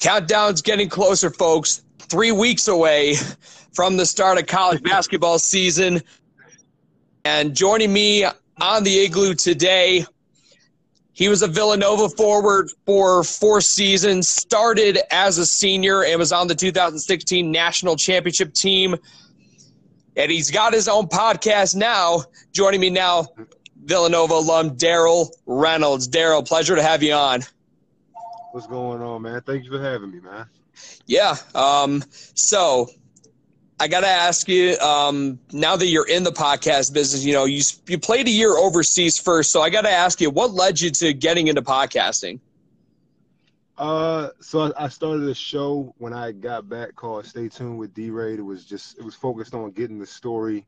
Countdown's 0.00 0.62
getting 0.62 0.88
closer, 0.88 1.30
folks. 1.30 1.82
Three 1.98 2.32
weeks 2.32 2.66
away 2.68 3.14
from 3.72 3.96
the 3.96 4.06
start 4.06 4.38
of 4.38 4.46
college 4.46 4.82
basketball 4.82 5.38
season. 5.38 6.02
And 7.24 7.54
joining 7.54 7.92
me 7.92 8.24
on 8.60 8.82
the 8.82 8.98
igloo 8.98 9.34
today, 9.34 10.06
he 11.12 11.28
was 11.28 11.42
a 11.42 11.46
Villanova 11.46 12.08
forward 12.08 12.70
for 12.86 13.22
four 13.22 13.60
seasons, 13.60 14.28
started 14.28 14.98
as 15.10 15.36
a 15.36 15.44
senior, 15.44 16.02
and 16.02 16.18
was 16.18 16.32
on 16.32 16.48
the 16.48 16.54
2016 16.54 17.50
national 17.50 17.96
championship 17.96 18.54
team. 18.54 18.96
And 20.16 20.30
he's 20.30 20.50
got 20.50 20.72
his 20.72 20.88
own 20.88 21.08
podcast 21.08 21.76
now. 21.76 22.24
Joining 22.52 22.80
me 22.80 22.88
now, 22.88 23.28
Villanova 23.84 24.34
alum 24.34 24.76
Darryl 24.76 25.28
Reynolds. 25.44 26.08
Darryl, 26.08 26.46
pleasure 26.46 26.74
to 26.74 26.82
have 26.82 27.02
you 27.02 27.12
on. 27.12 27.42
What's 28.52 28.66
going 28.66 29.00
on, 29.00 29.22
man? 29.22 29.40
Thank 29.42 29.64
you 29.64 29.70
for 29.70 29.80
having 29.80 30.10
me, 30.10 30.20
man. 30.20 30.46
Yeah. 31.06 31.36
Um, 31.54 32.02
so 32.34 32.88
I 33.78 33.86
got 33.86 34.00
to 34.00 34.08
ask 34.08 34.48
you 34.48 34.76
um, 34.78 35.38
now 35.52 35.76
that 35.76 35.86
you're 35.86 36.08
in 36.08 36.24
the 36.24 36.32
podcast 36.32 36.92
business, 36.92 37.24
you 37.24 37.32
know, 37.32 37.44
you, 37.44 37.62
you 37.86 37.98
played 37.98 38.26
a 38.26 38.30
year 38.30 38.56
overseas 38.56 39.18
first. 39.18 39.52
So 39.52 39.62
I 39.62 39.70
got 39.70 39.82
to 39.82 39.90
ask 39.90 40.20
you, 40.20 40.30
what 40.30 40.52
led 40.52 40.80
you 40.80 40.90
to 40.90 41.12
getting 41.12 41.46
into 41.46 41.62
podcasting? 41.62 42.40
Uh, 43.78 44.30
so 44.40 44.72
I 44.76 44.88
started 44.88 45.28
a 45.28 45.34
show 45.34 45.94
when 45.98 46.12
I 46.12 46.32
got 46.32 46.68
back 46.68 46.96
called 46.96 47.26
Stay 47.26 47.48
Tuned 47.48 47.78
with 47.78 47.94
D 47.94 48.10
Ray. 48.10 48.34
It 48.34 48.44
was 48.44 48.64
just, 48.64 48.98
it 48.98 49.04
was 49.04 49.14
focused 49.14 49.54
on 49.54 49.70
getting 49.70 49.98
the 49.98 50.06
story, 50.06 50.66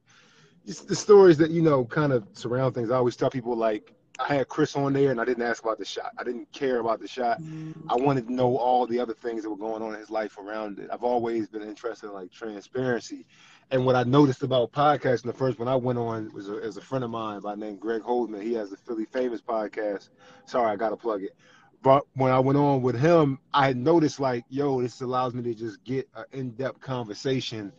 just 0.66 0.86
the 0.86 0.96
stories 0.96 1.36
that, 1.38 1.50
you 1.50 1.62
know, 1.62 1.84
kind 1.84 2.12
of 2.12 2.26
surround 2.32 2.74
things. 2.74 2.90
I 2.90 2.96
always 2.96 3.16
tell 3.16 3.28
people 3.28 3.56
like, 3.56 3.92
I 4.18 4.34
had 4.34 4.48
Chris 4.48 4.76
on 4.76 4.92
there 4.92 5.10
and 5.10 5.20
I 5.20 5.24
didn't 5.24 5.42
ask 5.42 5.62
about 5.62 5.78
the 5.78 5.84
shot. 5.84 6.12
I 6.18 6.24
didn't 6.24 6.50
care 6.52 6.80
about 6.80 7.00
the 7.00 7.08
shot. 7.08 7.40
I 7.88 7.96
wanted 7.96 8.26
to 8.26 8.32
know 8.32 8.56
all 8.56 8.86
the 8.86 9.00
other 9.00 9.14
things 9.14 9.42
that 9.42 9.50
were 9.50 9.56
going 9.56 9.82
on 9.82 9.94
in 9.94 10.00
his 10.00 10.10
life 10.10 10.38
around 10.38 10.78
it. 10.78 10.90
I've 10.92 11.02
always 11.02 11.48
been 11.48 11.62
interested 11.62 12.08
in 12.08 12.12
like 12.12 12.30
transparency. 12.30 13.26
And 13.70 13.86
what 13.86 13.96
I 13.96 14.02
noticed 14.02 14.42
about 14.42 14.72
podcasting, 14.72 15.24
the 15.24 15.32
first 15.32 15.58
one 15.58 15.66
I 15.66 15.76
went 15.76 15.98
on 15.98 16.30
was 16.34 16.50
a, 16.50 16.56
as 16.56 16.76
a 16.76 16.82
friend 16.82 17.04
of 17.04 17.10
mine 17.10 17.40
by 17.40 17.54
name 17.54 17.76
Greg 17.76 18.02
Holdman. 18.02 18.42
He 18.42 18.52
has 18.54 18.68
the 18.70 18.76
Philly 18.76 19.06
Famous 19.06 19.40
podcast. 19.40 20.10
Sorry, 20.44 20.70
I 20.70 20.76
got 20.76 20.90
to 20.90 20.96
plug 20.96 21.22
it. 21.22 21.34
But 21.82 22.04
when 22.14 22.30
I 22.30 22.38
went 22.38 22.58
on 22.58 22.82
with 22.82 23.00
him, 23.00 23.38
I 23.52 23.66
had 23.66 23.76
noticed 23.76 24.20
like, 24.20 24.44
yo, 24.50 24.82
this 24.82 25.00
allows 25.00 25.34
me 25.34 25.42
to 25.42 25.54
just 25.54 25.82
get 25.84 26.08
an 26.14 26.26
in-depth 26.32 26.80
conversation 26.80 27.72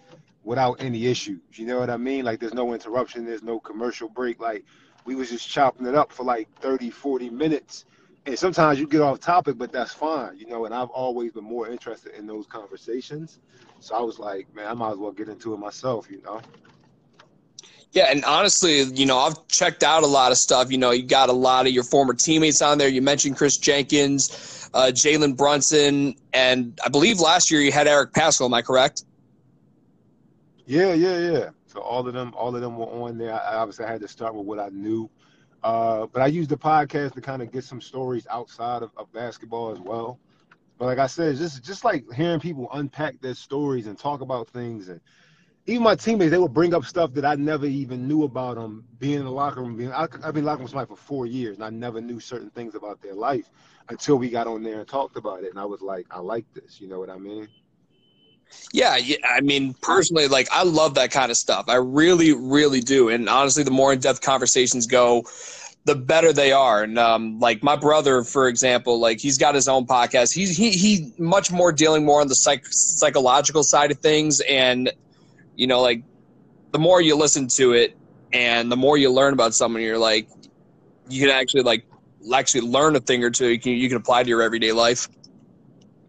without 0.43 0.81
any 0.81 1.05
issues. 1.05 1.41
You 1.53 1.67
know 1.67 1.79
what 1.79 1.89
I 1.89 1.97
mean? 1.97 2.25
Like 2.25 2.39
there's 2.39 2.53
no 2.53 2.73
interruption, 2.73 3.25
there's 3.25 3.43
no 3.43 3.59
commercial 3.59 4.09
break. 4.09 4.41
Like 4.41 4.65
we 5.05 5.15
was 5.15 5.29
just 5.29 5.49
chopping 5.49 5.85
it 5.85 5.95
up 5.95 6.11
for 6.11 6.23
like 6.23 6.47
30, 6.59 6.89
40 6.89 7.29
minutes. 7.29 7.85
And 8.25 8.39
sometimes 8.39 8.79
you 8.79 8.87
get 8.87 9.01
off 9.01 9.19
topic, 9.19 9.57
but 9.57 9.71
that's 9.71 9.93
fine, 9.93 10.37
you 10.37 10.45
know. 10.47 10.65
And 10.65 10.73
I've 10.73 10.89
always 10.89 11.33
been 11.33 11.43
more 11.43 11.67
interested 11.67 12.13
in 12.13 12.25
those 12.25 12.47
conversations. 12.47 13.39
So 13.79 13.95
I 13.95 14.01
was 14.01 14.17
like, 14.17 14.53
man, 14.55 14.67
I 14.67 14.73
might 14.73 14.91
as 14.91 14.97
well 14.97 15.11
get 15.11 15.27
into 15.27 15.53
it 15.53 15.57
myself, 15.57 16.09
you 16.09 16.21
know. 16.21 16.41
Yeah, 17.91 18.05
and 18.09 18.25
honestly, 18.25 18.81
you 18.81 19.05
know, 19.05 19.19
I've 19.19 19.47
checked 19.49 19.83
out 19.83 20.01
a 20.01 20.07
lot 20.07 20.31
of 20.31 20.37
stuff. 20.39 20.71
You 20.71 20.79
know, 20.79 20.91
you 20.91 21.03
got 21.03 21.29
a 21.29 21.33
lot 21.33 21.67
of 21.67 21.73
your 21.73 21.83
former 21.83 22.13
teammates 22.15 22.61
on 22.61 22.79
there. 22.79 22.87
You 22.87 23.03
mentioned 23.03 23.37
Chris 23.37 23.57
Jenkins, 23.57 24.69
uh, 24.73 24.85
Jalen 24.87 25.37
Brunson, 25.37 26.15
and 26.33 26.79
I 26.83 26.89
believe 26.89 27.19
last 27.19 27.51
year 27.51 27.61
you 27.61 27.71
had 27.71 27.87
Eric 27.87 28.13
Paschall. 28.13 28.45
Am 28.45 28.53
I 28.53 28.63
correct? 28.63 29.03
Yeah, 30.65 30.93
yeah, 30.93 31.19
yeah. 31.19 31.49
So 31.73 31.81
all 31.81 32.07
of 32.07 32.13
them, 32.13 32.35
all 32.37 32.55
of 32.55 32.61
them 32.61 32.77
were 32.77 32.85
on 32.85 33.17
there. 33.17 33.33
I 33.33 33.55
obviously 33.55 33.85
I 33.85 33.91
had 33.91 34.01
to 34.01 34.07
start 34.07 34.35
with 34.35 34.45
what 34.45 34.59
I 34.59 34.69
knew, 34.69 35.09
uh, 35.63 36.05
but 36.05 36.21
I 36.21 36.27
used 36.27 36.51
the 36.51 36.57
podcast 36.57 37.13
to 37.13 37.21
kind 37.21 37.41
of 37.41 37.51
get 37.51 37.63
some 37.63 37.81
stories 37.81 38.27
outside 38.29 38.83
of, 38.83 38.91
of 38.95 39.11
basketball 39.11 39.71
as 39.71 39.79
well. 39.79 40.19
But 40.77 40.85
like 40.85 40.99
I 40.99 41.07
said, 41.07 41.35
just 41.37 41.63
just 41.63 41.83
like 41.83 42.05
hearing 42.13 42.39
people 42.39 42.69
unpack 42.73 43.19
their 43.21 43.33
stories 43.33 43.87
and 43.87 43.97
talk 43.97 44.21
about 44.21 44.49
things, 44.49 44.89
and 44.89 45.01
even 45.65 45.81
my 45.81 45.95
teammates, 45.95 46.29
they 46.29 46.37
would 46.37 46.53
bring 46.53 46.75
up 46.75 46.85
stuff 46.85 47.11
that 47.13 47.25
I 47.25 47.33
never 47.35 47.65
even 47.65 48.07
knew 48.07 48.23
about 48.23 48.55
them. 48.55 48.85
Being 48.99 49.19
in 49.19 49.25
the 49.25 49.31
locker 49.31 49.61
room, 49.61 49.75
being 49.75 49.91
I, 49.91 50.07
I've 50.23 50.35
been 50.35 50.45
locker 50.45 50.59
room 50.59 50.67
somebody 50.67 50.89
for 50.89 50.95
four 50.95 51.25
years, 51.25 51.55
and 51.55 51.65
I 51.65 51.71
never 51.71 52.01
knew 52.01 52.19
certain 52.19 52.51
things 52.51 52.75
about 52.75 53.01
their 53.01 53.15
life 53.15 53.49
until 53.89 54.17
we 54.17 54.29
got 54.29 54.45
on 54.45 54.61
there 54.61 54.79
and 54.79 54.87
talked 54.87 55.17
about 55.17 55.43
it. 55.43 55.49
And 55.49 55.59
I 55.59 55.65
was 55.65 55.81
like, 55.81 56.05
I 56.11 56.19
like 56.19 56.45
this. 56.53 56.79
You 56.79 56.87
know 56.87 56.99
what 56.99 57.09
I 57.09 57.17
mean? 57.17 57.47
Yeah, 58.71 58.97
I 59.29 59.41
mean, 59.41 59.75
personally, 59.81 60.27
like 60.27 60.47
I 60.51 60.63
love 60.63 60.95
that 60.95 61.11
kind 61.11 61.29
of 61.29 61.37
stuff. 61.37 61.65
I 61.67 61.75
really, 61.75 62.33
really 62.33 62.81
do. 62.81 63.09
And 63.09 63.29
honestly, 63.29 63.63
the 63.63 63.71
more 63.71 63.93
in-depth 63.93 64.21
conversations 64.21 64.87
go, 64.87 65.25
the 65.85 65.95
better 65.95 66.33
they 66.33 66.51
are. 66.51 66.81
And 66.81 66.97
um, 66.97 67.39
like 67.39 67.61
my 67.61 67.75
brother, 67.75 68.23
for 68.23 68.47
example, 68.47 68.99
like 68.99 69.19
he's 69.19 69.37
got 69.37 69.53
his 69.53 69.67
own 69.67 69.85
podcast. 69.85 70.33
He's 70.33 70.57
he 70.57 70.71
he 70.71 71.13
much 71.17 71.51
more 71.51 71.71
dealing 71.71 72.05
more 72.05 72.21
on 72.21 72.27
the 72.27 72.35
psych 72.35 72.65
psychological 72.65 73.63
side 73.63 73.91
of 73.91 73.99
things. 73.99 74.41
And 74.41 74.91
you 75.55 75.67
know, 75.67 75.81
like 75.81 76.03
the 76.71 76.79
more 76.79 77.01
you 77.01 77.15
listen 77.15 77.47
to 77.49 77.73
it, 77.73 77.95
and 78.31 78.71
the 78.71 78.77
more 78.77 78.97
you 78.97 79.11
learn 79.11 79.33
about 79.33 79.53
someone, 79.53 79.81
you're 79.83 79.97
like, 79.99 80.27
you 81.09 81.21
can 81.21 81.29
actually 81.29 81.63
like 81.63 81.85
actually 82.33 82.61
learn 82.61 82.95
a 82.95 82.99
thing 82.99 83.23
or 83.23 83.29
two. 83.29 83.49
You 83.49 83.59
can 83.59 83.73
you 83.73 83.87
can 83.87 83.97
apply 83.97 84.23
to 84.23 84.29
your 84.29 84.41
everyday 84.41 84.71
life. 84.71 85.07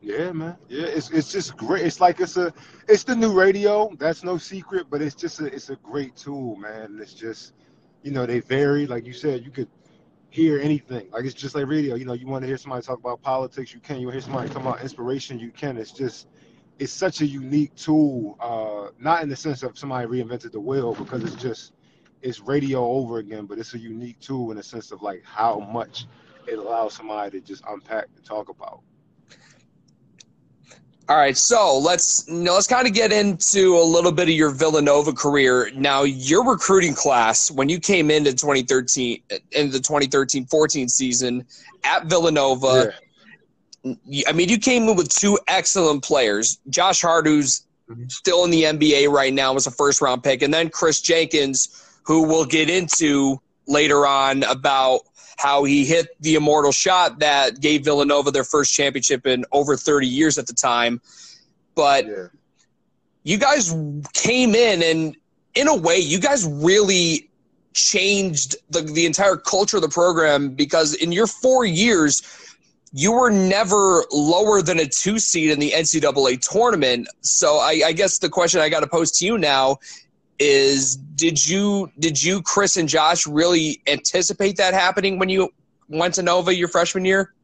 Yeah, 0.04 0.32
man. 0.32 0.56
Yeah, 0.68 0.86
it's 0.86 1.10
it's 1.10 1.32
just 1.32 1.56
great. 1.56 1.86
It's 1.86 2.00
like 2.00 2.20
it's 2.20 2.36
a 2.36 2.52
it's 2.88 3.04
the 3.04 3.16
new 3.16 3.32
radio. 3.32 3.90
That's 3.98 4.22
no 4.22 4.36
secret, 4.36 4.86
but 4.90 5.00
it's 5.00 5.14
just 5.14 5.40
a 5.40 5.46
it's 5.46 5.70
a 5.70 5.76
great 5.76 6.14
tool, 6.16 6.56
man. 6.56 6.98
It's 7.00 7.14
just 7.14 7.54
you 8.02 8.10
know 8.12 8.26
they 8.26 8.40
vary. 8.40 8.86
Like 8.86 9.06
you 9.06 9.14
said, 9.14 9.44
you 9.44 9.50
could 9.50 9.68
hear 10.30 10.60
anything. 10.60 11.10
Like 11.10 11.24
it's 11.24 11.34
just 11.34 11.54
like 11.54 11.66
radio. 11.66 11.94
You 11.94 12.04
know, 12.04 12.12
you 12.12 12.26
want 12.26 12.42
to 12.42 12.48
hear 12.48 12.58
somebody 12.58 12.82
talk 12.84 12.98
about 12.98 13.22
politics, 13.22 13.72
you 13.74 13.80
can. 13.80 14.00
You 14.00 14.10
hear 14.10 14.20
somebody 14.20 14.48
talk 14.48 14.62
about 14.62 14.82
inspiration, 14.82 15.38
you 15.38 15.50
can. 15.50 15.78
It's 15.78 15.92
just 15.92 16.28
it's 16.78 16.92
such 16.92 17.22
a 17.22 17.26
unique 17.26 17.74
tool. 17.74 18.36
Uh, 18.40 18.90
not 18.98 19.22
in 19.22 19.30
the 19.30 19.36
sense 19.36 19.62
of 19.62 19.78
somebody 19.78 20.06
reinvented 20.06 20.52
the 20.52 20.60
wheel, 20.60 20.94
because 20.94 21.24
it's 21.24 21.36
just 21.42 21.72
it's 22.20 22.40
radio 22.40 22.84
over 22.84 23.18
again. 23.18 23.46
But 23.46 23.58
it's 23.58 23.74
a 23.74 23.78
unique 23.78 24.20
tool 24.20 24.50
in 24.50 24.58
the 24.58 24.62
sense 24.62 24.92
of 24.92 25.02
like 25.02 25.22
how 25.24 25.60
much 25.60 26.06
it 26.46 26.58
allows 26.58 26.94
somebody 26.94 27.40
to 27.40 27.46
just 27.46 27.64
unpack 27.68 28.08
and 28.16 28.24
talk 28.24 28.50
about. 28.50 28.82
All 31.06 31.16
right, 31.16 31.36
so 31.36 31.78
let's 31.78 32.26
let's 32.30 32.66
kind 32.66 32.86
of 32.86 32.94
get 32.94 33.12
into 33.12 33.76
a 33.76 33.84
little 33.84 34.10
bit 34.10 34.28
of 34.28 34.34
your 34.34 34.50
Villanova 34.50 35.12
career. 35.12 35.70
Now, 35.74 36.04
your 36.04 36.48
recruiting 36.48 36.94
class 36.94 37.50
when 37.50 37.68
you 37.68 37.78
came 37.78 38.10
into 38.10 38.32
2013 38.32 39.22
in 39.52 39.70
the 39.70 39.78
2013-14 39.78 40.88
season 40.88 41.46
at 41.84 42.06
Villanova, 42.06 42.94
yeah. 43.84 44.24
I 44.26 44.32
mean, 44.32 44.48
you 44.48 44.58
came 44.58 44.88
in 44.88 44.96
with 44.96 45.10
two 45.10 45.38
excellent 45.46 46.02
players. 46.02 46.58
Josh 46.70 47.02
Hart, 47.02 47.26
who's 47.26 47.66
mm-hmm. 47.90 48.08
still 48.08 48.44
in 48.44 48.50
the 48.50 48.62
NBA 48.62 49.10
right 49.10 49.34
now, 49.34 49.52
was 49.52 49.66
a 49.66 49.70
first 49.70 50.00
round 50.00 50.24
pick, 50.24 50.40
and 50.40 50.54
then 50.54 50.70
Chris 50.70 51.02
Jenkins, 51.02 51.98
who 52.04 52.22
we'll 52.22 52.46
get 52.46 52.70
into 52.70 53.42
later 53.66 54.06
on 54.06 54.42
about 54.44 55.00
how 55.38 55.64
he 55.64 55.84
hit 55.84 56.08
the 56.20 56.34
immortal 56.34 56.72
shot 56.72 57.18
that 57.20 57.60
gave 57.60 57.84
Villanova 57.84 58.30
their 58.30 58.44
first 58.44 58.72
championship 58.72 59.26
in 59.26 59.44
over 59.52 59.76
30 59.76 60.06
years 60.06 60.38
at 60.38 60.46
the 60.46 60.54
time. 60.54 61.00
But 61.74 62.06
yeah. 62.06 62.26
you 63.22 63.38
guys 63.38 63.74
came 64.12 64.54
in, 64.54 64.82
and 64.82 65.16
in 65.54 65.68
a 65.68 65.76
way, 65.76 65.98
you 65.98 66.20
guys 66.20 66.46
really 66.46 67.30
changed 67.74 68.56
the, 68.70 68.80
the 68.80 69.04
entire 69.06 69.36
culture 69.36 69.76
of 69.76 69.82
the 69.82 69.88
program 69.88 70.50
because 70.50 70.94
in 70.94 71.12
your 71.12 71.26
four 71.26 71.64
years, 71.64 72.22
you 72.92 73.12
were 73.12 73.30
never 73.30 74.04
lower 74.12 74.62
than 74.62 74.78
a 74.78 74.86
two 74.86 75.18
seed 75.18 75.50
in 75.50 75.58
the 75.58 75.72
NCAA 75.72 76.40
tournament. 76.40 77.08
So 77.22 77.58
I, 77.58 77.82
I 77.86 77.92
guess 77.92 78.18
the 78.18 78.28
question 78.28 78.60
I 78.60 78.68
got 78.68 78.80
to 78.80 78.86
pose 78.86 79.10
to 79.18 79.26
you 79.26 79.36
now 79.36 79.78
is 80.38 80.96
did 80.96 81.46
you 81.46 81.90
did 81.98 82.22
you 82.22 82.42
Chris 82.42 82.76
and 82.76 82.88
Josh 82.88 83.26
really 83.26 83.82
anticipate 83.86 84.56
that 84.56 84.74
happening 84.74 85.18
when 85.18 85.28
you 85.28 85.50
went 85.88 86.14
to 86.14 86.22
Nova 86.22 86.54
your 86.54 86.68
freshman 86.68 87.04
year? 87.04 87.34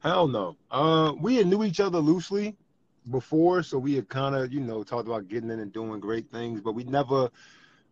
Hell 0.00 0.28
no. 0.28 0.56
Uh, 0.70 1.12
we 1.20 1.42
knew 1.44 1.64
each 1.64 1.80
other 1.80 1.98
loosely 1.98 2.56
before, 3.10 3.62
so 3.62 3.78
we 3.78 3.94
had 3.94 4.08
kind 4.08 4.34
of 4.34 4.52
you 4.52 4.60
know 4.60 4.82
talked 4.82 5.06
about 5.06 5.28
getting 5.28 5.50
in 5.50 5.60
and 5.60 5.72
doing 5.72 6.00
great 6.00 6.30
things, 6.30 6.60
but 6.60 6.72
we 6.72 6.84
never 6.84 7.30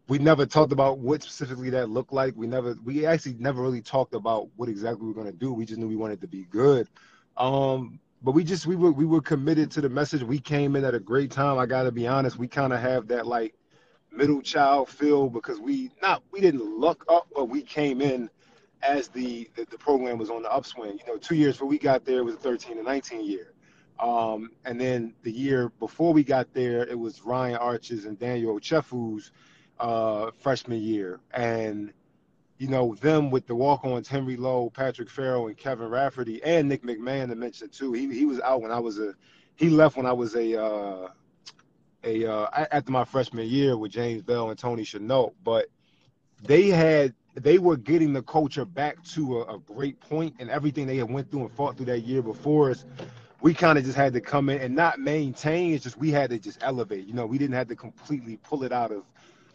we 0.08 0.18
never 0.18 0.44
talked 0.44 0.72
about 0.72 0.98
what 0.98 1.22
specifically 1.22 1.70
that 1.70 1.88
looked 1.88 2.12
like. 2.12 2.34
We 2.36 2.46
never 2.46 2.76
we 2.84 3.06
actually 3.06 3.36
never 3.38 3.62
really 3.62 3.82
talked 3.82 4.14
about 4.14 4.48
what 4.56 4.68
exactly 4.68 5.02
we 5.02 5.08
were 5.08 5.14
gonna 5.14 5.32
do. 5.32 5.52
We 5.52 5.64
just 5.64 5.78
knew 5.78 5.88
we 5.88 5.96
wanted 5.96 6.20
to 6.22 6.26
be 6.26 6.44
good. 6.44 6.88
Um, 7.36 7.98
but 8.22 8.32
we 8.32 8.44
just 8.44 8.66
we 8.66 8.76
were 8.76 8.92
we 8.92 9.04
were 9.04 9.20
committed 9.20 9.70
to 9.72 9.80
the 9.80 9.88
message. 9.88 10.22
We 10.22 10.38
came 10.38 10.76
in 10.76 10.84
at 10.84 10.94
a 10.94 11.00
great 11.00 11.30
time. 11.30 11.58
I 11.58 11.66
gotta 11.66 11.92
be 11.92 12.06
honest. 12.06 12.38
We 12.38 12.48
kind 12.48 12.72
of 12.72 12.80
have 12.80 13.08
that 13.08 13.26
like 13.26 13.54
middle 14.16 14.40
child 14.42 14.88
feel 14.88 15.28
because 15.28 15.58
we 15.60 15.90
not 16.02 16.22
we 16.30 16.40
didn't 16.40 16.80
luck 16.80 17.04
up, 17.08 17.26
but 17.34 17.46
we 17.46 17.62
came 17.62 18.00
in 18.00 18.30
as 18.82 19.08
the, 19.08 19.48
the, 19.56 19.64
the 19.70 19.78
program 19.78 20.18
was 20.18 20.30
on 20.30 20.42
the 20.42 20.52
upswing. 20.52 20.98
You 20.98 21.06
know, 21.06 21.16
two 21.16 21.34
years 21.34 21.54
before 21.54 21.68
we 21.68 21.78
got 21.78 22.04
there 22.04 22.22
was 22.22 22.34
a 22.34 22.38
13 22.38 22.76
to 22.76 22.82
19 22.82 23.24
year, 23.24 23.52
um, 23.98 24.50
and 24.64 24.80
then 24.80 25.14
the 25.22 25.32
year 25.32 25.70
before 25.80 26.12
we 26.12 26.22
got 26.22 26.52
there 26.52 26.86
it 26.86 26.98
was 26.98 27.22
Ryan 27.22 27.56
Arches 27.56 28.04
and 28.04 28.18
Daniel 28.18 28.58
Ochefu's 28.58 29.32
uh, 29.80 30.30
freshman 30.40 30.80
year, 30.82 31.20
and 31.32 31.92
you 32.58 32.68
know, 32.68 32.94
them 32.94 33.30
with 33.30 33.46
the 33.46 33.54
walk-ons, 33.54 34.08
Henry 34.08 34.36
Lowe, 34.36 34.70
Patrick 34.70 35.10
Farrell, 35.10 35.48
and 35.48 35.56
Kevin 35.56 35.88
Rafferty, 35.88 36.42
and 36.44 36.68
Nick 36.68 36.82
McMahon 36.82 37.28
to 37.28 37.34
mention 37.34 37.68
too. 37.68 37.92
He 37.92 38.12
he 38.14 38.24
was 38.24 38.40
out 38.40 38.62
when 38.62 38.70
I 38.70 38.78
was 38.78 38.98
a, 38.98 39.14
he 39.56 39.68
left 39.68 39.96
when 39.96 40.06
I 40.06 40.12
was 40.12 40.34
a, 40.36 40.62
uh, 40.62 41.08
a 42.04 42.30
uh, 42.30 42.66
after 42.70 42.92
my 42.92 43.04
freshman 43.04 43.46
year 43.46 43.76
with 43.76 43.92
James 43.92 44.22
Bell 44.22 44.50
and 44.50 44.58
Tony 44.58 44.84
Chennault. 44.84 45.34
But 45.42 45.66
they 46.42 46.68
had 46.68 47.14
they 47.34 47.58
were 47.58 47.76
getting 47.76 48.12
the 48.12 48.22
culture 48.22 48.64
back 48.64 49.02
to 49.04 49.40
a, 49.40 49.56
a 49.56 49.58
great 49.58 50.00
point, 50.00 50.36
and 50.38 50.50
everything 50.50 50.86
they 50.86 50.96
had 50.96 51.10
went 51.10 51.30
through 51.30 51.42
and 51.42 51.52
fought 51.52 51.76
through 51.76 51.86
that 51.86 52.00
year 52.00 52.22
before 52.22 52.70
us. 52.70 52.84
We 53.40 53.52
kind 53.52 53.76
of 53.76 53.84
just 53.84 53.96
had 53.96 54.14
to 54.14 54.22
come 54.22 54.48
in 54.48 54.60
and 54.60 54.74
not 54.74 54.98
maintain. 54.98 55.74
It's 55.74 55.84
just 55.84 55.98
we 55.98 56.10
had 56.10 56.30
to 56.30 56.38
just 56.38 56.62
elevate. 56.62 57.06
You 57.06 57.12
know, 57.12 57.26
we 57.26 57.36
didn't 57.36 57.56
have 57.56 57.68
to 57.68 57.76
completely 57.76 58.38
pull 58.38 58.64
it 58.64 58.72
out 58.72 58.90
of 58.90 59.02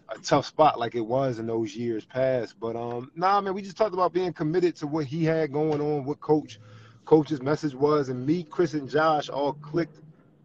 a 0.10 0.20
tough 0.20 0.46
spot 0.46 0.80
like 0.80 0.96
it 0.96 1.06
was 1.06 1.40
in 1.40 1.48
those 1.48 1.76
years 1.76 2.06
past. 2.06 2.60
But 2.60 2.76
um, 2.76 3.12
nah, 3.16 3.42
man, 3.42 3.54
we 3.54 3.62
just 3.62 3.78
talked 3.78 3.94
about 3.94 4.14
being 4.14 4.34
committed 4.34 4.76
to 4.78 4.88
what 4.88 5.06
he 5.06 5.24
had 5.24 5.52
going 5.52 5.82
on, 5.82 6.06
what 6.06 6.20
coach, 6.20 6.60
coach's 7.06 7.42
message 7.42 7.74
was, 7.74 8.10
and 8.10 8.26
me, 8.26 8.44
Chris, 8.44 8.74
and 8.74 8.90
Josh 8.90 9.30
all 9.30 9.54
clicked 9.54 10.00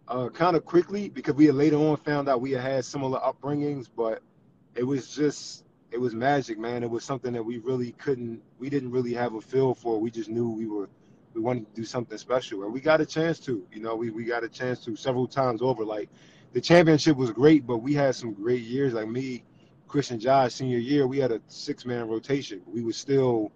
uh, 0.09 0.29
kind 0.29 0.57
of 0.57 0.65
quickly 0.65 1.09
because 1.09 1.35
we 1.35 1.47
had 1.47 1.55
later 1.55 1.77
on 1.77 1.97
found 1.97 2.29
out 2.29 2.41
we 2.41 2.53
had 2.53 2.63
had 2.63 2.85
similar 2.85 3.19
upbringings, 3.21 3.89
but 3.95 4.23
it 4.75 4.85
was 4.85 5.15
just 5.15 5.65
it 5.91 6.01
was 6.01 6.15
magic, 6.15 6.59
man. 6.59 6.83
It 6.83 6.91
was 6.91 7.05
something 7.05 7.33
that 7.33 7.43
we 7.43 7.59
really 7.59 7.93
couldn't, 7.93 8.43
we 8.59 8.69
didn't 8.69 8.91
really 8.91 9.15
have 9.15 9.35
a 9.35 9.41
feel 9.41 9.75
for. 9.75 10.01
We 10.01 10.11
just 10.11 10.29
knew 10.29 10.51
we 10.51 10.67
were 10.67 10.89
we 11.35 11.41
wanted 11.41 11.67
to 11.67 11.81
do 11.81 11.85
something 11.85 12.19
special, 12.19 12.65
and 12.65 12.73
we 12.73 12.81
got 12.81 13.01
a 13.01 13.07
chance 13.07 13.39
to. 13.41 13.67
You 13.73 13.81
know, 13.81 13.95
we 13.95 14.11
we 14.11 14.25
got 14.25 14.45
a 14.45 14.49
chance 14.49 14.85
to 14.85 14.97
several 14.97 15.27
times 15.27 15.63
over. 15.63 15.85
Like 15.85 16.09
the 16.53 16.61
championship 16.61 17.17
was 17.17 17.31
great, 17.31 17.67
but 17.67 17.79
we 17.79 17.95
had 17.95 18.15
some 18.15 18.33
great 18.33 18.63
years. 18.63 18.93
Like 18.93 19.09
me 19.09 19.45
Chris 19.95 20.11
and 20.11 20.21
Josh 20.21 20.55
senior 20.55 20.79
year, 20.79 21.07
we 21.07 21.19
had 21.19 21.31
a 21.31 21.41
six 21.47 21.87
man 21.87 22.09
rotation. 22.09 22.61
We 22.67 22.83
were 22.83 22.93
still, 22.93 23.53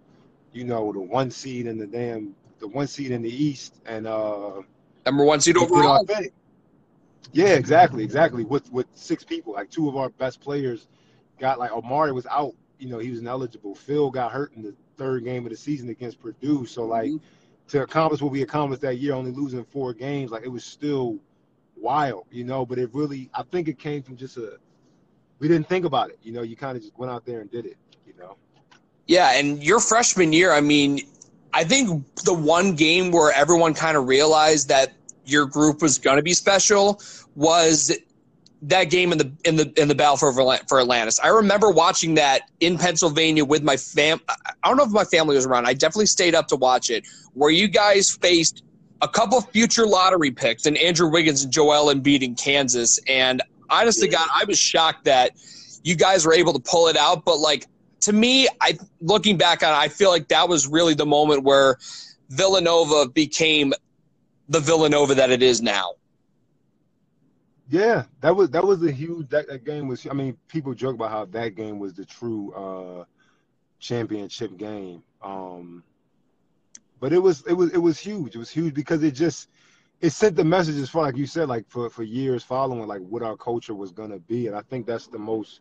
you 0.53 0.63
know, 0.63 0.93
the 0.93 1.01
one 1.01 1.31
seed 1.31 1.67
in 1.67 1.77
the 1.77 1.85
damn 1.87 2.33
the 2.59 2.67
one 2.67 2.87
seed 2.87 3.11
in 3.11 3.21
the 3.21 3.29
East 3.29 3.81
and 3.85 4.07
uh 4.07 4.61
number 5.05 5.25
one 5.25 5.41
seed 5.41 5.57
overall. 5.57 6.05
Yeah, 7.31 7.53
exactly, 7.53 8.03
exactly. 8.03 8.43
With 8.43 8.71
with 8.71 8.87
six 8.95 9.23
people, 9.23 9.53
like 9.53 9.69
two 9.69 9.87
of 9.87 9.95
our 9.95 10.09
best 10.09 10.41
players 10.41 10.87
got 11.39 11.59
like 11.59 11.71
Omari 11.71 12.11
was 12.11 12.25
out. 12.27 12.55
You 12.79 12.89
know, 12.89 12.99
he 12.99 13.09
was 13.09 13.19
ineligible. 13.19 13.75
Phil 13.75 14.09
got 14.09 14.31
hurt 14.31 14.53
in 14.55 14.61
the 14.63 14.73
third 14.97 15.23
game 15.23 15.45
of 15.45 15.51
the 15.51 15.57
season 15.57 15.89
against 15.89 16.19
Purdue. 16.19 16.65
So 16.65 16.85
like 16.85 17.09
mm-hmm. 17.09 17.67
to 17.69 17.81
accomplish 17.83 18.21
what 18.21 18.31
we 18.31 18.41
accomplished 18.41 18.81
that 18.81 18.97
year, 18.97 19.13
only 19.13 19.31
losing 19.31 19.63
four 19.63 19.93
games, 19.93 20.31
like 20.31 20.43
it 20.43 20.49
was 20.49 20.63
still 20.63 21.19
wild, 21.75 22.25
you 22.31 22.43
know. 22.43 22.65
But 22.65 22.79
it 22.79 22.89
really, 22.93 23.29
I 23.33 23.43
think 23.43 23.67
it 23.67 23.77
came 23.77 24.01
from 24.01 24.17
just 24.17 24.37
a 24.37 24.57
we 25.39 25.47
didn't 25.47 25.67
think 25.67 25.85
about 25.85 26.09
it. 26.09 26.19
You 26.21 26.33
know, 26.33 26.41
you 26.41 26.55
kind 26.55 26.75
of 26.75 26.83
just 26.83 26.97
went 26.97 27.11
out 27.11 27.25
there 27.25 27.41
and 27.41 27.51
did 27.51 27.65
it. 27.65 27.77
You 28.05 28.13
know. 28.19 28.35
Yeah, 29.07 29.37
and 29.37 29.63
your 29.63 29.79
freshman 29.79 30.33
year, 30.33 30.51
I 30.51 30.61
mean, 30.61 31.01
I 31.53 31.63
think 31.63 32.05
the 32.25 32.33
one 32.33 32.75
game 32.75 33.11
where 33.11 33.33
everyone 33.33 33.73
kind 33.73 33.97
of 33.97 34.07
realized 34.07 34.67
that 34.69 34.93
your 35.29 35.45
group 35.45 35.81
was 35.81 35.97
going 35.97 36.17
to 36.17 36.23
be 36.23 36.33
special 36.33 37.01
was 37.35 37.97
that 38.61 38.85
game 38.85 39.11
in 39.11 39.17
the 39.17 39.31
in 39.45 39.55
the 39.55 39.71
in 39.81 39.87
the 39.87 39.95
battle 39.95 40.17
for 40.17 40.33
for 40.67 40.79
Atlantis. 40.79 41.19
I 41.19 41.29
remember 41.29 41.69
watching 41.69 42.15
that 42.15 42.43
in 42.59 42.77
Pennsylvania 42.77 43.45
with 43.45 43.63
my 43.63 43.77
fam. 43.77 44.19
I 44.27 44.67
don't 44.67 44.77
know 44.77 44.83
if 44.83 44.91
my 44.91 45.05
family 45.05 45.35
was 45.35 45.45
around. 45.45 45.65
I 45.65 45.73
definitely 45.73 46.07
stayed 46.07 46.35
up 46.35 46.47
to 46.47 46.55
watch 46.55 46.89
it. 46.89 47.07
Where 47.33 47.51
you 47.51 47.67
guys 47.67 48.11
faced 48.11 48.63
a 49.01 49.07
couple 49.07 49.39
future 49.41 49.85
lottery 49.85 50.31
picks 50.31 50.65
and 50.65 50.77
Andrew 50.77 51.09
Wiggins 51.09 51.43
and 51.43 51.53
Joel 51.53 51.93
Embiid 51.93 52.21
in 52.21 52.35
Kansas, 52.35 52.99
and 53.07 53.41
honestly, 53.69 54.09
God, 54.09 54.27
I 54.33 54.43
was 54.43 54.59
shocked 54.59 55.05
that 55.05 55.31
you 55.83 55.95
guys 55.95 56.25
were 56.25 56.33
able 56.33 56.53
to 56.53 56.59
pull 56.59 56.87
it 56.87 56.97
out. 56.97 57.23
But 57.23 57.39
like 57.39 57.65
to 58.01 58.13
me, 58.13 58.47
I 58.59 58.77
looking 58.99 59.37
back 59.37 59.63
on 59.63 59.69
it, 59.69 59.77
I 59.77 59.87
feel 59.87 60.09
like 60.09 60.27
that 60.29 60.49
was 60.49 60.67
really 60.67 60.95
the 60.95 61.05
moment 61.05 61.43
where 61.43 61.77
Villanova 62.29 63.07
became 63.09 63.73
the 64.49 64.59
Villanova 64.59 65.15
that 65.15 65.29
it 65.29 65.41
is 65.41 65.61
now. 65.61 65.93
Yeah, 67.69 68.03
that 68.21 68.35
was 68.35 68.49
that 68.49 68.65
was 68.65 68.83
a 68.83 68.91
huge 68.91 69.29
that, 69.29 69.47
that 69.47 69.63
game 69.63 69.87
was. 69.87 70.05
I 70.07 70.13
mean, 70.13 70.35
people 70.47 70.73
joke 70.73 70.95
about 70.95 71.11
how 71.11 71.25
that 71.25 71.55
game 71.55 71.77
was 71.77 71.93
the 71.93 72.03
true 72.03 72.51
uh, 72.53 73.05
championship 73.79 74.57
game. 74.57 75.03
Um, 75.21 75.83
but 76.99 77.13
it 77.13 77.19
was 77.19 77.45
it 77.45 77.53
was 77.53 77.71
it 77.71 77.77
was 77.77 77.99
huge. 77.99 78.35
It 78.35 78.39
was 78.39 78.49
huge 78.49 78.73
because 78.73 79.03
it 79.03 79.11
just 79.11 79.49
it 80.01 80.09
sent 80.09 80.35
the 80.35 80.43
messages 80.43 80.89
for 80.89 81.03
like 81.03 81.15
you 81.15 81.27
said, 81.27 81.47
like 81.47 81.69
for 81.69 81.91
for 81.91 82.01
years 82.01 82.43
following, 82.43 82.87
like 82.87 83.01
what 83.01 83.21
our 83.21 83.37
culture 83.37 83.75
was 83.75 83.91
gonna 83.91 84.19
be, 84.19 84.47
and 84.47 84.55
I 84.55 84.61
think 84.61 84.87
that's 84.87 85.05
the 85.05 85.19
most 85.19 85.59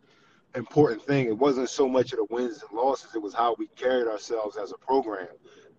important 0.55 1.03
thing. 1.03 1.27
It 1.27 1.37
wasn't 1.37 1.69
so 1.69 1.87
much 1.87 2.13
of 2.13 2.19
the 2.19 2.27
wins 2.31 2.63
and 2.63 2.79
losses; 2.79 3.15
it 3.15 3.23
was 3.23 3.35
how 3.35 3.55
we 3.59 3.67
carried 3.77 4.09
ourselves 4.09 4.57
as 4.57 4.73
a 4.73 4.79
program, 4.79 5.29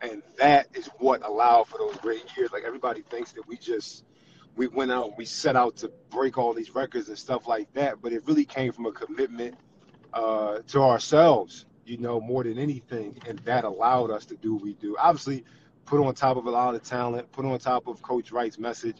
and 0.01 0.23
that 0.37 0.67
is 0.73 0.87
what 0.99 1.25
allowed 1.25 1.67
for 1.67 1.77
those 1.77 1.97
great 1.97 2.25
years. 2.37 2.51
Like 2.51 2.63
everybody 2.65 3.01
thinks 3.01 3.31
that 3.33 3.47
we 3.47 3.57
just 3.57 4.03
we 4.55 4.67
went 4.67 4.91
out 4.91 5.17
we 5.17 5.25
set 5.25 5.55
out 5.55 5.75
to 5.77 5.91
break 6.09 6.37
all 6.37 6.53
these 6.53 6.73
records 6.75 7.09
and 7.09 7.17
stuff 7.17 7.47
like 7.47 7.71
that, 7.73 8.01
but 8.01 8.13
it 8.13 8.25
really 8.25 8.45
came 8.45 8.71
from 8.71 8.85
a 8.85 8.91
commitment 8.91 9.55
uh, 10.13 10.59
to 10.67 10.81
ourselves, 10.81 11.65
you 11.85 11.97
know, 11.97 12.19
more 12.19 12.43
than 12.43 12.57
anything, 12.57 13.17
and 13.27 13.39
that 13.39 13.63
allowed 13.63 14.11
us 14.11 14.25
to 14.25 14.35
do 14.37 14.53
what 14.53 14.63
we 14.63 14.73
do. 14.73 14.95
Obviously 14.99 15.43
put 15.85 15.99
on 16.05 16.13
top 16.13 16.37
of 16.37 16.45
a 16.45 16.51
lot 16.51 16.75
of 16.75 16.83
talent, 16.83 17.31
put 17.31 17.45
on 17.45 17.57
top 17.57 17.87
of 17.87 18.01
Coach 18.01 18.31
Wright's 18.31 18.59
message. 18.59 18.97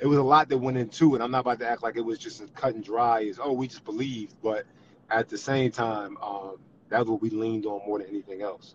It 0.00 0.06
was 0.06 0.18
a 0.18 0.22
lot 0.22 0.48
that 0.48 0.58
went 0.58 0.76
into 0.76 1.14
it. 1.14 1.20
I'm 1.20 1.30
not 1.30 1.40
about 1.40 1.60
to 1.60 1.68
act 1.68 1.84
like 1.84 1.96
it 1.96 2.04
was 2.04 2.18
just 2.18 2.40
as 2.40 2.50
cut 2.50 2.74
and 2.74 2.82
dry 2.82 3.24
as 3.24 3.38
oh 3.42 3.52
we 3.52 3.68
just 3.68 3.84
believed, 3.84 4.34
but 4.42 4.64
at 5.10 5.28
the 5.28 5.38
same 5.38 5.70
time, 5.70 6.16
um, 6.22 6.56
that's 6.88 7.08
what 7.08 7.22
we 7.22 7.30
leaned 7.30 7.66
on 7.66 7.80
more 7.86 7.98
than 7.98 8.08
anything 8.08 8.42
else. 8.42 8.74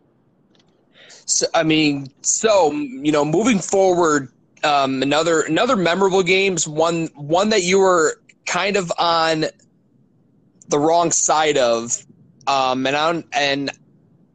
So 1.25 1.47
I 1.53 1.63
mean, 1.63 2.11
so 2.21 2.71
you 2.71 3.11
know, 3.11 3.25
moving 3.25 3.59
forward, 3.59 4.31
um, 4.63 5.01
another 5.01 5.41
another 5.41 5.75
memorable 5.75 6.23
games. 6.23 6.67
One 6.67 7.07
one 7.15 7.49
that 7.49 7.63
you 7.63 7.79
were 7.79 8.21
kind 8.45 8.77
of 8.77 8.91
on 8.97 9.45
the 10.69 10.79
wrong 10.79 11.11
side 11.11 11.57
of, 11.57 12.05
um, 12.47 12.87
and 12.87 12.95
I'm 12.95 13.23
and 13.33 13.71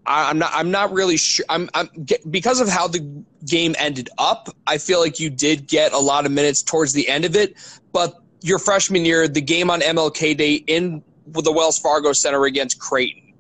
I'm 0.05 0.38
not. 0.38 0.50
I'm 0.53 0.70
not 0.70 0.93
really 0.93 1.17
sure. 1.17 1.44
I'm. 1.49 1.70
I'm 1.75 1.88
because 2.31 2.61
of 2.61 2.69
how 2.69 2.88
the 2.88 3.25
game 3.47 3.75
ended 3.79 4.08
up. 4.19 4.49
I 4.67 4.79
feel 4.79 5.00
like 5.00 5.20
you 5.20 5.31
did 5.31 5.67
get 5.67 5.93
a 5.93 5.99
lot 5.99 6.26
of 6.26 6.32
minutes 6.32 6.62
towards 6.62 6.93
the 6.93 7.08
end 7.08 7.25
of 7.25 7.37
it, 7.37 7.56
but 7.93 8.17
your 8.43 8.58
freshman 8.58 9.05
year, 9.05 9.29
the 9.29 9.41
game 9.41 9.70
on 9.70 9.81
MLK 9.81 10.37
Day 10.37 10.55
in 10.55 11.03
the 11.26 11.53
Wells 11.53 11.79
Fargo 11.79 12.12
Center 12.12 12.44
against 12.44 12.81
Creighton. 12.81 13.32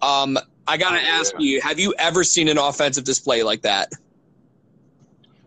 Um, 0.00 0.38
I 0.66 0.76
gotta 0.76 1.00
ask 1.00 1.34
you: 1.38 1.60
Have 1.60 1.78
you 1.78 1.94
ever 1.98 2.24
seen 2.24 2.48
an 2.48 2.58
offensive 2.58 3.04
display 3.04 3.42
like 3.42 3.62
that? 3.62 3.92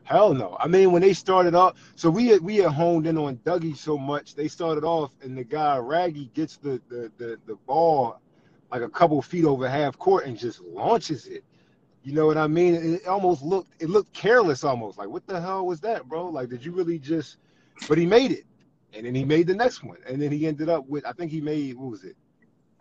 Hell 0.04 0.34
no. 0.34 0.56
I 0.60 0.68
mean, 0.68 0.92
when 0.92 1.02
they 1.02 1.14
started 1.14 1.56
off, 1.56 1.80
so 1.96 2.12
we 2.12 2.28
had, 2.28 2.42
we 2.42 2.58
had 2.58 2.72
honed 2.72 3.08
in 3.08 3.18
on 3.18 3.38
Dougie 3.38 3.76
so 3.76 3.98
much. 3.98 4.36
They 4.36 4.48
started 4.48 4.84
off, 4.84 5.12
and 5.24 5.36
the 5.36 5.44
guy 5.44 5.78
Wragge 5.78 6.32
gets 6.34 6.58
the 6.58 6.82
the 6.90 7.12
the, 7.18 7.40
the 7.46 7.56
ball 7.66 8.20
like 8.72 8.82
a 8.82 8.90
couple 8.90 9.22
feet 9.22 9.46
over 9.46 9.70
half 9.70 9.98
court 9.98 10.26
and 10.26 10.38
just 10.38 10.62
launches 10.62 11.28
it. 11.28 11.44
You 12.04 12.14
know 12.14 12.28
what 12.28 12.38
I 12.38 12.46
mean? 12.48 12.76
It 12.76 13.08
almost 13.08 13.42
looked 13.42 13.82
it 13.82 13.90
looked 13.90 14.14
careless 14.14 14.64
almost. 14.64 14.98
Like 14.98 15.10
what 15.10 15.26
the 15.26 15.40
hell 15.40 15.66
was 15.66 15.80
that, 15.82 16.08
bro? 16.08 16.28
Like 16.30 16.50
did 16.50 16.64
you 16.64 16.72
really 16.72 17.00
just 17.00 17.38
but 17.88 17.98
he 17.98 18.06
made 18.06 18.32
it. 18.32 18.46
And 18.94 19.06
then 19.06 19.16
he 19.16 19.26
made 19.26 19.48
the 19.48 19.56
next 19.56 19.84
one. 19.84 19.98
And 20.08 20.22
then 20.22 20.32
he 20.32 20.46
ended 20.48 20.70
up 20.70 20.88
with 20.88 21.06
I 21.06 21.14
think 21.14 21.32
he 21.32 21.42
made 21.42 21.76
what 21.78 21.90
was 21.92 22.04
it? 22.04 22.16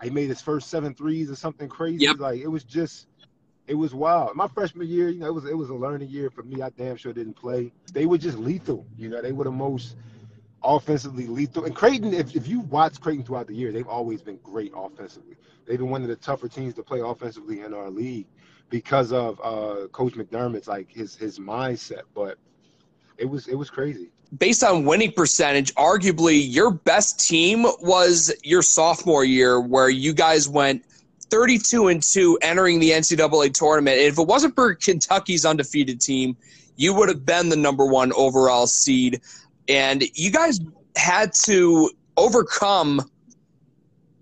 He 0.03 0.11
made 0.11 0.29
his 0.29 0.41
first 0.41 0.69
seven 0.69 0.95
threes 0.95 1.31
or 1.31 1.37
something 1.37 1.69
crazy. 1.69 2.05
Yep. 2.05 2.19
Like 2.19 2.41
it 2.41 2.49
was 2.49 2.65
just 2.65 3.07
it 3.67 3.75
was 3.75 3.95
wild. 3.95 4.37
My 4.37 4.49
freshman 4.49 4.87
year, 4.87 5.09
you 5.09 5.21
know, 5.21 5.27
it 5.27 5.35
was 5.35 5.45
it 5.47 5.57
was 5.57 5.71
a 5.71 5.75
learning 5.75 6.09
year 6.09 6.31
for 6.31 6.43
me. 6.43 6.63
I 6.63 6.71
damn 6.71 6.97
sure 6.97 7.13
didn't 7.13 7.35
play. 7.35 7.73
They 7.93 8.07
were 8.07 8.19
just 8.19 8.39
lethal. 8.39 8.87
You 8.97 9.09
know, 9.09 9.23
they 9.23 9.33
were 9.33 9.45
the 9.45 9.51
most 9.53 9.97
offensively 10.63 11.27
lethal. 11.27 11.65
And 11.65 11.75
Creighton, 11.75 12.15
if, 12.15 12.35
if 12.35 12.49
you 12.49 12.61
watch 12.61 13.01
Creighton 13.01 13.25
throughout 13.25 13.47
the 13.47 13.55
year, 13.55 13.71
they've 13.71 13.89
always 13.89 14.23
been 14.23 14.39
great 14.43 14.73
offensively. 14.75 15.37
They've 15.67 15.79
been 15.79 15.91
one 15.91 16.03
of 16.03 16.09
the 16.09 16.17
tougher 16.17 16.49
teams 16.49 16.75
to 16.75 16.83
play 16.83 17.01
offensively 17.01 17.61
in 17.61 17.73
our 17.75 17.91
league 17.91 18.27
because 18.71 19.13
of 19.13 19.41
uh, 19.43 19.89
Coach 19.89 20.15
McDermott's 20.15 20.69
like 20.69 20.91
his 20.91 21.17
his 21.17 21.39
mindset. 21.39 22.03
But 22.15 22.39
it 23.19 23.27
was 23.27 23.49
it 23.49 23.55
was 23.55 23.71
crazy. 23.71 24.09
Based 24.39 24.65
on 24.65 24.85
winning 24.85 25.13
percentage, 25.13 25.73
arguably 25.75 26.43
your 26.45 26.71
best 26.71 27.21
team 27.21 27.65
was 27.81 28.35
your 28.43 28.63
sophomore 28.63 29.25
year, 29.25 29.61
where 29.61 29.89
you 29.89 30.13
guys 30.13 30.49
went 30.49 30.85
32 31.31 31.89
and 31.89 32.03
two 32.03 32.39
entering 32.43 32.81
the 32.81 32.91
NCAA 32.91 33.53
tournament. 33.53 33.99
And 33.99 34.07
if 34.07 34.19
it 34.19 34.27
wasn't 34.27 34.55
for 34.55 34.75
Kentucky's 34.75 35.45
undefeated 35.45 36.01
team, 36.01 36.37
you 36.77 36.95
would 36.95 37.09
have 37.09 37.25
been 37.25 37.49
the 37.49 37.57
number 37.57 37.87
one 37.87 38.13
overall 38.15 38.67
seed. 38.67 39.21
And 39.69 40.03
you 40.15 40.31
guys 40.31 40.61
had 40.97 41.33
to 41.45 41.91
overcome 42.17 43.03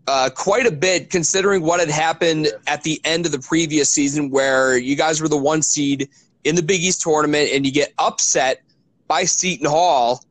uh, 0.06 0.30
quite 0.34 0.66
a 0.66 0.72
bit 0.72 1.10
considering 1.10 1.62
what 1.62 1.80
had 1.80 1.90
happened 1.90 2.48
at 2.66 2.82
the 2.82 3.00
end 3.04 3.24
of 3.24 3.32
the 3.32 3.38
previous 3.38 3.88
season, 3.88 4.30
where 4.30 4.76
you 4.76 4.96
guys 4.96 5.20
were 5.20 5.28
the 5.28 5.36
one 5.36 5.62
seed 5.62 6.08
in 6.44 6.54
the 6.54 6.62
Big 6.62 6.82
East 6.82 7.02
tournament 7.02 7.50
and 7.52 7.64
you 7.64 7.72
get 7.72 7.92
upset 7.98 8.62
by 9.12 9.24
Seton 9.24 9.66
Hall, 9.66 10.24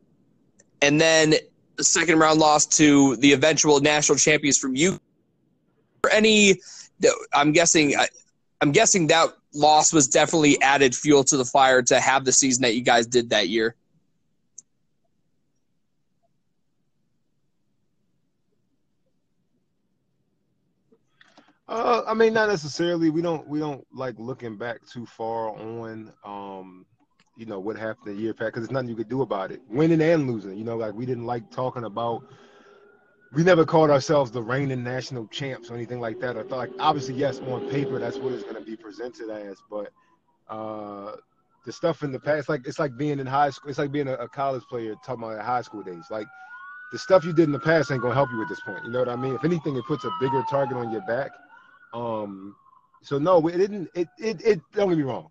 and 0.82 1.00
then 1.00 1.36
the 1.76 1.84
second 1.84 2.18
round 2.18 2.40
loss 2.40 2.66
to 2.66 3.16
the 3.18 3.32
eventual 3.32 3.80
national 3.80 4.18
champions 4.18 4.58
from 4.58 4.76
you. 4.76 5.00
Any 6.12 6.60
I'm 7.32 7.52
guessing. 7.52 7.94
I'm 8.60 8.72
guessing 8.72 9.06
that 9.08 9.30
loss 9.54 9.94
was 9.94 10.08
definitely 10.08 10.60
added 10.64 10.96
fuel 10.96 11.24
to 11.26 11.38
the 11.38 11.46
fire 11.46 11.84
to 11.84 12.00
have 12.00 12.26
the 12.26 12.32
season 12.32 12.64
that 12.64 12.74
you 12.74 12.82
guys 12.82 13.06
did 13.06 13.30
that 13.30 13.50
year. 13.50 13.76
Uh, 21.68 22.02
I 22.08 22.16
mean, 22.16 22.34
not 22.34 22.50
necessarily. 22.50 23.12
We 23.12 23.22
don't 23.22 23.48
we 23.48 23.60
don't 23.60 23.86
like 23.94 24.16
looking 24.18 24.58
back 24.58 24.80
too 24.92 25.06
far 25.06 25.52
on 25.52 26.12
um, 26.26 26.88
you 27.42 27.48
know, 27.48 27.60
what 27.60 27.76
happened 27.76 28.16
the 28.16 28.22
year 28.22 28.36
past 28.36 28.50
because 28.50 28.62
there's 28.62 28.72
nothing 28.72 28.90
you 28.90 28.96
could 28.96 29.10
do 29.10 29.24
about 29.24 29.52
it, 29.52 29.62
winning 29.68 30.00
and 30.00 30.30
losing. 30.32 30.56
You 30.56 30.64
know, 30.64 30.78
like 30.78 30.94
we 30.94 31.08
didn't 31.08 31.26
like 31.26 31.50
talking 31.50 31.86
about. 31.86 32.24
We 33.34 33.44
never 33.44 33.66
called 33.66 33.90
ourselves 33.90 34.30
the 34.30 34.44
reigning 34.44 34.84
national 34.84 35.26
champs 35.28 35.72
or 35.72 35.76
anything 35.76 36.00
like 36.00 36.20
that. 36.20 36.38
I 36.38 36.44
thought, 36.44 36.58
like, 36.58 36.72
obviously, 36.80 37.16
yes, 37.16 37.40
on 37.40 37.68
paper 37.70 37.98
that's 37.98 38.18
what 38.18 38.34
it's 38.34 38.44
going 38.44 38.58
to 38.58 38.62
be 38.62 38.76
presented 38.76 39.30
as, 39.30 39.58
but 39.70 39.90
uh, 40.50 41.16
the 41.66 41.72
stuff 41.72 42.04
in 42.04 42.12
the 42.12 42.20
past, 42.20 42.48
like 42.48 42.68
it's 42.68 42.78
like 42.78 42.96
being 42.96 43.20
in 43.20 43.26
high 43.26 43.50
school. 43.50 43.72
It's 43.72 43.80
like 43.80 43.92
being 43.92 44.08
a, 44.08 44.14
a 44.16 44.30
college 44.30 44.64
player 44.70 44.94
talking 45.04 45.24
about 45.24 45.44
high 45.44 45.62
school 45.64 45.82
days. 45.82 46.06
Like 46.12 46.28
the 46.92 47.00
stuff 47.00 47.26
you 47.26 47.34
did 47.34 47.46
in 47.46 47.54
the 47.54 47.60
past 47.60 47.92
ain't 47.92 48.04
gonna 48.04 48.14
help 48.14 48.30
you 48.32 48.42
at 48.44 48.50
this 48.50 48.60
point. 48.60 48.86
You 48.86 48.92
know 48.92 49.00
what 49.00 49.10
I 49.10 49.16
mean? 49.16 49.34
If 49.34 49.44
anything, 49.46 49.76
it 49.78 49.86
puts 49.88 50.04
a 50.04 50.12
bigger 50.20 50.44
target 50.48 50.78
on 50.78 50.92
your 50.92 51.02
back. 51.02 51.32
Um, 51.94 52.56
so 53.02 53.18
no, 53.18 53.48
it 53.48 53.58
didn't. 53.58 53.90
It 53.96 54.10
it 54.20 54.46
it. 54.46 54.62
Don't 54.76 54.90
get 54.90 54.98
me 55.00 55.04
wrong. 55.06 55.30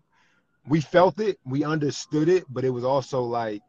We 0.67 0.81
felt 0.81 1.19
it, 1.19 1.39
we 1.45 1.63
understood 1.63 2.29
it, 2.29 2.45
but 2.49 2.63
it 2.63 2.69
was 2.69 2.83
also 2.83 3.21
like, 3.23 3.63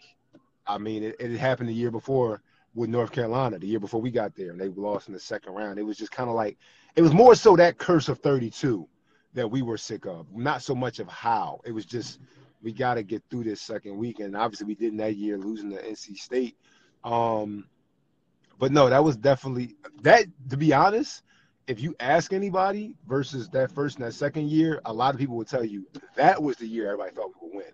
I 0.67 0.79
mean, 0.79 1.03
it, 1.03 1.17
it 1.19 1.37
happened 1.39 1.69
the 1.69 1.75
year 1.75 1.91
before 1.91 2.43
with 2.75 2.91
North 2.91 3.13
Carolina, 3.13 3.59
the 3.59 3.67
year 3.67 3.81
before 3.81 4.01
we 4.01 4.11
got 4.11 4.35
there, 4.35 4.51
and 4.51 4.61
they 4.61 4.69
lost 4.69 5.09
in 5.09 5.15
the 5.15 5.21
second 5.21 5.53
round. 5.55 5.79
It 5.79 5.83
was 5.83 5.97
just 5.97 6.13
kind 6.13 6.29
of 6.29 6.37
like, 6.37 6.59
it 6.97 7.03
was 7.03 7.13
more 7.13 7.35
so 7.35 7.57
that 7.57 7.79
curse 7.79 8.09
of 8.09 8.19
32 8.21 8.87
that 9.35 9.51
we 9.51 9.63
were 9.63 9.79
sick 9.79 10.07
of, 10.07 10.27
not 10.35 10.63
so 10.63 10.75
much 10.75 10.99
of 10.99 11.09
how. 11.09 11.61
It 11.65 11.73
was 11.73 11.87
just 11.87 12.21
we 12.63 12.73
got 12.73 12.95
to 12.95 13.03
get 13.03 13.23
through 13.29 13.45
this 13.45 13.61
second 13.61 13.97
week, 13.97 14.21
and 14.21 14.37
obviously 14.37 14.67
we 14.67 14.75
didn't 14.75 14.99
that 14.99 15.17
year, 15.17 15.37
losing 15.37 15.71
to 15.71 15.83
NC 15.83 16.17
State. 16.17 16.57
Um, 17.03 17.67
but 18.59 18.71
no, 18.73 18.89
that 18.89 19.03
was 19.03 19.17
definitely 19.17 19.77
that. 20.03 20.27
To 20.51 20.57
be 20.57 20.73
honest, 20.73 21.23
if 21.67 21.81
you 21.81 21.95
ask 22.01 22.33
anybody 22.33 22.95
versus 23.07 23.49
that 23.51 23.71
first 23.71 23.99
and 23.99 24.07
that 24.07 24.13
second 24.13 24.49
year, 24.49 24.81
a 24.85 24.93
lot 24.93 25.15
of 25.15 25.21
people 25.21 25.37
would 25.37 25.49
tell 25.49 25.65
you 25.65 25.87
that 26.17 26.43
was 26.43 26.57
the 26.57 26.67
year 26.67 26.87
everybody 26.87 27.15
thought 27.15 27.31
we 27.41 27.49
would 27.49 27.57
win. 27.57 27.73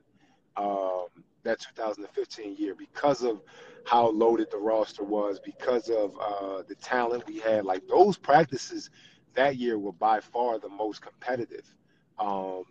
Um, 0.57 1.07
that 1.45 1.61
2015 1.61 2.57
year 2.57 2.75
because 2.75 3.23
of 3.23 3.41
how 3.87 4.11
loaded 4.11 4.51
the 4.51 4.59
roster 4.59 5.05
was, 5.05 5.41
because 5.41 5.89
of 5.89 6.15
uh, 6.21 6.63
the 6.69 6.75
talent 6.75 7.27
we 7.27 7.39
had. 7.39 7.65
Like 7.65 7.87
those 7.89 8.19
practices 8.19 8.91
that 9.35 9.57
year 9.57 9.79
were 9.79 9.93
by 9.93 10.21
far 10.21 10.59
the 10.59 10.69
most 10.69 11.01
competitive. 11.01 11.65
Um, 12.19 12.65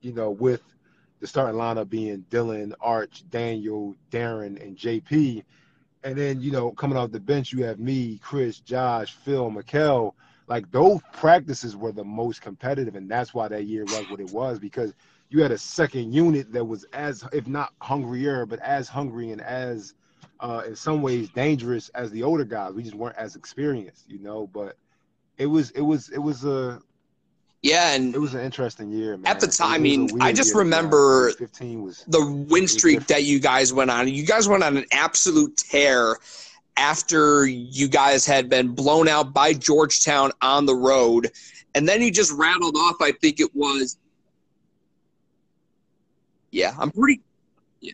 you 0.00 0.12
know, 0.12 0.30
with 0.30 0.62
the 1.20 1.26
starting 1.26 1.60
lineup 1.60 1.90
being 1.90 2.24
Dylan, 2.30 2.72
Arch, 2.80 3.24
Daniel, 3.28 3.94
Darrun, 4.10 4.62
and 4.62 4.76
JP. 4.76 5.44
And 6.02 6.16
then, 6.16 6.40
you 6.40 6.50
know, 6.50 6.70
coming 6.70 6.96
off 6.96 7.10
the 7.10 7.20
bench, 7.20 7.52
you 7.52 7.64
have 7.64 7.78
me, 7.78 8.18
Chris, 8.22 8.60
Josh, 8.60 9.14
Phil, 9.16 9.50
Mikal 9.50 10.14
like 10.50 10.68
those 10.72 11.00
practices 11.12 11.76
were 11.76 11.92
the 11.92 12.04
most 12.04 12.42
competitive, 12.42 12.96
and 12.96 13.08
that's 13.08 13.32
why 13.32 13.46
that 13.46 13.66
year 13.66 13.84
was 13.84 14.10
what 14.10 14.18
it 14.18 14.32
was 14.32 14.58
because 14.58 14.92
you 15.28 15.40
had 15.40 15.52
a 15.52 15.58
second 15.58 16.12
unit 16.12 16.52
that 16.52 16.64
was 16.64 16.84
as, 16.92 17.24
if 17.32 17.46
not 17.46 17.72
hungrier, 17.80 18.44
but 18.44 18.58
as 18.58 18.88
hungry 18.88 19.30
and 19.30 19.40
as, 19.40 19.94
uh, 20.40 20.62
in 20.66 20.74
some 20.74 21.02
ways, 21.02 21.28
dangerous 21.30 21.88
as 21.90 22.10
the 22.10 22.24
older 22.24 22.44
guys. 22.44 22.74
We 22.74 22.82
just 22.82 22.96
weren't 22.96 23.16
as 23.16 23.36
experienced, 23.36 24.10
you 24.10 24.18
know. 24.18 24.48
But 24.48 24.76
it 25.38 25.46
was, 25.46 25.70
it 25.70 25.82
was, 25.82 26.08
it 26.08 26.18
was 26.18 26.44
a, 26.44 26.82
yeah, 27.62 27.94
and 27.94 28.12
it 28.12 28.18
was 28.18 28.34
an 28.34 28.40
interesting 28.40 28.90
year. 28.90 29.16
Man. 29.16 29.30
At 29.30 29.38
the 29.38 29.46
time, 29.46 29.74
I 29.74 29.78
mean, 29.78 30.20
I 30.20 30.32
just 30.32 30.56
remember 30.56 31.30
15 31.30 31.82
was 31.82 32.04
the 32.08 32.26
win 32.48 32.66
streak 32.66 33.06
that 33.06 33.22
you 33.22 33.38
guys 33.38 33.72
went 33.72 33.92
on. 33.92 34.08
You 34.08 34.26
guys 34.26 34.48
went 34.48 34.64
on 34.64 34.76
an 34.76 34.86
absolute 34.90 35.56
tear 35.58 36.16
after 36.80 37.46
you 37.46 37.86
guys 37.86 38.24
had 38.24 38.48
been 38.48 38.74
blown 38.74 39.06
out 39.06 39.34
by 39.34 39.52
Georgetown 39.52 40.32
on 40.40 40.64
the 40.64 40.74
road. 40.74 41.30
And 41.74 41.86
then 41.86 42.00
you 42.00 42.10
just 42.10 42.32
rattled 42.32 42.74
off, 42.74 42.96
I 43.00 43.12
think 43.12 43.38
it 43.38 43.54
was. 43.54 43.98
Yeah, 46.50 46.74
I'm 46.78 46.90
pretty. 46.90 47.20
Yeah, 47.80 47.92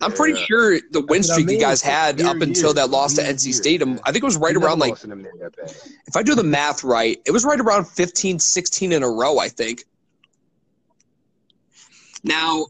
I'm 0.00 0.12
pretty 0.12 0.40
yeah. 0.40 0.46
sure 0.46 0.80
the 0.90 1.02
win 1.02 1.22
streak 1.22 1.48
you 1.48 1.60
guys 1.60 1.82
had 1.82 2.20
up 2.22 2.40
until 2.40 2.74
that 2.74 2.90
loss 2.90 3.14
to 3.14 3.22
NC 3.22 3.52
State, 3.52 3.82
um, 3.82 4.00
I 4.02 4.10
think 4.10 4.24
it 4.24 4.26
was 4.26 4.38
right 4.38 4.56
around 4.56 4.80
like, 4.80 4.94
if 5.04 6.16
I 6.16 6.22
do 6.22 6.34
the 6.34 6.42
math 6.42 6.82
right, 6.82 7.20
it 7.24 7.30
was 7.30 7.44
right 7.44 7.60
around 7.60 7.86
15, 7.86 8.40
16 8.40 8.92
in 8.92 9.02
a 9.04 9.08
row, 9.08 9.38
I 9.38 9.48
think. 9.48 9.84
Now, 12.24 12.66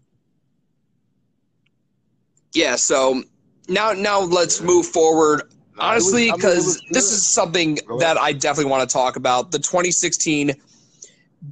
yeah, 2.52 2.76
so 2.76 3.22
now 3.68 3.92
now 3.92 4.20
let's 4.20 4.60
move 4.60 4.86
forward 4.86 5.51
honestly 5.78 6.30
because 6.30 6.78
I 6.78 6.80
mean, 6.80 6.88
this 6.92 7.12
is 7.12 7.26
something 7.26 7.78
that 7.98 8.18
i 8.18 8.32
definitely 8.32 8.70
want 8.70 8.88
to 8.88 8.92
talk 8.92 9.16
about 9.16 9.50
the 9.50 9.58
2016 9.58 10.52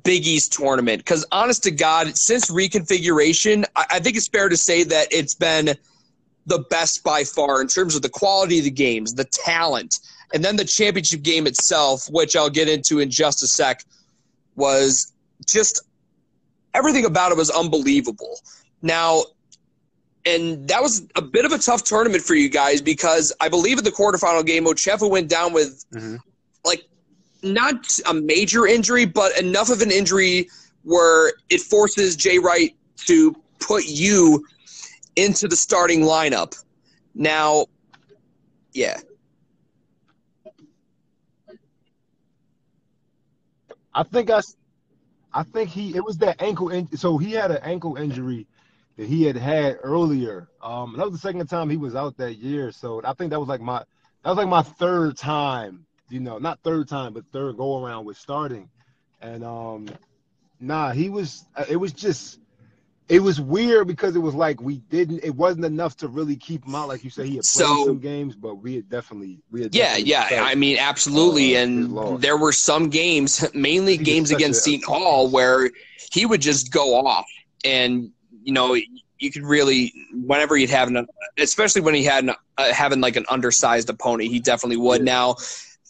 big 0.04 0.24
east 0.24 0.52
tournament. 0.52 1.00
Because 1.00 1.26
honest 1.32 1.62
to 1.64 1.70
god 1.70 2.16
since 2.16 2.50
reconfiguration 2.50 3.64
I, 3.76 3.86
I 3.92 3.98
think 4.00 4.16
it's 4.16 4.28
fair 4.28 4.48
to 4.48 4.56
say 4.56 4.84
that 4.84 5.08
it's 5.10 5.34
been 5.34 5.74
the 6.46 6.60
best 6.70 7.02
by 7.04 7.24
far 7.24 7.60
in 7.60 7.68
terms 7.68 7.94
of 7.94 8.02
the 8.02 8.08
quality 8.08 8.58
of 8.58 8.64
the 8.64 8.70
games 8.70 9.14
the 9.14 9.24
talent 9.24 9.98
and 10.32 10.44
then 10.44 10.56
the 10.56 10.64
championship 10.64 11.22
game 11.22 11.46
itself 11.46 12.08
which 12.10 12.36
i'll 12.36 12.50
get 12.50 12.68
into 12.68 13.00
in 13.00 13.10
just 13.10 13.42
a 13.42 13.46
sec 13.46 13.84
was 14.56 15.12
just 15.46 15.82
everything 16.74 17.04
about 17.04 17.32
it 17.32 17.38
was 17.38 17.50
unbelievable. 17.50 18.38
Now 18.82 19.24
and 20.26 20.68
that 20.68 20.82
was 20.82 21.06
a 21.16 21.22
bit 21.22 21.44
of 21.44 21.52
a 21.52 21.58
tough 21.58 21.84
tournament 21.84 22.22
for 22.22 22.34
you 22.34 22.48
guys 22.48 22.82
because 22.82 23.32
I 23.40 23.48
believe 23.48 23.78
in 23.78 23.84
the 23.84 23.90
quarterfinal 23.90 24.44
game, 24.44 24.64
Ochefu 24.66 25.08
went 25.10 25.28
down 25.28 25.52
with 25.52 25.84
mm-hmm. 25.92 26.16
like 26.64 26.84
not 27.42 27.86
a 28.06 28.14
major 28.14 28.66
injury, 28.66 29.06
but 29.06 29.38
enough 29.38 29.70
of 29.70 29.80
an 29.80 29.90
injury 29.90 30.48
where 30.82 31.32
it 31.48 31.60
forces 31.60 32.16
Jay 32.16 32.38
Wright 32.38 32.76
to 33.06 33.34
put 33.58 33.84
you 33.86 34.44
into 35.16 35.48
the 35.48 35.56
starting 35.56 36.00
lineup. 36.00 36.62
Now, 37.14 37.66
yeah. 38.72 38.98
I 43.92 44.02
think 44.04 44.30
I, 44.30 44.40
I 45.32 45.42
think 45.42 45.70
he 45.70 45.96
it 45.96 46.04
was 46.04 46.18
that 46.18 46.40
ankle. 46.40 46.68
In, 46.68 46.94
so 46.96 47.18
he 47.18 47.32
had 47.32 47.50
an 47.50 47.58
ankle 47.62 47.96
injury 47.96 48.46
that 49.00 49.08
he 49.08 49.22
had 49.22 49.36
had 49.36 49.78
earlier. 49.82 50.46
Um, 50.62 50.94
that 50.98 51.04
was 51.06 51.14
the 51.14 51.26
second 51.26 51.46
time 51.46 51.70
he 51.70 51.78
was 51.78 51.96
out 51.96 52.18
that 52.18 52.34
year. 52.34 52.70
So 52.70 53.00
I 53.02 53.14
think 53.14 53.30
that 53.30 53.40
was 53.40 53.48
like 53.48 53.62
my 53.62 53.78
that 53.78 54.28
was 54.28 54.36
like 54.36 54.46
my 54.46 54.60
third 54.60 55.16
time, 55.16 55.86
you 56.10 56.20
know, 56.20 56.36
not 56.36 56.60
third 56.62 56.86
time, 56.86 57.14
but 57.14 57.24
third 57.32 57.56
go 57.56 57.82
around 57.82 58.04
with 58.04 58.18
starting. 58.18 58.68
And 59.22 59.42
um, 59.42 59.88
nah, 60.60 60.92
he 60.92 61.08
was. 61.08 61.46
It 61.66 61.76
was 61.76 61.94
just. 61.94 62.40
It 63.08 63.20
was 63.20 63.40
weird 63.40 63.88
because 63.88 64.14
it 64.14 64.20
was 64.20 64.34
like 64.34 64.60
we 64.60 64.80
didn't. 64.90 65.24
It 65.24 65.34
wasn't 65.34 65.64
enough 65.64 65.96
to 65.96 66.08
really 66.08 66.36
keep 66.36 66.66
him 66.66 66.74
out, 66.74 66.88
like 66.88 67.02
you 67.02 67.08
said. 67.08 67.24
He 67.24 67.36
had 67.36 67.44
played 67.44 67.66
so, 67.66 67.86
some 67.86 68.00
games, 68.00 68.36
but 68.36 68.56
we 68.56 68.76
had 68.76 68.90
definitely. 68.90 69.40
We 69.50 69.62
had 69.62 69.74
yeah, 69.74 69.96
definitely 69.96 70.10
yeah. 70.10 70.44
I 70.44 70.54
mean, 70.56 70.76
absolutely. 70.78 71.56
Uh, 71.56 71.60
and 71.60 72.20
there 72.20 72.36
were 72.36 72.52
some 72.52 72.90
games, 72.90 73.48
mainly 73.54 73.96
games 73.96 74.30
against 74.30 74.62
Seton 74.62 74.84
Hall, 74.86 75.30
where 75.30 75.70
he 76.12 76.26
would 76.26 76.42
just 76.42 76.70
go 76.70 77.06
off 77.06 77.26
and 77.64 78.12
you 78.42 78.52
know, 78.52 78.76
you 79.18 79.30
could 79.30 79.44
really 79.44 79.92
whenever 80.12 80.56
he'd 80.56 80.70
have 80.70 80.88
an, 80.88 81.06
especially 81.38 81.82
when 81.82 81.94
he 81.94 82.04
had 82.04 82.24
an, 82.24 82.30
uh, 82.58 82.72
having 82.72 83.00
like 83.00 83.16
an 83.16 83.26
undersized 83.28 83.90
opponent, 83.90 84.30
he 84.30 84.40
definitely 84.40 84.78
would. 84.78 85.02
Now, 85.02 85.36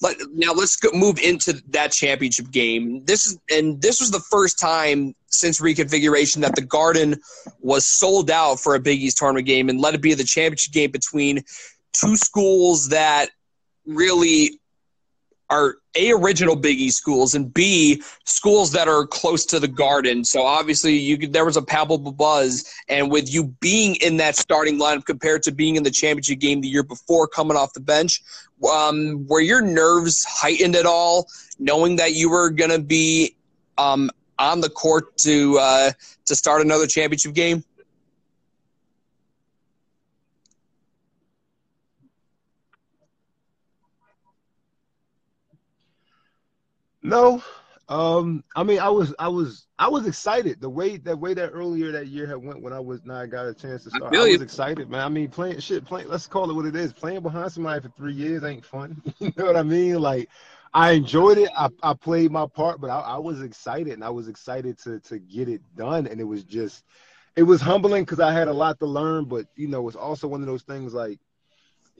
let, 0.02 0.16
now 0.32 0.52
let's 0.52 0.76
go, 0.76 0.90
move 0.92 1.18
into 1.18 1.62
that 1.68 1.92
championship 1.92 2.50
game. 2.50 3.04
This 3.04 3.26
is 3.26 3.38
and 3.50 3.80
this 3.80 4.00
was 4.00 4.10
the 4.10 4.20
first 4.20 4.58
time 4.58 5.14
since 5.26 5.60
reconfiguration 5.60 6.40
that 6.40 6.56
the 6.56 6.62
Garden 6.62 7.20
was 7.60 7.86
sold 7.86 8.30
out 8.30 8.58
for 8.60 8.74
a 8.74 8.80
Big 8.80 9.00
East 9.00 9.18
tournament 9.18 9.46
game, 9.46 9.68
and 9.68 9.80
let 9.80 9.94
it 9.94 10.02
be 10.02 10.14
the 10.14 10.24
championship 10.24 10.72
game 10.72 10.90
between 10.90 11.44
two 11.92 12.16
schools 12.16 12.88
that 12.88 13.30
really 13.86 14.59
are 15.50 15.76
a 15.96 16.12
original 16.12 16.54
Big 16.54 16.78
East 16.78 16.98
schools 16.98 17.34
and 17.34 17.52
b 17.52 18.02
schools 18.24 18.70
that 18.72 18.86
are 18.86 19.06
close 19.06 19.44
to 19.46 19.58
the 19.58 19.68
Garden. 19.68 20.24
So 20.24 20.42
obviously, 20.42 20.96
you 20.96 21.18
could, 21.18 21.32
there 21.32 21.44
was 21.44 21.56
a 21.56 21.62
palpable 21.62 22.12
buzz, 22.12 22.72
and 22.88 23.10
with 23.10 23.32
you 23.32 23.44
being 23.60 23.96
in 23.96 24.16
that 24.18 24.36
starting 24.36 24.78
lineup 24.78 25.04
compared 25.04 25.42
to 25.42 25.52
being 25.52 25.76
in 25.76 25.82
the 25.82 25.90
championship 25.90 26.38
game 26.38 26.60
the 26.60 26.68
year 26.68 26.84
before, 26.84 27.26
coming 27.26 27.56
off 27.56 27.72
the 27.72 27.80
bench, 27.80 28.22
um, 28.72 29.26
were 29.26 29.40
your 29.40 29.60
nerves 29.60 30.24
heightened 30.24 30.76
at 30.76 30.86
all, 30.86 31.26
knowing 31.58 31.96
that 31.96 32.14
you 32.14 32.30
were 32.30 32.50
going 32.50 32.70
to 32.70 32.80
be 32.80 33.34
um, 33.76 34.10
on 34.38 34.60
the 34.60 34.70
court 34.70 35.16
to 35.18 35.58
uh, 35.58 35.90
to 36.26 36.36
start 36.36 36.62
another 36.62 36.86
championship 36.86 37.34
game? 37.34 37.64
No, 47.10 47.42
Um, 47.90 48.44
I 48.54 48.62
mean, 48.62 48.78
I 48.78 48.88
was, 48.88 49.12
I 49.18 49.26
was, 49.26 49.66
I 49.76 49.88
was 49.88 50.06
excited. 50.06 50.60
The 50.60 50.70
way 50.70 50.96
that 50.98 51.18
way 51.18 51.34
that 51.34 51.50
earlier 51.50 51.90
that 51.90 52.06
year 52.06 52.24
had 52.24 52.36
went 52.36 52.62
when 52.62 52.72
I 52.72 52.78
was 52.78 53.04
not 53.04 53.30
got 53.30 53.46
a 53.46 53.54
chance 53.54 53.82
to 53.84 53.90
start. 53.90 54.14
I, 54.14 54.20
I 54.20 54.28
was 54.28 54.42
excited, 54.42 54.88
man. 54.88 55.00
I 55.00 55.08
mean, 55.08 55.28
playing 55.28 55.58
shit, 55.58 55.84
playing. 55.84 56.06
Let's 56.06 56.28
call 56.28 56.48
it 56.48 56.54
what 56.54 56.66
it 56.66 56.76
is. 56.76 56.92
Playing 56.92 57.22
behind 57.22 57.50
somebody 57.50 57.80
for 57.80 57.88
three 57.96 58.12
years 58.14 58.44
ain't 58.44 58.64
fun. 58.64 59.02
you 59.18 59.32
know 59.36 59.46
what 59.46 59.56
I 59.56 59.64
mean? 59.64 59.98
Like, 60.00 60.28
I 60.72 60.92
enjoyed 60.92 61.38
it. 61.38 61.50
I, 61.58 61.68
I 61.82 61.94
played 61.94 62.30
my 62.30 62.46
part, 62.46 62.80
but 62.80 62.90
I, 62.90 63.00
I 63.00 63.18
was 63.18 63.42
excited, 63.42 63.92
and 63.92 64.04
I 64.04 64.10
was 64.10 64.28
excited 64.28 64.78
to 64.84 65.00
to 65.00 65.18
get 65.18 65.48
it 65.48 65.60
done. 65.76 66.06
And 66.06 66.20
it 66.20 66.24
was 66.24 66.44
just, 66.44 66.84
it 67.34 67.42
was 67.42 67.60
humbling 67.60 68.04
because 68.04 68.20
I 68.20 68.32
had 68.32 68.46
a 68.46 68.52
lot 68.52 68.78
to 68.78 68.86
learn. 68.86 69.24
But 69.24 69.46
you 69.56 69.66
know, 69.66 69.88
it's 69.88 69.96
also 69.96 70.28
one 70.28 70.42
of 70.42 70.46
those 70.46 70.62
things 70.62 70.94
like 70.94 71.18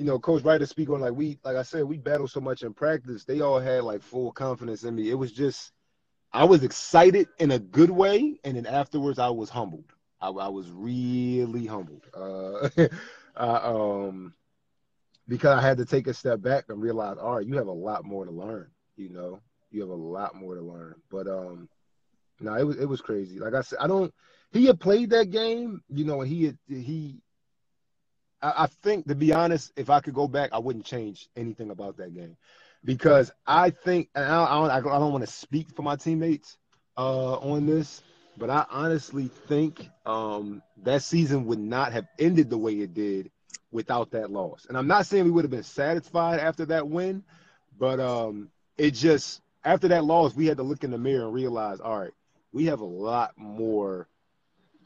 you 0.00 0.07
know, 0.07 0.19
Coach 0.19 0.42
Ryder 0.45 0.64
speak 0.64 0.88
on 0.88 1.02
like 1.02 1.12
we, 1.12 1.38
like 1.45 1.57
I 1.57 1.62
said, 1.62 1.85
we 1.85 1.99
battled 1.99 2.30
so 2.30 2.40
much 2.40 2.62
in 2.62 2.73
practice. 2.73 3.26
They 3.26 3.42
all 3.42 3.61
had 3.61 3.85
like 3.85 4.00
full 4.00 4.33
confidence 4.33 4.85
in 4.85 4.95
me. 4.95 5.11
It 5.11 5.14
was 5.14 5.30
just, 5.30 5.73
I 6.33 6.45
was 6.45 6.64
excited 6.64 7.28
in 7.38 7.50
a 7.50 7.59
good 7.59 7.90
way, 7.90 8.40
and 8.42 8.57
then 8.57 8.64
afterwards 8.64 9.19
I 9.19 9.28
was 9.28 9.50
humbled. 9.50 9.92
I, 10.19 10.30
I 10.30 10.49
was 10.49 10.71
really 10.71 11.66
humbled, 11.66 12.07
uh, 12.14 12.71
uh, 13.37 13.61
um, 13.62 14.33
because 15.28 15.59
I 15.59 15.61
had 15.61 15.76
to 15.76 15.85
take 15.85 16.07
a 16.07 16.14
step 16.14 16.40
back 16.40 16.64
and 16.71 16.80
realize, 16.80 17.19
all 17.19 17.37
right, 17.37 17.47
you 17.47 17.59
have 17.59 17.66
a 17.66 17.71
lot 17.71 18.07
more 18.07 18.25
to 18.25 18.30
learn. 18.30 18.71
You 18.97 19.11
know, 19.11 19.40
you 19.71 19.83
have 19.83 19.90
a 19.90 19.95
lot 19.95 20.35
more 20.35 20.54
to 20.54 20.62
learn. 20.62 20.95
But 21.11 21.26
um, 21.26 21.69
no, 22.40 22.54
it 22.54 22.64
was 22.64 22.78
it 22.78 22.88
was 22.88 23.02
crazy. 23.02 23.38
Like 23.38 23.52
I 23.52 23.61
said, 23.61 23.80
I 23.83 23.87
don't. 23.87 24.14
He 24.50 24.64
had 24.64 24.80
played 24.80 25.11
that 25.11 25.28
game, 25.28 25.83
you 25.90 26.07
know, 26.07 26.23
and 26.23 26.30
he 26.30 26.47
had, 26.47 26.59
he. 26.69 27.21
I, 28.42 28.64
I 28.64 28.66
think, 28.66 29.06
to 29.09 29.14
be 29.14 29.32
honest, 29.32 29.73
if 29.76 29.90
I 29.90 30.00
could 30.00 30.14
go 30.14 30.28
back, 30.28 30.50
I 30.52 30.59
wouldn't 30.59 30.85
change 30.85 31.28
anything 31.37 31.70
about 31.70 31.97
that 31.99 32.14
game 32.14 32.37
because 32.85 33.30
I 33.47 33.70
think 33.70 34.09
and 34.14 34.25
I, 34.25 34.44
I 34.44 34.80
don't, 34.80 34.92
I 34.92 34.99
don't 34.99 35.12
want 35.12 35.25
to 35.25 35.30
speak 35.30 35.75
for 35.75 35.82
my 35.82 35.97
teammates 35.97 36.56
uh, 36.97 37.35
on 37.38 37.66
this, 37.66 38.02
but 38.38 38.50
I 38.50 38.64
honestly 38.70 39.28
think 39.49 39.88
um, 40.06 40.62
that 40.82 41.02
season 41.02 41.44
would 41.47 41.59
not 41.59 41.92
have 41.92 42.06
ended 42.18 42.50
the 42.50 42.59
way 42.59 42.75
it 42.75 42.94
did 42.94 43.30
without 43.73 44.11
that 44.12 44.30
loss. 44.30 44.66
And 44.68 44.76
I'm 44.76 44.87
not 44.87 45.06
saying 45.06 45.25
we 45.25 45.30
would 45.30 45.44
have 45.44 45.50
been 45.50 45.62
satisfied 45.62 46.40
after 46.40 46.64
that 46.66 46.88
win, 46.88 47.23
but 47.78 48.00
um, 48.00 48.50
it 48.78 48.92
just 48.92 49.42
after 49.64 49.88
that 49.88 50.04
loss, 50.04 50.35
we 50.35 50.47
had 50.47 50.56
to 50.56 50.62
look 50.62 50.85
in 50.85 50.90
the 50.90 50.99
mirror 50.99 51.25
and 51.25 51.35
realize, 51.35 51.80
all 51.80 52.00
right, 52.00 52.12
we 52.52 52.66
have 52.66 52.80
a 52.80 52.85
lot 52.85 53.32
more 53.37 54.09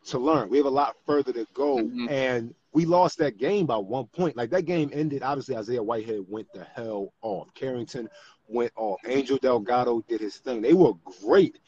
to 0.07 0.19
learn. 0.19 0.51
We 0.51 0.59
have 0.59 0.67
a 0.67 0.71
lot 0.71 0.97
further 1.07 1.33
to 1.33 1.47
go, 1.55 1.77
mm-hmm. 1.79 2.09
and 2.11 2.55
we 2.75 2.85
lost 2.85 3.19
that 3.19 3.39
game 3.39 3.67
by 3.67 3.77
one 3.77 4.07
point. 4.07 4.37
Like 4.37 4.51
that 4.51 4.67
game 4.67 4.91
ended. 4.93 5.23
Obviously, 5.23 5.57
Isaiah 5.57 5.83
Whitehead 5.83 6.25
went 6.29 6.53
the 6.53 6.65
hell 6.75 7.15
off. 7.23 7.55
Carrington 7.55 8.09
went 8.49 8.73
off. 8.77 9.01
Angel 9.07 9.39
Delgado 9.39 10.03
did 10.09 10.21
his 10.21 10.37
thing. 10.37 10.61
They 10.61 10.75
were 10.75 10.93
great, 11.23 11.61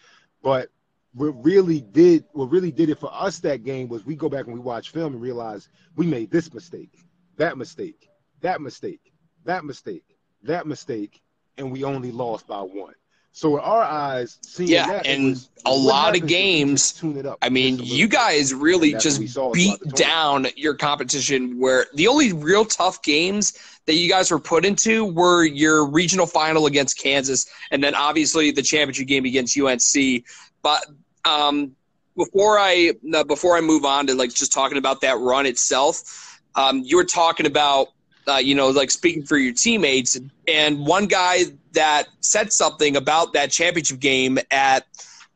but 0.42 0.68
what 1.14 1.32
really 1.42 1.80
did 1.80 2.25
what 2.32 2.50
really 2.50 2.72
did 2.72 2.90
it 2.90 2.98
for 2.98 3.10
us 3.14 3.38
that 3.38 3.62
game 3.62 3.88
was 3.88 4.04
we 4.04 4.14
go 4.14 4.28
back 4.28 4.44
and 4.46 4.54
we 4.54 4.60
watch 4.60 4.90
film 4.90 5.14
and 5.14 5.22
realize 5.22 5.70
we 5.94 6.06
made 6.06 6.30
this 6.30 6.52
mistake, 6.52 6.98
that 7.36 7.56
mistake, 7.56 8.10
that 8.40 8.60
mistake, 8.60 9.12
that 9.44 9.64
mistake, 9.64 10.18
that 10.42 10.66
mistake, 10.66 11.22
and 11.56 11.70
we 11.72 11.84
only 11.84 12.10
lost 12.10 12.46
by 12.48 12.60
one. 12.60 12.94
So 13.36 13.58
in 13.58 13.60
our 13.64 13.82
eyes, 13.82 14.38
seeing 14.40 14.70
yeah, 14.70 14.86
that, 14.86 15.06
and 15.06 15.32
was, 15.32 15.50
a 15.66 15.70
lot 15.70 16.16
of 16.16 16.26
games. 16.26 16.92
Tune 16.92 17.18
it 17.18 17.26
up 17.26 17.36
I 17.42 17.50
mean, 17.50 17.78
you 17.78 18.08
guys 18.08 18.54
really 18.54 18.94
just 18.94 19.20
beat 19.52 19.78
down 19.88 20.46
your 20.56 20.72
competition. 20.72 21.58
Where 21.58 21.84
the 21.92 22.08
only 22.08 22.32
real 22.32 22.64
tough 22.64 23.02
games 23.02 23.52
that 23.84 23.92
you 23.92 24.08
guys 24.08 24.30
were 24.30 24.38
put 24.38 24.64
into 24.64 25.04
were 25.04 25.44
your 25.44 25.84
regional 25.84 26.24
final 26.24 26.64
against 26.64 26.98
Kansas, 26.98 27.44
and 27.70 27.84
then 27.84 27.94
obviously 27.94 28.52
the 28.52 28.62
championship 28.62 29.06
game 29.06 29.26
against 29.26 29.60
UNC. 29.60 30.24
But 30.62 30.86
um, 31.26 31.76
before 32.16 32.58
I 32.58 32.94
before 33.26 33.58
I 33.58 33.60
move 33.60 33.84
on 33.84 34.06
to 34.06 34.14
like 34.14 34.32
just 34.32 34.50
talking 34.50 34.78
about 34.78 35.02
that 35.02 35.18
run 35.18 35.44
itself, 35.44 36.40
um, 36.54 36.80
you 36.86 36.96
were 36.96 37.04
talking 37.04 37.44
about 37.44 37.88
uh, 38.28 38.38
you 38.38 38.54
know, 38.54 38.70
like 38.70 38.90
speaking 38.90 39.24
for 39.24 39.36
your 39.36 39.52
teammates. 39.52 40.18
And 40.48 40.86
one 40.86 41.06
guy 41.06 41.44
that 41.76 42.08
said 42.21 42.52
something 42.52 42.97
about 42.97 43.32
that 43.34 43.50
championship 43.50 44.00
game 44.00 44.39
at 44.50 44.86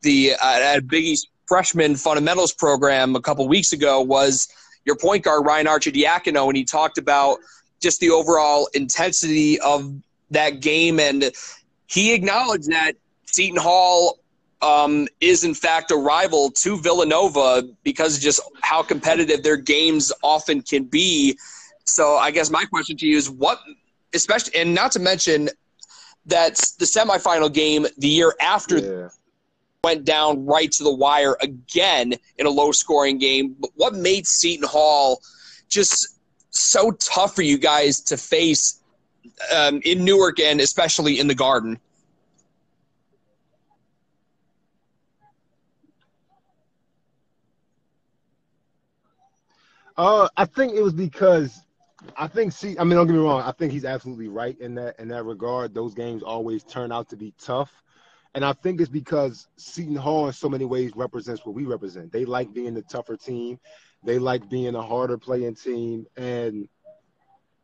the 0.01 0.33
uh, 0.33 0.59
at 0.59 0.87
Big 0.87 1.05
East 1.05 1.29
freshman 1.47 1.95
fundamentals 1.95 2.53
program 2.53 3.15
a 3.15 3.21
couple 3.21 3.47
weeks 3.47 3.73
ago 3.73 4.01
was 4.01 4.47
your 4.85 4.95
point 4.95 5.23
guard 5.23 5.45
Ryan 5.45 5.67
Arcidiacono, 5.67 6.47
and 6.47 6.57
he 6.57 6.63
talked 6.63 6.97
about 6.97 7.39
just 7.81 7.99
the 7.99 8.09
overall 8.09 8.67
intensity 8.73 9.59
of 9.59 9.93
that 10.31 10.59
game, 10.59 10.99
and 10.99 11.31
he 11.87 12.13
acknowledged 12.13 12.69
that 12.69 12.93
Seton 13.25 13.57
Hall 13.57 14.19
um, 14.61 15.07
is 15.19 15.43
in 15.43 15.53
fact 15.53 15.91
a 15.91 15.95
rival 15.95 16.51
to 16.51 16.79
Villanova 16.79 17.63
because 17.83 18.19
just 18.19 18.41
how 18.61 18.81
competitive 18.81 19.43
their 19.43 19.57
games 19.57 20.11
often 20.23 20.61
can 20.61 20.85
be. 20.85 21.37
So 21.85 22.17
I 22.17 22.31
guess 22.31 22.49
my 22.49 22.65
question 22.65 22.97
to 22.97 23.05
you 23.05 23.17
is 23.17 23.29
what, 23.29 23.59
especially, 24.13 24.55
and 24.55 24.73
not 24.73 24.91
to 24.93 24.99
mention 24.99 25.49
that 26.25 26.55
the 26.79 26.85
semifinal 26.85 27.51
game 27.51 27.87
the 27.97 28.07
year 28.07 28.33
after 28.41 28.77
yeah. 28.77 29.09
went 29.83 30.05
down 30.05 30.45
right 30.45 30.71
to 30.71 30.83
the 30.83 30.93
wire 30.93 31.35
again 31.41 32.13
in 32.37 32.45
a 32.45 32.49
low 32.49 32.71
scoring 32.71 33.17
game. 33.17 33.55
But 33.59 33.71
what 33.75 33.93
made 33.93 34.27
Seton 34.27 34.67
Hall 34.67 35.21
just 35.67 36.19
so 36.51 36.91
tough 36.91 37.35
for 37.35 37.41
you 37.41 37.57
guys 37.57 38.01
to 38.01 38.17
face 38.17 38.79
um, 39.53 39.81
in 39.83 40.03
Newark 40.03 40.39
and 40.39 40.61
especially 40.61 41.19
in 41.19 41.27
the 41.27 41.35
Garden? 41.35 41.79
Uh, 49.97 50.27
I 50.37 50.45
think 50.45 50.73
it 50.73 50.81
was 50.81 50.93
because 50.93 51.61
I 52.17 52.27
think 52.27 52.51
see, 52.51 52.77
I 52.77 52.83
mean, 52.83 52.95
don't 52.95 53.07
get 53.07 53.13
me 53.13 53.19
wrong. 53.19 53.41
I 53.41 53.51
think 53.51 53.71
he's 53.71 53.85
absolutely 53.85 54.27
right 54.27 54.59
in 54.59 54.75
that 54.75 54.99
in 54.99 55.07
that 55.09 55.23
regard. 55.23 55.73
Those 55.73 55.93
games 55.93 56.23
always 56.23 56.63
turn 56.63 56.91
out 56.91 57.09
to 57.09 57.15
be 57.15 57.33
tough, 57.39 57.71
and 58.33 58.43
I 58.43 58.53
think 58.53 58.81
it's 58.81 58.89
because 58.89 59.47
Seton 59.55 59.95
Hall 59.95 60.27
in 60.27 60.33
so 60.33 60.49
many 60.49 60.65
ways 60.65 60.91
represents 60.95 61.45
what 61.45 61.55
we 61.55 61.65
represent. 61.65 62.11
They 62.11 62.25
like 62.25 62.53
being 62.53 62.73
the 62.73 62.81
tougher 62.81 63.17
team, 63.17 63.59
they 64.03 64.19
like 64.19 64.49
being 64.49 64.75
a 64.75 64.81
harder 64.81 65.17
playing 65.17 65.55
team, 65.55 66.05
and 66.17 66.67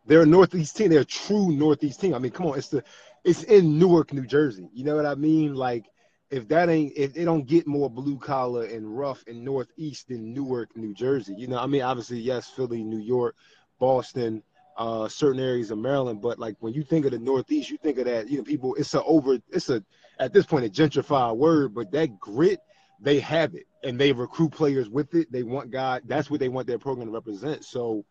they're 0.06 0.22
a 0.22 0.26
Northeast 0.26 0.78
team. 0.78 0.90
They're 0.90 1.02
a 1.02 1.06
true 1.06 1.52
Northeast 1.52 2.00
team. 2.00 2.14
I 2.14 2.20
mean, 2.20 2.32
come 2.32 2.46
on, 2.46 2.58
it's 2.58 2.70
the 2.70 2.84
it's 3.24 3.44
in 3.44 3.80
Newark, 3.80 4.14
New 4.14 4.26
Jersey. 4.26 4.70
You 4.74 4.84
know 4.84 4.96
what 4.96 5.06
I 5.06 5.16
mean? 5.16 5.56
Like 5.56 5.86
if 6.30 6.48
that 6.50 6.70
ain't 6.70 6.94
if 6.96 7.14
they 7.14 7.26
don't 7.26 7.48
get 7.48 7.68
more 7.68 7.90
blue 7.90 8.18
collar 8.18 8.66
and 8.66 8.98
rough 8.98 9.24
in 9.28 9.44
Northeast 9.44 10.10
than 10.10 10.34
Newark, 10.34 10.76
New 10.76 10.94
Jersey. 10.94 11.34
You 11.38 11.48
know, 11.48 11.58
I 11.58 11.68
mean, 11.68 11.82
obviously, 11.82 12.20
yes, 12.20 12.50
Philly, 12.50 12.84
New 12.84 13.00
York 13.00 13.36
Boston, 13.80 14.44
uh, 14.78 15.08
certain 15.08 15.42
areas 15.42 15.72
of 15.72 15.78
Maryland. 15.78 16.22
But 16.22 16.40
like 16.40 16.56
when 16.60 16.74
you 16.74 16.84
think 16.84 17.06
of 17.06 17.12
the 17.12 17.20
Northeast, 17.20 17.70
you 17.70 17.78
think 17.78 17.98
of 17.98 18.06
that, 18.06 18.30
you 18.30 18.38
know, 18.38 18.44
people, 18.44 18.76
it's 18.76 18.94
a 18.94 19.04
over, 19.04 19.38
it's 19.50 19.70
a, 19.70 19.84
at 20.20 20.34
this 20.34 20.46
point, 20.46 20.66
a 20.66 20.70
gentrified 20.70 21.36
word, 21.38 21.74
but 21.74 21.92
that 21.92 22.20
grit, 22.20 22.60
they 23.00 23.20
have 23.20 23.54
it 23.54 23.68
and 23.84 24.00
they 24.00 24.12
recruit 24.12 24.52
players 24.52 24.90
with 24.90 25.14
it. 25.14 25.32
They 25.32 25.44
want 25.44 25.72
God, 25.72 26.04
that's 26.06 26.30
what 26.30 26.40
they 26.40 26.50
want 26.50 26.68
their 26.68 26.80
program 26.80 27.08
to 27.08 27.14
represent. 27.14 27.64
So 27.64 28.06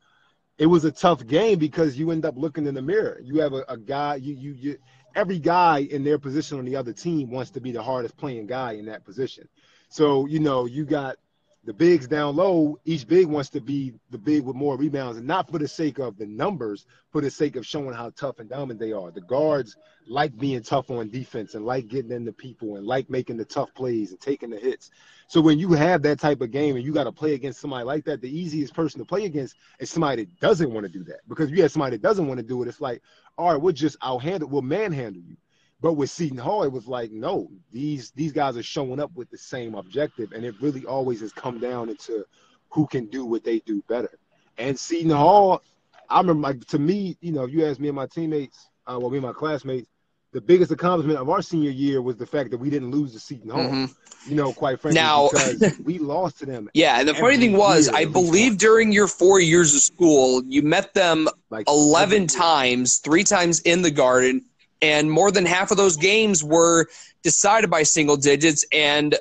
it 0.59 0.67
was 0.67 0.85
a 0.85 0.93
tough 0.93 1.27
game 1.27 1.59
because 1.59 1.99
you 1.99 2.11
end 2.11 2.25
up 2.25 2.37
looking 2.37 2.67
in 2.67 2.75
the 2.75 2.83
mirror. 2.83 3.21
You 3.23 3.41
have 3.41 3.53
a, 3.53 3.65
a 3.69 3.77
guy, 3.77 4.17
you, 4.17 4.35
you, 4.35 4.53
you, 4.53 4.79
every 5.15 5.39
guy 5.39 5.81
in 5.81 6.05
their 6.05 6.19
position 6.19 6.59
on 6.59 6.65
the 6.65 6.77
other 6.77 6.93
team 6.93 7.31
wants 7.31 7.51
to 7.53 7.61
be 7.61 7.73
the 7.73 7.83
hardest 7.83 8.17
playing 8.17 8.47
guy 8.47 8.73
in 8.73 8.87
that 8.87 9.05
position. 9.05 9.49
So, 9.89 10.27
you 10.27 10.41
know, 10.41 10.67
you 10.67 10.85
got 10.85 11.17
the 11.67 11.73
bigs 11.73 12.07
down 12.07 12.37
low, 12.37 12.79
each 12.85 13.09
big 13.09 13.27
wants 13.27 13.51
to 13.51 13.61
be 13.61 13.93
the 14.11 14.19
big 14.19 14.45
with 14.45 14.55
more 14.55 14.77
rebounds, 14.77 15.19
and 15.19 15.27
not 15.27 15.51
for 15.51 15.59
the 15.59 15.67
sake 15.67 15.99
of 15.99 16.17
the 16.17 16.25
numbers, 16.25 16.87
for 17.11 17.21
the 17.21 17.31
sake 17.31 17.57
of 17.57 17.67
showing 17.67 17.93
how 17.93 18.11
tough 18.11 18.39
and 18.39 18.49
dominant 18.49 18.79
they 18.79 18.93
are. 18.93 19.11
The 19.11 19.21
guards 19.23 19.77
like 20.09 20.37
being 20.39 20.63
tough 20.63 20.91
on 20.93 21.11
defense 21.11 21.55
and 21.55 21.67
like 21.67 21.89
getting 21.89 22.13
into 22.13 22.33
people 22.33 22.77
and 22.77 22.87
like 22.87 23.11
making 23.11 23.37
the 23.37 23.45
tough 23.45 23.75
plays 23.75 24.13
and 24.13 24.21
taking 24.21 24.51
the 24.51 24.59
hits. 24.59 24.91
So 25.27 25.41
when 25.41 25.59
you 25.59 25.73
have 25.73 26.03
that 26.03 26.21
type 26.21 26.41
of 26.41 26.53
game 26.53 26.77
and 26.77 26.85
you 26.85 26.93
got 26.93 27.05
to 27.05 27.13
play 27.13 27.35
against 27.35 27.61
somebody 27.61 27.85
like 27.85 28.05
that, 28.05 28.21
the 28.21 28.31
easiest 28.31 28.73
person 28.73 29.01
to 29.01 29.05
play 29.05 29.25
against 29.25 29.57
is 29.81 29.91
somebody 29.91 30.25
that 30.25 30.41
doesn't 30.41 30.73
want 30.73 30.87
to 30.87 30.93
do 30.93 31.03
that. 31.05 31.29
Because 31.29 31.51
if 31.51 31.57
you 31.57 31.63
have 31.63 31.73
somebody 31.73 31.97
that 31.97 32.03
doesn't 32.03 32.29
want 32.29 32.39
to 32.39 32.47
do 32.47 32.63
it, 32.63 32.69
it's 32.69 32.81
like, 32.81 33.03
all 33.37 33.53
right, 33.53 33.61
we'll 33.61 33.75
just 33.75 33.97
I'll 34.01 34.21
handle, 34.21 34.49
we'll 34.49 34.63
manhandle 34.63 35.23
you. 35.23 35.37
But 35.81 35.95
with 35.95 36.11
Seton 36.11 36.39
Hall, 36.39 36.63
it 36.63 36.73
was 36.73 36.87
like, 36.87 37.13
no, 37.13 37.51
these 37.71 38.11
these 38.13 38.33
guys 38.33 38.57
are 38.57 38.63
showing 38.63 38.99
up 38.99 39.11
with 39.15 39.31
the 39.31 39.39
same 39.39 39.75
objective, 39.75 40.33
and 40.33 40.45
it 40.45 40.55
really 40.61 40.87
always 40.87 41.21
has 41.21 41.33
come 41.33 41.59
down 41.61 41.91
into 41.91 42.25
who 42.71 42.87
can 42.87 43.07
do 43.07 43.25
what 43.25 43.45
they 43.45 43.61
do 43.61 43.83
better. 43.89 44.19
And 44.59 44.79
Seton 44.79 45.11
Hall, 45.11 45.63
I 46.09 46.19
remember, 46.19 46.49
like 46.49 46.65
to 46.69 46.79
me, 46.79 47.17
you 47.21 47.33
know, 47.33 47.45
if 47.45 47.53
you 47.53 47.67
ask 47.67 47.79
me 47.79 47.89
and 47.89 47.97
my 47.97 48.07
teammates, 48.07 48.71
uh, 48.87 48.99
well, 48.99 49.11
me 49.11 49.19
and 49.19 49.27
my 49.27 49.33
classmates, 49.33 49.89
the 50.33 50.41
biggest 50.41 50.71
accomplishment 50.71 51.19
of 51.19 51.29
our 51.29 51.43
senior 51.43 51.71
year 51.71 52.03
was 52.03 52.17
the 52.17 52.27
fact 52.27 52.51
that 52.51 52.59
we 52.59 52.71
didn't 52.71 52.91
lose 52.91 53.13
to 53.13 53.21
Seton 53.21 53.51
Hall. 53.51 53.61
Mm-hmm. 53.61 54.31
You 54.31 54.35
know, 54.35 54.53
quite 54.53 54.81
frankly, 54.81 55.01
now, 55.01 55.29
because 55.31 55.79
we 55.85 55.99
lost 55.99 56.41
to 56.41 56.47
them. 56.47 56.69
Yeah, 56.75 56.99
and 56.99 57.09
the 57.09 57.15
funny 57.15 57.37
thing 57.37 57.57
was, 57.57 57.89
I 57.89 58.07
believe 58.07 58.59
during 58.59 58.91
your 58.91 59.07
four 59.07 59.41
years 59.41 59.75
of 59.75 59.83
school, 59.83 60.43
you 60.47 60.63
met 60.63 60.95
them 60.95 61.29
like 61.49 61.69
eleven 61.69 62.27
times, 62.27 62.99
three 62.99 63.23
times 63.23 63.61
in 63.61 63.83
the 63.83 63.91
Garden, 63.91 64.45
and 64.83 65.11
more 65.11 65.31
than 65.31 65.47
half 65.47 65.71
of 65.71 65.77
those 65.77 65.97
games 65.97 66.45
were 66.45 66.87
decided 67.23 67.71
by 67.71 67.83
single 67.83 68.17
digits, 68.17 68.65
and 68.73 69.17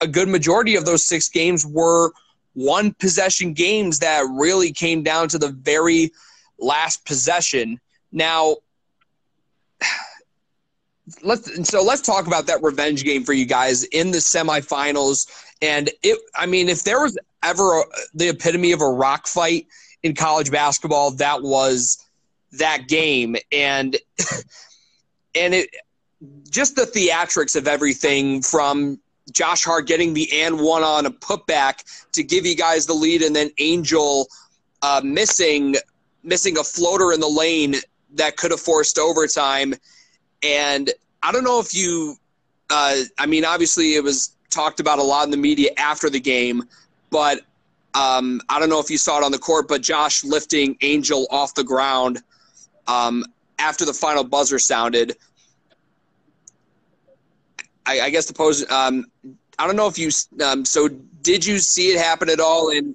a 0.00 0.06
good 0.06 0.28
majority 0.28 0.76
of 0.76 0.84
those 0.84 1.04
six 1.04 1.28
games 1.28 1.66
were 1.66 2.12
one 2.54 2.92
possession 2.94 3.52
games 3.52 4.00
that 4.00 4.24
really 4.30 4.72
came 4.72 5.02
down 5.02 5.28
to 5.28 5.38
the 5.38 5.48
very 5.48 6.10
last 6.58 7.04
possession. 7.04 7.80
Now, 8.12 8.56
let's 11.22 11.68
so 11.68 11.82
let's 11.82 12.02
talk 12.02 12.26
about 12.26 12.46
that 12.46 12.62
revenge 12.62 13.04
game 13.04 13.24
for 13.24 13.32
you 13.32 13.46
guys 13.46 13.84
in 13.84 14.10
the 14.10 14.18
semifinals. 14.18 15.28
And 15.62 15.90
it, 16.02 16.18
I 16.36 16.46
mean, 16.46 16.68
if 16.68 16.84
there 16.84 17.00
was 17.00 17.18
ever 17.42 17.80
a, 17.80 17.84
the 18.14 18.28
epitome 18.28 18.72
of 18.72 18.80
a 18.80 18.88
rock 18.88 19.26
fight 19.26 19.66
in 20.02 20.14
college 20.14 20.50
basketball, 20.50 21.12
that 21.12 21.42
was 21.42 22.04
that 22.52 22.88
game. 22.88 23.36
And 23.52 23.96
and 25.34 25.54
it 25.54 25.68
just 26.50 26.76
the 26.76 26.82
theatrics 26.82 27.56
of 27.56 27.68
everything 27.68 28.42
from 28.42 28.98
Josh 29.32 29.64
Hart 29.64 29.86
getting 29.86 30.14
the 30.14 30.42
and 30.42 30.60
one 30.60 30.82
on 30.82 31.06
a 31.06 31.10
putback 31.10 31.84
to 32.12 32.22
give 32.22 32.46
you 32.46 32.56
guys 32.56 32.86
the 32.86 32.94
lead, 32.94 33.22
and 33.22 33.34
then 33.34 33.50
Angel 33.58 34.26
uh, 34.82 35.00
missing 35.04 35.76
missing 36.22 36.58
a 36.58 36.64
floater 36.64 37.12
in 37.12 37.20
the 37.20 37.28
lane 37.28 37.76
that 38.14 38.36
could 38.36 38.50
have 38.50 38.60
forced 38.60 38.98
overtime. 38.98 39.74
And 40.42 40.90
I 41.22 41.32
don't 41.32 41.44
know 41.44 41.60
if 41.60 41.74
you, 41.74 42.16
uh, 42.70 42.96
I 43.18 43.26
mean, 43.26 43.44
obviously 43.44 43.94
it 43.94 44.02
was 44.02 44.34
talked 44.50 44.80
about 44.80 44.98
a 44.98 45.02
lot 45.02 45.24
in 45.24 45.30
the 45.30 45.36
media 45.36 45.70
after 45.76 46.10
the 46.10 46.20
game, 46.20 46.64
but 47.10 47.40
um, 47.94 48.40
I 48.48 48.58
don't 48.58 48.68
know 48.68 48.80
if 48.80 48.90
you 48.90 48.98
saw 48.98 49.18
it 49.18 49.24
on 49.24 49.32
the 49.32 49.38
court, 49.38 49.68
but 49.68 49.82
Josh 49.82 50.24
lifting 50.24 50.76
Angel 50.82 51.26
off 51.30 51.54
the 51.54 51.64
ground 51.64 52.20
um, 52.86 53.24
after 53.58 53.84
the 53.84 53.94
final 53.94 54.24
buzzer 54.24 54.58
sounded. 54.58 55.16
I, 57.86 58.00
I 58.02 58.10
guess 58.10 58.26
the 58.26 58.34
pose. 58.34 58.70
Um, 58.70 59.06
I 59.58 59.66
don't 59.66 59.76
know 59.76 59.88
if 59.88 59.98
you. 59.98 60.10
Um, 60.44 60.64
so 60.64 60.88
did 60.88 61.44
you 61.44 61.58
see 61.58 61.88
it 61.90 61.98
happen 61.98 62.28
at 62.28 62.38
all? 62.38 62.70
And 62.70 62.94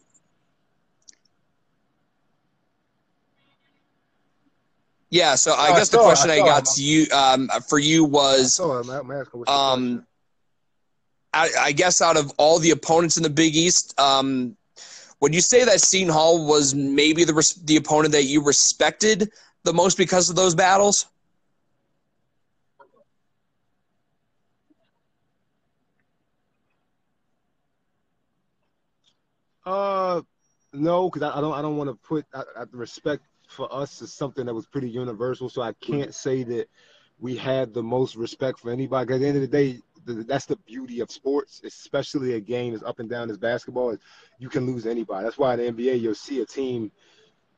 yeah. 5.09 5.35
So 5.35 5.53
I 5.53 5.69
guess 5.69 5.89
the 5.89 5.97
question 5.97 6.29
I, 6.29 6.35
I 6.35 6.39
got 6.39 6.65
to 6.65 6.83
you 6.83 7.07
um, 7.11 7.49
for 7.67 7.79
you 7.79 8.05
was 8.05 8.59
um, 9.47 10.05
I, 11.33 11.49
I, 11.59 11.71
guess 11.71 12.01
out 12.01 12.15
of 12.15 12.31
all 12.37 12.59
the 12.59 12.71
opponents 12.71 13.17
in 13.17 13.23
the 13.23 13.29
Big 13.29 13.55
East, 13.55 13.99
um, 13.99 14.55
would 15.19 15.33
you 15.33 15.41
say 15.41 15.65
that 15.65 15.81
Seton 15.81 16.13
Hall 16.13 16.45
was 16.45 16.75
maybe 16.75 17.23
the 17.23 17.55
the 17.63 17.77
opponent 17.77 18.11
that 18.11 18.25
you 18.25 18.43
respected 18.43 19.31
the 19.63 19.73
most 19.73 19.97
because 19.97 20.29
of 20.29 20.35
those 20.35 20.55
battles? 20.55 21.07
Uh, 29.65 30.21
no, 30.73 31.09
because 31.09 31.21
I, 31.21 31.37
I, 31.37 31.41
don't. 31.41 31.53
I 31.53 31.61
don't 31.61 31.77
want 31.77 31.89
to 31.89 31.95
put 31.95 32.25
I, 32.33 32.43
I, 32.57 32.63
respect 32.71 33.23
for 33.47 33.73
us 33.73 34.01
is 34.01 34.11
something 34.11 34.45
that 34.45 34.53
was 34.53 34.65
pretty 34.65 34.89
universal. 34.89 35.49
So 35.49 35.61
I 35.61 35.73
can't 35.73 36.13
say 36.13 36.43
that 36.43 36.67
we 37.19 37.35
had 37.35 37.73
the 37.73 37.83
most 37.83 38.15
respect 38.15 38.59
for 38.59 38.71
anybody. 38.71 39.05
Because 39.05 39.15
At 39.17 39.21
the 39.21 39.27
end 39.27 39.35
of 39.37 39.41
the 39.41 39.47
day, 39.47 39.79
the, 40.05 40.23
that's 40.23 40.45
the 40.45 40.57
beauty 40.57 40.99
of 40.99 41.11
sports, 41.11 41.61
especially 41.63 42.33
a 42.33 42.39
game 42.39 42.73
as 42.73 42.83
up 42.83 42.99
and 42.99 43.09
down 43.09 43.29
as 43.29 43.37
basketball. 43.37 43.91
Is 43.91 43.99
you 44.37 44.49
can 44.49 44.65
lose 44.65 44.85
anybody. 44.85 45.23
That's 45.23 45.37
why 45.37 45.53
in 45.53 45.75
the 45.75 45.83
NBA 45.83 46.01
you'll 46.01 46.15
see 46.15 46.41
a 46.41 46.45
team. 46.45 46.91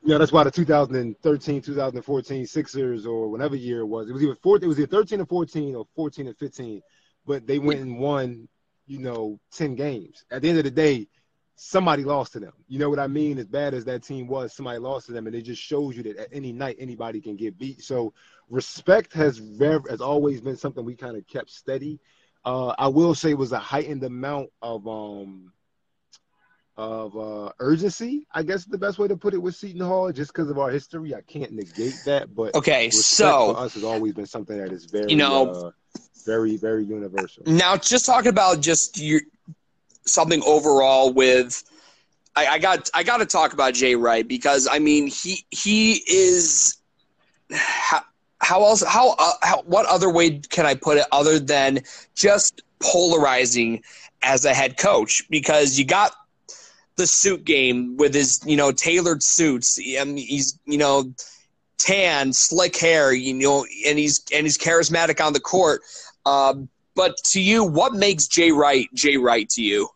Know, 0.06 0.18
that's 0.18 0.30
why 0.30 0.44
the 0.44 0.52
2013, 0.52 1.62
2014 1.62 2.46
Sixers 2.46 3.06
or 3.06 3.28
whatever 3.28 3.56
year 3.56 3.80
it 3.80 3.86
was, 3.86 4.08
it 4.08 4.12
was 4.12 4.22
either 4.22 4.36
14, 4.36 4.64
it 4.64 4.68
was 4.68 4.78
either 4.78 4.86
13 4.86 5.20
or 5.20 5.26
14 5.26 5.74
or 5.74 5.86
14 5.96 6.28
and 6.28 6.38
15, 6.38 6.82
but 7.26 7.44
they 7.44 7.58
went 7.58 7.80
and 7.80 7.98
won, 7.98 8.48
you 8.86 9.00
know, 9.00 9.40
10 9.52 9.74
games. 9.74 10.24
At 10.30 10.42
the 10.42 10.48
end 10.48 10.58
of 10.58 10.64
the 10.64 10.70
day, 10.70 11.08
somebody 11.56 12.04
lost 12.04 12.34
to 12.34 12.40
them. 12.40 12.52
You 12.68 12.78
know 12.78 12.88
what 12.88 13.00
I 13.00 13.08
mean? 13.08 13.36
As 13.38 13.46
bad 13.46 13.74
as 13.74 13.84
that 13.86 14.04
team 14.04 14.28
was, 14.28 14.54
somebody 14.54 14.78
lost 14.78 15.06
to 15.06 15.12
them, 15.12 15.26
and 15.26 15.34
it 15.34 15.42
just 15.42 15.60
shows 15.60 15.96
you 15.96 16.04
that 16.04 16.16
at 16.18 16.28
any 16.30 16.52
night 16.52 16.76
anybody 16.78 17.20
can 17.20 17.34
get 17.34 17.58
beat. 17.58 17.82
So 17.82 18.12
respect 18.48 19.12
has 19.14 19.38
very, 19.38 19.80
has 19.90 20.00
always 20.00 20.40
been 20.40 20.56
something 20.56 20.84
we 20.84 20.94
kind 20.94 21.16
of 21.16 21.26
kept 21.26 21.50
steady. 21.50 21.98
Uh, 22.44 22.74
I 22.78 22.86
will 22.86 23.16
say 23.16 23.30
it 23.30 23.38
was 23.38 23.50
a 23.50 23.58
heightened 23.58 24.04
amount 24.04 24.50
of 24.62 24.86
um 24.86 25.52
of 26.76 27.16
uh, 27.16 27.52
urgency. 27.58 28.26
I 28.32 28.42
guess 28.42 28.64
the 28.64 28.78
best 28.78 28.98
way 28.98 29.08
to 29.08 29.16
put 29.16 29.34
it 29.34 29.38
with 29.38 29.54
Seton 29.54 29.80
Hall, 29.80 30.12
just 30.12 30.32
because 30.32 30.50
of 30.50 30.58
our 30.58 30.70
history. 30.70 31.14
I 31.14 31.22
can't 31.22 31.52
negate 31.52 31.96
that, 32.04 32.34
but 32.34 32.54
okay, 32.54 32.90
so 32.90 33.54
for 33.54 33.60
us 33.60 33.74
has 33.74 33.84
always 33.84 34.12
been 34.12 34.26
something 34.26 34.58
that 34.58 34.72
is 34.72 34.84
very 34.86 35.10
you 35.10 35.16
know. 35.16 35.50
Uh, 35.50 35.70
very, 36.26 36.56
very 36.56 36.84
universal. 36.84 37.44
Now, 37.46 37.76
just 37.76 38.04
talking 38.04 38.30
about 38.30 38.60
just 38.60 38.98
your 38.98 39.20
something 40.04 40.42
overall 40.44 41.12
with 41.12 41.62
I, 42.34 42.46
I 42.46 42.58
got 42.58 42.90
I 42.92 43.02
got 43.02 43.18
to 43.18 43.26
talk 43.26 43.52
about 43.52 43.74
Jay 43.74 43.94
Wright 43.96 44.26
because 44.26 44.68
I 44.70 44.78
mean 44.78 45.06
he 45.06 45.46
he 45.50 46.02
is 46.06 46.78
how, 47.50 48.02
how 48.40 48.64
else 48.64 48.82
how, 48.82 49.14
uh, 49.18 49.32
how 49.42 49.62
what 49.62 49.86
other 49.86 50.10
way 50.10 50.38
can 50.38 50.66
I 50.66 50.74
put 50.74 50.98
it 50.98 51.06
other 51.12 51.38
than 51.38 51.80
just 52.14 52.62
polarizing 52.80 53.82
as 54.22 54.44
a 54.44 54.52
head 54.52 54.76
coach 54.76 55.22
because 55.30 55.78
you 55.78 55.84
got 55.84 56.12
the 56.96 57.06
suit 57.06 57.44
game 57.44 57.96
with 57.96 58.14
his 58.14 58.40
you 58.44 58.56
know 58.56 58.72
tailored 58.72 59.22
suits 59.22 59.78
and 59.78 60.18
he's 60.18 60.58
you 60.64 60.78
know 60.78 61.12
tan 61.78 62.32
slick 62.32 62.76
hair 62.76 63.12
you 63.12 63.34
know 63.34 63.66
and 63.86 63.98
he's 63.98 64.24
and 64.32 64.46
he's 64.46 64.58
charismatic 64.58 65.24
on 65.24 65.32
the 65.32 65.40
court 65.40 65.82
um, 66.24 66.68
but 66.94 67.16
to 67.24 67.40
you 67.40 67.64
what 67.64 67.92
makes 67.92 68.26
Jay 68.26 68.50
Wright 68.50 68.88
Jay 68.94 69.16
Wright 69.16 69.48
to 69.50 69.62
you 69.62 69.88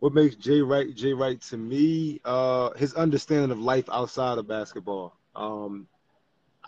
what 0.00 0.12
makes 0.12 0.36
Jay 0.36 0.60
Wright 0.60 0.94
Jay 0.94 1.12
Wright 1.12 1.40
to 1.42 1.56
me, 1.56 2.20
uh, 2.24 2.70
his 2.74 2.94
understanding 2.94 3.50
of 3.50 3.58
life 3.58 3.88
outside 3.90 4.38
of 4.38 4.46
basketball. 4.46 5.16
Um, 5.34 5.86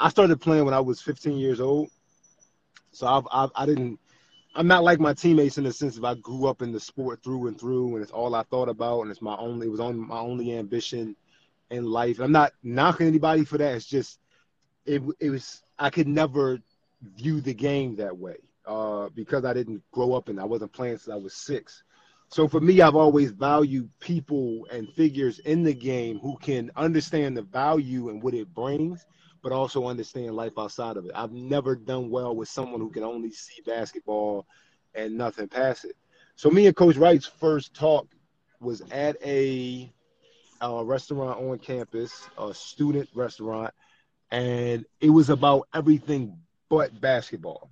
I 0.01 0.09
started 0.09 0.41
playing 0.41 0.65
when 0.65 0.75
I 0.75 0.81
was 0.81 1.01
15 1.01 1.37
years 1.37 1.61
old, 1.61 1.91
so 2.93 3.07
I've, 3.07 3.25
I've 3.31 3.51
I 3.55 3.67
didn't. 3.67 3.99
I'm 4.55 4.67
not 4.67 4.83
like 4.83 4.99
my 4.99 5.15
teammates 5.15 5.59
in 5.59 5.65
the 5.65 5.73
sense 5.73 5.97
of 5.97 6.05
I 6.05 6.15
grew 6.17 6.47
up 6.47 6.61
in 6.61 6.73
the 6.73 6.81
sport 6.81 7.23
through 7.23 7.47
and 7.47 7.61
through, 7.61 7.95
and 7.95 8.03
it's 8.03 8.11
all 8.11 8.35
I 8.35 8.43
thought 8.45 8.69
about, 8.69 9.03
and 9.03 9.11
it's 9.11 9.23
my 9.23 9.37
only 9.37 9.67
it 9.67 9.71
was 9.71 9.79
on 9.81 9.97
my 9.97 10.19
only 10.19 10.57
ambition 10.57 11.15
in 11.71 11.85
life. 11.85 12.17
And 12.17 12.25
I'm 12.25 12.33
not 12.33 12.53
knocking 12.63 13.07
anybody 13.07 13.45
for 13.45 13.59
that. 13.59 13.75
It's 13.77 13.87
just 13.87 14.19
it 14.87 15.03
it 15.21 15.31
was 15.31 15.63
I 15.79 15.91
could 15.91 16.09
never 16.09 16.59
view 17.17 17.41
the 17.41 17.55
game 17.55 17.97
that 17.97 18.17
way 18.17 18.37
uh, 18.67 19.09
because 19.15 19.45
I 19.45 19.53
didn't 19.53 19.83
grow 19.93 20.15
up 20.15 20.29
and 20.29 20.41
I 20.41 20.45
wasn't 20.45 20.73
playing 20.73 20.99
since 20.99 21.13
I 21.13 21.17
was 21.17 21.35
six. 21.35 21.83
So 22.29 22.47
for 22.47 22.61
me, 22.61 22.81
I've 22.81 22.97
always 22.97 23.33
valued 23.33 23.91
people 23.99 24.67
and 24.71 24.89
figures 24.95 25.41
in 25.41 25.65
the 25.65 25.75
game 25.75 26.19
who 26.21 26.37
can 26.39 26.71
understand 26.77 27.37
the 27.37 27.43
value 27.43 28.09
and 28.09 28.23
what 28.23 28.35
it 28.35 28.55
brings, 28.55 29.05
but 29.43 29.53
also 29.53 29.87
understand 29.87 30.35
life 30.35 30.53
outside 30.59 30.97
of 30.97 31.07
it. 31.07 31.13
I've 31.15 31.33
never 31.33 31.75
done 31.75 32.11
well 32.11 32.35
with 32.35 32.49
someone 32.49 32.81
who 32.81 32.91
can 32.91 33.03
only 33.03 33.31
see 33.31 33.63
basketball 33.65 34.47
and 34.95 35.17
nothing 35.17 35.49
past 35.49 35.85
it. 35.85 35.97
So 36.37 36.51
me 36.51 36.67
and 36.67 36.77
Coach 36.77 36.97
Wright's 36.97 37.27
first 37.27 37.75
talk 37.75 38.07
was 38.61 38.83
at 38.91 39.17
a, 39.25 39.93
a 40.61 40.85
restaurant 40.85 41.41
on 41.41 41.59
campus, 41.59 42.29
a 42.39 42.55
student 42.55 43.09
restaurant, 43.15 43.73
and 44.31 44.85
it 45.01 45.11
was 45.11 45.31
about 45.31 45.69
everything 45.75 46.39
but 46.69 47.01
basketball. 47.01 47.71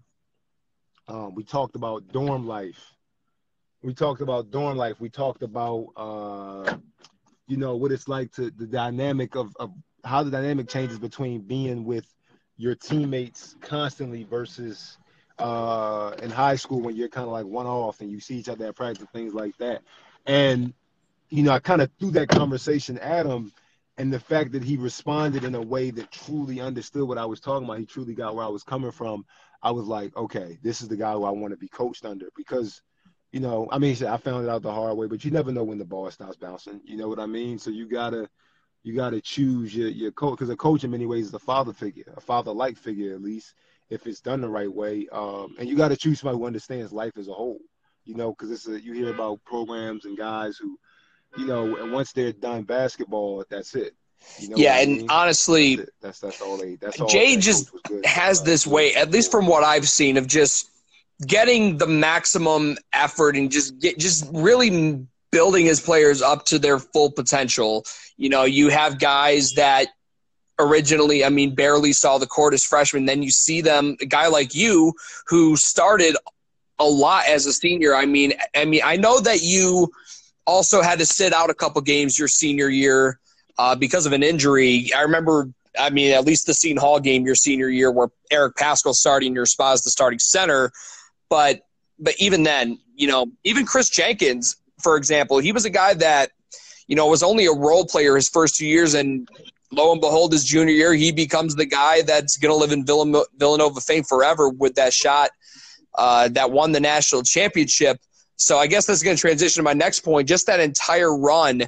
Um, 1.06 1.34
we 1.34 1.44
talked 1.44 1.76
about 1.76 2.12
dorm 2.12 2.46
life 2.46 2.94
we 3.82 3.94
talked 3.94 4.20
about 4.20 4.50
dorm 4.50 4.76
life. 4.76 5.00
We 5.00 5.08
talked 5.08 5.42
about 5.42 5.88
uh, 5.96 6.76
you 7.46 7.56
know 7.56 7.76
what 7.76 7.92
it's 7.92 8.08
like 8.08 8.32
to 8.32 8.50
the 8.50 8.66
dynamic 8.66 9.36
of, 9.36 9.54
of 9.58 9.72
how 10.04 10.22
the 10.22 10.30
dynamic 10.30 10.68
changes 10.68 10.98
between 10.98 11.40
being 11.40 11.84
with 11.84 12.06
your 12.56 12.74
teammates 12.74 13.56
constantly 13.60 14.24
versus 14.24 14.98
uh, 15.38 16.14
in 16.22 16.30
high 16.30 16.56
school 16.56 16.80
when 16.80 16.96
you're 16.96 17.08
kind 17.08 17.26
of 17.26 17.32
like 17.32 17.46
one 17.46 17.66
off 17.66 18.00
and 18.00 18.10
you 18.10 18.20
see 18.20 18.36
each 18.36 18.48
other 18.48 18.66
at 18.66 18.76
practice 18.76 19.06
things 19.12 19.34
like 19.34 19.56
that. 19.58 19.82
And 20.26 20.74
you 21.30 21.42
know, 21.42 21.52
I 21.52 21.58
kind 21.58 21.82
of 21.82 21.90
threw 21.98 22.10
that 22.12 22.28
conversation 22.28 22.98
at 22.98 23.26
him, 23.26 23.52
and 23.98 24.12
the 24.12 24.20
fact 24.20 24.52
that 24.52 24.64
he 24.64 24.76
responded 24.76 25.44
in 25.44 25.54
a 25.54 25.60
way 25.60 25.90
that 25.90 26.10
truly 26.10 26.60
understood 26.60 27.06
what 27.06 27.18
I 27.18 27.26
was 27.26 27.40
talking 27.40 27.66
about, 27.66 27.78
he 27.78 27.86
truly 27.86 28.14
got 28.14 28.34
where 28.34 28.44
I 28.44 28.48
was 28.48 28.62
coming 28.62 28.92
from. 28.92 29.26
I 29.62 29.70
was 29.72 29.86
like, 29.86 30.16
okay, 30.16 30.58
this 30.62 30.80
is 30.80 30.88
the 30.88 30.96
guy 30.96 31.12
who 31.12 31.24
I 31.24 31.30
want 31.30 31.52
to 31.52 31.58
be 31.58 31.68
coached 31.68 32.04
under 32.06 32.28
because 32.36 32.80
you 33.32 33.40
know, 33.40 33.68
I 33.70 33.78
mean, 33.78 33.94
I 34.06 34.16
found 34.16 34.46
it 34.46 34.50
out 34.50 34.62
the 34.62 34.72
hard 34.72 34.96
way, 34.96 35.06
but 35.06 35.24
you 35.24 35.30
never 35.30 35.52
know 35.52 35.64
when 35.64 35.78
the 35.78 35.84
ball 35.84 36.10
stops 36.10 36.36
bouncing. 36.36 36.80
You 36.84 36.96
know 36.96 37.08
what 37.08 37.20
I 37.20 37.26
mean? 37.26 37.58
So 37.58 37.70
you 37.70 37.86
gotta, 37.86 38.28
you 38.82 38.94
gotta 38.94 39.20
choose 39.20 39.74
your 39.74 39.88
your 39.88 40.12
coach 40.12 40.32
because 40.38 40.50
a 40.50 40.56
coach 40.56 40.84
in 40.84 40.90
many 40.90 41.06
ways 41.06 41.26
is 41.26 41.34
a 41.34 41.38
father 41.38 41.72
figure, 41.72 42.12
a 42.16 42.20
father-like 42.20 42.76
figure 42.76 43.14
at 43.14 43.22
least, 43.22 43.54
if 43.90 44.06
it's 44.06 44.20
done 44.20 44.40
the 44.40 44.48
right 44.48 44.72
way. 44.72 45.06
Um, 45.12 45.54
and 45.58 45.68
you 45.68 45.76
got 45.76 45.88
to 45.88 45.96
choose 45.96 46.20
somebody 46.20 46.38
who 46.38 46.46
understands 46.46 46.92
life 46.92 47.16
as 47.16 47.28
a 47.28 47.32
whole. 47.32 47.60
You 48.04 48.14
know, 48.14 48.30
because 48.30 48.50
it's 48.50 48.66
a, 48.66 48.80
you 48.80 48.94
hear 48.94 49.12
about 49.12 49.44
programs 49.44 50.06
and 50.06 50.16
guys 50.16 50.56
who 50.56 50.78
you 51.36 51.46
know, 51.46 51.76
and 51.76 51.92
once 51.92 52.12
they're 52.12 52.32
done 52.32 52.62
basketball, 52.62 53.44
that's 53.50 53.74
it. 53.74 53.94
You 54.38 54.48
know 54.48 54.56
yeah, 54.56 54.80
and 54.80 54.98
mean? 54.98 55.06
honestly, 55.10 55.76
that's, 55.76 55.90
that's, 56.00 56.20
that's 56.20 56.40
all 56.40 56.56
they. 56.56 56.76
That's 56.76 57.00
all. 57.00 57.08
Jay 57.08 57.36
just 57.36 57.70
has 58.04 58.42
this 58.42 58.66
way, 58.66 58.94
at 58.94 59.10
least 59.10 59.30
from 59.30 59.46
what 59.46 59.62
I've 59.62 59.88
seen, 59.88 60.16
of 60.16 60.26
just 60.26 60.70
getting 61.26 61.78
the 61.78 61.86
maximum 61.86 62.76
effort 62.92 63.36
and 63.36 63.50
just 63.50 63.78
get 63.78 63.98
just 63.98 64.28
really 64.32 65.06
building 65.30 65.66
his 65.66 65.80
players 65.80 66.22
up 66.22 66.44
to 66.46 66.58
their 66.58 66.78
full 66.78 67.10
potential. 67.10 67.84
You 68.16 68.28
know, 68.28 68.44
you 68.44 68.68
have 68.68 68.98
guys 68.98 69.52
that 69.54 69.88
originally, 70.58 71.24
I 71.24 71.28
mean, 71.28 71.54
barely 71.54 71.92
saw 71.92 72.18
the 72.18 72.26
court 72.26 72.54
as 72.54 72.64
freshmen. 72.64 73.06
Then 73.06 73.22
you 73.22 73.30
see 73.30 73.60
them, 73.60 73.96
a 74.00 74.06
guy 74.06 74.28
like 74.28 74.54
you 74.54 74.92
who 75.26 75.56
started 75.56 76.16
a 76.78 76.84
lot 76.84 77.26
as 77.26 77.46
a 77.46 77.52
senior. 77.52 77.94
I 77.94 78.06
mean, 78.06 78.32
I 78.54 78.64
mean, 78.64 78.82
I 78.84 78.96
know 78.96 79.20
that 79.20 79.42
you 79.42 79.90
also 80.46 80.80
had 80.82 80.98
to 80.98 81.06
sit 81.06 81.32
out 81.32 81.50
a 81.50 81.54
couple 81.54 81.80
games 81.82 82.18
your 82.18 82.28
senior 82.28 82.68
year 82.68 83.18
uh, 83.58 83.74
because 83.74 84.06
of 84.06 84.12
an 84.12 84.22
injury. 84.22 84.90
I 84.96 85.02
remember, 85.02 85.50
I 85.78 85.90
mean, 85.90 86.12
at 86.12 86.24
least 86.24 86.46
the 86.46 86.54
Seton 86.54 86.78
Hall 86.78 87.00
game 87.00 87.26
your 87.26 87.34
senior 87.34 87.68
year 87.68 87.90
where 87.90 88.08
Eric 88.30 88.56
Paschall 88.56 88.94
starting 88.94 89.34
your 89.34 89.46
spot 89.46 89.74
as 89.74 89.82
the 89.82 89.90
starting 89.90 90.18
center. 90.18 90.72
But 91.28 91.62
but 91.98 92.14
even 92.18 92.44
then, 92.44 92.78
you 92.94 93.08
know, 93.08 93.26
even 93.44 93.66
Chris 93.66 93.90
Jenkins, 93.90 94.56
for 94.82 94.96
example, 94.96 95.38
he 95.38 95.52
was 95.52 95.64
a 95.64 95.70
guy 95.70 95.94
that, 95.94 96.30
you 96.86 96.96
know, 96.96 97.06
was 97.06 97.22
only 97.22 97.46
a 97.46 97.52
role 97.52 97.84
player 97.84 98.16
his 98.16 98.28
first 98.28 98.56
two 98.56 98.66
years, 98.66 98.94
and 98.94 99.28
lo 99.72 99.92
and 99.92 100.00
behold, 100.00 100.32
his 100.32 100.44
junior 100.44 100.72
year, 100.72 100.94
he 100.94 101.12
becomes 101.12 101.54
the 101.54 101.66
guy 101.66 102.02
that's 102.02 102.36
going 102.36 102.52
to 102.52 102.56
live 102.56 102.72
in 102.72 102.84
Villanova 102.84 103.80
fame 103.80 104.04
forever 104.04 104.48
with 104.48 104.74
that 104.76 104.92
shot 104.92 105.30
uh, 105.96 106.28
that 106.28 106.50
won 106.50 106.72
the 106.72 106.80
national 106.80 107.22
championship. 107.22 107.98
So 108.36 108.56
I 108.58 108.66
guess 108.68 108.86
that's 108.86 109.02
going 109.02 109.16
to 109.16 109.20
transition 109.20 109.60
to 109.60 109.64
my 109.64 109.72
next 109.72 110.00
point. 110.00 110.28
Just 110.28 110.46
that 110.46 110.60
entire 110.60 111.14
run 111.14 111.64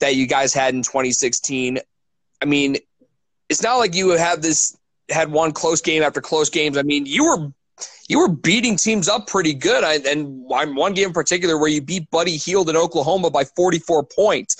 that 0.00 0.14
you 0.14 0.26
guys 0.26 0.54
had 0.54 0.74
in 0.74 0.82
2016. 0.82 1.78
I 2.40 2.44
mean, 2.44 2.76
it's 3.48 3.62
not 3.62 3.76
like 3.76 3.94
you 3.94 4.10
have 4.10 4.40
this 4.40 4.76
had 5.10 5.30
one 5.30 5.52
close 5.52 5.80
game 5.80 6.02
after 6.02 6.20
close 6.20 6.50
games. 6.50 6.78
I 6.78 6.82
mean, 6.82 7.04
you 7.04 7.24
were 7.24 7.52
you 8.08 8.18
were 8.18 8.28
beating 8.28 8.76
teams 8.76 9.08
up 9.08 9.26
pretty 9.26 9.54
good. 9.54 9.84
I, 9.84 9.94
and 10.08 10.42
one 10.44 10.94
game 10.94 11.08
in 11.08 11.12
particular 11.12 11.58
where 11.58 11.70
you 11.70 11.80
beat 11.80 12.10
Buddy 12.10 12.36
Hield 12.36 12.68
in 12.68 12.76
Oklahoma 12.76 13.30
by 13.30 13.44
44 13.44 14.04
points. 14.04 14.56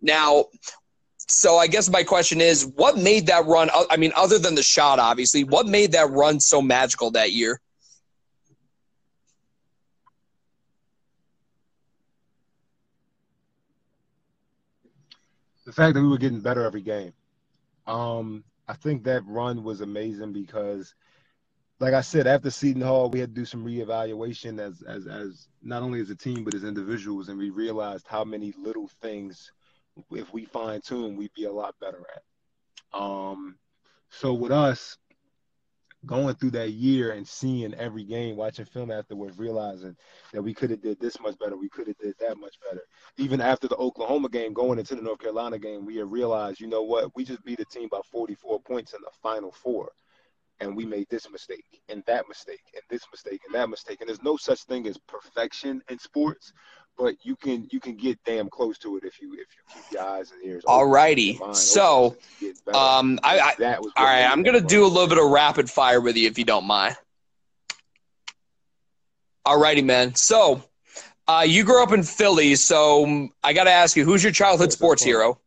Now, 0.00 0.46
so 1.28 1.56
I 1.56 1.66
guess 1.66 1.90
my 1.90 2.02
question 2.02 2.40
is, 2.40 2.66
what 2.76 2.98
made 2.98 3.26
that 3.26 3.46
run? 3.46 3.70
I 3.90 3.96
mean, 3.96 4.12
other 4.16 4.38
than 4.38 4.54
the 4.54 4.62
shot, 4.62 4.98
obviously, 4.98 5.44
what 5.44 5.66
made 5.66 5.92
that 5.92 6.10
run 6.10 6.38
so 6.40 6.62
magical 6.62 7.10
that 7.12 7.32
year? 7.32 7.60
the 15.66 15.72
fact 15.72 15.94
that 15.94 16.00
we 16.00 16.08
were 16.08 16.16
getting 16.16 16.40
better 16.40 16.64
every 16.64 16.80
game. 16.80 17.12
Um, 17.86 18.44
I 18.68 18.72
think 18.72 19.02
that 19.04 19.26
run 19.26 19.62
was 19.64 19.80
amazing 19.82 20.32
because, 20.32 20.94
like 21.78 21.94
I 21.94 22.00
said, 22.00 22.26
after 22.26 22.50
Seton 22.50 22.82
Hall, 22.82 23.10
we 23.10 23.20
had 23.20 23.34
to 23.34 23.40
do 23.40 23.44
some 23.44 23.64
reevaluation 23.64 24.58
as 24.58 24.82
as 24.82 25.06
as 25.06 25.48
not 25.62 25.82
only 25.82 26.00
as 26.00 26.10
a 26.10 26.16
team 26.16 26.44
but 26.44 26.54
as 26.54 26.64
individuals, 26.64 27.28
and 27.28 27.38
we 27.38 27.50
realized 27.50 28.06
how 28.08 28.24
many 28.24 28.54
little 28.56 28.88
things, 29.02 29.52
if 30.10 30.32
we 30.32 30.46
fine 30.46 30.80
tune, 30.80 31.16
we'd 31.16 31.34
be 31.34 31.44
a 31.44 31.52
lot 31.52 31.74
better 31.80 32.02
at. 32.14 32.98
Um, 32.98 33.56
so 34.08 34.32
with 34.32 34.52
us, 34.52 34.96
going 36.06 36.34
through 36.36 36.52
that 36.52 36.70
year 36.70 37.12
and 37.12 37.26
seeing 37.26 37.74
every 37.74 38.04
game, 38.04 38.36
watching 38.36 38.64
film 38.64 38.90
afterwards, 38.90 39.38
realizing 39.38 39.96
that 40.32 40.42
we 40.42 40.54
could 40.54 40.70
have 40.70 40.80
did 40.80 40.98
this 41.00 41.20
much 41.20 41.38
better, 41.38 41.56
we 41.56 41.68
could 41.68 41.88
have 41.88 41.98
did 41.98 42.14
that 42.20 42.38
much 42.38 42.54
better. 42.68 42.82
Even 43.18 43.40
after 43.40 43.68
the 43.68 43.76
Oklahoma 43.76 44.28
game, 44.28 44.52
going 44.52 44.78
into 44.78 44.94
the 44.94 45.02
North 45.02 45.18
Carolina 45.18 45.58
game, 45.58 45.84
we 45.84 45.96
had 45.96 46.10
realized, 46.10 46.60
you 46.60 46.68
know 46.68 46.82
what, 46.82 47.14
we 47.16 47.24
just 47.24 47.44
beat 47.44 47.60
a 47.60 47.64
team 47.66 47.88
by 47.90 48.00
44 48.10 48.60
points 48.60 48.94
in 48.94 49.00
the 49.02 49.10
final 49.22 49.50
four. 49.50 49.90
And 50.60 50.74
we 50.76 50.86
made 50.86 51.06
this 51.10 51.30
mistake 51.30 51.64
and 51.88 52.02
that 52.06 52.28
mistake 52.28 52.62
and 52.74 52.82
this 52.88 53.02
mistake 53.12 53.40
and 53.46 53.54
that 53.54 53.68
mistake. 53.68 54.00
And 54.00 54.08
there's 54.08 54.22
no 54.22 54.36
such 54.36 54.62
thing 54.64 54.86
as 54.86 54.96
perfection 55.06 55.82
in 55.90 55.98
sports, 55.98 56.52
but 56.96 57.14
you 57.22 57.36
can 57.36 57.68
you 57.70 57.78
can 57.78 57.96
get 57.96 58.18
damn 58.24 58.48
close 58.48 58.78
to 58.78 58.96
it 58.96 59.04
if 59.04 59.20
you 59.20 59.34
if 59.34 59.38
you 59.38 59.74
keep 59.74 59.92
your 59.92 60.02
eyes 60.02 60.32
and 60.32 60.42
ears. 60.42 60.64
All 60.66 60.86
righty. 60.86 61.38
So, 61.52 62.16
um, 62.72 63.20
I, 63.22 63.38
I 63.38 63.54
that 63.58 63.82
was 63.82 63.92
all 63.96 64.04
right. 64.04 64.24
I'm 64.24 64.42
gonna 64.42 64.62
do 64.62 64.84
a 64.84 64.88
little 64.88 65.08
bit 65.08 65.18
of 65.18 65.30
rapid 65.30 65.68
fire 65.70 66.00
with 66.00 66.16
you 66.16 66.26
if 66.28 66.38
you 66.38 66.44
don't 66.44 66.64
mind. 66.64 66.96
All 69.44 69.60
righty, 69.60 69.82
man. 69.82 70.14
So, 70.14 70.62
uh, 71.28 71.44
you 71.46 71.64
grew 71.64 71.82
up 71.82 71.92
in 71.92 72.02
Philly, 72.02 72.54
so 72.56 73.28
I 73.44 73.52
got 73.52 73.64
to 73.64 73.70
ask 73.70 73.96
you, 73.96 74.04
who's 74.04 74.22
your 74.22 74.32
childhood 74.32 74.72
sports 74.72 75.02
hero? 75.02 75.38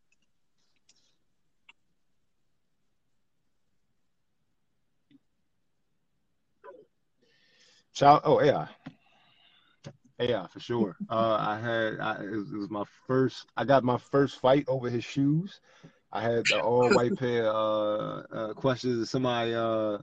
Child, 8.00 8.22
oh 8.24 8.40
AI, 8.40 8.66
AI 10.20 10.48
for 10.48 10.62
sure. 10.62 10.96
Uh, 11.10 11.36
I 11.38 11.60
had 11.60 12.00
I, 12.00 12.24
it, 12.24 12.32
was, 12.32 12.50
it, 12.50 12.58
was, 12.58 12.70
my 12.70 12.86
first. 13.06 13.48
I 13.58 13.66
got 13.66 13.84
my 13.84 13.98
first 13.98 14.40
fight 14.40 14.64
over 14.70 14.90
his 14.90 15.04
shoes. 15.04 15.60
I 16.14 16.22
had 16.22 16.48
the 16.48 16.62
all 16.62 16.92
white 16.92 17.14
pair 17.20 17.50
uh, 17.50 18.22
uh, 18.22 18.54
questions. 18.54 19.10
Somebody 19.10 19.54
uh, 19.54 19.98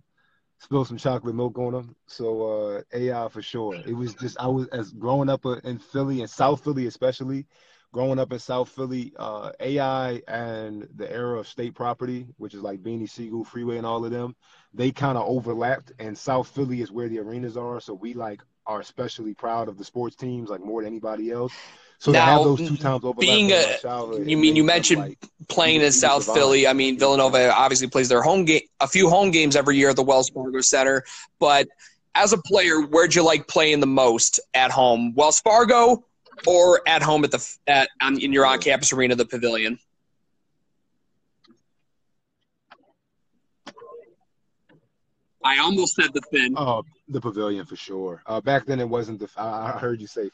spilled 0.59 0.89
some 0.89 0.99
chocolate 0.99 1.35
milk 1.35 1.59
on 1.59 1.73
them. 1.73 1.97
So 2.07 2.43
uh, 2.43 2.83
AI 2.93 3.29
for 3.31 3.41
sure. 3.41 3.81
It 3.87 3.95
was 3.95 4.13
just 4.13 4.39
I 4.39 4.47
was 4.47 4.69
as 4.69 4.93
growing 4.93 5.31
up 5.31 5.47
in 5.65 5.79
Philly 5.79 6.21
and 6.21 6.29
South 6.29 6.63
Philly 6.63 6.89
especially. 6.89 7.47
Growing 7.97 8.19
up 8.19 8.31
in 8.31 8.39
South 8.39 8.69
Philly, 8.69 9.15
uh, 9.19 9.53
AI 9.59 10.21
and 10.29 10.87
the 10.97 11.11
era 11.11 11.39
of 11.39 11.49
state 11.49 11.75
property, 11.75 12.27
which 12.37 12.53
is 12.53 12.61
like 12.61 12.83
Beanie 12.83 13.09
Sigel 13.09 13.43
Freeway 13.43 13.79
and 13.79 13.87
all 13.87 14.05
of 14.05 14.11
them, 14.11 14.37
they 14.75 14.91
kind 14.91 15.17
of 15.17 15.27
overlapped. 15.27 15.93
And 15.99 16.17
South 16.17 16.47
Philly 16.47 16.83
is 16.83 16.93
where 16.93 17.09
the 17.09 17.21
arenas 17.21 17.57
are, 17.57 17.81
so 17.81 17.95
we 17.95 18.13
like 18.13 18.43
are 18.67 18.81
especially 18.81 19.33
proud 19.33 19.71
of 19.71 19.79
the 19.79 19.85
sports 19.85 20.15
teams 20.15 20.51
like 20.51 20.61
more 20.61 20.83
than 20.83 20.89
anybody 20.89 21.31
else. 21.31 21.55
So 21.97 22.13
now, 22.13 22.27
to 22.27 22.33
have 22.33 22.45
those 22.45 22.69
two 22.69 22.77
times 22.77 23.03
being 23.19 23.51
a, 23.51 23.79
you 24.27 24.37
mean 24.37 24.57
you 24.57 24.65
mentioned 24.65 25.01
like, 25.01 25.19
playing 25.49 25.81
in 25.81 25.91
South 25.91 26.27
Philly. 26.27 26.67
I 26.67 26.75
mean 26.75 26.99
Villanova 26.99 27.51
obviously 27.51 27.89
plays 27.89 28.11
their 28.11 28.21
home 28.21 28.45
game, 28.45 28.61
a 28.79 28.87
few 28.87 29.09
home 29.09 29.31
games 29.31 29.57
every 29.57 29.79
year 29.79 29.89
at 29.89 29.97
the 29.97 30.03
Wells 30.03 30.29
Fargo 30.29 30.61
Center. 30.61 31.03
But 31.39 31.67
as 32.15 32.35
a 32.35 32.39
player, 32.43 32.83
where'd 32.83 33.15
you 33.15 33.25
like 33.25 33.49
playing 33.49 33.81
the 33.81 33.87
most 33.87 34.39
at 34.53 34.71
home, 34.71 35.15
Wells 35.15 35.41
Fargo, 35.41 36.05
or 36.47 36.81
at 36.87 37.03
home 37.03 37.25
at 37.25 37.31
the 37.31 37.57
at 37.67 37.89
in 38.03 38.33
your 38.33 38.47
on-campus 38.47 38.93
arena, 38.93 39.15
the 39.15 39.25
Pavilion? 39.25 39.79
I 45.47 45.59
almost 45.59 45.95
said 45.95 46.13
the 46.13 46.23
Fin. 46.33 46.55
Oh, 46.57 46.83
the 47.09 47.21
Pavilion 47.21 47.65
for 47.67 47.77
sure. 47.77 48.23
Uh, 48.27 48.41
back 48.41 48.67
then 48.67 48.81
it 48.81 48.89
wasn't 48.89 49.21
the. 49.21 49.29
I 49.37 49.73
heard 49.73 50.01
you 50.01 50.09
say. 50.09 50.31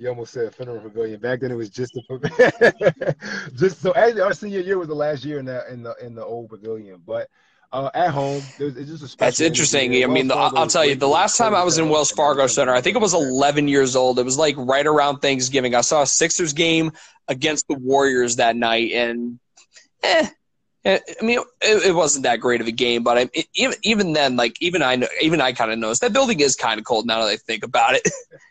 You 0.00 0.08
almost 0.08 0.32
said 0.32 0.54
Finneran 0.54 0.82
Pavilion. 0.82 1.20
Back 1.20 1.40
then 1.40 1.50
it 1.50 1.56
was 1.56 1.70
just 1.70 1.92
the 1.92 2.02
Pavilion. 2.08 3.14
just 3.56 3.80
so 3.80 3.92
our 3.94 4.32
senior 4.32 4.60
year 4.60 4.78
was 4.78 4.88
the 4.88 4.94
last 4.94 5.24
year 5.24 5.38
in 5.38 5.44
the 5.44 5.72
in 5.72 5.82
the 5.82 5.94
in 6.00 6.14
the 6.14 6.24
old 6.24 6.50
Pavilion, 6.50 7.02
but. 7.06 7.28
Uh, 7.70 7.90
at 7.92 8.10
home, 8.10 8.42
it's 8.58 8.88
just 8.90 9.02
a 9.02 9.08
special. 9.08 9.16
That's 9.18 9.40
interesting. 9.40 10.02
I 10.02 10.06
mean, 10.06 10.28
the, 10.28 10.34
I'll 10.34 10.66
tell 10.68 10.86
you, 10.86 10.94
the 10.94 11.06
last 11.06 11.36
time 11.36 11.54
I 11.54 11.62
was 11.64 11.76
in 11.76 11.90
Wells 11.90 12.10
Fargo 12.10 12.46
Center, 12.46 12.72
I 12.72 12.80
think 12.80 12.96
it 12.96 13.02
was 13.02 13.12
11 13.12 13.68
years 13.68 13.94
old. 13.94 14.18
It 14.18 14.24
was 14.24 14.38
like 14.38 14.54
right 14.56 14.86
around 14.86 15.18
Thanksgiving. 15.18 15.74
I 15.74 15.82
saw 15.82 16.02
a 16.02 16.06
Sixers 16.06 16.54
game 16.54 16.92
against 17.28 17.68
the 17.68 17.74
Warriors 17.74 18.36
that 18.36 18.56
night, 18.56 18.92
and 18.92 19.38
eh, 20.02 20.28
I 20.86 21.00
mean, 21.20 21.40
it, 21.60 21.88
it, 21.88 21.94
wasn't 21.94 22.22
that 22.22 22.40
great 22.40 22.62
of 22.62 22.66
a 22.66 22.72
game, 22.72 23.02
but 23.02 23.18
I, 23.18 23.44
even 23.54 23.76
even 23.82 24.12
then, 24.14 24.36
like 24.36 24.56
even 24.62 24.82
I 24.82 24.96
know, 24.96 25.08
even 25.20 25.42
I 25.42 25.52
kind 25.52 25.70
of 25.70 25.78
noticed 25.78 26.00
that 26.00 26.14
building 26.14 26.40
is 26.40 26.56
kind 26.56 26.80
of 26.80 26.86
cold 26.86 27.06
now 27.06 27.20
that 27.20 27.28
I 27.28 27.36
think 27.36 27.64
about 27.64 27.94
it. 27.94 28.08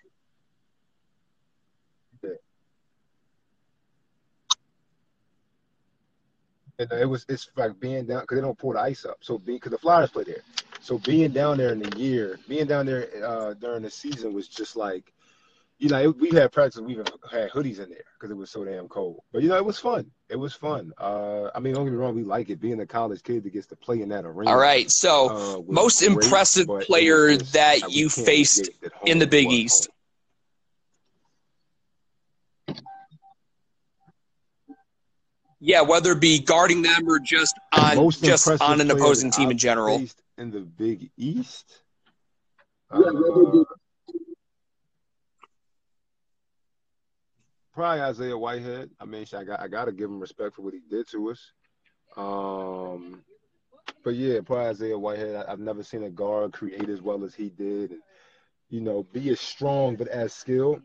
And 6.79 6.91
it 6.91 7.09
was 7.09 7.25
it's 7.27 7.49
like 7.55 7.79
being 7.79 8.05
down 8.05 8.21
because 8.21 8.37
they 8.37 8.41
don't 8.41 8.57
pour 8.57 8.73
the 8.73 8.79
ice 8.79 9.05
up. 9.05 9.17
So 9.21 9.37
being 9.37 9.57
because 9.57 9.71
the 9.71 9.77
Flyers 9.77 10.11
play 10.11 10.23
there, 10.23 10.43
so 10.79 10.97
being 10.99 11.31
down 11.31 11.57
there 11.57 11.73
in 11.73 11.79
the 11.79 11.97
year, 11.97 12.39
being 12.47 12.67
down 12.67 12.85
there 12.85 13.09
uh, 13.25 13.53
during 13.55 13.83
the 13.83 13.89
season 13.89 14.33
was 14.33 14.47
just 14.47 14.75
like 14.75 15.11
you 15.79 15.89
know, 15.89 16.01
it, 16.01 16.17
we 16.17 16.31
had 16.31 16.51
practice. 16.51 16.81
we 16.81 16.93
even 16.93 17.05
had 17.31 17.51
hoodies 17.51 17.79
in 17.79 17.89
there 17.89 18.03
because 18.13 18.31
it 18.31 18.37
was 18.37 18.49
so 18.49 18.65
damn 18.65 18.87
cold. 18.87 19.21
But 19.31 19.43
you 19.43 19.49
know, 19.49 19.57
it 19.57 19.65
was 19.65 19.77
fun. 19.77 20.09
It 20.29 20.35
was 20.35 20.53
fun. 20.53 20.91
Uh, 20.97 21.49
I 21.53 21.59
mean, 21.59 21.75
don't 21.75 21.85
get 21.85 21.91
me 21.91 21.97
wrong, 21.97 22.15
we 22.15 22.23
like 22.23 22.49
it 22.49 22.59
being 22.59 22.79
a 22.79 22.85
college 22.85 23.21
kid 23.23 23.43
that 23.43 23.53
gets 23.53 23.67
to 23.67 23.75
play 23.75 24.01
in 24.01 24.09
that 24.09 24.25
arena. 24.25 24.51
All 24.51 24.57
right. 24.57 24.89
So, 24.89 25.29
uh, 25.29 25.71
most 25.71 25.99
great, 25.99 26.11
impressive 26.11 26.67
player 26.67 27.37
that 27.37 27.91
you 27.91 28.09
faced 28.09 28.69
in 29.05 29.19
the 29.19 29.27
Big 29.27 29.51
East. 29.51 29.89
Yeah, 35.59 35.81
whether 35.81 36.11
it 36.11 36.21
be 36.21 36.39
guarding 36.39 36.83
them 36.83 37.09
or 37.09 37.19
just 37.19 37.55
on 37.73 38.11
just 38.11 38.47
on 38.61 38.79
an 38.79 38.91
opposing 38.91 39.31
team 39.31 39.49
in 39.49 39.57
general. 39.57 40.03
In 40.37 40.51
the 40.51 40.59
Big 40.59 41.09
East. 41.17 41.81
Uh, 42.91 43.01
probably 47.73 48.01
Isaiah 48.01 48.37
Whitehead. 48.37 48.91
I 48.99 49.05
mean, 49.05 49.25
I 49.33 49.43
got 49.43 49.59
I 49.59 49.67
got 49.67 49.85
to 49.85 49.91
give 49.91 50.09
him 50.09 50.19
respect 50.19 50.55
for 50.55 50.61
what 50.61 50.73
he 50.73 50.81
did 50.89 51.07
to 51.09 51.31
us. 51.31 51.51
Um, 52.15 53.23
but 54.03 54.15
yeah, 54.15 54.39
probably 54.45 54.67
Isaiah 54.67 54.97
Whitehead. 54.97 55.35
I, 55.47 55.49
have 55.49 55.59
never 55.59 55.83
seen 55.83 56.03
a 56.03 56.09
guard 56.09 56.53
create 56.53 56.89
as 56.89 57.01
well 57.01 57.23
as 57.23 57.33
he 57.33 57.49
did, 57.49 57.91
and 57.91 58.01
you 58.69 58.81
know, 58.81 59.03
be 59.11 59.29
as 59.29 59.39
strong 59.39 59.95
but 59.95 60.07
as 60.07 60.33
skilled 60.33 60.81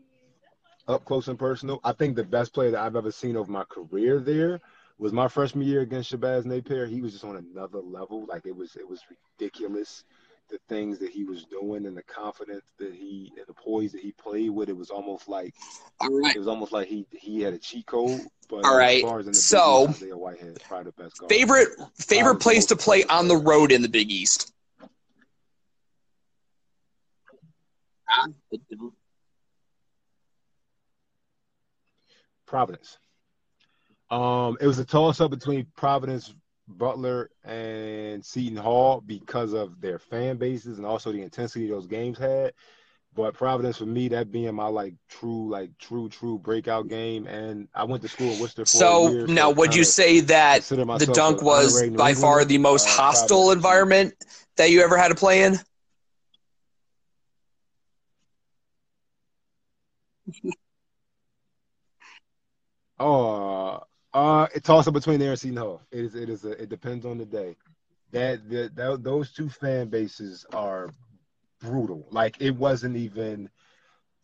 up 0.87 1.05
close 1.05 1.27
and 1.27 1.39
personal. 1.39 1.79
I 1.83 1.93
think 1.93 2.15
the 2.15 2.23
best 2.23 2.53
player 2.53 2.71
that 2.71 2.81
I've 2.81 2.95
ever 2.95 3.11
seen 3.11 3.37
over 3.37 3.51
my 3.51 3.63
career 3.65 4.19
there 4.19 4.59
was 4.97 5.13
my 5.13 5.27
freshman 5.27 5.65
year 5.65 5.81
against 5.81 6.11
Shabazz 6.11 6.45
Napier. 6.45 6.85
He 6.85 7.01
was 7.01 7.13
just 7.13 7.23
on 7.23 7.37
another 7.37 7.79
level. 7.79 8.25
Like 8.25 8.45
it 8.45 8.55
was, 8.55 8.75
it 8.75 8.87
was 8.87 9.01
ridiculous. 9.39 10.03
The 10.49 10.59
things 10.69 10.99
that 10.99 11.09
he 11.09 11.23
was 11.23 11.45
doing 11.45 11.85
and 11.85 11.97
the 11.97 12.03
confidence 12.03 12.65
that 12.77 12.93
he 12.93 13.31
and 13.37 13.47
the 13.47 13.53
poise 13.53 13.93
that 13.93 14.01
he 14.01 14.11
played 14.11 14.51
with. 14.51 14.69
It 14.69 14.77
was 14.77 14.89
almost 14.89 15.27
like, 15.27 15.55
all 15.99 16.09
right. 16.21 16.35
It 16.35 16.37
was 16.37 16.47
almost 16.47 16.71
like 16.71 16.87
he 16.87 17.07
he 17.11 17.41
had 17.41 17.53
a 17.53 17.57
cheat 17.57 17.87
code. 17.87 18.21
But 18.49 18.65
all 18.65 18.77
right. 18.77 19.03
so, 19.33 19.87
Whitehead, 19.87 20.61
probably 20.67 20.91
the 20.95 21.03
best 21.03 21.17
guard. 21.17 21.31
favorite 21.31 21.69
favorite 21.95 22.39
place 22.39 22.65
to 22.67 22.75
play 22.75 23.03
on 23.05 23.27
the 23.27 23.37
road 23.37 23.71
in 23.71 23.81
the 23.81 23.89
Big 23.89 24.11
East. 24.11 24.53
Providence. 32.53 32.99
Um, 34.11 34.57
it 34.61 34.67
was 34.67 34.77
a 34.77 34.85
toss 34.85 35.19
up 35.19 35.31
between 35.31 35.65
Providence, 35.75 36.35
Butler, 36.67 37.31
and 37.43 38.23
Seton 38.23 38.57
Hall 38.57 39.01
because 39.01 39.53
of 39.53 39.81
their 39.81 39.97
fan 39.97 40.37
bases 40.37 40.77
and 40.77 40.85
also 40.85 41.11
the 41.11 41.23
intensity 41.23 41.67
those 41.67 41.87
games 41.87 42.19
had. 42.19 42.53
But 43.15 43.33
Providence 43.33 43.79
for 43.79 43.87
me, 43.87 44.07
that 44.09 44.31
being 44.31 44.53
my 44.53 44.67
like 44.67 44.93
true, 45.09 45.49
like 45.49 45.71
true, 45.79 46.09
true 46.09 46.37
breakout 46.37 46.89
game. 46.89 47.25
And 47.25 47.67
I 47.73 47.85
went 47.85 48.03
to 48.03 48.07
school 48.07 48.31
in 48.33 48.39
Worcester. 48.39 48.65
so 48.65 49.09
year, 49.09 49.25
now, 49.25 49.49
so 49.49 49.55
would 49.55 49.73
you 49.73 49.83
say 49.83 50.19
that 50.19 50.61
the 50.61 51.09
dunk 51.11 51.41
was 51.41 51.89
by 51.89 52.13
far 52.13 52.45
the 52.45 52.59
most 52.59 52.87
uh, 52.87 52.91
hostile 52.91 53.37
Providence. 53.37 53.55
environment 53.55 54.13
that 54.57 54.69
you 54.69 54.83
ever 54.83 54.95
had 54.95 55.07
to 55.07 55.15
play 55.15 55.41
in? 55.41 55.59
Oh, 63.03 63.83
uh, 64.13 64.47
it 64.53 64.63
toss 64.63 64.87
up 64.87 64.93
between 64.93 65.19
there 65.19 65.31
and 65.31 65.39
Seton 65.39 65.57
Hall. 65.57 65.81
It 65.91 65.99
is. 66.05 66.15
It 66.15 66.29
is. 66.29 66.45
A, 66.45 66.51
it 66.51 66.69
depends 66.69 67.05
on 67.05 67.17
the 67.17 67.25
day. 67.25 67.55
That, 68.11 68.47
that 68.49 68.75
that 68.75 69.03
those 69.03 69.31
two 69.31 69.49
fan 69.49 69.87
bases 69.87 70.45
are 70.53 70.91
brutal. 71.59 72.05
Like 72.11 72.37
it 72.39 72.55
wasn't 72.55 72.95
even. 72.95 73.49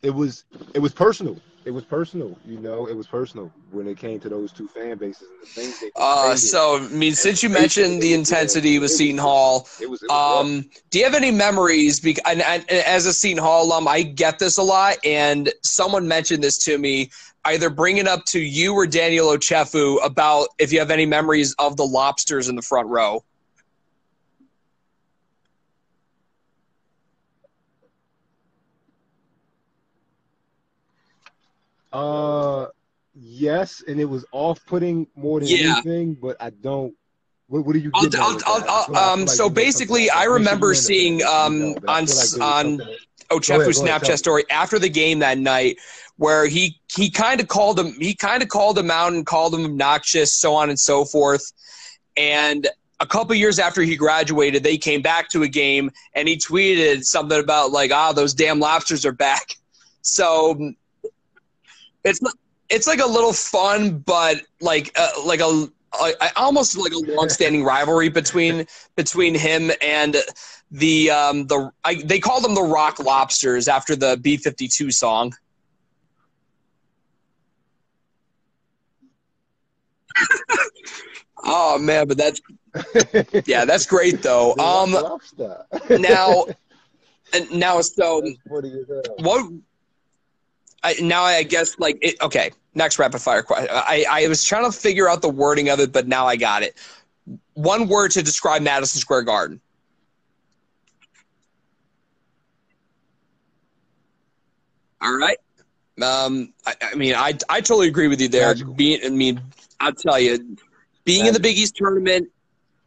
It 0.01 0.11
was. 0.11 0.45
It 0.73 0.79
was 0.79 0.93
personal. 0.93 1.37
It 1.65 1.71
was 1.71 1.83
personal. 1.83 2.37
You 2.45 2.59
know, 2.59 2.87
it 2.87 2.95
was 2.95 3.05
personal 3.05 3.51
when 3.71 3.87
it 3.87 3.97
came 3.97 4.19
to 4.21 4.29
those 4.29 4.51
two 4.51 4.67
fan 4.67 4.97
bases 4.97 5.27
and 5.29 5.41
the 5.41 5.45
things 5.45 5.79
they. 5.79 5.91
Uh, 5.95 6.35
so 6.35 6.77
I 6.77 6.87
mean, 6.87 7.13
since 7.13 7.43
you 7.43 7.49
mentioned 7.49 8.01
the 8.01 8.13
intensity 8.13 8.79
with 8.79 8.91
Seton 8.91 9.17
Hall, 9.17 9.67
it 9.81 9.89
was, 9.89 10.01
it 10.01 10.09
was 10.09 10.45
um, 10.45 10.69
do 10.89 10.99
you 10.99 11.05
have 11.05 11.15
any 11.15 11.31
memories? 11.31 11.99
Because 11.99 12.23
and, 12.25 12.41
and 12.41 12.69
as 12.69 13.05
a 13.05 13.13
Seton 13.13 13.43
Hall 13.43 13.65
alum, 13.65 13.87
I 13.87 14.03
get 14.03 14.39
this 14.39 14.57
a 14.57 14.63
lot, 14.63 14.97
and 15.03 15.51
someone 15.63 16.07
mentioned 16.07 16.43
this 16.43 16.57
to 16.65 16.77
me 16.77 17.09
either 17.45 17.69
bring 17.69 17.97
it 17.97 18.08
up 18.08 18.25
to 18.25 18.39
you 18.39 18.73
or 18.73 18.86
Daniel 18.86 19.28
Ochefu 19.28 20.04
about 20.04 20.49
if 20.60 20.71
you 20.71 20.80
have 20.80 20.91
any 20.91 21.06
memories 21.06 21.56
of 21.60 21.78
the 21.78 21.86
lobsters 21.86 22.49
in 22.49 22.56
the 22.56 22.62
front 22.62 22.88
row. 22.88 23.23
Uh, 31.91 32.67
yes, 33.15 33.84
and 33.88 33.99
it 33.99 34.06
was 34.06 34.23
off-putting 34.32 35.08
more 35.15 35.39
than 35.39 35.49
yeah. 35.49 35.73
anything, 35.73 36.13
but 36.13 36.38
I 36.39 36.52
don't. 36.52 36.93
What, 37.47 37.65
what 37.65 37.75
are 37.75 37.80
you? 37.80 37.89
I'll, 37.95 38.10
I'll, 38.45 38.63
I'll, 38.67 38.95
um, 38.95 39.21
like 39.21 39.30
so 39.30 39.49
basically, 39.49 40.08
I 40.12 40.25
remember 40.25 40.75
seeing 40.75 41.23
um 41.23 41.73
on 41.88 42.06
like 42.06 42.41
on 42.41 42.80
Ochefu's 43.32 43.82
Snapchat 43.82 44.19
story 44.19 44.43
after 44.52 44.78
the 44.78 44.89
game 44.89 45.19
that 45.19 45.39
night 45.39 45.78
where 46.19 46.47
he 46.47 46.77
he 46.93 47.10
kind 47.10 47.39
of 47.39 47.47
called 47.47 47.79
him 47.79 47.93
he 47.97 48.13
kind 48.13 48.43
of 48.43 48.49
called 48.49 48.77
him 48.77 48.91
out 48.91 49.13
and 49.13 49.25
called 49.25 49.55
him 49.55 49.63
obnoxious, 49.63 50.36
so 50.36 50.53
on 50.53 50.69
and 50.69 50.77
so 50.77 51.05
forth. 51.05 51.53
And 52.17 52.67
a 52.99 53.08
couple 53.08 53.34
years 53.36 53.58
after 53.58 53.82
he 53.82 53.95
graduated, 53.95 54.62
they 54.62 54.77
came 54.77 55.01
back 55.01 55.29
to 55.29 55.43
a 55.43 55.47
game 55.47 55.89
and 56.13 56.27
he 56.27 56.36
tweeted 56.36 57.05
something 57.05 57.39
about 57.39 57.71
like, 57.71 57.91
"Ah, 57.91 58.12
those 58.12 58.34
damn 58.34 58.60
lobsters 58.60 59.05
are 59.05 59.13
back." 59.13 59.55
So 60.01 60.73
it's 62.05 62.21
it's 62.69 62.88
like 62.88 62.99
a 62.99 63.05
little 63.05 63.34
fun, 63.34 63.99
but 63.99 64.41
like 64.62 64.97
uh, 64.97 65.10
like 65.25 65.41
a 65.41 65.67
almost 66.38 66.77
like 66.77 66.93
a 66.93 66.99
long-standing 66.99 67.65
rivalry 67.65 68.08
between 68.08 68.65
between 68.95 69.36
him 69.36 69.71
and 69.82 70.15
the 70.71 71.12
um 71.12 71.47
the 71.47 71.69
I, 71.84 71.95
they 71.95 72.19
called 72.19 72.45
them 72.45 72.55
the 72.55 72.63
Rock 72.63 72.99
Lobsters 72.99 73.67
after 73.67 73.95
the 73.95 74.15
B52 74.17 74.93
song. 74.93 75.34
Oh 81.43 81.77
man, 81.79 82.08
but 82.08 82.17
that's 82.17 82.41
yeah, 83.45 83.65
that's 83.65 83.86
great 83.86 84.21
though. 84.21 84.55
Um, 84.60 84.95
now, 85.99 86.45
now, 87.51 87.82
so 87.82 88.21
what? 88.47 88.63
Do 88.63 88.69
you 88.69 89.03
what 89.19 89.51
I, 90.84 90.95
now 91.01 91.23
I 91.23 91.43
guess 91.43 91.77
like 91.79 91.97
it, 92.01 92.21
okay. 92.21 92.51
Next 92.75 92.99
rapid 92.99 93.19
fire 93.19 93.41
question. 93.41 93.67
I 93.71 94.05
I 94.10 94.27
was 94.27 94.43
trying 94.43 94.69
to 94.69 94.77
figure 94.77 95.10
out 95.10 95.21
the 95.21 95.29
wording 95.29 95.69
of 95.69 95.79
it, 95.79 95.91
but 95.91 96.08
now 96.08 96.27
I 96.27 96.36
got 96.36 96.63
it. 96.63 96.77
One 97.53 97.88
word 97.88 98.12
to 98.12 98.23
describe 98.23 98.62
Madison 98.62 98.99
Square 98.99 99.23
Garden. 99.23 99.60
All 105.01 105.15
right. 105.17 105.38
Um, 106.01 106.53
I, 106.65 106.75
I, 106.82 106.95
mean, 106.95 107.15
I 107.15 107.34
I 107.49 107.62
totally 107.62 107.88
agree 107.88 108.08
with 108.08 108.21
you 108.21 108.27
there. 108.27 108.55
Being, 108.55 109.01
I 109.03 109.10
mean, 109.10 109.41
I'll 109.79 109.93
tell 109.93 110.19
you, 110.19 110.57
being 111.05 111.25
in 111.25 111.33
the 111.33 111.39
Big 111.39 111.57
East 111.57 111.75
tournament, 111.75 112.29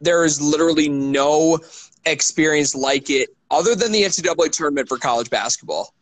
there 0.01 0.23
is 0.25 0.41
literally 0.41 0.89
no 0.89 1.59
experience 2.05 2.75
like 2.75 3.09
it 3.09 3.29
other 3.49 3.75
than 3.75 3.91
the 3.91 4.03
NCAA 4.03 4.51
tournament 4.51 4.87
for 4.87 4.97
college 4.97 5.29
basketball. 5.29 5.93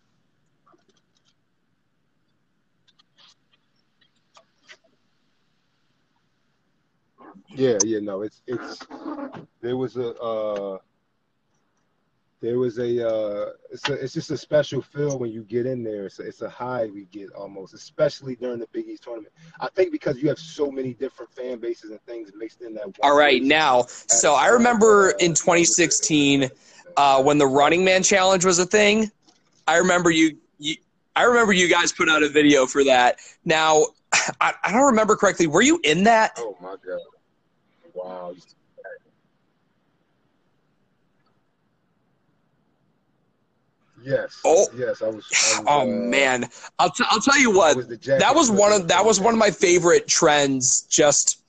Yeah, 7.53 7.77
yeah, 7.83 7.99
no, 7.99 8.21
it's 8.21 8.41
it's 8.47 8.79
there 9.61 9.75
was 9.75 9.97
a 9.97 10.15
uh 10.15 10.77
there 12.41 12.57
was 12.57 12.79
a 12.79 13.07
uh, 13.07 13.51
it's 13.69 13.87
a 13.87 13.93
it's 13.93 14.13
just 14.13 14.31
a 14.31 14.37
special 14.37 14.81
feel 14.81 15.19
when 15.19 15.31
you 15.31 15.43
get 15.43 15.67
in 15.67 15.83
there. 15.83 16.07
It's 16.07 16.19
a, 16.19 16.23
it's 16.23 16.41
a 16.41 16.49
high 16.49 16.87
we 16.87 17.05
get 17.05 17.31
almost, 17.33 17.75
especially 17.75 18.35
during 18.35 18.59
the 18.59 18.67
Big 18.71 18.87
East 18.87 19.03
tournament. 19.03 19.31
I 19.59 19.67
think 19.69 19.91
because 19.91 20.21
you 20.21 20.27
have 20.29 20.39
so 20.39 20.71
many 20.71 20.93
different 20.93 21.31
fan 21.31 21.59
bases 21.59 21.91
and 21.91 22.01
things 22.01 22.31
mixed 22.35 22.61
in 22.61 22.73
that. 22.73 22.85
All 23.03 23.15
right, 23.15 23.43
now, 23.43 23.83
so 23.87 24.33
I 24.33 24.47
remember 24.47 25.11
in 25.19 25.35
2016 25.35 26.49
uh, 26.97 27.21
when 27.21 27.37
the 27.37 27.47
Running 27.47 27.85
Man 27.85 28.01
Challenge 28.01 28.43
was 28.43 28.57
a 28.57 28.65
thing. 28.65 29.11
I 29.67 29.77
remember 29.77 30.09
you, 30.09 30.37
you 30.57 30.77
I 31.15 31.23
remember 31.23 31.53
you 31.53 31.69
guys 31.69 31.91
put 31.91 32.09
out 32.09 32.23
a 32.23 32.29
video 32.29 32.65
for 32.65 32.83
that. 32.85 33.17
Now, 33.45 33.85
I, 34.41 34.53
I 34.63 34.71
don't 34.71 34.87
remember 34.87 35.15
correctly. 35.15 35.45
Were 35.45 35.61
you 35.61 35.79
in 35.83 36.05
that? 36.05 36.31
Oh 36.39 36.57
my 36.59 36.75
god! 36.83 36.99
Wow. 37.93 38.33
Yes. 44.03 44.39
Oh. 44.45 44.67
Yes, 44.75 45.01
I 45.01 45.07
was. 45.07 45.25
I 45.31 45.59
was 45.59 45.63
oh 45.67 45.81
uh, 45.81 45.85
man, 45.85 46.49
I'll 46.79 46.89
t- 46.89 47.05
I'll 47.09 47.21
tell 47.21 47.39
you 47.39 47.51
what. 47.51 47.75
Was 47.77 47.87
that 47.87 48.33
was 48.33 48.51
one 48.51 48.73
of 48.73 48.87
that 48.87 49.05
was 49.05 49.19
one 49.19 49.33
of 49.33 49.39
my 49.39 49.51
favorite 49.51 50.07
trends. 50.07 50.81
Just 50.83 51.41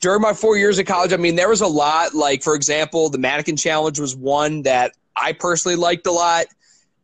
during 0.00 0.20
my 0.20 0.32
four 0.32 0.56
years 0.56 0.78
of 0.78 0.86
college, 0.86 1.12
I 1.12 1.16
mean, 1.16 1.36
there 1.36 1.48
was 1.48 1.60
a 1.60 1.66
lot. 1.66 2.14
Like 2.14 2.42
for 2.42 2.54
example, 2.54 3.08
the 3.08 3.18
mannequin 3.18 3.56
challenge 3.56 3.98
was 3.98 4.16
one 4.16 4.62
that 4.62 4.92
I 5.16 5.32
personally 5.32 5.76
liked 5.76 6.06
a 6.06 6.12
lot, 6.12 6.46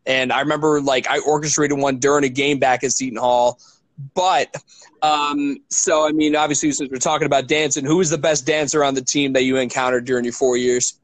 and 0.06 0.32
I 0.32 0.40
remember 0.40 0.80
like 0.80 1.08
I 1.08 1.18
orchestrated 1.18 1.78
one 1.78 1.98
during 1.98 2.24
a 2.24 2.28
game 2.28 2.58
back 2.58 2.84
at 2.84 2.92
Seton 2.92 3.18
Hall. 3.18 3.58
But 4.14 4.54
um, 5.02 5.58
so 5.70 6.06
I 6.06 6.12
mean, 6.12 6.34
obviously, 6.34 6.72
since 6.72 6.90
we're 6.90 6.98
talking 6.98 7.26
about 7.26 7.46
dancing, 7.46 7.84
who 7.84 7.98
was 7.98 8.10
the 8.10 8.18
best 8.18 8.46
dancer 8.46 8.82
on 8.82 8.94
the 8.94 9.02
team 9.02 9.34
that 9.34 9.44
you 9.44 9.56
encountered 9.56 10.04
during 10.04 10.24
your 10.24 10.32
four 10.32 10.56
years? 10.56 10.98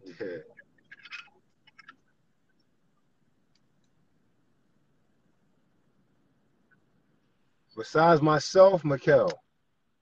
Besides 7.81 8.21
myself, 8.21 8.83
Mikal, 8.83 9.33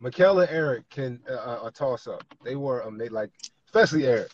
Mikal 0.03 0.43
and 0.43 0.51
Eric 0.51 0.91
can 0.91 1.20
uh, 1.31 1.35
uh, 1.35 1.61
a 1.66 1.70
toss 1.70 2.09
up. 2.09 2.24
They 2.43 2.57
were 2.57 2.81
amazing, 2.81 3.14
like 3.14 3.31
especially 3.66 4.05
Eric. 4.05 4.33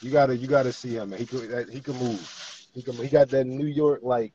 You 0.00 0.10
gotta 0.10 0.36
you 0.36 0.48
gotta 0.48 0.72
see 0.72 0.96
him. 0.96 1.10
Man. 1.10 1.20
He 1.20 1.24
could 1.24 1.70
he 1.70 1.78
could 1.78 1.94
move. 1.94 2.66
He 2.74 2.82
could 2.82 2.96
he 2.96 3.06
got 3.06 3.28
that 3.28 3.44
New 3.44 3.66
York 3.66 4.00
like 4.02 4.32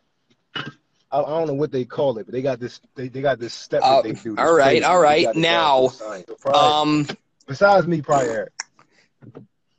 I, 0.56 0.66
I, 1.12 1.22
don't 1.24 1.48
know 1.48 1.56
what 1.56 1.74
they 1.74 1.84
call 1.84 2.18
it, 2.20 2.26
but 2.26 2.32
they 2.32 2.41
got 2.41 2.62
this. 2.62 2.80
They, 2.95 3.10
they 3.10 3.20
got 3.20 3.38
this 3.38 3.54
step 3.54 3.82
uh, 3.84 4.02
that 4.02 4.04
they 4.04 4.14
do. 4.14 4.38
All 4.38 4.54
right, 4.54 4.82
all 4.82 5.02
right. 5.02 5.28
Now, 5.36 5.89
so 5.89 6.24
probably, 6.39 6.62
um, 6.62 7.18
besides 7.48 7.86
me, 7.86 8.02
probably 8.02 8.30
Eric. 8.30 8.54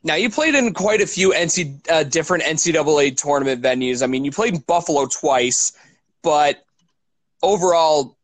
Now 0.05 0.17
you 0.17 0.29
played 0.29 0.55
in 0.55 0.75
quite 0.75 1.01
a 1.01 1.07
few 1.07 1.33
NC 1.33 1.89
uh, 1.91 2.03
different 2.03 2.45
NCAA 2.45 3.17
tournament 3.17 3.63
venues. 3.63 4.03
I 4.03 4.09
mean, 4.09 4.27
you 4.27 4.31
played 4.31 4.57
in 4.57 4.61
Buffalo 4.61 5.07
twice, 5.07 5.73
but 6.23 6.63
overall, 7.43 8.18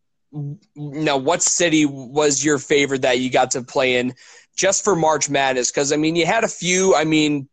now 0.75 1.17
what 1.17 1.43
city 1.43 1.85
was 1.87 2.45
your 2.45 2.59
favorite 2.59 3.03
that 3.03 3.21
you 3.21 3.31
got 3.31 3.53
to 3.53 3.63
play 3.63 3.97
in 3.97 4.15
just 4.57 4.85
for 4.85 4.97
March 4.97 5.31
Madness? 5.31 5.71
Because 5.71 5.93
I 5.93 5.97
mean, 5.97 6.17
you 6.17 6.27
had 6.27 6.45
a 6.45 6.49
few. 6.49 6.95
I 6.95 7.05
mean, 7.05 7.49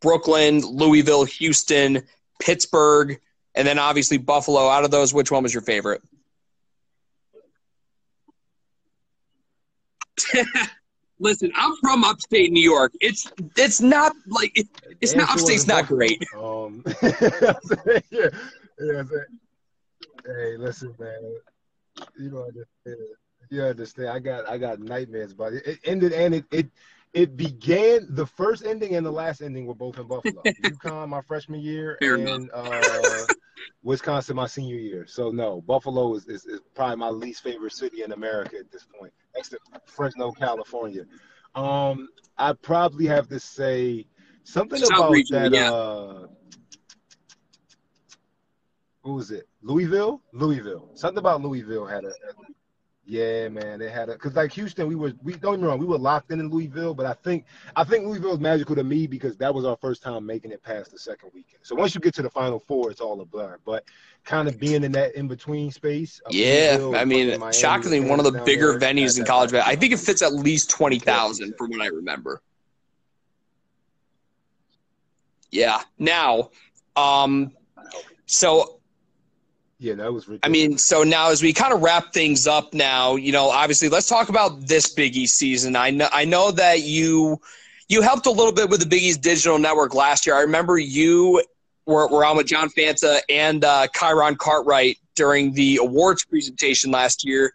Brooklyn, 0.00 0.60
Louisville, 0.60 1.24
Houston, 1.24 2.02
Pittsburgh, 2.40 3.20
and 3.54 3.66
then 3.66 3.78
obviously 3.78 4.18
Buffalo. 4.18 4.68
Out 4.68 4.84
of 4.84 4.90
those, 4.90 5.12
which 5.12 5.30
one 5.30 5.42
was 5.42 5.52
your 5.52 5.62
favorite? 5.62 6.02
Listen, 11.18 11.50
I'm 11.56 11.74
from 11.76 12.04
upstate 12.04 12.52
New 12.52 12.62
York. 12.62 12.92
It's 13.00 13.30
it's 13.56 13.80
not 13.80 14.12
like 14.26 14.52
it, 14.54 14.68
it's 15.00 15.14
not 15.14 15.30
upstate's 15.30 15.66
not 15.66 15.86
great. 15.86 16.22
Um, 16.36 16.84
yeah, 18.10 18.28
yeah, 18.80 19.02
hey, 20.26 20.56
listen, 20.58 20.94
man. 20.98 21.36
You 22.18 22.30
know, 22.30 22.50
you 23.50 23.62
understand. 23.62 24.08
I 24.10 24.18
got 24.18 24.48
I 24.48 24.58
got 24.58 24.80
nightmares, 24.80 25.34
but 25.34 25.52
it, 25.52 25.66
it 25.66 25.78
ended 25.84 26.12
and 26.12 26.34
it, 26.34 26.44
it 26.50 26.70
it 27.12 27.36
began 27.36 28.06
the 28.10 28.26
first 28.26 28.64
ending 28.64 28.94
and 28.94 29.06
the 29.06 29.10
last 29.10 29.40
ending 29.40 29.66
were 29.66 29.74
both 29.74 29.98
in 29.98 30.06
Buffalo. 30.06 30.42
UConn 30.62 31.08
my 31.08 31.22
freshman 31.22 31.60
year 31.60 31.96
Fair 32.00 32.16
and 32.16 32.50
uh, 32.52 33.24
Wisconsin 33.82 34.36
my 34.36 34.46
senior 34.46 34.76
year. 34.76 35.06
So 35.06 35.30
no, 35.30 35.62
Buffalo 35.62 36.14
is, 36.14 36.26
is, 36.26 36.44
is, 36.44 36.60
probably 36.74 36.96
my 36.96 37.08
least 37.08 37.42
favorite 37.42 37.72
city 37.72 38.02
in 38.02 38.12
America 38.12 38.58
at 38.58 38.70
this 38.70 38.86
point, 38.98 39.12
next 39.34 39.50
to 39.50 39.58
Fresno, 39.86 40.32
California. 40.32 41.04
Um, 41.54 42.08
I 42.36 42.52
probably 42.52 43.06
have 43.06 43.28
to 43.28 43.40
say 43.40 44.06
something 44.44 44.82
about 44.84 45.12
region, 45.12 45.36
that. 45.36 45.52
Yeah. 45.52 45.72
Uh, 45.72 46.26
who 49.06 49.14
was 49.14 49.30
it? 49.30 49.48
Louisville. 49.62 50.20
Louisville. 50.32 50.90
Something 50.94 51.18
about 51.18 51.40
Louisville 51.40 51.86
had 51.86 52.04
a, 52.04 52.08
a 52.08 52.12
yeah, 53.04 53.48
man, 53.48 53.78
they 53.78 53.88
had 53.88 54.08
a 54.08 54.14
because 54.14 54.34
like 54.34 54.50
Houston, 54.54 54.88
we 54.88 54.96
were 54.96 55.12
we 55.22 55.34
don't 55.34 55.52
get 55.52 55.60
me 55.60 55.68
wrong, 55.68 55.78
we 55.78 55.86
were 55.86 55.96
locked 55.96 56.32
in 56.32 56.40
in 56.40 56.50
Louisville, 56.50 56.92
but 56.92 57.06
I 57.06 57.12
think 57.12 57.44
I 57.76 57.84
think 57.84 58.04
Louisville 58.04 58.34
is 58.34 58.40
magical 58.40 58.74
to 58.74 58.82
me 58.82 59.06
because 59.06 59.36
that 59.36 59.54
was 59.54 59.64
our 59.64 59.76
first 59.76 60.02
time 60.02 60.26
making 60.26 60.50
it 60.50 60.60
past 60.60 60.90
the 60.90 60.98
second 60.98 61.30
weekend. 61.32 61.60
So 61.62 61.76
once 61.76 61.94
you 61.94 62.00
get 62.00 62.14
to 62.14 62.22
the 62.22 62.30
Final 62.30 62.58
Four, 62.58 62.90
it's 62.90 63.00
all 63.00 63.20
a 63.20 63.24
blur. 63.24 63.60
But 63.64 63.84
kind 64.24 64.48
of 64.48 64.58
being 64.58 64.82
in 64.82 64.90
that 64.92 65.14
in 65.14 65.28
between 65.28 65.70
space. 65.70 66.20
Yeah, 66.30 66.92
I 66.96 67.04
mean, 67.04 67.40
shockingly, 67.52 68.00
one 68.00 68.18
of 68.18 68.24
the 68.24 68.42
bigger 68.42 68.76
there, 68.76 68.92
venues 68.92 69.20
in 69.20 69.24
college. 69.24 69.54
I 69.54 69.76
think 69.76 69.92
it 69.92 70.00
fits 70.00 70.20
at 70.20 70.32
least 70.48 70.68
twenty 70.68 70.98
thousand 70.98 71.54
from 71.56 71.70
what 71.70 71.80
I 71.80 71.86
remember. 71.86 72.42
Yeah. 75.52 75.80
Now, 75.96 76.50
um, 76.96 77.52
so 78.26 78.75
yeah, 79.78 79.94
that 79.94 80.12
was 80.12 80.26
ridiculous. 80.26 80.40
I 80.42 80.48
mean, 80.48 80.78
so 80.78 81.02
now 81.02 81.30
as 81.30 81.42
we 81.42 81.52
kind 81.52 81.72
of 81.72 81.82
wrap 81.82 82.12
things 82.12 82.46
up 82.46 82.72
now, 82.72 83.16
you 83.16 83.32
know, 83.32 83.50
obviously 83.50 83.88
let's 83.88 84.08
talk 84.08 84.28
about 84.28 84.66
this 84.66 84.92
Big 84.94 85.16
East 85.16 85.36
season. 85.36 85.76
I 85.76 85.90
know 85.90 86.08
I 86.12 86.24
know 86.24 86.50
that 86.52 86.82
you 86.82 87.40
you 87.88 88.02
helped 88.02 88.26
a 88.26 88.30
little 88.30 88.52
bit 88.52 88.70
with 88.70 88.80
the 88.80 88.86
Big 88.86 89.02
East 89.02 89.20
Digital 89.20 89.58
Network 89.58 89.94
last 89.94 90.26
year. 90.26 90.34
I 90.34 90.40
remember 90.40 90.78
you 90.78 91.42
were, 91.84 92.08
were 92.08 92.24
on 92.24 92.36
with 92.36 92.46
John 92.46 92.68
Fanta 92.70 93.20
and 93.28 93.64
uh, 93.64 93.86
Chiron 93.94 94.36
Cartwright 94.36 94.98
during 95.14 95.52
the 95.52 95.76
awards 95.76 96.24
presentation 96.24 96.90
last 96.90 97.24
year. 97.24 97.52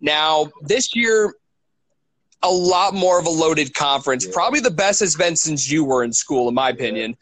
Now, 0.00 0.50
this 0.62 0.94
year, 0.94 1.34
a 2.42 2.50
lot 2.50 2.94
more 2.94 3.18
of 3.18 3.26
a 3.26 3.30
loaded 3.30 3.74
conference. 3.74 4.24
Yeah. 4.24 4.32
Probably 4.32 4.60
the 4.60 4.70
best 4.70 5.00
has 5.00 5.16
been 5.16 5.36
since 5.36 5.70
you 5.70 5.84
were 5.84 6.04
in 6.04 6.12
school, 6.12 6.48
in 6.48 6.54
my 6.54 6.70
opinion. 6.70 7.16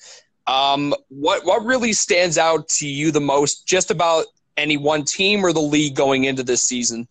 Um, 0.46 0.94
what 1.08 1.44
what 1.46 1.64
really 1.64 1.94
stands 1.94 2.36
out 2.36 2.68
to 2.80 2.86
you 2.86 3.10
the 3.10 3.20
most, 3.20 3.66
just 3.66 3.90
about 3.90 4.26
any 4.56 4.76
one 4.76 5.04
team 5.04 5.44
or 5.44 5.52
the 5.52 5.60
league 5.60 5.94
going 5.96 6.24
into 6.24 6.42
this 6.42 6.62
season? 6.62 7.08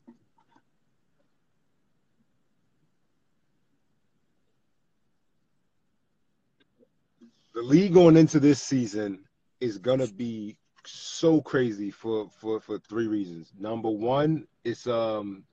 The 7.54 7.62
league 7.62 7.94
going 7.94 8.18
into 8.18 8.40
this 8.40 8.62
season 8.62 9.20
is 9.60 9.78
gonna 9.78 10.08
be 10.08 10.58
so 10.86 11.42
crazy 11.42 11.92
for 11.92 12.30
for 12.30 12.60
for 12.60 12.80
three 12.80 13.08
reasons. 13.08 13.52
Number 13.58 13.90
one, 13.90 14.48
it's 14.64 14.88
um 14.88 15.44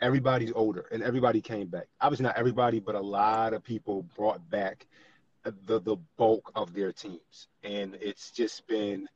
everybody's 0.00 0.52
older 0.54 0.86
and 0.90 1.02
everybody 1.02 1.40
came 1.40 1.68
back. 1.68 1.86
Obviously 2.00 2.24
not 2.24 2.36
everybody, 2.36 2.80
but 2.80 2.94
a 2.94 3.00
lot 3.00 3.52
of 3.52 3.62
people 3.62 4.02
brought 4.16 4.48
back 4.50 4.86
the 5.44 5.80
the 5.80 5.96
bulk 6.16 6.50
of 6.54 6.74
their 6.74 6.92
teams, 6.92 7.48
and 7.62 7.96
it's 8.00 8.30
just 8.30 8.66
been 8.66 9.06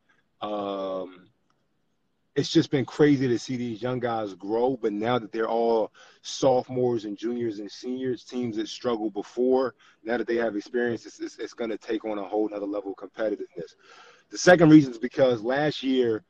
um 0.41 1.29
it's 2.37 2.49
just 2.49 2.71
been 2.71 2.85
crazy 2.85 3.29
to 3.29 3.39
see 3.39 3.57
these 3.57 3.81
young 3.81 4.01
guys 4.01 4.35
grow. 4.35 4.77
But 4.81 4.93
now 4.93 5.19
that 5.19 5.31
they're 5.31 5.49
all 5.49 5.93
sophomores 6.23 7.05
and 7.05 7.17
juniors 7.17 7.61
and 7.61 7.71
seniors, 7.71 8.25
teams 8.25 8.57
that 8.57 8.69
struggled 8.69 9.15
before, 9.15 9.75
now 10.03 10.17
that 10.17 10.27
they 10.27 10.37
have 10.37 10.57
experience, 10.57 11.07
it's, 11.07 11.21
it's, 11.21 11.39
it's 11.39 11.55
going 11.55 11.71
to 11.71 11.79
take 11.79 12.05
on 12.05 12.19
a 12.19 12.25
whole 12.25 12.51
other 12.53 12.67
level 12.67 12.93
of 12.93 13.11
competitiveness. 13.11 13.75
The 14.31 14.39
second 14.39 14.71
reason 14.71 14.93
is 14.93 14.99
because 14.99 15.43
last 15.43 15.83
year, 15.83 16.25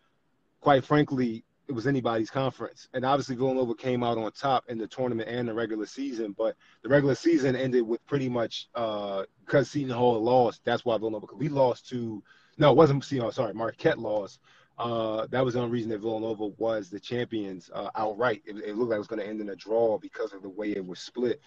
quite 0.61 0.85
frankly, 0.85 1.45
it 1.69 1.73
was 1.73 1.87
anybody's 1.87 2.29
conference. 2.29 2.89
And 2.93 3.07
obviously, 3.07 3.37
Villanova 3.37 3.75
came 3.75 4.03
out 4.03 4.19
on 4.19 4.31
top 4.33 4.65
in 4.69 4.77
the 4.77 4.87
tournament 4.87 5.31
and 5.31 5.49
the 5.49 5.55
regular 5.55 5.87
season. 5.87 6.35
But 6.37 6.57
the 6.83 6.91
regular 6.91 7.15
season 7.15 7.57
ended 7.57 7.87
with 7.87 8.05
pretty 8.07 8.29
much 8.29 8.69
uh, 8.75 9.25
because 9.47 9.71
Seton 9.71 9.91
Hall 9.91 10.23
lost. 10.23 10.61
That's 10.65 10.85
why 10.85 10.99
Villanova, 10.99 11.29
we 11.35 11.49
lost 11.49 11.89
to, 11.89 12.23
no, 12.59 12.71
it 12.73 12.77
wasn't 12.77 13.03
Seton 13.03 13.23
Hall, 13.23 13.33
sorry, 13.33 13.55
Marquette 13.55 13.99
lost 13.99 14.41
uh, 14.79 15.27
that 15.31 15.45
was 15.45 15.55
the 15.55 15.61
only 15.61 15.71
reason 15.71 15.91
that 15.91 16.01
Villanova 16.01 16.49
was 16.59 16.91
the 16.91 16.99
champions 16.99 17.71
uh, 17.73 17.91
outright. 17.95 18.43
It, 18.45 18.57
it, 18.57 18.77
looked 18.77 18.91
like 18.91 18.97
it 18.97 19.01
was 19.01 19.09
going 19.09 19.21
to 19.21 19.27
end 19.27 19.41
in 19.41 19.51
a 19.51 19.57
draw 19.57 19.99
because 19.99 20.33
of 20.33 20.43
the 20.43 20.49
way 20.49 20.73
it 20.73 20.85
was 20.85 20.99
split. 20.99 21.41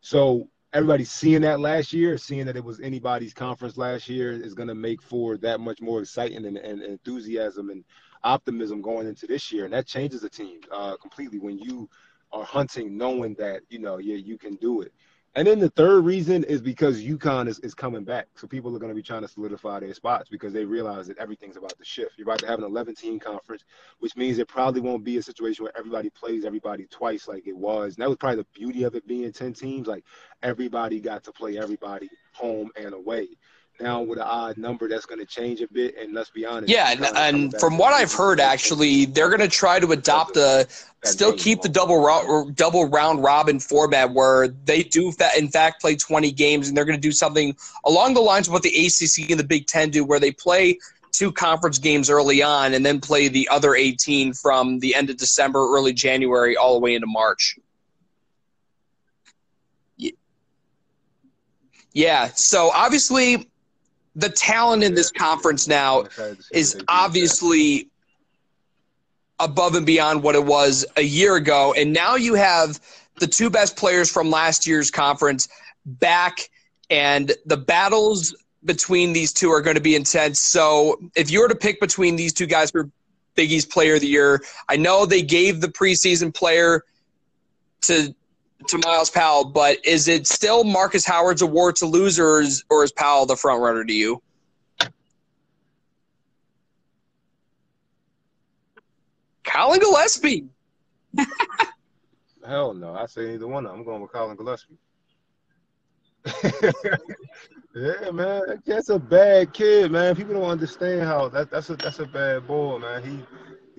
So 0.00 0.48
everybody 0.72 1.04
seeing 1.04 1.42
that 1.42 1.60
last 1.60 1.92
year, 1.92 2.18
seeing 2.18 2.46
that 2.46 2.56
it 2.56 2.64
was 2.64 2.80
anybody's 2.80 3.34
conference 3.34 3.76
last 3.76 4.08
year, 4.08 4.32
is 4.32 4.54
going 4.54 4.68
to 4.68 4.74
make 4.74 5.00
for 5.00 5.36
that 5.38 5.60
much 5.60 5.80
more 5.80 6.00
exciting 6.00 6.44
and, 6.44 6.56
and, 6.56 6.80
and, 6.80 6.82
enthusiasm 6.82 7.70
and 7.70 7.84
optimism 8.24 8.80
going 8.80 9.06
into 9.06 9.26
this 9.26 9.52
year, 9.52 9.64
and 9.64 9.74
that 9.74 9.86
changes 9.86 10.22
the 10.22 10.30
team 10.30 10.60
uh, 10.72 10.96
completely 10.96 11.38
when 11.38 11.58
you 11.58 11.88
are 12.32 12.44
hunting, 12.44 12.96
knowing 12.96 13.34
that 13.34 13.62
you 13.68 13.78
know 13.78 13.98
yeah 13.98 14.16
you 14.16 14.38
can 14.38 14.56
do 14.56 14.80
it. 14.80 14.92
And 15.34 15.46
then 15.46 15.60
the 15.60 15.70
third 15.70 16.04
reason 16.04 16.44
is 16.44 16.60
because 16.60 17.02
UConn 17.02 17.48
is, 17.48 17.58
is 17.60 17.74
coming 17.74 18.04
back. 18.04 18.28
So 18.36 18.46
people 18.46 18.76
are 18.76 18.78
going 18.78 18.90
to 18.90 18.94
be 18.94 19.02
trying 19.02 19.22
to 19.22 19.28
solidify 19.28 19.80
their 19.80 19.94
spots 19.94 20.28
because 20.28 20.52
they 20.52 20.66
realize 20.66 21.06
that 21.06 21.16
everything's 21.16 21.56
about 21.56 21.78
to 21.78 21.84
shift. 21.84 22.12
You're 22.18 22.28
about 22.28 22.40
to 22.40 22.46
have 22.46 22.58
an 22.58 22.66
11 22.66 22.96
team 22.96 23.18
conference, 23.18 23.64
which 24.00 24.14
means 24.14 24.38
it 24.38 24.46
probably 24.46 24.82
won't 24.82 25.04
be 25.04 25.16
a 25.16 25.22
situation 25.22 25.64
where 25.64 25.76
everybody 25.76 26.10
plays 26.10 26.44
everybody 26.44 26.86
twice 26.90 27.28
like 27.28 27.46
it 27.46 27.56
was. 27.56 27.94
And 27.94 28.02
that 28.02 28.10
was 28.10 28.18
probably 28.18 28.42
the 28.42 28.46
beauty 28.52 28.82
of 28.84 28.94
it 28.94 29.06
being 29.06 29.32
10 29.32 29.54
teams. 29.54 29.86
Like 29.86 30.04
everybody 30.42 31.00
got 31.00 31.24
to 31.24 31.32
play 31.32 31.56
everybody 31.56 32.10
home 32.32 32.70
and 32.76 32.92
away 32.92 33.28
now 33.82 34.00
with 34.00 34.18
an 34.18 34.24
odd 34.24 34.56
number 34.56 34.88
that's 34.88 35.06
going 35.06 35.18
to 35.18 35.26
change 35.26 35.60
a 35.60 35.68
bit 35.68 35.96
and 35.98 36.14
let's 36.14 36.30
be 36.30 36.46
honest 36.46 36.72
yeah 36.72 36.92
and, 36.92 37.04
and 37.16 37.60
from 37.60 37.76
what 37.76 37.92
i've 37.92 38.12
heard 38.12 38.40
actually 38.40 39.04
they're 39.06 39.28
going 39.28 39.40
to 39.40 39.48
try 39.48 39.80
to 39.80 39.90
adopt 39.92 40.36
a 40.36 40.66
still 41.04 41.32
keep 41.32 41.60
the 41.62 41.68
double 41.68 42.00
round 42.00 42.54
double 42.56 42.86
round 42.86 43.22
robin 43.22 43.58
format 43.58 44.12
where 44.12 44.48
they 44.48 44.82
do 44.82 45.12
in 45.36 45.48
fact 45.48 45.80
play 45.80 45.96
20 45.96 46.30
games 46.32 46.68
and 46.68 46.76
they're 46.76 46.84
going 46.84 46.96
to 46.96 47.00
do 47.00 47.12
something 47.12 47.56
along 47.84 48.14
the 48.14 48.20
lines 48.20 48.46
of 48.46 48.52
what 48.52 48.62
the 48.62 48.86
acc 48.86 49.30
and 49.30 49.38
the 49.38 49.44
big 49.44 49.66
10 49.66 49.90
do 49.90 50.04
where 50.04 50.20
they 50.20 50.32
play 50.32 50.78
two 51.10 51.32
conference 51.32 51.78
games 51.78 52.08
early 52.08 52.42
on 52.42 52.72
and 52.74 52.86
then 52.86 53.00
play 53.00 53.28
the 53.28 53.48
other 53.50 53.74
18 53.74 54.32
from 54.32 54.78
the 54.78 54.94
end 54.94 55.10
of 55.10 55.16
december 55.16 55.60
early 55.74 55.92
january 55.92 56.56
all 56.56 56.74
the 56.74 56.80
way 56.80 56.94
into 56.94 57.06
march. 57.06 57.58
Yeah 61.94 62.30
so 62.34 62.70
obviously 62.70 63.51
the 64.14 64.28
talent 64.28 64.82
in 64.82 64.94
this 64.94 65.10
conference 65.10 65.66
now 65.66 66.04
is 66.52 66.78
obviously 66.88 67.88
above 69.38 69.74
and 69.74 69.86
beyond 69.86 70.22
what 70.22 70.34
it 70.34 70.44
was 70.44 70.84
a 70.96 71.02
year 71.02 71.36
ago. 71.36 71.74
And 71.76 71.92
now 71.92 72.16
you 72.16 72.34
have 72.34 72.80
the 73.18 73.26
two 73.26 73.50
best 73.50 73.76
players 73.76 74.10
from 74.10 74.30
last 74.30 74.66
year's 74.66 74.90
conference 74.90 75.48
back, 75.84 76.50
and 76.90 77.32
the 77.46 77.56
battles 77.56 78.34
between 78.64 79.12
these 79.12 79.32
two 79.32 79.50
are 79.50 79.60
going 79.60 79.74
to 79.74 79.82
be 79.82 79.96
intense. 79.96 80.40
So 80.40 81.00
if 81.16 81.30
you 81.30 81.40
were 81.40 81.48
to 81.48 81.56
pick 81.56 81.80
between 81.80 82.16
these 82.16 82.32
two 82.32 82.46
guys 82.46 82.70
for 82.70 82.88
Big 83.34 83.50
East 83.50 83.70
Player 83.70 83.94
of 83.94 84.02
the 84.02 84.06
Year, 84.06 84.42
I 84.68 84.76
know 84.76 85.06
they 85.06 85.22
gave 85.22 85.60
the 85.60 85.68
preseason 85.68 86.32
player 86.32 86.84
to 87.82 88.14
to 88.68 88.78
Myles 88.78 89.10
Powell, 89.10 89.44
but 89.44 89.84
is 89.84 90.08
it 90.08 90.26
still 90.26 90.64
Marcus 90.64 91.04
Howard's 91.04 91.42
award 91.42 91.76
to 91.76 91.86
lose, 91.86 92.18
or 92.18 92.40
is, 92.40 92.64
or 92.70 92.84
is 92.84 92.92
Powell 92.92 93.26
the 93.26 93.36
front 93.36 93.60
runner 93.60 93.84
to 93.84 93.92
you? 93.92 94.22
Collin 99.44 99.80
Gillespie. 99.80 100.46
Hell 102.46 102.74
no. 102.74 102.94
I 102.94 103.06
say 103.06 103.34
either 103.34 103.46
one. 103.46 103.66
I'm 103.66 103.84
going 103.84 104.00
with 104.00 104.12
Collin 104.12 104.36
Gillespie. 104.36 104.78
yeah, 107.74 108.10
man. 108.12 108.62
That's 108.64 108.88
a 108.88 108.98
bad 108.98 109.52
kid, 109.52 109.92
man. 109.92 110.16
People 110.16 110.34
don't 110.34 110.50
understand 110.50 111.02
how 111.02 111.28
that, 111.28 111.50
that's 111.50 111.70
a 111.70 111.76
that's 111.76 111.98
a 111.98 112.06
bad 112.06 112.46
boy, 112.46 112.78
man. 112.78 113.02
He 113.02 113.18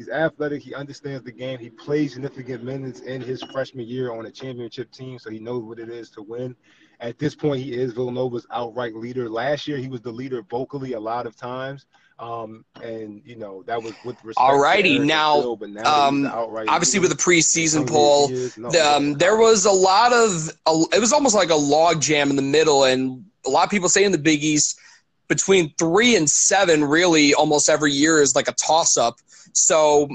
he's 0.03 0.13
athletic. 0.13 0.61
He 0.61 0.73
understands 0.73 1.23
the 1.23 1.31
game. 1.31 1.59
He 1.59 1.69
plays 1.69 2.13
significant 2.13 2.63
minutes 2.63 3.01
in 3.01 3.21
his 3.21 3.41
freshman 3.43 3.87
year 3.87 4.11
on 4.11 4.25
a 4.25 4.31
championship 4.31 4.91
team, 4.91 5.17
so 5.19 5.29
he 5.29 5.39
knows 5.39 5.63
what 5.63 5.79
it 5.79 5.89
is 5.89 6.09
to 6.11 6.21
win. 6.21 6.55
At 6.99 7.17
this 7.17 7.35
point, 7.35 7.61
he 7.61 7.73
is 7.73 7.93
Villanova's 7.93 8.45
outright 8.51 8.95
leader. 8.95 9.29
Last 9.29 9.67
year, 9.67 9.77
he 9.77 9.87
was 9.87 10.01
the 10.01 10.11
leader 10.11 10.41
vocally 10.41 10.93
a 10.93 10.99
lot 10.99 11.25
of 11.25 11.35
times. 11.35 11.85
Um, 12.19 12.63
and 12.81 13.21
you 13.25 13.35
know 13.35 13.63
that 13.63 13.81
was 13.81 13.93
with 14.05 14.23
respect. 14.23 14.37
Alrighty, 14.37 15.03
now, 15.03 15.57
now 15.65 16.07
um, 16.07 16.25
obviously 16.27 16.99
with 16.99 17.09
the 17.09 17.17
preseason 17.17 17.89
poll, 17.89 18.29
no, 18.55 18.95
um, 18.95 19.13
there 19.15 19.35
was 19.35 19.65
a 19.65 19.71
lot 19.71 20.13
of 20.13 20.51
a, 20.67 20.95
it 20.95 20.99
was 20.99 21.11
almost 21.11 21.33
like 21.33 21.49
a 21.49 21.55
log 21.55 22.01
jam 22.01 22.29
in 22.29 22.35
the 22.35 22.43
middle, 22.43 22.83
and 22.83 23.25
a 23.47 23.49
lot 23.49 23.63
of 23.63 23.71
people 23.71 23.89
say 23.89 24.03
in 24.03 24.11
the 24.11 24.19
Big 24.19 24.43
East 24.43 24.79
between 25.27 25.73
three 25.79 26.15
and 26.15 26.29
seven, 26.29 26.83
really 26.83 27.33
almost 27.33 27.67
every 27.67 27.91
year 27.91 28.21
is 28.21 28.35
like 28.35 28.47
a 28.47 28.53
toss 28.53 28.95
up. 28.95 29.15
So, 29.53 30.09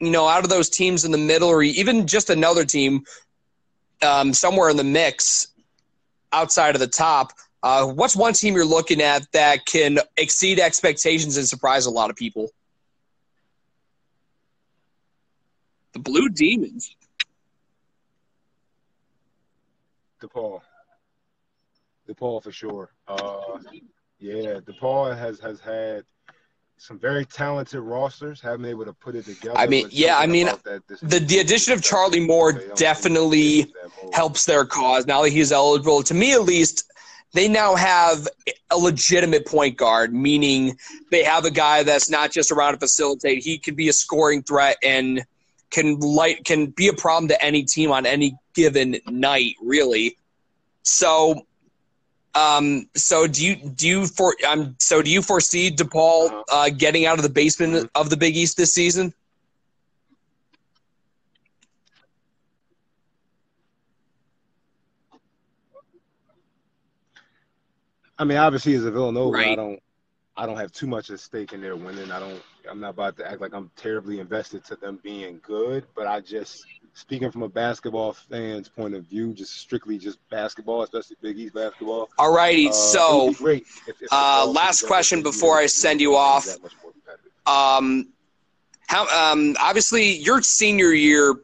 you 0.00 0.10
know, 0.10 0.28
out 0.28 0.44
of 0.44 0.50
those 0.50 0.68
teams 0.68 1.04
in 1.04 1.12
the 1.12 1.18
middle, 1.18 1.48
or 1.48 1.62
even 1.62 2.06
just 2.06 2.30
another 2.30 2.64
team 2.64 3.04
um, 4.02 4.32
somewhere 4.34 4.68
in 4.68 4.76
the 4.76 4.84
mix 4.84 5.46
outside 6.32 6.74
of 6.74 6.80
the 6.80 6.88
top, 6.88 7.32
uh, 7.62 7.86
what's 7.86 8.14
one 8.14 8.34
team 8.34 8.54
you're 8.54 8.64
looking 8.64 9.00
at 9.00 9.26
that 9.32 9.64
can 9.64 9.98
exceed 10.16 10.60
expectations 10.60 11.36
and 11.36 11.48
surprise 11.48 11.86
a 11.86 11.90
lot 11.90 12.10
of 12.10 12.16
people? 12.16 12.50
The 15.92 16.00
Blue 16.00 16.28
Demons. 16.28 16.94
DePaul. 20.20 20.60
DePaul 22.08 22.42
for 22.42 22.52
sure. 22.52 22.90
Uh, 23.06 23.58
yeah, 24.18 24.58
DePaul 24.60 25.16
has 25.16 25.38
has 25.40 25.60
had 25.60 26.04
some 26.76 26.98
very 26.98 27.24
talented 27.24 27.80
rosters. 27.80 28.40
Haven't 28.40 28.62
been 28.62 28.70
able 28.70 28.84
to 28.84 28.92
put 28.92 29.14
it 29.14 29.24
together. 29.24 29.56
I 29.56 29.66
mean, 29.66 29.88
yeah, 29.90 30.18
I 30.18 30.26
mean, 30.26 30.48
the 31.02 31.18
the 31.18 31.38
addition 31.38 31.72
of 31.72 31.82
Charlie 31.82 32.20
Moore 32.20 32.52
definitely 32.74 33.72
helps 34.12 34.44
their 34.44 34.64
cause 34.64 35.06
now 35.06 35.22
that 35.22 35.30
he's 35.30 35.52
eligible. 35.52 36.02
To 36.02 36.14
me, 36.14 36.32
at 36.32 36.42
least, 36.42 36.92
they 37.32 37.48
now 37.48 37.74
have 37.74 38.28
a 38.70 38.76
legitimate 38.76 39.46
point 39.46 39.76
guard, 39.76 40.14
meaning 40.14 40.76
they 41.10 41.24
have 41.24 41.44
a 41.44 41.50
guy 41.50 41.82
that's 41.82 42.10
not 42.10 42.30
just 42.30 42.50
around 42.50 42.74
to 42.74 42.78
facilitate. 42.78 43.42
He 43.42 43.58
can 43.58 43.74
be 43.74 43.88
a 43.88 43.92
scoring 43.92 44.42
threat 44.42 44.76
and 44.82 45.24
can 45.70 45.98
light 45.98 46.44
can 46.44 46.66
be 46.66 46.88
a 46.88 46.92
problem 46.92 47.28
to 47.28 47.44
any 47.44 47.64
team 47.64 47.90
on 47.90 48.06
any 48.06 48.36
given 48.54 48.96
night, 49.08 49.56
really. 49.60 50.16
So, 50.82 51.46
um, 52.34 52.88
so 52.94 53.26
do 53.26 53.44
you 53.44 53.56
do 53.56 53.86
you 53.86 54.06
for 54.06 54.34
um 54.46 54.76
so 54.80 55.02
do 55.02 55.10
you 55.10 55.22
foresee 55.22 55.70
DePaul 55.70 56.42
uh, 56.52 56.70
getting 56.70 57.06
out 57.06 57.18
of 57.18 57.22
the 57.22 57.28
basement 57.30 57.90
of 57.94 58.10
the 58.10 58.16
Big 58.16 58.36
East 58.36 58.56
this 58.56 58.72
season? 58.72 59.14
I 68.18 68.24
mean, 68.24 68.38
obviously, 68.38 68.74
as 68.74 68.84
a 68.84 68.90
Villanova, 68.90 69.36
right. 69.36 69.52
I 69.52 69.54
don't, 69.56 69.82
I 70.36 70.46
don't 70.46 70.56
have 70.56 70.72
too 70.72 70.86
much 70.86 71.10
at 71.10 71.20
stake 71.20 71.52
in 71.52 71.60
their 71.60 71.76
winning. 71.76 72.10
I 72.10 72.20
don't, 72.20 72.42
I'm 72.70 72.80
not 72.80 72.90
about 72.90 73.16
to 73.18 73.28
act 73.28 73.40
like 73.40 73.52
I'm 73.52 73.70
terribly 73.76 74.20
invested 74.20 74.64
to 74.66 74.76
them 74.76 75.00
being 75.02 75.40
good. 75.42 75.84
But 75.94 76.06
I 76.06 76.20
just, 76.20 76.64
speaking 76.94 77.30
from 77.30 77.42
a 77.42 77.48
basketball 77.48 78.12
fan's 78.12 78.68
point 78.68 78.94
of 78.94 79.04
view, 79.04 79.34
just 79.34 79.56
strictly 79.56 79.98
just 79.98 80.18
basketball, 80.30 80.82
especially 80.82 81.16
Big 81.20 81.38
East 81.38 81.54
basketball. 81.54 82.08
All 82.18 82.32
righty, 82.32 82.68
uh, 82.68 82.72
so 82.72 83.32
great 83.34 83.66
if, 83.86 84.00
if 84.00 84.08
uh, 84.10 84.46
last 84.46 84.86
question 84.86 85.22
before 85.22 85.58
I 85.58 85.66
send 85.66 86.00
you 86.00 86.16
off. 86.16 86.46
Um, 87.46 88.08
how 88.86 89.06
um, 89.08 89.56
obviously 89.60 90.16
your 90.16 90.40
senior 90.40 90.92
year, 90.92 91.34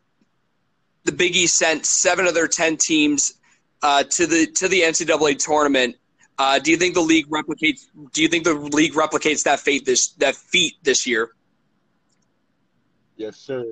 the 1.05 1.13
Big 1.13 1.37
East 1.37 1.57
sent 1.57 1.85
seven 1.85 2.27
of 2.27 2.35
their 2.35 2.49
ten 2.49 2.77
teams 2.77 3.35
uh, 3.83 4.05
to 4.05 4.27
the 4.27 4.47
to 4.47 4.69
the 4.69 4.83
NCAA 4.83 5.39
tournament. 5.39 5.97
Uh, 6.39 6.59
do 6.59 6.71
you 6.71 6.77
think 6.77 6.95
the 6.95 7.01
league 7.01 7.29
replicates? 7.29 7.81
Do 8.13 8.23
you 8.23 8.29
think 8.29 8.45
the 8.45 8.55
league 8.55 8.95
replicates 8.95 9.43
that 9.45 9.61
fate 9.61 9.85
this 9.85 10.13
that 10.19 10.37
feat 10.37 10.75
this 10.83 11.07
year? 11.07 11.31
Yes, 13.17 13.37
sir. 13.37 13.65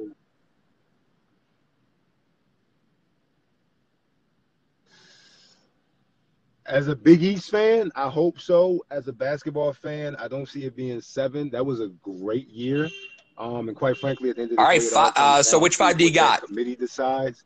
As 6.68 6.88
a 6.88 6.94
Big 6.94 7.22
East 7.22 7.50
fan, 7.50 7.90
I 7.96 8.10
hope 8.10 8.38
so. 8.38 8.84
As 8.90 9.08
a 9.08 9.12
basketball 9.12 9.72
fan, 9.72 10.14
I 10.16 10.28
don't 10.28 10.46
see 10.46 10.64
it 10.64 10.76
being 10.76 11.00
seven. 11.00 11.48
That 11.50 11.64
was 11.64 11.80
a 11.80 11.88
great 12.02 12.46
year. 12.48 12.90
Um, 13.38 13.68
and 13.68 13.76
quite 13.76 13.96
frankly, 13.96 14.28
at 14.30 14.36
the 14.36 14.42
end 14.42 14.50
of 14.50 14.56
the 14.58 14.62
all 14.62 14.68
day, 14.68 14.78
right. 14.78 14.82
Fi- 14.82 15.12
uh, 15.16 15.42
so 15.42 15.58
which 15.58 15.76
five 15.76 15.96
do 15.96 16.04
you 16.04 16.12
got? 16.12 16.42
Committee 16.42 16.76
decides. 16.76 17.44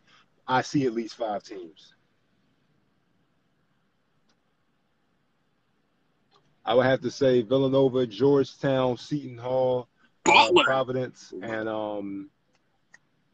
I 0.48 0.62
see 0.62 0.86
at 0.86 0.92
least 0.92 1.14
five 1.14 1.44
teams. 1.44 1.94
I 6.64 6.74
would 6.74 6.86
have 6.86 7.00
to 7.02 7.10
say 7.10 7.42
Villanova, 7.42 8.06
Georgetown, 8.06 8.96
Seton 8.96 9.38
Hall, 9.38 9.88
uh, 10.26 10.50
Providence, 10.64 11.32
and 11.42 11.68
um, 11.68 12.30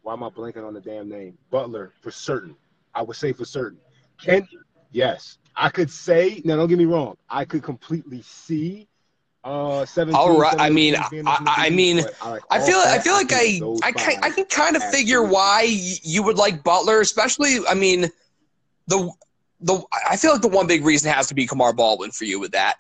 why 0.03 0.13
am 0.13 0.23
I 0.23 0.29
blanking 0.29 0.67
on 0.67 0.75
the 0.75 0.81
damn 0.81 1.09
name? 1.09 1.39
Butler 1.51 1.93
for 2.01 2.11
certain. 2.11 2.57
I 2.95 3.03
would 3.03 3.17
say 3.17 3.33
for 3.33 3.45
certain. 3.45 3.79
Kent, 4.21 4.47
yes, 4.91 5.39
I 5.59 5.69
could 5.71 5.91
say. 5.91 6.41
Now, 6.45 6.57
don't 6.57 6.69
get 6.69 6.79
me 6.79 6.85
wrong. 6.85 7.17
I 7.29 7.45
could 7.45 7.63
completely 7.63 8.23
see 8.23 8.89
uh, 9.45 9.85
17, 9.87 10.15
All 10.15 10.39
right. 10.39 10.55
I 10.59 10.71
mean, 10.71 10.95
I, 10.95 11.09
I 11.47 11.71
mean, 11.71 12.01
I, 12.21 12.31
like 12.31 12.43
I 12.51 12.61
feel, 12.61 12.77
I 12.79 12.99
feel 12.99 13.15
like 13.15 13.33
I, 13.33 13.61
I 13.83 13.93
can, 13.93 14.23
I 14.23 14.31
can 14.31 14.45
kind 14.47 14.77
of 14.77 14.85
figure 14.91 15.23
why 15.23 15.63
you 16.03 16.23
would 16.23 16.37
like 16.37 16.63
Butler, 16.63 17.01
especially. 17.01 17.59
I 17.69 17.75
mean, 17.75 18.11
the, 18.87 19.11
the, 19.61 19.83
I 20.09 20.17
feel 20.17 20.33
like 20.33 20.43
the 20.43 20.49
one 20.49 20.67
big 20.67 20.85
reason 20.85 21.13
has 21.13 21.29
to 21.29 21.35
be 21.35 21.47
Kamar 21.47 21.73
Baldwin 21.73 22.11
for 22.11 22.25
you 22.25 22.39
with 22.39 22.53
that. 22.53 22.77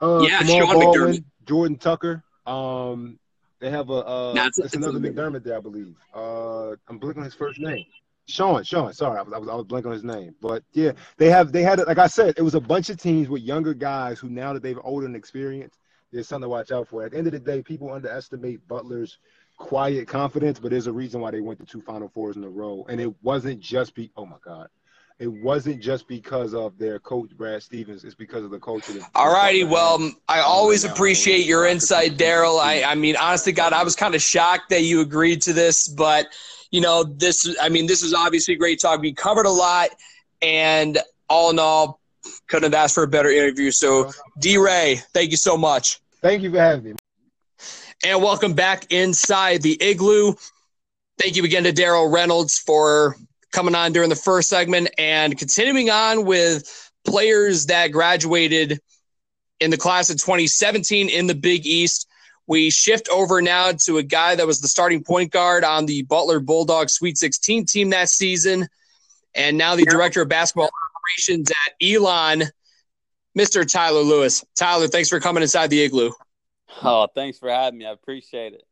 Uh, 0.00 0.20
yeah, 0.20 0.42
Sean 0.42 0.66
Baldwin, 0.66 0.88
McDermott. 0.88 1.24
Jordan 1.46 1.78
Tucker. 1.78 2.22
Um, 2.46 3.18
they 3.60 3.70
have 3.70 3.90
a 3.90 4.06
uh, 4.06 4.32
no, 4.34 4.46
it's, 4.46 4.58
it's, 4.58 4.74
another 4.74 4.98
McDermott 4.98 5.44
there, 5.44 5.56
I 5.56 5.60
believe. 5.60 5.94
Uh, 6.14 6.70
I'm 6.88 7.00
blanking 7.00 7.18
on 7.18 7.24
his 7.24 7.34
first 7.34 7.60
name. 7.60 7.84
Sean, 8.26 8.64
Sean. 8.64 8.92
Sorry, 8.92 9.18
I 9.18 9.22
was, 9.22 9.32
I 9.32 9.38
was 9.38 9.48
I 9.48 9.54
was 9.54 9.64
blanking 9.66 9.86
on 9.86 9.92
his 9.92 10.04
name, 10.04 10.34
but 10.40 10.62
yeah, 10.72 10.92
they 11.18 11.28
have 11.30 11.52
they 11.52 11.62
had 11.62 11.78
like 11.86 11.98
I 11.98 12.06
said, 12.06 12.34
it 12.36 12.42
was 12.42 12.54
a 12.54 12.60
bunch 12.60 12.90
of 12.90 12.96
teams 12.96 13.28
with 13.28 13.42
younger 13.42 13.74
guys 13.74 14.18
who 14.18 14.28
now 14.28 14.52
that 14.52 14.62
they've 14.62 14.78
older 14.82 15.06
and 15.06 15.16
experienced, 15.16 15.78
there's 16.12 16.28
something 16.28 16.46
to 16.46 16.48
watch 16.48 16.70
out 16.70 16.88
for. 16.88 17.04
At 17.04 17.12
the 17.12 17.18
end 17.18 17.26
of 17.26 17.32
the 17.32 17.38
day, 17.38 17.62
people 17.62 17.92
underestimate 17.92 18.66
Butler's 18.66 19.18
quiet 19.58 20.08
confidence, 20.08 20.58
but 20.58 20.70
there's 20.70 20.86
a 20.86 20.92
reason 20.92 21.20
why 21.20 21.30
they 21.30 21.40
went 21.40 21.58
to 21.60 21.66
two 21.66 21.82
Final 21.82 22.08
Fours 22.08 22.36
in 22.36 22.44
a 22.44 22.48
row, 22.48 22.86
and 22.88 23.00
it 23.00 23.12
wasn't 23.22 23.60
just 23.60 23.94
be. 23.94 24.10
Oh 24.16 24.26
my 24.26 24.38
God, 24.44 24.68
it 25.24 25.32
wasn't 25.32 25.80
just 25.80 26.06
because 26.06 26.52
of 26.52 26.76
their 26.76 26.98
coach 26.98 27.30
Brad 27.34 27.62
Stevens. 27.62 28.04
It's 28.04 28.14
because 28.14 28.44
of 28.44 28.50
the 28.50 28.58
coach. 28.58 28.84
All 29.14 29.32
righty. 29.32 29.64
Well, 29.64 30.12
I 30.28 30.40
always 30.40 30.84
appreciate 30.84 31.46
your 31.46 31.66
insight, 31.66 32.18
Darryl. 32.18 32.60
I, 32.60 32.82
I 32.82 32.94
mean, 32.94 33.16
honestly, 33.16 33.50
God, 33.50 33.72
I 33.72 33.82
was 33.84 33.96
kind 33.96 34.14
of 34.14 34.20
shocked 34.20 34.68
that 34.68 34.82
you 34.82 35.00
agreed 35.00 35.40
to 35.42 35.54
this, 35.54 35.88
but 35.88 36.26
you 36.70 36.82
know, 36.82 37.04
this. 37.04 37.56
I 37.58 37.70
mean, 37.70 37.86
this 37.86 38.02
was 38.02 38.12
obviously 38.12 38.54
great 38.56 38.80
talk. 38.82 39.00
We 39.00 39.14
covered 39.14 39.46
a 39.46 39.50
lot, 39.50 39.88
and 40.42 40.98
all 41.30 41.48
in 41.48 41.58
all, 41.58 42.00
couldn't 42.48 42.70
have 42.70 42.74
asked 42.74 42.94
for 42.94 43.04
a 43.04 43.08
better 43.08 43.30
interview. 43.30 43.70
So, 43.70 44.12
D. 44.38 44.58
Ray, 44.58 45.00
thank 45.14 45.30
you 45.30 45.38
so 45.38 45.56
much. 45.56 46.00
Thank 46.20 46.42
you 46.42 46.50
for 46.50 46.58
having 46.58 46.84
me. 46.84 46.92
And 48.04 48.22
welcome 48.22 48.52
back 48.52 48.92
inside 48.92 49.62
the 49.62 49.82
igloo. 49.82 50.34
Thank 51.18 51.36
you 51.36 51.44
again 51.44 51.64
to 51.64 51.72
Darryl 51.72 52.12
Reynolds 52.12 52.58
for 52.58 53.16
coming 53.54 53.74
on 53.74 53.92
during 53.92 54.10
the 54.10 54.16
first 54.16 54.50
segment 54.50 54.90
and 54.98 55.38
continuing 55.38 55.88
on 55.88 56.26
with 56.26 56.90
players 57.04 57.66
that 57.66 57.88
graduated 57.88 58.80
in 59.60 59.70
the 59.70 59.76
class 59.76 60.10
of 60.10 60.16
2017 60.16 61.08
in 61.08 61.26
the 61.26 61.34
Big 61.34 61.64
East. 61.64 62.08
We 62.46 62.70
shift 62.70 63.08
over 63.08 63.40
now 63.40 63.72
to 63.72 63.96
a 63.96 64.02
guy 64.02 64.34
that 64.34 64.46
was 64.46 64.60
the 64.60 64.68
starting 64.68 65.02
point 65.02 65.30
guard 65.30 65.64
on 65.64 65.86
the 65.86 66.02
Butler 66.02 66.40
Bulldogs 66.40 66.92
Sweet 66.92 67.16
16 67.16 67.64
team 67.64 67.90
that 67.90 68.10
season, 68.10 68.68
and 69.34 69.56
now 69.56 69.76
the 69.76 69.84
director 69.84 70.20
of 70.20 70.28
basketball 70.28 70.68
operations 70.96 71.50
at 71.50 71.86
Elon, 71.86 72.44
Mr. 73.38 73.70
Tyler 73.70 74.02
Lewis. 74.02 74.44
Tyler, 74.54 74.88
thanks 74.88 75.08
for 75.08 75.20
coming 75.20 75.42
inside 75.42 75.70
the 75.70 75.80
igloo. 75.80 76.10
Oh, 76.82 77.06
thanks 77.14 77.38
for 77.38 77.48
having 77.48 77.78
me. 77.78 77.86
I 77.86 77.92
appreciate 77.92 78.52
it. 78.52 78.64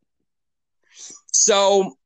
So, 1.31 1.97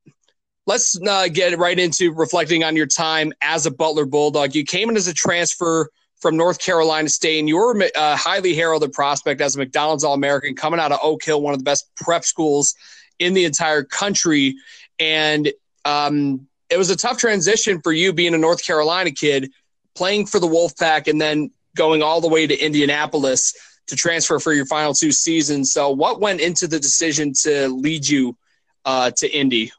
let's 0.68 0.99
uh, 1.07 1.28
get 1.30 1.57
right 1.57 1.80
into 1.80 2.13
reflecting 2.13 2.63
on 2.63 2.76
your 2.76 2.86
time 2.86 3.34
as 3.41 3.65
a 3.65 3.72
Butler 3.72 4.05
Bulldog. 4.05 4.53
You 4.53 4.63
came 4.63 4.89
in 4.89 4.97
as 4.97 5.07
a 5.07 5.13
transfer 5.13 5.89
from 6.20 6.36
North 6.36 6.59
Carolina 6.59 7.09
State, 7.09 7.39
and 7.39 7.47
you 7.47 7.57
were 7.57 7.80
a 7.80 7.99
uh, 7.99 8.15
highly 8.15 8.53
heralded 8.53 8.91
prospect 8.91 9.39
as 9.41 9.55
a 9.55 9.59
McDonald's 9.59 10.03
All 10.03 10.13
American 10.13 10.55
coming 10.55 10.80
out 10.80 10.91
of 10.91 10.99
Oak 11.01 11.24
Hill, 11.24 11.41
one 11.41 11.53
of 11.53 11.59
the 11.59 11.63
best 11.63 11.89
prep 11.95 12.26
schools 12.26 12.76
in 13.18 13.34
the 13.34 13.45
entire 13.45 13.84
country. 13.84 14.55
And 14.99 15.51
um, 15.86 16.47
it 16.70 16.78
was 16.78 16.89
a 16.89 16.95
tough 16.95 17.18
transition 17.18 17.82
for 17.82 17.93
you 17.93 18.13
being 18.13 18.34
a 18.34 18.38
North 18.38 18.65
Carolina 18.65 19.11
kid, 19.11 19.51
playing 19.95 20.26
for 20.26 20.39
the 20.39 20.47
Wolfpack, 20.47 21.07
and 21.07 21.22
then 21.22 21.49
going 21.76 22.03
all 22.03 22.20
the 22.20 22.28
way 22.28 22.45
to 22.45 22.57
Indianapolis 22.57 23.53
to 23.88 23.95
transfer 23.95 24.39
for 24.39 24.51
your 24.51 24.65
final 24.65 24.93
two 24.93 25.11
seasons. 25.13 25.72
So, 25.72 25.91
what 25.91 26.20
went 26.20 26.41
into 26.41 26.68
the 26.68 26.80
decision 26.80 27.32
to 27.43 27.70
lead 27.70 28.05
you 28.05 28.36
uh, 28.84 29.11
to 29.11 29.32
Indy? 29.32 29.72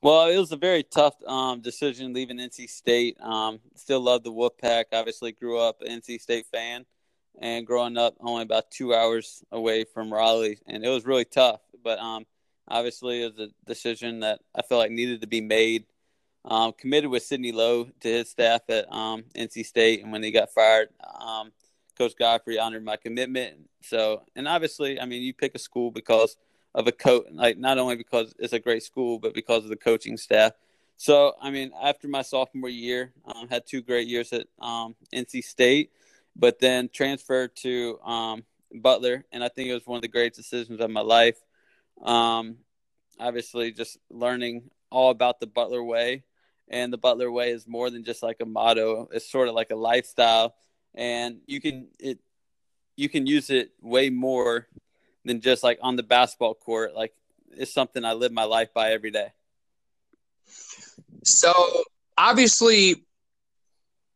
Well, 0.00 0.28
it 0.28 0.38
was 0.38 0.52
a 0.52 0.56
very 0.56 0.84
tough 0.84 1.16
um, 1.26 1.60
decision 1.60 2.12
leaving 2.12 2.38
NC 2.38 2.70
State. 2.70 3.16
Um, 3.20 3.58
still 3.74 4.00
love 4.00 4.22
the 4.22 4.32
Wolfpack. 4.32 4.84
Obviously, 4.92 5.32
grew 5.32 5.58
up 5.58 5.82
an 5.82 6.00
NC 6.00 6.20
State 6.20 6.46
fan, 6.46 6.86
and 7.40 7.66
growing 7.66 7.98
up 7.98 8.14
only 8.20 8.44
about 8.44 8.70
two 8.70 8.94
hours 8.94 9.42
away 9.50 9.82
from 9.82 10.12
Raleigh, 10.12 10.60
and 10.68 10.84
it 10.84 10.88
was 10.88 11.04
really 11.04 11.24
tough. 11.24 11.60
But 11.82 11.98
um, 11.98 12.26
obviously, 12.68 13.22
it 13.22 13.32
was 13.32 13.48
a 13.48 13.66
decision 13.66 14.20
that 14.20 14.38
I 14.54 14.62
felt 14.62 14.78
like 14.78 14.92
needed 14.92 15.20
to 15.22 15.26
be 15.26 15.40
made. 15.40 15.84
Um, 16.44 16.72
committed 16.78 17.10
with 17.10 17.24
Sidney 17.24 17.50
Lowe 17.50 17.88
to 18.00 18.08
his 18.08 18.30
staff 18.30 18.62
at 18.68 18.90
um, 18.92 19.24
NC 19.34 19.66
State, 19.66 20.04
and 20.04 20.12
when 20.12 20.22
he 20.22 20.30
got 20.30 20.52
fired, 20.52 20.90
um, 21.20 21.50
Coach 21.98 22.12
Gottfried 22.16 22.58
honored 22.58 22.84
my 22.84 22.96
commitment. 22.96 23.68
So, 23.82 24.22
and 24.36 24.46
obviously, 24.46 25.00
I 25.00 25.06
mean, 25.06 25.22
you 25.22 25.34
pick 25.34 25.56
a 25.56 25.58
school 25.58 25.90
because 25.90 26.36
of 26.74 26.86
a 26.86 26.92
coach, 26.92 27.26
like 27.32 27.58
not 27.58 27.78
only 27.78 27.96
because 27.96 28.34
it's 28.38 28.52
a 28.52 28.58
great 28.58 28.82
school, 28.82 29.18
but 29.18 29.34
because 29.34 29.64
of 29.64 29.70
the 29.70 29.76
coaching 29.76 30.16
staff. 30.16 30.52
So, 30.96 31.34
I 31.40 31.50
mean, 31.50 31.70
after 31.80 32.08
my 32.08 32.22
sophomore 32.22 32.68
year, 32.68 33.12
um, 33.24 33.48
had 33.48 33.66
two 33.66 33.82
great 33.82 34.08
years 34.08 34.32
at 34.32 34.46
um, 34.60 34.96
NC 35.14 35.44
State, 35.44 35.92
but 36.34 36.58
then 36.58 36.88
transferred 36.92 37.54
to 37.56 38.00
um, 38.00 38.44
Butler, 38.74 39.24
and 39.32 39.42
I 39.42 39.48
think 39.48 39.68
it 39.68 39.74
was 39.74 39.86
one 39.86 39.96
of 39.96 40.02
the 40.02 40.08
great 40.08 40.34
decisions 40.34 40.80
of 40.80 40.90
my 40.90 41.00
life. 41.00 41.38
Um, 42.02 42.56
obviously, 43.18 43.72
just 43.72 43.98
learning 44.10 44.70
all 44.90 45.10
about 45.10 45.40
the 45.40 45.46
Butler 45.46 45.82
way, 45.82 46.24
and 46.68 46.92
the 46.92 46.98
Butler 46.98 47.30
way 47.30 47.50
is 47.50 47.66
more 47.66 47.90
than 47.90 48.04
just 48.04 48.22
like 48.22 48.38
a 48.40 48.46
motto; 48.46 49.08
it's 49.12 49.30
sort 49.30 49.48
of 49.48 49.54
like 49.54 49.70
a 49.70 49.76
lifestyle, 49.76 50.54
and 50.94 51.38
you 51.46 51.60
can 51.60 51.88
it 51.98 52.18
you 52.96 53.08
can 53.08 53.26
use 53.26 53.50
it 53.50 53.70
way 53.80 54.10
more 54.10 54.66
than 55.28 55.40
just 55.40 55.62
like 55.62 55.78
on 55.80 55.96
the 55.96 56.02
basketball 56.02 56.54
court. 56.54 56.94
Like 56.94 57.14
it's 57.52 57.72
something 57.72 58.04
I 58.04 58.14
live 58.14 58.32
my 58.32 58.44
life 58.44 58.74
by 58.74 58.92
every 58.92 59.10
day. 59.10 59.28
So 61.24 61.52
obviously, 62.16 63.04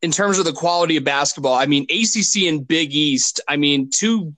in 0.01 0.11
terms 0.11 0.39
of 0.39 0.45
the 0.45 0.53
quality 0.53 0.97
of 0.97 1.03
basketball, 1.03 1.53
I 1.53 1.65
mean 1.65 1.85
ACC 1.89 2.43
and 2.43 2.67
Big 2.67 2.93
East. 2.93 3.39
I 3.47 3.55
mean 3.55 3.89
two 3.89 4.33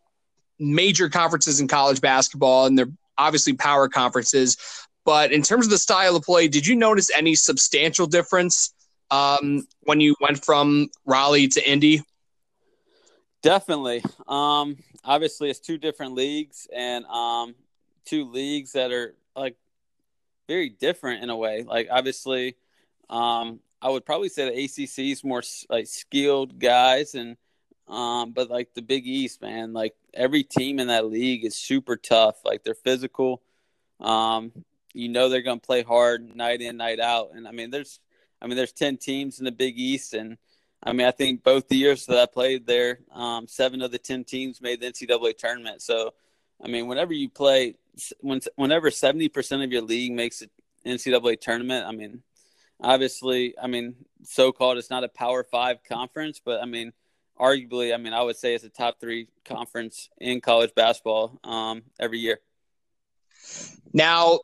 major 0.59 1.09
conferences 1.09 1.59
in 1.59 1.67
college 1.67 2.01
basketball, 2.01 2.65
and 2.65 2.77
they're 2.77 2.91
obviously 3.17 3.53
power 3.53 3.87
conferences. 3.87 4.57
But 5.05 5.31
in 5.31 5.41
terms 5.41 5.65
of 5.65 5.71
the 5.71 5.77
style 5.77 6.15
of 6.15 6.23
play, 6.23 6.47
did 6.47 6.65
you 6.65 6.75
notice 6.75 7.11
any 7.15 7.35
substantial 7.35 8.07
difference 8.07 8.73
um, 9.11 9.67
when 9.81 10.01
you 10.01 10.15
went 10.19 10.43
from 10.43 10.89
Raleigh 11.05 11.47
to 11.49 11.69
Indy? 11.69 12.03
Definitely. 13.45 14.03
Um, 14.27 14.77
obviously, 15.03 15.51
it's 15.51 15.59
two 15.59 15.77
different 15.77 16.15
leagues 16.15 16.67
and 16.75 17.05
um, 17.05 17.53
two 18.03 18.31
leagues 18.31 18.71
that 18.71 18.91
are 18.91 19.13
like 19.35 19.55
very 20.47 20.69
different 20.69 21.21
in 21.21 21.29
a 21.29 21.37
way. 21.37 21.61
Like, 21.61 21.87
obviously, 21.91 22.55
um, 23.07 23.59
I 23.83 23.89
would 23.89 24.03
probably 24.03 24.29
say 24.29 24.45
the 24.45 24.63
ACC 24.63 25.11
is 25.11 25.23
more 25.23 25.43
like 25.69 25.85
skilled 25.85 26.57
guys, 26.57 27.13
and 27.13 27.37
um, 27.87 28.31
but 28.31 28.49
like 28.49 28.73
the 28.73 28.81
Big 28.81 29.05
East, 29.05 29.43
man, 29.43 29.73
like 29.73 29.93
every 30.11 30.41
team 30.41 30.79
in 30.79 30.87
that 30.87 31.05
league 31.05 31.45
is 31.45 31.55
super 31.55 31.97
tough. 31.97 32.43
Like 32.43 32.63
they're 32.63 32.73
physical. 32.73 33.43
Um, 33.99 34.53
you 34.95 35.07
know 35.07 35.29
they're 35.29 35.43
going 35.43 35.59
to 35.59 35.65
play 35.65 35.83
hard 35.83 36.35
night 36.35 36.61
in, 36.61 36.77
night 36.77 36.99
out, 36.99 37.29
and 37.35 37.47
I 37.47 37.51
mean, 37.51 37.69
there's, 37.69 37.99
I 38.41 38.47
mean, 38.47 38.57
there's 38.57 38.73
ten 38.73 38.97
teams 38.97 39.37
in 39.37 39.45
the 39.45 39.51
Big 39.51 39.77
East, 39.77 40.15
and 40.15 40.39
I 40.85 40.93
mean, 40.93 41.07
I 41.07 41.11
think 41.11 41.43
both 41.43 41.67
the 41.67 41.77
years 41.77 42.05
that 42.05 42.19
I 42.19 42.27
played 42.27 42.67
there, 42.67 42.99
um, 43.11 43.47
seven 43.47 43.81
of 43.81 43.91
the 43.91 43.97
ten 43.97 44.23
teams 44.23 44.61
made 44.61 44.81
the 44.81 44.87
NCAA 44.87 45.37
tournament. 45.37 45.81
So, 45.81 46.13
I 46.63 46.67
mean, 46.67 46.87
whenever 46.87 47.11
you 47.11 47.27
play, 47.27 47.75
when 48.21 48.41
whenever 48.55 48.91
seventy 48.91 49.27
percent 49.27 49.63
of 49.63 49.71
your 49.71 49.81
league 49.81 50.11
makes 50.11 50.39
the 50.39 50.49
NCAA 50.85 51.41
tournament, 51.41 51.87
I 51.87 51.91
mean, 51.91 52.21
obviously, 52.79 53.57
I 53.59 53.65
mean, 53.67 53.95
so-called 54.23 54.77
it's 54.77 54.91
not 54.91 55.03
a 55.03 55.09
Power 55.09 55.43
Five 55.43 55.83
conference, 55.83 56.39
but 56.43 56.61
I 56.61 56.65
mean, 56.65 56.93
arguably, 57.39 57.93
I 57.93 57.97
mean, 57.97 58.13
I 58.13 58.21
would 58.21 58.37
say 58.37 58.53
it's 58.53 58.63
a 58.63 58.69
top 58.69 58.99
three 58.99 59.27
conference 59.43 60.09
in 60.19 60.39
college 60.39 60.75
basketball 60.75 61.39
um, 61.43 61.81
every 61.99 62.19
year. 62.19 62.39
Now, 63.91 64.39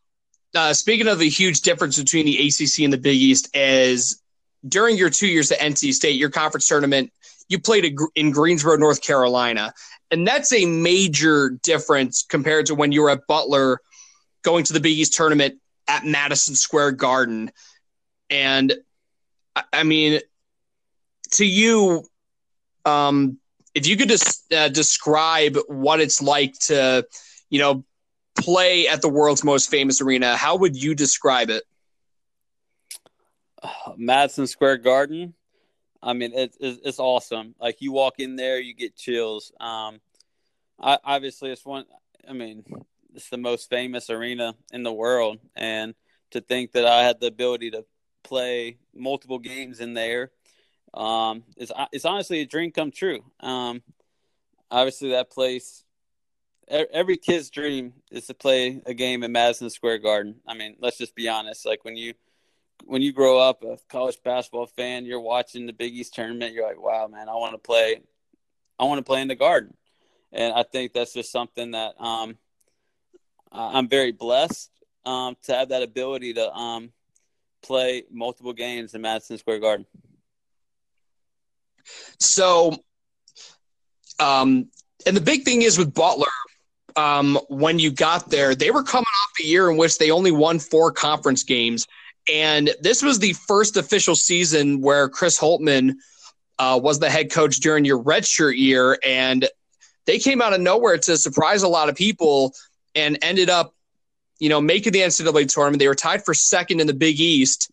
uh, 0.56 0.74
speaking 0.74 1.08
of 1.08 1.20
the 1.20 1.30
huge 1.30 1.62
difference 1.62 2.00
between 2.00 2.26
the 2.26 2.48
ACC 2.48 2.84
and 2.84 2.94
the 2.94 2.98
Big 2.98 3.18
East, 3.18 3.56
is 3.56 4.21
during 4.68 4.98
your 4.98 5.10
two 5.10 5.28
years 5.28 5.52
at 5.52 5.60
NC 5.60 5.94
State, 5.94 6.16
your 6.16 6.30
conference 6.30 6.68
tournament, 6.68 7.12
you 7.50 7.60
played 7.60 7.98
in 8.16 8.32
Greensboro, 8.32 8.78
North 8.78 9.02
Carolina. 9.02 9.74
And 10.10 10.28
that's 10.28 10.54
a 10.54 10.66
major 10.66 11.52
difference 11.64 12.24
compared 12.24 12.68
to 12.68 12.76
when 12.76 12.92
you 12.92 13.02
were 13.02 13.10
at 13.10 13.28
Butler 13.28 13.80
going 14.44 14.64
to 14.66 14.74
the 14.74 14.80
Big 14.80 14.98
East 14.98 15.14
tournament 15.14 15.56
at 15.88 16.06
Madison 16.06 16.56
Square 16.56 16.94
Garden. 16.94 17.52
And 18.30 18.74
I 19.74 19.84
mean, 19.84 20.22
to 21.32 21.46
you, 21.46 22.06
um, 22.86 23.38
if 23.74 23.88
you 23.88 23.98
could 23.98 24.10
just 24.10 24.52
uh, 24.54 24.70
describe 24.70 25.58
what 25.68 26.02
it's 26.02 26.22
like 26.22 26.58
to, 26.60 27.06
you 27.50 27.60
know, 27.60 27.84
play 28.38 28.88
at 28.88 29.02
the 29.02 29.10
world's 29.10 29.44
most 29.44 29.70
famous 29.70 30.02
arena, 30.02 30.36
how 30.36 30.58
would 30.58 30.82
you 30.82 30.96
describe 30.96 31.50
it? 31.50 31.64
Madison 33.98 34.48
Square 34.48 34.78
Garden. 34.78 35.34
I 36.04 36.14
mean, 36.14 36.32
it's, 36.34 36.58
it's 36.60 37.00
awesome. 37.00 37.56
Like 37.60 37.82
you 37.82 37.92
walk 37.92 38.16
in 38.20 38.36
there, 38.36 38.60
you 38.60 38.74
get 38.74 38.96
chills. 38.96 39.52
Um, 39.60 40.00
I, 40.80 40.98
obviously, 41.04 41.52
it's 41.52 41.66
one. 41.66 41.86
I 42.28 42.34
mean, 42.34 42.64
it's 43.14 43.30
the 43.30 43.38
most 43.38 43.70
famous 43.70 44.10
arena 44.10 44.56
in 44.74 44.84
the 44.84 44.94
world, 44.94 45.40
and 45.56 45.94
to 46.32 46.42
think 46.42 46.72
that 46.72 46.86
I 46.86 47.04
had 47.04 47.20
the 47.20 47.28
ability 47.28 47.72
to 47.72 47.86
play 48.24 48.78
multiple 48.96 49.38
games 49.38 49.80
in 49.80 49.94
there, 49.94 50.32
um, 50.94 51.44
is 51.56 51.72
it's 51.92 52.06
honestly 52.06 52.42
a 52.42 52.46
dream 52.46 52.72
come 52.72 52.90
true. 52.90 53.24
Um, 53.40 53.84
obviously, 54.72 55.12
that 55.12 55.32
place. 55.32 55.84
Every 56.68 57.18
kid's 57.18 57.50
dream 57.50 57.92
is 58.12 58.28
to 58.28 58.34
play 58.34 58.82
a 58.86 58.94
game 58.94 59.24
in 59.24 59.32
Madison 59.34 59.70
Square 59.70 59.98
Garden. 59.98 60.36
I 60.48 60.54
mean, 60.54 60.78
let's 60.80 60.98
just 60.98 61.16
be 61.16 61.28
honest. 61.28 61.66
Like 61.66 61.84
when 61.84 61.98
you 61.98 62.14
when 62.86 63.02
you 63.02 63.14
grow 63.14 63.40
up 63.40 63.64
a 63.64 63.78
college 63.90 64.18
basketball 64.24 64.68
fan, 64.68 65.06
you're 65.06 65.20
watching 65.22 65.66
the 65.66 65.74
Big 65.74 65.94
East 65.94 66.14
tournament. 66.14 66.54
You're 66.54 66.68
like, 66.68 66.82
wow, 66.82 67.08
man, 67.08 67.30
I 67.30 67.34
want 67.34 67.54
to 67.54 67.58
play. 67.58 68.02
I 68.80 68.86
want 68.86 69.00
to 69.00 69.04
play 69.04 69.22
in 69.22 69.28
the 69.28 69.36
Garden, 69.36 69.76
and 70.32 70.54
I 70.54 70.64
think 70.64 70.94
that's 70.94 71.14
just 71.14 71.32
something 71.32 71.72
that 71.72 71.94
um, 72.00 72.38
I'm 73.52 73.88
very 73.88 74.12
blessed 74.12 74.72
um, 75.06 75.36
to 75.44 75.54
have 75.54 75.70
that 75.70 75.84
ability 75.84 76.34
to 76.34 76.52
um, 76.52 76.92
play 77.62 78.04
multiple 78.12 78.54
games 78.54 78.94
in 78.94 79.02
Madison 79.02 79.38
Square 79.38 79.60
Garden. 79.60 79.86
So, 82.20 82.76
um, 84.20 84.70
and 85.06 85.18
the 85.18 85.22
big 85.22 85.44
thing 85.44 85.62
is 85.62 85.78
with 85.78 85.94
Butler, 85.94 86.28
um, 86.96 87.40
when 87.50 87.80
you 87.80 87.92
got 87.92 88.30
there, 88.30 88.56
they 88.56 88.72
were 88.72 88.84
coming 88.84 89.06
off 89.24 89.30
the 89.38 89.46
year 89.46 89.70
in 89.70 89.78
which 89.78 89.98
they 89.98 90.12
only 90.12 90.32
won 90.32 90.60
four 90.60 90.92
conference 90.92 91.44
games. 91.44 91.88
And 92.32 92.72
this 92.82 93.02
was 93.02 93.20
the 93.20 93.34
first 93.34 93.78
official 93.78 94.16
season 94.16 94.82
where 94.82 95.10
Chris 95.10 95.40
Holtmann 95.40 95.96
uh, 96.60 96.80
was 96.82 97.00
the 97.00 97.10
head 97.10 97.32
coach 97.32 97.58
during 97.58 97.86
your 97.86 98.02
redshirt 98.02 98.58
year. 98.58 98.98
And 99.04 99.48
they 100.06 100.20
came 100.20 100.42
out 100.42 100.54
of 100.54 100.62
nowhere 100.62 100.98
to 100.98 101.18
surprise 101.18 101.64
a 101.64 101.68
lot 101.68 101.90
of 101.90 101.96
people 101.96 102.54
and 102.96 103.18
ended 103.22 103.50
up, 103.50 103.74
you 104.40 104.50
know, 104.50 104.62
making 104.62 104.94
the 104.94 105.00
NCAA 105.00 105.52
tournament. 105.52 105.80
They 105.80 105.88
were 105.88 105.96
tied 105.96 106.24
for 106.24 106.34
second 106.34 106.80
in 106.80 106.88
the 106.88 106.94
Big 106.94 107.20
East. 107.20 107.72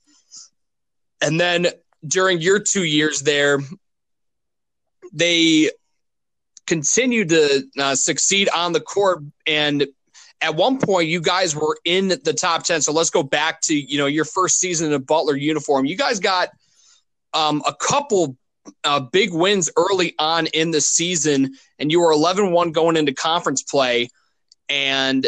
And 1.21 1.39
then 1.41 1.69
during 2.07 2.41
your 2.41 2.61
two 2.61 2.85
years 2.85 3.21
there, 3.21 3.59
they 5.13 5.71
continued 6.67 7.31
to 7.31 7.65
uh, 7.79 7.95
succeed 7.95 8.49
on 8.51 8.73
the 8.73 8.81
court 8.81 9.23
and 9.47 9.87
at 10.41 10.55
one 10.55 10.79
point 10.79 11.09
you 11.09 11.21
guys 11.21 11.55
were 11.55 11.79
in 11.85 12.09
the 12.09 12.33
top 12.33 12.63
10 12.63 12.83
so 12.83 12.93
let's 12.93 13.11
go 13.11 13.23
back 13.23 13.61
to 13.61 13.75
you 13.75 13.99
know 13.99 14.07
your 14.07 14.25
first 14.25 14.59
season 14.59 14.89
in 14.89 14.93
a 14.93 14.99
butler 14.99 15.37
uniform. 15.37 15.85
You 15.85 15.97
guys 15.97 16.21
got 16.21 16.51
um, 17.35 17.63
a 17.67 17.75
couple 17.75 18.37
uh, 18.85 19.01
big 19.01 19.33
wins 19.33 19.71
early 19.77 20.15
on 20.19 20.47
in 20.49 20.71
the 20.71 20.81
season 20.81 21.55
and 21.79 21.91
you 21.91 22.01
were 22.01 22.13
11-1 22.13 22.73
going 22.73 22.97
into 22.97 23.15
conference 23.15 23.63
play. 23.63 24.09
And 24.69 25.27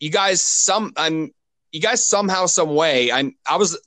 you 0.00 0.10
guys 0.10 0.42
some 0.42 0.92
i'm 0.96 1.32
you 1.70 1.80
guys 1.80 2.04
somehow 2.04 2.46
some 2.46 2.74
way 2.74 3.10
i'm 3.10 3.34
i 3.46 3.56
was 3.56 3.78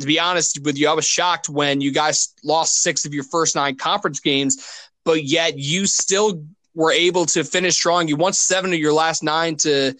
to 0.00 0.06
be 0.06 0.18
honest 0.18 0.60
with 0.64 0.76
you, 0.76 0.88
I 0.88 0.92
was 0.92 1.06
shocked 1.06 1.48
when 1.48 1.80
you 1.80 1.92
guys 1.92 2.34
lost 2.42 2.80
six 2.80 3.04
of 3.04 3.14
your 3.14 3.24
first 3.24 3.54
nine 3.54 3.76
conference 3.76 4.20
games, 4.20 4.64
but 5.04 5.24
yet 5.24 5.58
you 5.58 5.86
still 5.86 6.44
were 6.74 6.92
able 6.92 7.26
to 7.26 7.44
finish 7.44 7.74
strong. 7.74 8.08
You 8.08 8.16
won 8.16 8.32
seven 8.32 8.72
of 8.72 8.78
your 8.78 8.92
last 8.92 9.22
nine 9.22 9.56
to 9.58 9.94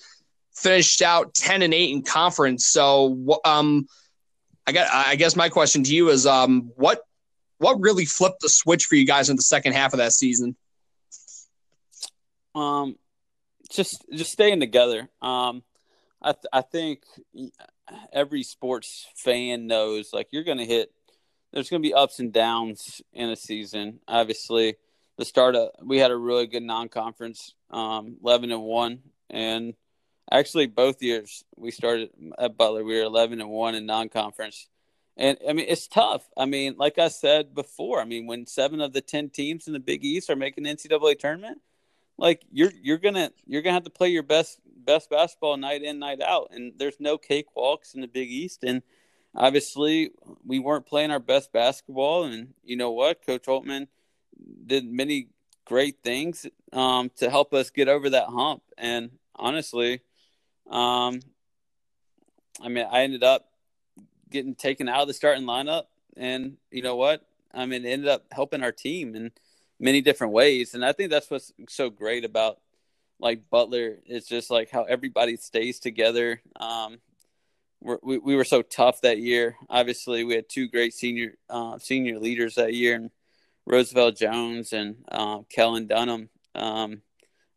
finished 0.55 1.03
out 1.03 1.35
ten 1.35 1.63
and 1.63 1.75
eight 1.75 1.93
in 1.93 2.03
conference. 2.03 2.67
So, 2.67 3.41
um, 3.45 3.87
I 4.67 4.73
got. 4.73 4.89
I 4.93 5.17
guess 5.17 5.37
my 5.37 5.49
question 5.49 5.85
to 5.85 5.95
you 5.95 6.09
is, 6.09 6.27
um, 6.27 6.73
what 6.77 7.01
what 7.59 7.81
really 7.81 8.05
flipped 8.05 8.41
the 8.41 8.49
switch 8.49 8.85
for 8.85 8.95
you 8.95 9.07
guys 9.07 9.31
in 9.31 9.37
the 9.37 9.43
second 9.43 9.75
half 9.75 9.93
of 9.93 9.99
that 9.99 10.13
season? 10.13 10.57
Um, 12.55 12.97
just 13.71 14.05
just 14.13 14.33
staying 14.33 14.61
together. 14.61 15.09
Um, 15.21 15.63
I 16.23 16.33
th- 16.33 16.47
I 16.53 16.63
think 16.63 17.03
every 18.13 18.43
sports 18.43 19.07
fan 19.17 19.67
knows 19.67 20.11
like 20.13 20.29
you're 20.31 20.45
going 20.45 20.59
to 20.59 20.65
hit. 20.65 20.91
There's 21.53 21.71
going 21.71 21.83
to 21.83 21.89
be 21.89 21.95
ups 21.95 22.19
and 22.19 22.33
downs 22.33 23.01
in 23.13 23.31
a 23.31 23.37
season. 23.37 24.01
Obviously, 24.09 24.77
the 25.17 25.25
start 25.25 25.55
of 25.55 25.71
we 25.83 25.99
had 25.99 26.11
a 26.11 26.17
really 26.17 26.47
good 26.47 26.63
non-conference, 26.63 27.55
um, 27.71 28.17
eleven 28.23 28.51
and 28.51 28.63
one, 28.63 29.01
and 29.31 29.75
actually 30.31 30.67
both 30.67 31.03
years 31.03 31.45
we 31.57 31.71
started 31.71 32.11
at 32.39 32.57
Butler. 32.57 32.85
We 32.85 32.97
were 32.97 33.05
eleven 33.05 33.41
and 33.41 33.51
one 33.51 33.75
in 33.75 33.87
non-conference, 33.87 34.69
and 35.17 35.39
I 35.49 35.53
mean 35.53 35.67
it's 35.69 35.87
tough. 35.87 36.29
I 36.37 36.47
mean, 36.47 36.77
like 36.79 36.99
I 36.99 37.09
said 37.09 37.55
before, 37.55 38.01
I 38.01 38.05
mean 38.05 38.27
when 38.27 38.47
seven 38.47 38.81
of 38.81 38.93
the 38.93 39.01
ten 39.01 39.31
teams 39.31 39.67
in 39.67 39.73
the 39.73 39.81
Big 39.81 40.05
East 40.05 40.31
are 40.31 40.37
making 40.37 40.65
the 40.65 40.71
NCAA 40.71 41.19
tournament, 41.19 41.61
like 42.19 42.45
you're 42.51 42.73
you're 42.83 42.99
gonna 42.99 43.31
you're 43.47 43.63
gonna 43.63 43.75
have 43.75 43.85
to 43.85 43.91
play 43.91 44.09
your 44.09 44.23
best 44.23 44.61
best 44.85 45.11
basketball 45.11 45.57
night 45.57 45.83
in 45.83 45.99
night 45.99 46.21
out, 46.21 46.49
and 46.51 46.73
there's 46.77 47.01
no 47.01 47.19
cakewalks 47.19 47.95
in 47.95 48.01
the 48.01 48.09
Big 48.09 48.31
East, 48.31 48.65
and 48.65 48.83
obviously 49.35 50.11
we 50.45 50.59
weren't 50.59 50.87
playing 50.87 51.11
our 51.11 51.21
best 51.21 51.53
basketball, 51.53 52.25
and 52.25 52.55
you 52.65 52.77
know 52.77 52.91
what, 52.91 53.25
Coach 53.25 53.45
Holtmann 53.45 53.89
did 54.67 54.85
many 54.87 55.29
great 55.65 55.99
things 56.03 56.47
um, 56.73 57.11
to 57.17 57.31
help 57.31 57.55
us 57.55 57.71
get 57.71 57.89
over 57.89 58.11
that 58.11 58.27
hump. 58.27 58.63
And 58.77 59.11
honestly, 59.35 60.01
um, 60.71 61.21
I 62.61 62.69
mean, 62.69 62.87
I 62.91 63.03
ended 63.03 63.23
up 63.23 63.49
getting 64.31 64.55
taken 64.55 64.89
out 64.89 65.03
of 65.03 65.09
the 65.09 65.15
starting 65.15 65.45
lineup, 65.45 65.85
and 66.17 66.57
you 66.71 66.83
know 66.83 66.97
what? 66.97 67.27
I 67.53 67.67
mean, 67.67 67.85
ended 67.85 68.09
up 68.09 68.25
helping 68.33 68.63
our 68.63 68.73
team 68.73 69.15
in 69.15 69.33
many 69.79 70.01
different 70.01 70.33
ways. 70.33 70.75
And 70.75 70.85
I 70.85 70.93
think 70.93 71.11
that's 71.11 71.31
what's 71.31 71.53
so 71.69 71.91
great 71.91 72.25
about 72.25 72.61
like 73.21 73.49
Butler. 73.51 73.99
It's 74.07 74.27
just 74.27 74.51
like 74.51 74.71
how 74.71 74.85
everybody 74.85 75.37
stays 75.37 75.79
together. 75.79 76.41
Um, 76.57 76.99
we 77.81 78.19
we 78.19 78.35
were 78.35 78.45
so 78.45 78.63
tough 78.63 79.03
that 79.03 79.19
year. 79.19 79.57
Obviously, 79.69 80.25
we 80.25 80.35
had 80.35 80.49
two 80.49 80.69
great 80.69 80.95
senior 80.95 81.35
uh, 81.51 81.79
senior 81.79 82.19
leaders 82.19 82.55
that 82.55 82.75
year, 82.75 82.95
and 82.95 83.11
Roosevelt 83.67 84.17
Jones 84.17 84.73
and 84.73 84.97
uh, 85.11 85.41
Kellen 85.51 85.87
Dunham. 85.87 86.29
Um, 86.55 87.03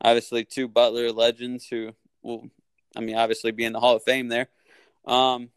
obviously, 0.01 0.45
two 0.45 0.68
Butler 0.68 1.12
legends 1.12 1.68
who 1.68 1.91
will, 2.22 2.49
I 2.95 3.01
mean, 3.01 3.16
obviously 3.16 3.51
be 3.51 3.66
in 3.66 3.74
the 3.74 3.80
Hall 3.80 3.95
of 3.95 4.03
Fame 4.03 4.28
there. 4.30 4.47
Um, 5.05 5.49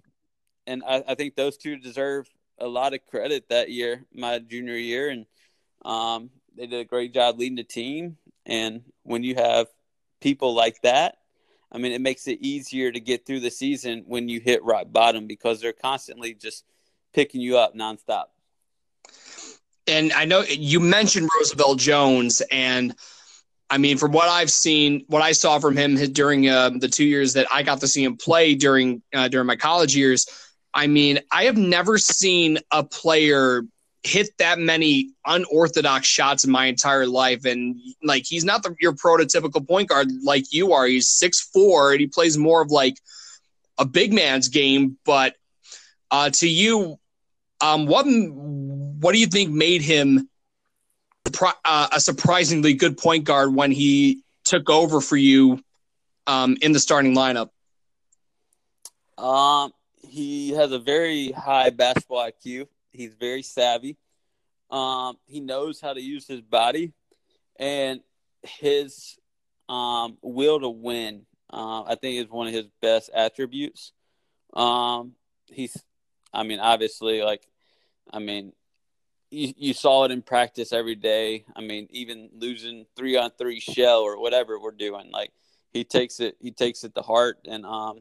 and 0.67 0.83
I, 0.87 1.03
I, 1.09 1.15
think 1.15 1.35
those 1.35 1.57
two 1.57 1.77
deserve 1.77 2.29
a 2.59 2.69
lot 2.69 2.95
of 2.95 3.05
credit 3.07 3.49
that 3.49 3.71
year, 3.71 4.05
my 4.15 4.39
junior 4.39 4.77
year, 4.77 5.09
and 5.09 5.27
um, 5.85 6.31
they 6.57 6.67
did 6.67 6.81
a 6.81 6.85
great 6.85 7.13
job 7.13 7.39
leading 7.39 7.57
the 7.57 7.65
team. 7.65 8.17
And 8.47 8.83
when 9.03 9.25
you 9.25 9.35
have 9.35 9.67
people 10.21 10.55
like 10.55 10.83
that, 10.83 11.17
I 11.73 11.79
mean, 11.79 11.93
it 11.93 12.01
makes 12.01 12.29
it 12.29 12.41
easier 12.41 12.93
to 12.93 13.01
get 13.01 13.27
through 13.27 13.41
the 13.41 13.51
season 13.51 14.05
when 14.07 14.29
you 14.29 14.41
hit 14.41 14.63
rock 14.63 14.87
bottom 14.91 15.27
because 15.27 15.61
they're 15.61 15.73
constantly 15.73 16.35
just 16.35 16.65
picking 17.13 17.41
you 17.41 17.59
up 17.59 17.75
nonstop 17.75 18.27
and 19.87 20.13
I 20.13 20.25
know 20.25 20.43
you 20.43 20.81
mentioned 20.81 21.29
Roosevelt 21.39 21.79
Jones, 21.79 22.43
and 22.51 22.95
I 23.69 23.79
mean, 23.79 23.99
from 23.99 24.13
what 24.13 24.29
I've 24.29 24.51
seen, 24.51 25.05
what 25.07 25.23
I 25.23 25.33
saw 25.33 25.59
from 25.59 25.77
him 25.77 25.95
during 26.13 26.49
uh, 26.49 26.71
the 26.71 26.89
two 26.89 27.05
years 27.05 27.35
that 27.35 27.47
I 27.53 27.63
got 27.63 27.81
to 27.81 27.89
see 27.89 28.03
him 28.03 28.17
play 28.17 28.55
during 28.55 29.03
uh, 29.15 29.29
during 29.29 29.47
my 29.47 29.57
college 29.57 29.95
years, 29.95 30.27
I 30.75 30.87
mean, 30.87 31.21
I 31.33 31.45
have 31.45 31.57
never 31.57 31.99
seen 31.99 32.59
a 32.73 32.83
player 32.83 33.63
hit 34.03 34.31
that 34.39 34.59
many 34.59 35.11
unorthodox 35.27 36.07
shots 36.07 36.45
in 36.45 36.51
my 36.51 36.67
entire 36.67 37.07
life. 37.07 37.45
And 37.45 37.77
like, 38.03 38.25
he's 38.27 38.45
not 38.45 38.63
the, 38.63 38.75
your 38.81 38.93
prototypical 38.93 39.67
point 39.67 39.89
guard 39.89 40.09
like 40.25 40.53
you 40.53 40.73
are. 40.73 40.87
He's 40.87 41.09
six 41.09 41.41
four, 41.41 41.93
and 41.93 42.01
he 42.01 42.07
plays 42.07 42.37
more 42.39 42.63
of 42.63 42.71
like 42.71 42.95
a 43.79 43.85
big 43.85 44.13
man's 44.13 44.49
game. 44.49 44.99
But 45.05 45.37
uh, 46.11 46.31
to 46.31 46.49
you, 46.49 46.99
um, 47.61 47.87
what 47.87 48.07
what 49.01 49.13
do 49.13 49.19
you 49.19 49.27
think 49.27 49.51
made 49.51 49.83
him 49.83 50.29
uh, 51.65 51.89
a 51.93 52.01
surprisingly 52.01 52.75
good 52.75 52.99
point 52.99 53.25
guard 53.25 53.55
when 53.55 53.73
he 53.73 54.23
took 54.45 54.69
over 54.69 55.01
for 55.01 55.17
you 55.17 55.63
um, 56.27 56.57
in 56.61 56.73
the 56.73 56.81
starting 56.81 57.15
lineup? 57.15 57.51
Um, 59.17 59.73
he 60.07 60.51
has 60.51 60.73
a 60.73 60.79
very 60.79 61.33
high 61.33 61.71
basketball 61.71 62.31
IQ. 62.31 62.69
He's 62.93 63.15
very 63.15 63.43
savvy. 63.43 63.97
Um, 64.71 65.17
he 65.27 65.41
knows 65.41 65.81
how 65.81 65.95
to 65.95 66.01
use 66.01 66.27
his 66.27 66.41
body, 66.41 66.93
and 67.59 68.01
his 68.43 69.19
um, 69.69 70.19
will 70.23 70.61
to 70.61 70.69
win. 70.69 71.27
Uh, 71.53 71.83
I 71.83 71.97
think 71.97 72.19
is 72.19 72.31
one 72.31 72.47
of 72.47 72.53
his 72.53 72.67
best 72.81 73.11
attributes. 73.13 73.93
Um, 74.53 75.13
he's, 75.51 75.77
I 76.33 76.45
mean, 76.45 76.61
obviously, 76.61 77.23
like, 77.23 77.45
I 78.13 78.21
mean, 78.21 78.53
you, 79.31 79.55
you 79.57 79.75
saw 79.75 80.05
it 80.05 80.11
in 80.11 80.23
practice 80.23 80.73
every 80.73 80.97
day. 80.97 81.45
I 81.55 81.61
mean, 81.61 81.87
even 81.91 82.31
losing 82.33 82.87
three 82.97 83.17
on 83.17 83.31
three 83.39 83.61
shell 83.61 84.01
or 84.01 84.21
whatever 84.21 84.59
we're 84.59 84.73
doing, 84.73 85.11
like 85.13 85.33
he 85.73 85.85
takes 85.85 86.21
it 86.21 86.37
he 86.41 86.51
takes 86.51 86.85
it 86.85 86.95
to 86.95 87.03
heart. 87.03 87.39
And 87.49 87.65
um 87.65 88.01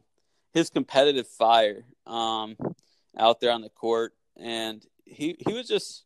his 0.52 0.70
competitive 0.70 1.28
fire 1.28 1.84
um 2.06 2.56
out 3.16 3.40
there 3.40 3.52
on 3.52 3.62
the 3.62 3.68
court. 3.68 4.14
And 4.36 4.84
he 5.04 5.36
he 5.46 5.52
was 5.52 5.68
just 5.68 6.04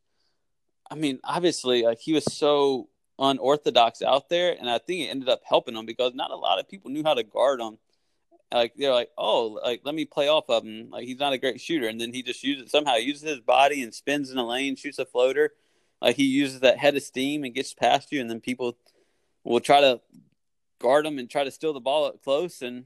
I 0.91 0.95
mean, 0.95 1.19
obviously 1.25 1.83
like 1.83 2.01
he 2.01 2.13
was 2.13 2.25
so 2.25 2.89
unorthodox 3.19 4.03
out 4.03 4.29
there. 4.29 4.55
And 4.59 4.69
I 4.69 4.79
think 4.79 5.03
it 5.03 5.11
ended 5.11 5.29
up 5.29 5.41
helping 5.49 5.77
him 5.77 5.87
because 5.87 6.15
not 6.15 6.31
a 6.31 6.37
lot 6.37 6.61
of 6.61 6.69
people 6.69 6.91
knew 6.91 7.03
how 7.03 7.15
to 7.15 7.23
guard 7.23 7.61
him 7.61 7.79
like 8.55 8.75
they're 8.77 8.93
like, 8.93 9.11
oh, 9.19 9.59
like 9.65 9.81
let 9.85 9.95
me 9.95 10.05
play 10.05 10.29
off 10.29 10.49
of 10.49 10.65
him. 10.65 10.89
Like 10.91 11.05
he's 11.05 11.19
not 11.19 11.33
a 11.33 11.39
great 11.39 11.61
shooter, 11.61 11.89
and 11.89 12.01
then 12.01 12.13
he 12.13 12.23
just 12.23 12.43
uses 12.45 12.71
somehow 12.71 12.95
uses 12.95 13.29
his 13.29 13.41
body 13.41 13.83
and 13.83 13.93
spins 13.93 14.31
in 14.31 14.39
a 14.39 14.47
lane, 14.47 14.77
shoots 14.77 14.99
a 14.99 15.05
floater. 15.05 15.53
Like 16.01 16.17
he 16.17 16.25
uses 16.25 16.61
that 16.61 16.79
head 16.79 16.97
of 16.97 17.03
steam 17.03 17.45
and 17.45 17.55
gets 17.55 17.75
past 17.75 18.13
you, 18.13 18.21
and 18.21 18.31
then 18.31 18.41
people 18.41 18.77
will 19.43 19.61
try 19.61 19.81
to 19.81 20.01
guard 20.79 21.05
him 21.05 21.19
and 21.19 21.29
try 21.29 21.45
to 21.45 21.51
steal 21.51 21.73
the 21.73 21.81
ball 21.81 22.05
up 22.05 22.23
close. 22.23 22.63
And 22.63 22.85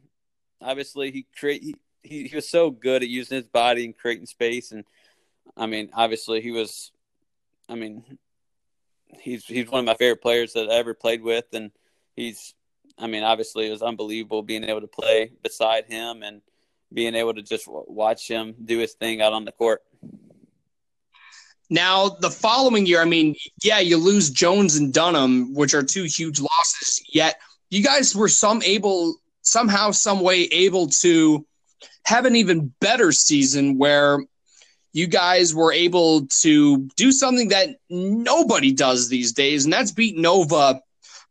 obviously, 0.63 1.11
he 1.11 1.27
create 1.39 1.63
he, 1.63 1.77
he, 2.03 2.29
he 2.29 2.37
was 2.37 2.49
so 2.49 2.71
good 2.71 3.03
at 3.03 3.09
using 3.09 3.37
his 3.37 3.49
body 3.49 3.85
and 3.85 3.97
creating 3.97 4.27
space. 4.27 4.73
And 4.73 4.85
I 5.57 5.67
mean, 5.67 5.91
obviously, 5.93 6.41
he 6.41 6.51
was. 6.51 6.93
I 7.69 7.75
mean, 7.75 8.05
he's 9.21 9.45
he's 9.45 9.69
one 9.69 9.81
of 9.81 9.85
my 9.85 9.95
favorite 9.95 10.23
players 10.23 10.55
that 10.55 10.71
I 10.71 10.77
ever 10.77 10.95
played 10.95 11.23
with, 11.23 11.45
and 11.53 11.73
he's 12.17 12.55
I 12.99 13.07
mean, 13.07 13.23
obviously, 13.23 13.69
it 13.69 13.71
was 13.71 13.83
unbelievable 13.83 14.43
being 14.43 14.65
able 14.65 14.81
to 14.81 14.89
play 14.89 15.31
beside 15.43 15.87
him 15.87 16.23
and 16.23 16.43
being 16.93 17.15
able 17.15 17.35
to 17.35 17.43
just 17.43 17.67
watch 17.69 18.29
him 18.29 18.55
do 18.65 18.79
his 18.79 18.95
thing 18.95 19.23
out 19.23 19.33
on 19.33 19.45
the 19.45 19.53
court. 19.53 19.83
Now, 21.71 22.09
the 22.09 22.31
following 22.31 22.87
year, 22.87 23.03
I 23.03 23.05
mean, 23.05 23.37
yeah, 23.63 23.79
you 23.79 23.99
lose 23.99 24.31
Jones 24.31 24.77
and 24.77 24.93
Dunham, 24.93 25.55
which 25.55 25.75
are 25.75 25.83
two 25.83 26.05
huge 26.05 26.41
losses. 26.41 27.03
Yet, 27.13 27.39
you 27.71 27.83
guys 27.85 28.17
were 28.17 28.29
some 28.29 28.63
able, 28.63 29.17
somehow, 29.43 29.91
some 29.91 30.21
way, 30.21 30.45
able 30.45 30.89
to 31.03 31.47
have 32.05 32.25
an 32.25 32.37
even 32.37 32.73
better 32.81 33.13
season 33.13 33.77
where 33.77 34.19
you 34.95 35.07
guys 35.07 35.55
were 35.55 35.73
able 35.73 36.27
to 36.41 36.89
do 36.97 37.13
something 37.13 37.49
that 37.49 37.77
nobody 37.91 38.73
does 38.73 39.09
these 39.09 39.33
days, 39.33 39.65
and 39.65 39.73
that's 39.73 39.93
beat 39.93 40.17
Nova 40.17 40.81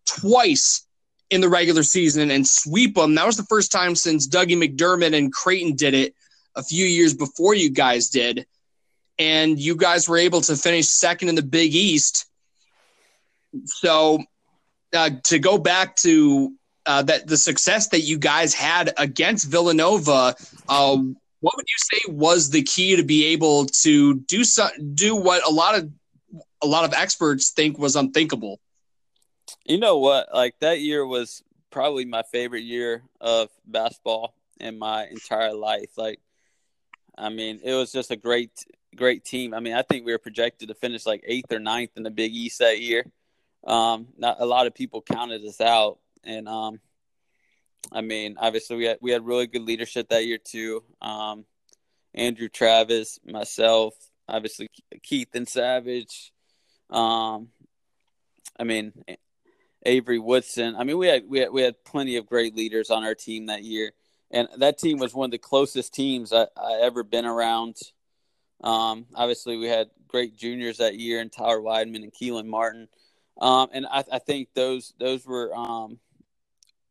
twice 0.05 0.86
in 1.29 1.41
the 1.41 1.49
regular 1.49 1.83
season 1.83 2.31
and 2.31 2.47
sweep 2.47 2.95
them. 2.95 3.15
That 3.15 3.25
was 3.25 3.37
the 3.37 3.43
first 3.43 3.71
time 3.71 3.95
since 3.95 4.27
Dougie 4.27 4.57
McDermott 4.57 5.15
and 5.15 5.31
Creighton 5.31 5.75
did 5.75 5.93
it 5.93 6.15
a 6.55 6.63
few 6.63 6.85
years 6.85 7.13
before 7.13 7.53
you 7.53 7.69
guys 7.69 8.09
did. 8.09 8.45
And 9.19 9.59
you 9.59 9.75
guys 9.75 10.07
were 10.07 10.17
able 10.17 10.41
to 10.41 10.55
finish 10.55 10.87
second 10.87 11.29
in 11.29 11.35
the 11.35 11.41
Big 11.41 11.73
East. 11.73 12.25
So 13.65 14.23
uh, 14.93 15.09
to 15.25 15.39
go 15.39 15.57
back 15.57 15.95
to 15.97 16.53
uh, 16.85 17.01
that 17.03 17.27
the 17.27 17.37
success 17.37 17.89
that 17.89 18.01
you 18.01 18.17
guys 18.17 18.53
had 18.53 18.93
against 18.97 19.49
Villanova, 19.49 20.35
uh, 20.69 20.97
what 21.39 21.55
would 21.55 21.65
you 21.67 21.77
say 21.77 21.99
was 22.07 22.49
the 22.49 22.63
key 22.63 22.95
to 22.95 23.03
be 23.03 23.25
able 23.27 23.65
to 23.65 24.15
do 24.21 24.43
so, 24.43 24.67
do 24.93 25.15
what 25.15 25.45
a 25.45 25.51
lot 25.51 25.75
of 25.75 25.91
a 26.63 26.67
lot 26.67 26.85
of 26.85 26.93
experts 26.93 27.51
think 27.51 27.77
was 27.77 27.95
unthinkable? 27.95 28.59
You 29.65 29.79
know 29.79 29.97
what? 29.97 30.29
Like 30.33 30.59
that 30.59 30.81
year 30.81 31.05
was 31.05 31.43
probably 31.71 32.05
my 32.05 32.23
favorite 32.23 32.63
year 32.63 33.03
of 33.21 33.49
basketball 33.65 34.33
in 34.59 34.79
my 34.79 35.05
entire 35.07 35.53
life. 35.53 35.97
Like 35.97 36.19
I 37.17 37.29
mean, 37.29 37.59
it 37.63 37.73
was 37.73 37.91
just 37.91 38.11
a 38.11 38.15
great, 38.15 38.51
great 38.95 39.25
team. 39.25 39.53
I 39.53 39.59
mean, 39.59 39.73
I 39.73 39.81
think 39.81 40.05
we 40.05 40.11
were 40.11 40.19
projected 40.19 40.67
to 40.69 40.75
finish 40.75 41.05
like 41.05 41.23
eighth 41.25 41.51
or 41.51 41.59
ninth 41.59 41.91
in 41.95 42.03
the 42.03 42.11
Big 42.11 42.33
East 42.33 42.59
that 42.59 42.79
year. 42.79 43.05
Um, 43.65 44.07
not 44.17 44.37
a 44.39 44.45
lot 44.45 44.67
of 44.67 44.75
people 44.75 45.01
counted 45.01 45.43
us 45.43 45.59
out, 45.59 45.99
and 46.23 46.47
um, 46.47 46.79
I 47.91 48.01
mean, 48.01 48.35
obviously 48.39 48.77
we 48.77 48.85
had 48.85 48.97
we 49.01 49.11
had 49.11 49.25
really 49.25 49.47
good 49.47 49.63
leadership 49.63 50.09
that 50.09 50.25
year 50.25 50.37
too. 50.37 50.83
Um, 51.01 51.45
Andrew 52.13 52.49
Travis, 52.49 53.19
myself, 53.25 53.93
obviously 54.27 54.69
Kethan 54.95 55.47
Savage. 55.47 56.31
Um, 56.89 57.49
I 58.59 58.63
mean, 58.63 58.93
Avery 59.87 60.19
Woodson. 60.19 60.75
I 60.75 60.83
mean, 60.83 60.97
we 60.97 61.07
had 61.07 61.23
we 61.27 61.39
had 61.39 61.51
we 61.51 61.61
had 61.61 61.83
plenty 61.85 62.17
of 62.17 62.27
great 62.27 62.55
leaders 62.55 62.91
on 62.91 63.03
our 63.03 63.15
team 63.15 63.47
that 63.47 63.63
year, 63.63 63.93
and 64.29 64.47
that 64.57 64.77
team 64.77 64.99
was 64.99 65.13
one 65.13 65.25
of 65.25 65.31
the 65.31 65.37
closest 65.37 65.93
teams 65.93 66.33
I, 66.33 66.47
I 66.57 66.81
ever 66.81 67.03
been 67.03 67.25
around. 67.25 67.77
Um, 68.61 69.05
obviously, 69.15 69.57
we 69.57 69.67
had 69.67 69.89
great 70.07 70.35
juniors 70.37 70.77
that 70.77 70.99
year, 70.99 71.21
and 71.21 71.31
Tyler 71.31 71.59
Wideman 71.59 72.03
and 72.03 72.13
Kelan 72.13 72.45
Martin. 72.45 72.89
Um, 73.39 73.69
and 73.71 73.85
I, 73.85 74.03
I, 74.11 74.19
think 74.19 74.49
those 74.53 74.93
those 74.99 75.25
were 75.25 75.55
um, 75.55 75.99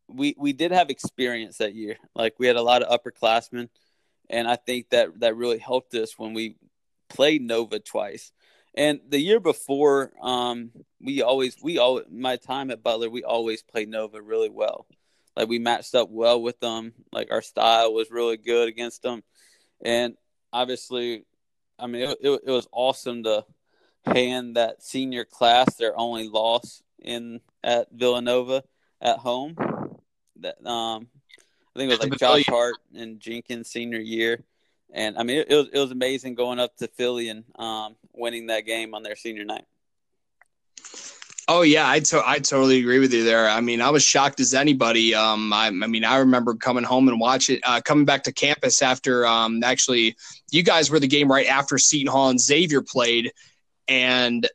we 0.08 0.34
we 0.38 0.52
did 0.52 0.72
have 0.72 0.90
experience 0.90 1.58
that 1.58 1.74
year. 1.74 1.96
Like 2.14 2.34
we 2.38 2.46
had 2.46 2.56
a 2.56 2.62
lot 2.62 2.82
of 2.82 2.98
upperclassmen, 2.98 3.68
and 4.30 4.48
I 4.48 4.56
think 4.56 4.90
that 4.90 5.20
that 5.20 5.36
really 5.36 5.58
helped 5.58 5.94
us 5.94 6.18
when 6.18 6.32
we 6.32 6.56
played 7.08 7.42
Nova 7.42 7.78
twice. 7.78 8.32
And 8.76 9.00
the 9.08 9.18
year 9.18 9.40
before, 9.40 10.12
um, 10.20 10.70
we 11.00 11.22
always 11.22 11.56
we 11.62 11.78
all 11.78 12.02
my 12.10 12.36
time 12.36 12.70
at 12.70 12.82
Butler, 12.82 13.08
we 13.08 13.24
always 13.24 13.62
played 13.62 13.88
Nova 13.88 14.20
really 14.20 14.50
well. 14.50 14.86
Like 15.34 15.48
we 15.48 15.58
matched 15.58 15.94
up 15.94 16.10
well 16.10 16.40
with 16.40 16.60
them. 16.60 16.92
Like 17.12 17.30
our 17.30 17.42
style 17.42 17.94
was 17.94 18.10
really 18.10 18.36
good 18.36 18.68
against 18.68 19.02
them, 19.02 19.22
and 19.82 20.14
obviously, 20.52 21.24
I 21.78 21.86
mean 21.86 22.02
it, 22.02 22.18
it, 22.22 22.40
it 22.46 22.50
was 22.50 22.68
awesome 22.70 23.22
to 23.24 23.44
hand 24.04 24.56
that 24.56 24.82
senior 24.82 25.24
class 25.24 25.74
their 25.76 25.98
only 25.98 26.28
loss 26.28 26.82
in 27.00 27.40
at 27.64 27.88
Villanova 27.92 28.62
at 29.00 29.18
home. 29.18 29.56
That 30.40 30.64
um, 30.66 31.08
I 31.74 31.78
think 31.78 31.90
it 31.90 31.98
was 31.98 32.10
like 32.10 32.18
Josh 32.18 32.46
Hart 32.46 32.76
and 32.94 33.20
Jenkins 33.20 33.68
senior 33.68 34.00
year, 34.00 34.44
and 34.92 35.18
I 35.18 35.22
mean 35.22 35.38
it, 35.38 35.46
it 35.50 35.54
was 35.54 35.68
it 35.72 35.78
was 35.78 35.90
amazing 35.90 36.34
going 36.34 36.58
up 36.58 36.76
to 36.76 36.88
Philly 36.88 37.28
and 37.28 37.44
um, 37.56 37.96
winning 38.12 38.48
that 38.48 38.66
game 38.66 38.94
on 38.94 39.02
their 39.02 39.16
senior 39.16 39.44
night. 39.44 39.64
Oh 41.48 41.62
yeah, 41.62 41.88
I 41.88 42.00
to- 42.00 42.28
I 42.28 42.38
totally 42.38 42.80
agree 42.80 42.98
with 42.98 43.12
you 43.12 43.22
there. 43.22 43.48
I 43.48 43.60
mean, 43.60 43.80
I 43.80 43.90
was 43.90 44.02
shocked 44.02 44.40
as 44.40 44.52
anybody. 44.52 45.14
Um, 45.14 45.52
I, 45.52 45.66
I 45.66 45.70
mean, 45.70 46.04
I 46.04 46.18
remember 46.18 46.54
coming 46.54 46.82
home 46.82 47.06
and 47.08 47.20
watching, 47.20 47.60
uh, 47.62 47.80
coming 47.84 48.04
back 48.04 48.24
to 48.24 48.32
campus 48.32 48.82
after 48.82 49.24
um, 49.24 49.62
actually, 49.62 50.16
you 50.50 50.64
guys 50.64 50.90
were 50.90 50.98
the 50.98 51.06
game 51.06 51.30
right 51.30 51.46
after 51.46 51.78
Seton 51.78 52.10
Hall 52.10 52.30
and 52.30 52.40
Xavier 52.40 52.82
played, 52.82 53.30
and 53.86 54.48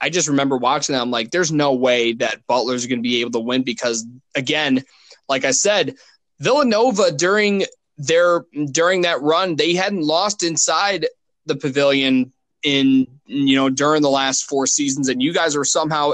I 0.00 0.10
just 0.10 0.28
remember 0.28 0.56
watching 0.56 0.94
that. 0.94 1.02
I'm 1.02 1.12
like, 1.12 1.30
there's 1.30 1.52
no 1.52 1.74
way 1.74 2.14
that 2.14 2.44
Butler's 2.48 2.86
going 2.86 2.98
to 2.98 3.02
be 3.02 3.20
able 3.20 3.30
to 3.32 3.40
win 3.40 3.62
because, 3.62 4.04
again, 4.34 4.82
like 5.28 5.44
I 5.44 5.52
said, 5.52 5.94
Villanova 6.40 7.12
during 7.12 7.64
their 7.98 8.44
during 8.70 9.02
that 9.02 9.22
run, 9.22 9.56
they 9.56 9.74
hadn't 9.74 10.02
lost 10.02 10.42
inside 10.42 11.06
the 11.46 11.56
pavilion 11.56 12.32
in 12.62 13.06
you 13.26 13.56
know 13.56 13.70
during 13.70 14.02
the 14.02 14.10
last 14.10 14.48
four 14.48 14.66
seasons, 14.66 15.08
and 15.08 15.22
you 15.22 15.32
guys 15.32 15.56
were 15.56 15.64
somehow 15.64 16.12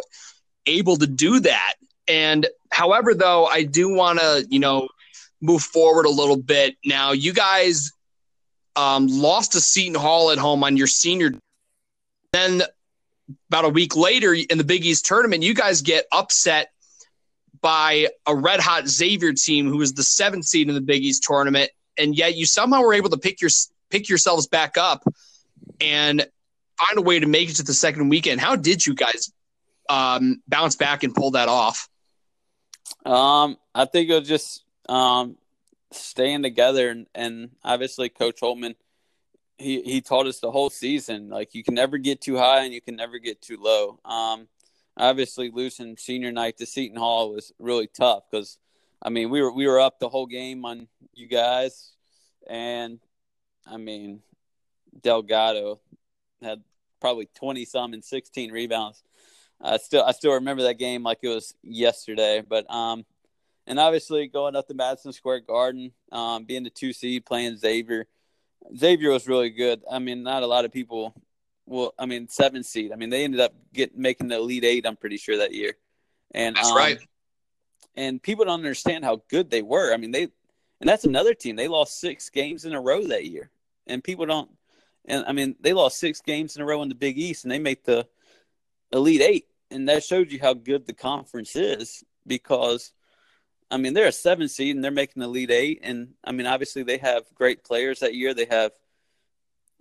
able 0.66 0.97
to 0.97 1.07
do 1.07 1.41
that. 1.41 1.74
And 2.09 2.47
however, 2.70 3.14
though, 3.14 3.47
I 3.47 3.64
do 3.64 3.95
want 3.95 4.18
to 4.20 4.47
you 4.49 4.59
know 4.59 4.89
move 5.41 5.62
forward 5.62 6.07
a 6.07 6.11
little 6.11 6.37
bit. 6.37 6.76
Now, 6.85 7.12
you 7.12 7.33
guys 7.33 7.93
um, 8.76 9.09
lost 9.09 9.53
to 9.53 9.61
Seton 9.61 9.95
Hall 9.95 10.30
at 10.30 10.39
home 10.39 10.62
on 10.62 10.76
your 10.76 10.87
senior 10.87 11.33
then 12.33 12.62
about 13.49 13.64
a 13.64 13.68
week 13.68 13.95
later 13.95 14.35
in 14.35 14.59
the 14.59 14.64
Big 14.64 14.85
East 14.85 15.05
tournament, 15.05 15.43
you 15.43 15.55
guys 15.55 15.83
get 15.83 16.07
upset 16.12 16.70
by 17.62 18.08
a 18.26 18.34
red 18.34 18.60
hot 18.60 18.88
Xavier 18.88 19.32
team 19.32 19.68
who 19.68 19.78
was 19.78 19.94
the 19.94 20.02
seventh 20.02 20.44
seed 20.44 20.68
in 20.68 20.74
the 20.74 20.80
Big 20.80 21.02
East 21.02 21.22
tournament, 21.22 21.70
and 21.96 22.16
yet 22.16 22.36
you 22.36 22.44
somehow 22.44 22.82
were 22.82 22.94
able 22.94 23.10
to 23.10 23.18
pick 23.18 23.40
your 23.40 23.50
pick 23.90 24.08
yourselves 24.08 24.46
back 24.46 24.76
up 24.76 25.04
and 25.80 26.26
find 26.78 26.98
a 26.98 27.02
way 27.02 27.20
to 27.20 27.26
make 27.26 27.48
it 27.48 27.56
to 27.56 27.62
the 27.62 27.74
second 27.74 28.08
weekend. 28.08 28.40
How 28.40 28.56
did 28.56 28.84
you 28.86 28.94
guys 28.94 29.32
um, 29.88 30.42
bounce 30.48 30.76
back 30.76 31.02
and 31.04 31.14
pull 31.14 31.32
that 31.32 31.48
off? 31.48 31.88
Um, 33.06 33.56
I 33.74 33.84
think 33.84 34.10
it 34.10 34.18
was 34.18 34.28
just 34.28 34.64
um, 34.88 35.36
staying 35.92 36.42
together, 36.42 36.90
and, 36.90 37.06
and 37.14 37.50
obviously 37.64 38.08
Coach 38.08 38.40
Holtmann– 38.40 38.74
he 39.62 39.80
he 39.82 40.00
taught 40.00 40.26
us 40.26 40.40
the 40.40 40.50
whole 40.50 40.70
season 40.70 41.28
like 41.28 41.54
you 41.54 41.62
can 41.62 41.74
never 41.74 41.98
get 41.98 42.20
too 42.20 42.36
high 42.36 42.64
and 42.64 42.74
you 42.74 42.80
can 42.80 42.96
never 42.96 43.18
get 43.18 43.40
too 43.40 43.56
low. 43.60 43.98
Um, 44.04 44.48
obviously 44.97 45.51
losing 45.51 45.97
senior 45.97 46.32
night 46.32 46.59
to 46.59 46.66
Seton 46.66 46.97
Hall 46.97 47.32
was 47.32 47.53
really 47.59 47.86
tough 47.86 48.24
because 48.30 48.59
I 49.03 49.11
mean 49.11 49.30
we 49.30 49.43
were 49.43 49.53
we 49.53 49.66
were 49.66 49.80
up 49.80 49.99
the 49.99 50.09
whole 50.09 50.26
game 50.26 50.64
on 50.64 50.88
you 51.14 51.28
guys, 51.28 51.93
and 52.49 53.01
I 53.66 53.76
mean 53.76 54.20
Delgado 55.01 55.80
had 56.43 56.62
probably 57.01 57.28
twenty 57.34 57.64
some 57.64 57.93
and 57.93 58.05
sixteen 58.05 58.53
rebounds. 58.53 59.03
I 59.61 59.76
still 59.78 60.05
I 60.05 60.12
still 60.12 60.34
remember 60.34 60.64
that 60.64 60.78
game 60.78 61.03
like 61.03 61.18
it 61.22 61.28
was 61.28 61.55
yesterday, 61.62 62.43
but 62.47 62.70
um. 62.72 63.05
And 63.64 63.78
obviously, 63.78 64.26
going 64.26 64.57
up 64.57 64.66
to 64.66 64.74
Madison 64.74 65.12
Square 65.12 65.43
Garden, 65.43 65.93
um, 66.11 66.43
being 66.47 66.64
the 66.64 66.68
two 66.68 66.93
seed, 66.93 67.24
playing 67.24 67.57
Xavier, 67.57 68.09
Xavier 68.76 69.11
was 69.11 69.28
really 69.28 69.51
good. 69.51 69.82
I 69.90 70.01
mean, 70.01 70.24
not 70.24 70.43
a 70.43 70.49
lot 70.49 70.64
of 70.64 70.72
people. 70.72 71.14
Well, 71.66 71.94
I 71.98 72.06
mean, 72.06 72.28
seven 72.28 72.62
seed. 72.62 72.92
I 72.92 72.96
mean, 72.96 73.10
they 73.10 73.24
ended 73.24 73.40
up 73.40 73.54
get 73.72 73.96
making 73.96 74.28
the 74.28 74.36
Elite 74.36 74.64
Eight. 74.64 74.86
I'm 74.86 74.96
pretty 74.96 75.16
sure 75.16 75.38
that 75.38 75.54
year. 75.54 75.74
And 76.32 76.56
that's 76.56 76.70
um, 76.70 76.76
right. 76.76 76.98
And 77.94 78.22
people 78.22 78.44
don't 78.44 78.54
understand 78.54 79.04
how 79.04 79.22
good 79.28 79.50
they 79.50 79.62
were. 79.62 79.92
I 79.92 79.96
mean, 79.96 80.10
they 80.10 80.22
and 80.22 80.88
that's 80.88 81.04
another 81.04 81.34
team. 81.34 81.56
They 81.56 81.68
lost 81.68 82.00
six 82.00 82.30
games 82.30 82.64
in 82.64 82.72
a 82.72 82.80
row 82.80 83.06
that 83.08 83.26
year, 83.26 83.50
and 83.86 84.02
people 84.02 84.26
don't. 84.26 84.50
And 85.04 85.24
I 85.26 85.32
mean, 85.32 85.56
they 85.60 85.72
lost 85.72 85.98
six 85.98 86.20
games 86.20 86.56
in 86.56 86.62
a 86.62 86.64
row 86.64 86.82
in 86.82 86.88
the 86.88 86.94
Big 86.94 87.18
East, 87.18 87.44
and 87.44 87.52
they 87.52 87.58
make 87.58 87.84
the 87.84 88.06
Elite 88.92 89.20
Eight, 89.20 89.46
and 89.70 89.88
that 89.88 90.04
shows 90.04 90.32
you 90.32 90.40
how 90.40 90.54
good 90.54 90.86
the 90.86 90.92
conference 90.92 91.54
is 91.54 92.02
because 92.26 92.92
I 93.72 93.78
mean, 93.78 93.94
they're 93.94 94.08
a 94.08 94.12
seven 94.12 94.48
seed 94.48 94.76
and 94.76 94.84
they're 94.84 94.90
making 94.90 95.20
the 95.22 95.28
lead 95.28 95.50
eight. 95.50 95.80
And 95.82 96.12
I 96.22 96.32
mean, 96.32 96.46
obviously 96.46 96.82
they 96.82 96.98
have 96.98 97.24
great 97.34 97.64
players 97.64 98.00
that 98.00 98.14
year. 98.14 98.34
They 98.34 98.44
have 98.44 98.72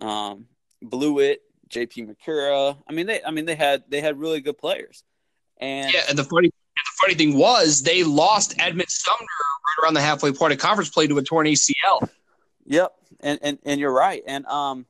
um, 0.00 0.46
Bluiett, 0.82 1.36
JP 1.72 2.14
Macura. 2.14 2.76
I 2.88 2.92
mean, 2.92 3.06
they 3.06 3.22
I 3.24 3.30
mean 3.30 3.46
they 3.46 3.54
had 3.54 3.84
they 3.88 4.00
had 4.00 4.18
really 4.18 4.40
good 4.40 4.58
players. 4.58 5.02
And 5.58 5.92
yeah, 5.92 6.02
and 6.08 6.18
the 6.18 6.24
funny 6.24 6.48
the 6.48 6.90
funny 7.00 7.14
thing 7.14 7.36
was 7.36 7.82
they 7.82 8.04
lost 8.04 8.54
Edmond 8.58 8.90
Sumner 8.90 9.18
right 9.18 9.84
around 9.84 9.94
the 9.94 10.00
halfway 10.00 10.32
point 10.32 10.52
of 10.52 10.58
conference 10.58 10.90
play 10.90 11.06
to 11.06 11.18
a 11.18 11.22
torn 11.22 11.46
ACL. 11.46 12.08
Yep, 12.66 12.92
and 13.20 13.38
and 13.42 13.58
and 13.64 13.80
you're 13.80 13.92
right. 13.92 14.22
And 14.26 14.46
um, 14.46 14.86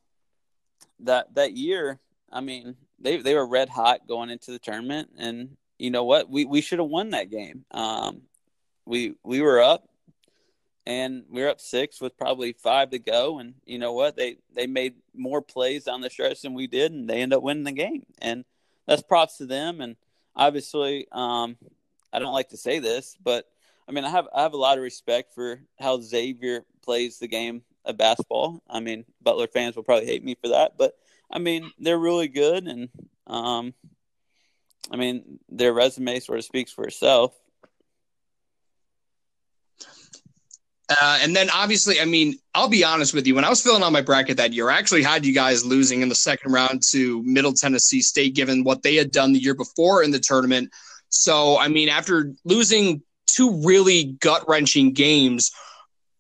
that 1.01 1.35
that 1.35 1.55
year, 1.55 1.99
I 2.31 2.41
mean, 2.41 2.77
they 2.99 3.19
they 3.19 3.35
were 3.35 3.47
red 3.47 3.69
hot 3.69 4.07
going 4.07 4.31
into 4.31 4.51
the 4.51 4.59
tournament, 4.59 5.11
and 5.19 5.57
you 5.79 5.91
know 5.91 6.05
what, 6.05 6.29
we 6.29 6.45
we 6.45 6.61
should 6.61 6.79
have 6.79 6.89
won 6.89 7.11
that 7.11 7.31
game. 7.31 7.65
Um, 7.71 8.23
we 8.85 9.15
we 9.23 9.41
were 9.41 9.61
up 9.61 9.89
and 10.87 11.25
we 11.31 11.43
were 11.43 11.49
up 11.49 11.61
six 11.61 12.01
with 12.01 12.17
probably 12.17 12.53
five 12.53 12.91
to 12.91 12.99
go. 12.99 13.39
And 13.39 13.55
you 13.65 13.79
know 13.79 13.93
what? 13.93 14.17
They 14.17 14.39
they 14.55 14.67
made 14.67 14.95
more 15.15 15.43
plays 15.43 15.87
on 15.89 16.01
the 16.01 16.11
stretch 16.11 16.43
than 16.43 16.55
we 16.55 16.67
did 16.67 16.93
and 16.93 17.09
they 17.09 17.23
end 17.23 17.33
up 17.33 17.43
winning 17.43 17.65
the 17.65 17.73
game. 17.73 18.05
And 18.21 18.45
that's 18.87 19.03
props 19.03 19.39
to 19.39 19.47
them. 19.47 19.81
And 19.81 19.97
obviously 20.35 21.07
um, 21.13 21.57
i 22.13 22.19
don't 22.19 22.33
like 22.33 22.49
to 22.49 22.57
say 22.57 22.79
this 22.79 23.17
but 23.23 23.47
i 23.89 23.93
mean 23.93 24.05
i 24.05 24.09
have 24.09 24.29
i 24.35 24.43
have 24.43 24.55
a 24.55 24.59
lot 24.59 24.79
of 24.79 24.85
respect 24.85 25.35
for 25.35 25.61
how 25.79 26.01
xavier 26.01 26.65
plays 26.83 27.19
the 27.19 27.29
game 27.29 27.63
of 27.85 27.97
basketball. 27.97 28.63
I 28.71 28.79
mean 28.79 29.05
butler 29.21 29.49
fans 29.49 29.75
will 29.75 29.83
probably 29.83 30.07
hate 30.07 30.25
me 30.25 30.37
for 30.41 30.49
that 30.49 30.79
but 30.79 30.95
i 31.31 31.39
mean 31.39 31.71
they're 31.79 31.99
really 31.99 32.29
good. 32.29 32.67
And 32.67 32.89
um, 33.27 33.75
i 34.91 34.97
mean 34.97 35.39
their 35.49 35.73
resume 35.73 36.21
sort 36.21 36.39
of 36.39 36.45
speaks 36.45 36.73
for 36.73 36.85
itself 36.85 37.35
Uh, 41.01 41.19
and 41.23 41.35
then 41.35 41.49
obviously, 41.51 42.01
I 42.01 42.05
mean, 42.05 42.35
I'll 42.55 42.69
be 42.69 42.85
honest 42.85 43.15
with 43.15 43.27
you. 43.27 43.35
When 43.35 43.45
I 43.45 43.49
was 43.49 43.63
filling 43.63 43.83
out 43.83 43.93
my 43.93 44.03
bracket 44.03 44.37
that 44.37 44.53
year, 44.53 44.69
I 44.69 44.79
actually 44.79 45.03
had 45.03 45.25
you 45.25 45.33
guys 45.33 45.65
losing 45.65 46.03
in 46.03 46.09
the 46.09 46.15
second 46.15 46.53
round 46.53 46.83
to 46.91 47.23
Middle 47.23 47.53
Tennessee 47.53 48.03
State, 48.03 48.35
given 48.35 48.65
what 48.65 48.83
they 48.83 48.97
had 48.97 49.11
done 49.11 49.33
the 49.33 49.39
year 49.39 49.55
before 49.55 50.03
in 50.03 50.11
the 50.11 50.19
tournament. 50.19 50.71
So, 51.09 51.59
I 51.59 51.69
mean, 51.69 51.89
after 51.89 52.33
losing 52.45 53.03
two 53.27 53.63
really 53.65 54.17
gut 54.21 54.45
wrenching 54.49 54.93
games, 54.93 55.53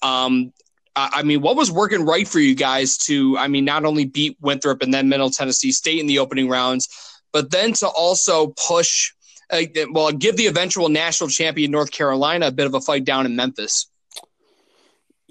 um, 0.02 0.52
I 0.94 1.22
mean, 1.22 1.40
what 1.40 1.56
was 1.56 1.70
working 1.70 2.04
right 2.04 2.28
for 2.28 2.38
you 2.38 2.54
guys 2.54 2.98
to, 3.06 3.38
I 3.38 3.48
mean, 3.48 3.64
not 3.64 3.86
only 3.86 4.04
beat 4.04 4.36
Winthrop 4.40 4.82
and 4.82 4.92
then 4.92 5.08
Middle 5.08 5.30
Tennessee 5.30 5.72
State 5.72 6.00
in 6.00 6.06
the 6.06 6.18
opening 6.18 6.50
rounds, 6.50 6.88
but 7.32 7.50
then 7.50 7.72
to 7.74 7.88
also 7.88 8.48
push, 8.68 9.12
uh, 9.50 9.62
well, 9.90 10.12
give 10.12 10.36
the 10.36 10.48
eventual 10.48 10.90
national 10.90 11.30
champion 11.30 11.70
North 11.70 11.90
Carolina 11.90 12.48
a 12.48 12.52
bit 12.52 12.66
of 12.66 12.74
a 12.74 12.80
fight 12.80 13.04
down 13.04 13.24
in 13.24 13.34
Memphis? 13.34 13.86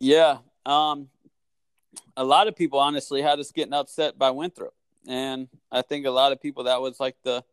Yeah. 0.02 0.40
Um, 0.66 1.10
a 2.18 2.24
lot 2.24 2.48
of 2.48 2.56
people 2.56 2.80
honestly 2.80 3.22
had 3.22 3.40
us 3.40 3.52
getting 3.52 3.74
upset 3.74 4.18
by 4.18 4.32
Winthrop, 4.32 4.74
and 5.08 5.48
I 5.72 5.84
think 5.84 6.06
a 6.06 6.12
lot 6.12 6.32
of 6.32 6.42
people 6.42 6.64
that 6.64 6.82
was 6.82 7.00
like 7.00 7.16
the 7.24 7.44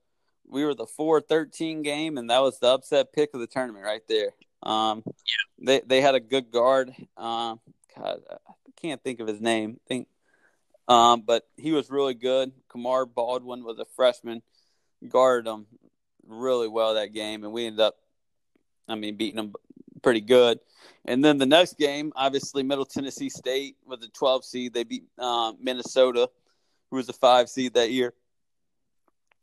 we 0.50 0.64
were 0.64 0.74
the 0.74 0.86
4-13 0.86 1.84
game, 1.84 2.16
and 2.16 2.30
that 2.30 2.40
was 2.40 2.58
the 2.58 2.68
upset 2.68 3.12
pick 3.12 3.34
of 3.34 3.40
the 3.40 3.46
tournament 3.46 3.84
right 3.84 4.00
there. 4.08 4.30
Um, 4.62 5.02
yeah. 5.06 5.12
They 5.58 5.80
they 5.86 6.00
had 6.00 6.14
a 6.14 6.20
good 6.20 6.50
guard. 6.50 6.94
Um, 7.18 7.60
God, 7.94 8.20
I 8.30 8.70
can't 8.80 9.02
think 9.04 9.20
of 9.20 9.28
his 9.28 9.42
name. 9.42 9.78
I 9.84 9.86
think, 9.86 10.08
um, 10.88 11.22
but 11.26 11.46
he 11.58 11.72
was 11.72 11.90
really 11.90 12.14
good. 12.14 12.52
Kamar 12.70 13.04
Baldwin 13.04 13.62
was 13.62 13.78
a 13.78 13.84
freshman, 13.94 14.42
guarded 15.06 15.46
them 15.46 15.66
really 16.26 16.68
well 16.68 16.94
that 16.94 17.12
game, 17.12 17.44
and 17.44 17.52
we 17.52 17.66
ended 17.66 17.80
up, 17.80 17.98
I 18.88 18.94
mean, 18.94 19.16
beating 19.16 19.36
them 19.36 19.52
pretty 19.98 20.20
good. 20.20 20.60
And 21.04 21.24
then 21.24 21.38
the 21.38 21.46
next 21.46 21.78
game, 21.78 22.12
obviously, 22.16 22.62
Middle 22.62 22.84
Tennessee 22.84 23.30
State 23.30 23.76
was 23.86 24.02
a 24.02 24.08
12 24.08 24.44
seed. 24.44 24.74
They 24.74 24.84
beat 24.84 25.04
uh, 25.18 25.52
Minnesota, 25.60 26.28
who 26.90 26.96
was 26.96 27.08
a 27.08 27.14
five 27.14 27.48
seed 27.48 27.74
that 27.74 27.90
year. 27.90 28.12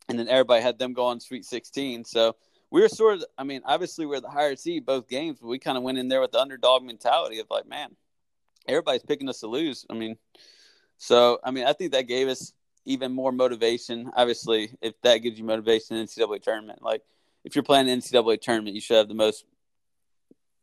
And 0.07 0.19
then 0.19 0.27
everybody 0.27 0.61
had 0.61 0.77
them 0.77 0.93
go 0.93 1.05
on 1.05 1.19
Sweet 1.19 1.45
16. 1.45 2.05
So 2.05 2.35
we 2.69 2.81
were 2.81 2.89
sort 2.89 3.15
of, 3.15 3.25
I 3.37 3.43
mean, 3.43 3.61
obviously 3.65 4.05
we're 4.05 4.21
the 4.21 4.29
higher 4.29 4.55
seed 4.55 4.85
both 4.85 5.07
games, 5.07 5.39
but 5.41 5.47
we 5.47 5.59
kind 5.59 5.77
of 5.77 5.83
went 5.83 5.97
in 5.97 6.07
there 6.07 6.21
with 6.21 6.31
the 6.31 6.39
underdog 6.39 6.83
mentality 6.83 7.39
of 7.39 7.47
like, 7.49 7.67
man, 7.67 7.95
everybody's 8.67 9.03
picking 9.03 9.29
us 9.29 9.39
to 9.39 9.47
lose. 9.47 9.85
I 9.89 9.93
mean, 9.93 10.17
so 10.97 11.39
I 11.43 11.51
mean, 11.51 11.65
I 11.65 11.73
think 11.73 11.91
that 11.91 12.07
gave 12.07 12.27
us 12.27 12.53
even 12.85 13.11
more 13.11 13.31
motivation. 13.31 14.11
Obviously, 14.15 14.71
if 14.81 14.99
that 15.01 15.17
gives 15.17 15.37
you 15.37 15.45
motivation 15.45 15.97
in 15.97 16.05
NCAA 16.05 16.41
tournament, 16.41 16.81
like 16.81 17.01
if 17.43 17.55
you're 17.55 17.63
playing 17.63 17.87
NCAA 17.87 18.41
tournament, 18.41 18.75
you 18.75 18.81
should 18.81 18.97
have 18.97 19.07
the 19.07 19.13
most. 19.13 19.45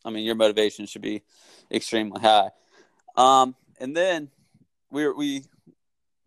I 0.05 0.11
mean, 0.11 0.25
your 0.25 0.35
motivation 0.35 0.87
should 0.87 1.03
be 1.03 1.23
extremely 1.71 2.21
high. 2.21 2.51
Um, 3.17 3.55
and 3.79 3.97
then 3.97 4.31
we 4.91 5.11
we 5.13 5.45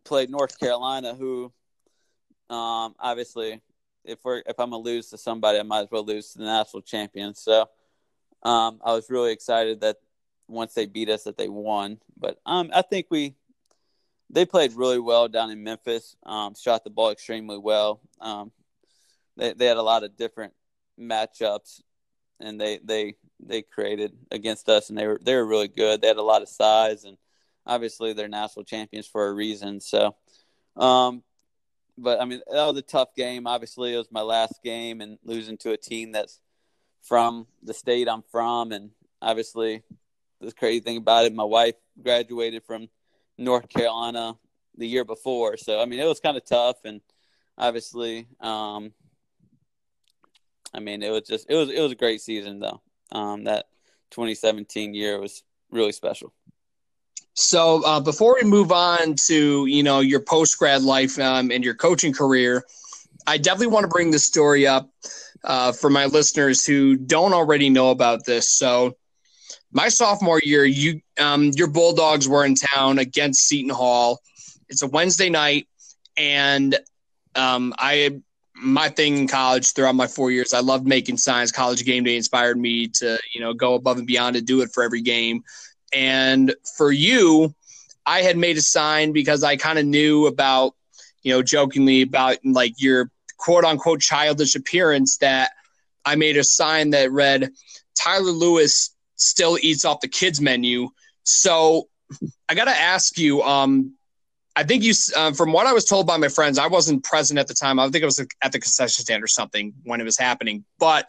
played 0.03 0.29
North 0.29 0.59
Carolina, 0.59 1.13
who 1.13 1.51
um, 2.49 2.95
obviously 2.99 3.61
if 4.03 4.19
we're 4.23 4.43
if 4.45 4.59
I'm 4.59 4.69
gonna 4.69 4.77
lose 4.77 5.09
to 5.09 5.17
somebody, 5.17 5.59
I 5.59 5.63
might 5.63 5.81
as 5.81 5.91
well 5.91 6.05
lose 6.05 6.31
to 6.33 6.39
the 6.39 6.45
national 6.45 6.81
champion. 6.81 7.33
So 7.35 7.69
um, 8.43 8.79
I 8.83 8.93
was 8.93 9.09
really 9.09 9.31
excited 9.31 9.81
that 9.81 9.97
once 10.47 10.73
they 10.73 10.85
beat 10.85 11.09
us, 11.09 11.23
that 11.23 11.37
they 11.37 11.49
won. 11.49 11.99
But 12.17 12.39
um, 12.45 12.69
I 12.73 12.81
think 12.81 13.07
we 13.09 13.35
they 14.29 14.45
played 14.45 14.73
really 14.73 14.99
well 14.99 15.27
down 15.27 15.51
in 15.51 15.63
Memphis. 15.63 16.15
Um, 16.23 16.53
shot 16.55 16.83
the 16.83 16.89
ball 16.89 17.11
extremely 17.11 17.57
well. 17.57 18.01
Um, 18.21 18.51
they 19.37 19.53
they 19.53 19.65
had 19.65 19.77
a 19.77 19.83
lot 19.83 20.03
of 20.03 20.15
different 20.15 20.53
matchups, 20.99 21.81
and 22.39 22.59
they 22.59 22.79
they 22.83 23.15
they 23.47 23.61
created 23.61 24.13
against 24.31 24.69
us, 24.69 24.89
and 24.89 24.97
they 24.97 25.07
were 25.07 25.19
they 25.21 25.35
were 25.35 25.45
really 25.45 25.67
good. 25.67 26.01
They 26.01 26.07
had 26.07 26.17
a 26.17 26.23
lot 26.23 26.41
of 26.41 26.49
size, 26.49 27.03
and 27.03 27.17
obviously 27.65 28.13
they're 28.13 28.27
national 28.27 28.65
champions 28.65 29.07
for 29.07 29.27
a 29.27 29.33
reason. 29.33 29.79
So, 29.79 30.15
um, 30.75 31.23
but 31.97 32.21
I 32.21 32.25
mean, 32.25 32.41
that 32.51 32.65
was 32.65 32.77
a 32.77 32.81
tough 32.81 33.15
game. 33.15 33.47
Obviously, 33.47 33.93
it 33.93 33.97
was 33.97 34.11
my 34.11 34.21
last 34.21 34.61
game, 34.63 35.01
and 35.01 35.17
losing 35.23 35.57
to 35.59 35.71
a 35.71 35.77
team 35.77 36.11
that's 36.11 36.39
from 37.01 37.47
the 37.61 37.73
state 37.73 38.09
I'm 38.09 38.23
from, 38.31 38.71
and 38.71 38.91
obviously, 39.21 39.83
the 40.41 40.51
crazy 40.51 40.79
thing 40.79 40.97
about 40.97 41.25
it, 41.25 41.33
my 41.33 41.43
wife 41.43 41.75
graduated 42.01 42.63
from 42.63 42.89
North 43.37 43.69
Carolina 43.69 44.37
the 44.77 44.87
year 44.87 45.05
before, 45.05 45.57
so 45.57 45.79
I 45.79 45.85
mean, 45.85 45.99
it 45.99 46.05
was 46.05 46.19
kind 46.19 46.35
of 46.35 46.45
tough, 46.45 46.77
and 46.83 47.01
obviously, 47.57 48.27
um, 48.41 48.91
I 50.73 50.79
mean, 50.79 51.03
it 51.03 51.11
was 51.11 51.21
just 51.21 51.45
it 51.49 51.55
was 51.55 51.69
it 51.69 51.79
was 51.79 51.91
a 51.91 51.95
great 51.95 52.21
season 52.21 52.59
though. 52.59 52.81
Um, 53.15 53.45
that 53.45 53.67
2017 54.11 54.93
year 54.93 55.19
was 55.19 55.41
really 55.71 55.93
special. 55.93 56.33
So 57.33 57.81
uh, 57.85 58.01
before 58.01 58.35
we 58.41 58.47
move 58.47 58.71
on 58.71 59.15
to 59.27 59.65
you 59.65 59.83
know 59.83 60.01
your 60.01 60.19
post 60.19 60.57
grad 60.57 60.81
life 60.81 61.17
um, 61.19 61.49
and 61.49 61.63
your 61.63 61.75
coaching 61.75 62.13
career, 62.13 62.65
I 63.25 63.37
definitely 63.37 63.67
want 63.67 63.85
to 63.85 63.89
bring 63.89 64.11
this 64.11 64.25
story 64.25 64.67
up 64.67 64.89
uh, 65.45 65.71
for 65.71 65.89
my 65.89 66.05
listeners 66.05 66.65
who 66.65 66.97
don't 66.97 67.33
already 67.33 67.69
know 67.69 67.91
about 67.91 68.25
this. 68.25 68.49
So 68.49 68.97
my 69.71 69.87
sophomore 69.87 70.41
year, 70.43 70.65
you 70.65 70.99
um, 71.17 71.51
your 71.55 71.67
Bulldogs 71.67 72.27
were 72.27 72.43
in 72.43 72.55
town 72.55 72.99
against 72.99 73.47
Seton 73.47 73.69
Hall. 73.69 74.19
It's 74.67 74.81
a 74.81 74.87
Wednesday 74.87 75.29
night, 75.29 75.67
and 76.17 76.77
um, 77.35 77.73
I 77.77 78.19
my 78.55 78.89
thing 78.89 79.17
in 79.17 79.27
college 79.27 79.73
throughout 79.73 79.95
my 79.95 80.07
four 80.07 80.31
years, 80.31 80.53
I 80.53 80.59
loved 80.59 80.87
making 80.87 81.17
signs. 81.17 81.51
College 81.51 81.83
game 81.85 82.03
day 82.03 82.15
inspired 82.15 82.57
me 82.57 82.87
to 82.87 83.19
you 83.33 83.41
know 83.41 83.53
go 83.53 83.75
above 83.75 83.97
and 83.97 84.07
beyond 84.07 84.35
to 84.35 84.41
do 84.41 84.61
it 84.61 84.71
for 84.73 84.83
every 84.83 85.01
game. 85.01 85.43
And 85.93 86.53
for 86.77 86.91
you, 86.91 87.53
I 88.05 88.21
had 88.21 88.37
made 88.37 88.57
a 88.57 88.61
sign 88.61 89.11
because 89.11 89.43
I 89.43 89.55
kind 89.55 89.79
of 89.79 89.85
knew 89.85 90.27
about, 90.27 90.75
you 91.23 91.33
know, 91.33 91.41
jokingly 91.41 92.03
about 92.03 92.37
like 92.43 92.73
your 92.77 93.09
quote 93.37 93.65
unquote 93.65 94.01
childish 94.01 94.55
appearance 94.55 95.17
that 95.17 95.51
I 96.05 96.15
made 96.15 96.37
a 96.37 96.43
sign 96.43 96.91
that 96.91 97.11
read, 97.11 97.51
Tyler 97.95 98.31
Lewis 98.31 98.95
still 99.15 99.57
eats 99.61 99.85
off 99.85 100.01
the 100.01 100.07
kids 100.07 100.39
menu. 100.39 100.89
So 101.23 101.87
I 102.47 102.53
got 102.53 102.65
to 102.65 102.71
ask 102.71 103.17
you, 103.17 103.41
um, 103.41 103.93
I 104.55 104.63
think 104.63 104.83
you, 104.83 104.93
uh, 105.15 105.33
from 105.33 105.51
what 105.51 105.67
I 105.67 105.73
was 105.73 105.85
told 105.85 106.07
by 106.07 106.17
my 106.17 106.29
friends, 106.29 106.57
I 106.57 106.67
wasn't 106.67 107.03
present 107.03 107.39
at 107.39 107.47
the 107.47 107.53
time. 107.53 107.79
I 107.79 107.89
think 107.89 108.03
I 108.03 108.05
was 108.05 108.19
at 108.19 108.51
the 108.51 108.59
concession 108.59 109.03
stand 109.03 109.23
or 109.23 109.27
something 109.27 109.73
when 109.83 109.99
it 109.99 110.05
was 110.05 110.17
happening. 110.17 110.63
But 110.79 111.07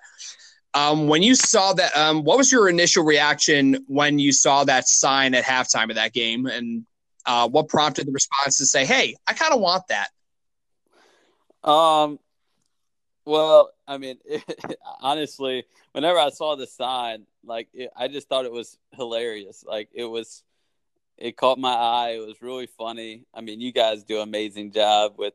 um, 0.74 1.06
when 1.08 1.22
you 1.22 1.34
saw 1.34 1.72
that, 1.74 1.96
um, 1.96 2.24
what 2.24 2.36
was 2.36 2.50
your 2.50 2.68
initial 2.68 3.04
reaction 3.04 3.84
when 3.86 4.18
you 4.18 4.32
saw 4.32 4.64
that 4.64 4.88
sign 4.88 5.34
at 5.34 5.44
halftime 5.44 5.90
of 5.90 5.94
that 5.96 6.12
game, 6.12 6.46
and 6.46 6.84
uh, 7.24 7.48
what 7.48 7.68
prompted 7.68 8.06
the 8.06 8.12
response 8.12 8.58
to 8.58 8.66
say, 8.66 8.84
"Hey, 8.84 9.16
I 9.26 9.32
kind 9.32 9.54
of 9.54 9.60
want 9.60 9.84
that"? 9.88 10.08
Um, 11.68 12.18
well, 13.24 13.70
I 13.86 13.98
mean, 13.98 14.18
it, 14.24 14.44
honestly, 15.00 15.64
whenever 15.92 16.18
I 16.18 16.30
saw 16.30 16.56
the 16.56 16.66
sign, 16.66 17.26
like 17.44 17.68
it, 17.72 17.90
I 17.96 18.08
just 18.08 18.28
thought 18.28 18.44
it 18.44 18.52
was 18.52 18.78
hilarious. 18.92 19.64
Like 19.66 19.88
it 19.92 20.04
was, 20.04 20.42
it 21.18 21.36
caught 21.36 21.58
my 21.58 21.72
eye. 21.72 22.10
It 22.16 22.26
was 22.26 22.42
really 22.42 22.66
funny. 22.66 23.24
I 23.34 23.40
mean, 23.40 23.60
you 23.60 23.72
guys 23.72 24.04
do 24.04 24.16
an 24.16 24.22
amazing 24.22 24.72
job 24.72 25.14
with 25.16 25.34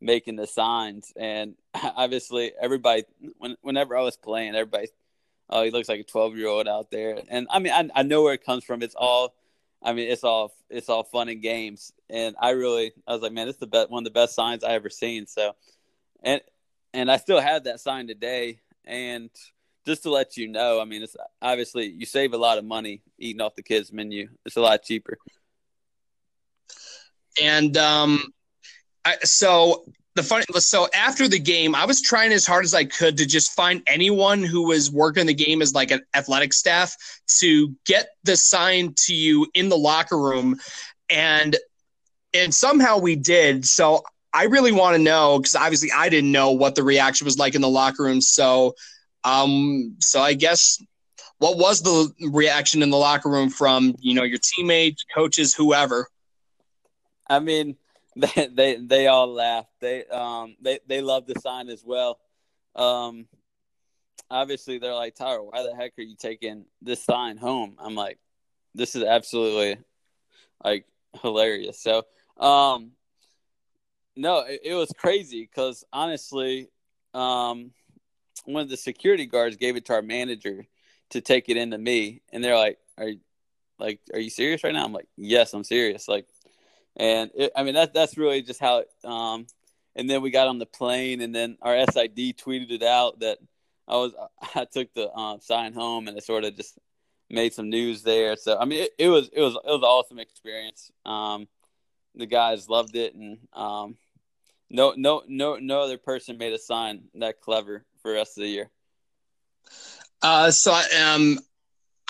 making 0.00 0.36
the 0.36 0.46
signs. 0.46 1.12
And 1.16 1.54
obviously, 1.74 2.52
everybody, 2.60 3.04
when, 3.38 3.56
whenever 3.62 3.96
I 3.96 4.02
was 4.02 4.16
playing, 4.16 4.54
everybody, 4.54 4.88
oh, 5.48 5.62
he 5.62 5.70
looks 5.70 5.88
like 5.88 6.00
a 6.00 6.04
12 6.04 6.36
year 6.36 6.48
old 6.48 6.68
out 6.68 6.90
there. 6.90 7.18
And 7.28 7.46
I 7.50 7.58
mean, 7.60 7.72
I, 7.72 7.88
I 7.94 8.02
know 8.02 8.22
where 8.22 8.34
it 8.34 8.44
comes 8.44 8.64
from. 8.64 8.82
It's 8.82 8.94
all, 8.94 9.34
I 9.82 9.92
mean, 9.92 10.10
it's 10.10 10.24
all, 10.24 10.52
it's 10.68 10.88
all 10.88 11.04
fun 11.04 11.28
and 11.28 11.40
games. 11.40 11.92
And 12.10 12.36
I 12.40 12.50
really, 12.50 12.92
I 13.06 13.12
was 13.12 13.22
like, 13.22 13.32
man, 13.32 13.48
is 13.48 13.56
the 13.56 13.66
best, 13.66 13.90
one 13.90 14.02
of 14.02 14.04
the 14.04 14.10
best 14.18 14.34
signs 14.34 14.64
I 14.64 14.72
ever 14.72 14.90
seen. 14.90 15.26
So, 15.26 15.54
and, 16.22 16.40
and 16.92 17.10
I 17.10 17.16
still 17.16 17.40
have 17.40 17.64
that 17.64 17.80
sign 17.80 18.06
today. 18.06 18.60
And 18.84 19.30
just 19.86 20.02
to 20.04 20.10
let 20.10 20.36
you 20.36 20.48
know, 20.48 20.80
I 20.80 20.84
mean, 20.84 21.02
it's 21.02 21.16
obviously 21.40 21.86
you 21.86 22.06
save 22.06 22.34
a 22.34 22.38
lot 22.38 22.58
of 22.58 22.64
money 22.64 23.02
eating 23.18 23.40
off 23.40 23.54
the 23.54 23.62
kids' 23.62 23.92
menu. 23.92 24.28
It's 24.46 24.56
a 24.56 24.60
lot 24.60 24.82
cheaper. 24.82 25.18
And 27.42 27.76
um, 27.76 28.32
I, 29.04 29.16
so 29.22 29.84
the 30.14 30.22
funny 30.22 30.44
so 30.58 30.88
after 30.94 31.26
the 31.26 31.38
game 31.38 31.74
i 31.74 31.84
was 31.84 32.02
trying 32.02 32.32
as 32.32 32.46
hard 32.46 32.64
as 32.64 32.74
i 32.74 32.84
could 32.84 33.16
to 33.16 33.26
just 33.26 33.52
find 33.52 33.82
anyone 33.86 34.42
who 34.42 34.66
was 34.66 34.90
working 34.90 35.26
the 35.26 35.34
game 35.34 35.62
as 35.62 35.74
like 35.74 35.90
an 35.90 36.02
athletic 36.14 36.52
staff 36.52 36.94
to 37.26 37.74
get 37.86 38.10
the 38.24 38.36
sign 38.36 38.94
to 38.96 39.14
you 39.14 39.46
in 39.54 39.68
the 39.68 39.76
locker 39.76 40.18
room 40.18 40.58
and 41.08 41.56
and 42.34 42.54
somehow 42.54 42.98
we 42.98 43.16
did 43.16 43.64
so 43.64 44.02
i 44.34 44.44
really 44.44 44.72
want 44.72 44.94
to 44.94 45.02
know 45.02 45.38
because 45.38 45.54
obviously 45.54 45.90
i 45.94 46.08
didn't 46.08 46.32
know 46.32 46.50
what 46.50 46.74
the 46.74 46.82
reaction 46.82 47.24
was 47.24 47.38
like 47.38 47.54
in 47.54 47.62
the 47.62 47.68
locker 47.68 48.02
room 48.02 48.20
so 48.20 48.74
um 49.24 49.96
so 50.00 50.20
i 50.20 50.34
guess 50.34 50.82
what 51.38 51.58
was 51.58 51.82
the 51.82 52.12
reaction 52.30 52.82
in 52.82 52.90
the 52.90 52.96
locker 52.96 53.28
room 53.28 53.50
from 53.50 53.94
you 54.00 54.14
know 54.14 54.22
your 54.22 54.38
teammates 54.38 55.04
coaches 55.14 55.54
whoever 55.54 56.08
i 57.28 57.38
mean 57.38 57.76
they 58.16 58.48
they 58.52 58.76
they 58.76 59.06
all 59.06 59.32
laughed. 59.32 59.70
They 59.80 60.04
um 60.06 60.56
they 60.60 60.80
they 60.86 61.00
love 61.00 61.26
the 61.26 61.38
sign 61.40 61.68
as 61.68 61.82
well. 61.84 62.18
Um, 62.76 63.26
obviously 64.30 64.78
they're 64.78 64.94
like 64.94 65.14
Tyler, 65.14 65.42
why 65.42 65.62
the 65.62 65.74
heck 65.74 65.92
are 65.98 66.02
you 66.02 66.16
taking 66.16 66.66
this 66.82 67.02
sign 67.02 67.36
home? 67.38 67.76
I'm 67.78 67.94
like, 67.94 68.18
this 68.74 68.94
is 68.94 69.02
absolutely 69.02 69.78
like 70.62 70.86
hilarious. 71.22 71.80
So 71.80 72.02
um, 72.38 72.92
no, 74.14 74.40
it, 74.40 74.60
it 74.64 74.74
was 74.74 74.92
crazy 74.96 75.48
because 75.50 75.84
honestly, 75.92 76.68
um, 77.14 77.70
one 78.44 78.62
of 78.62 78.68
the 78.68 78.76
security 78.76 79.26
guards 79.26 79.56
gave 79.56 79.76
it 79.76 79.84
to 79.86 79.94
our 79.94 80.02
manager 80.02 80.66
to 81.10 81.20
take 81.20 81.48
it 81.48 81.56
into 81.56 81.78
me, 81.78 82.22
and 82.32 82.42
they're 82.42 82.56
like, 82.56 82.78
"Are 82.98 83.10
like, 83.78 84.00
are 84.12 84.20
you 84.20 84.30
serious 84.30 84.64
right 84.64 84.72
now?" 84.72 84.84
I'm 84.84 84.92
like, 84.92 85.08
"Yes, 85.16 85.54
I'm 85.54 85.64
serious." 85.64 86.08
Like, 86.08 86.26
and 86.96 87.30
it, 87.34 87.52
I 87.56 87.62
mean 87.62 87.74
that's 87.74 87.92
that's 87.92 88.18
really 88.18 88.42
just 88.42 88.60
how. 88.60 88.78
It, 88.78 88.88
um, 89.04 89.46
and 89.94 90.08
then 90.08 90.22
we 90.22 90.30
got 90.30 90.48
on 90.48 90.58
the 90.58 90.66
plane, 90.66 91.20
and 91.20 91.34
then 91.34 91.58
our 91.60 91.76
SID 91.90 92.16
tweeted 92.38 92.70
it 92.70 92.82
out 92.82 93.20
that 93.20 93.38
I 93.86 93.96
was 93.96 94.12
I 94.54 94.64
took 94.64 94.92
the 94.94 95.12
um, 95.12 95.40
sign 95.40 95.72
home, 95.74 96.08
and 96.08 96.16
it 96.16 96.24
sort 96.24 96.44
of 96.44 96.56
just 96.56 96.78
made 97.30 97.54
some 97.54 97.70
news 97.70 98.02
there. 98.02 98.36
So 98.36 98.58
I 98.58 98.64
mean, 98.64 98.84
it, 98.84 98.90
it 98.98 99.08
was 99.08 99.28
it 99.32 99.40
was 99.40 99.54
it 99.54 99.70
was 99.70 99.82
an 99.82 99.84
awesome 99.84 100.18
experience. 100.18 100.90
Um, 101.04 101.48
the 102.14 102.26
guys 102.26 102.68
loved 102.68 102.96
it, 102.96 103.14
and 103.14 103.38
um, 103.52 103.96
no 104.70 104.94
no 104.96 105.22
no 105.28 105.56
no 105.56 105.80
other 105.82 105.98
person 105.98 106.38
made 106.38 106.52
a 106.52 106.58
sign 106.58 107.04
that 107.14 107.40
clever 107.40 107.84
for 108.02 108.10
the 108.10 108.14
rest 108.14 108.36
of 108.36 108.42
the 108.42 108.48
year. 108.48 108.70
Uh, 110.22 110.50
so 110.50 110.78
um, 111.00 111.38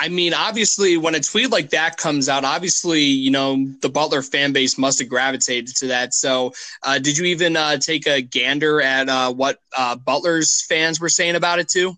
I 0.03 0.09
mean, 0.09 0.35
obviously, 0.35 0.97
when 0.97 1.15
a 1.15 1.21
tweet 1.21 1.51
like 1.51 1.71
that 1.71 1.97
comes 1.97 2.29
out, 2.29 2.45
obviously, 2.45 3.03
you 3.03 3.31
know, 3.31 3.69
the 3.83 3.89
Butler 3.89 4.23
fan 4.23 4.53
base 4.53 4.77
must 4.77 4.99
have 4.99 5.09
gravitated 5.09 5.77
to 5.77 5.87
that. 5.89 6.13
So, 6.13 6.55
uh, 6.83 6.99
did 6.99 7.17
you 7.17 7.27
even 7.27 7.57
uh, 7.57 7.77
take 7.77 8.09
a 8.09 8.21
gander 8.21 8.83
at 8.83 9.09
uh, 9.09 9.33
what 9.33 9.59
uh, 9.77 9.95
Butler's 9.95 10.65
fans 10.67 11.01
were 11.01 11.09
saying 11.09 11.37
about 11.37 11.61
it 11.61 11.69
too? 11.69 11.95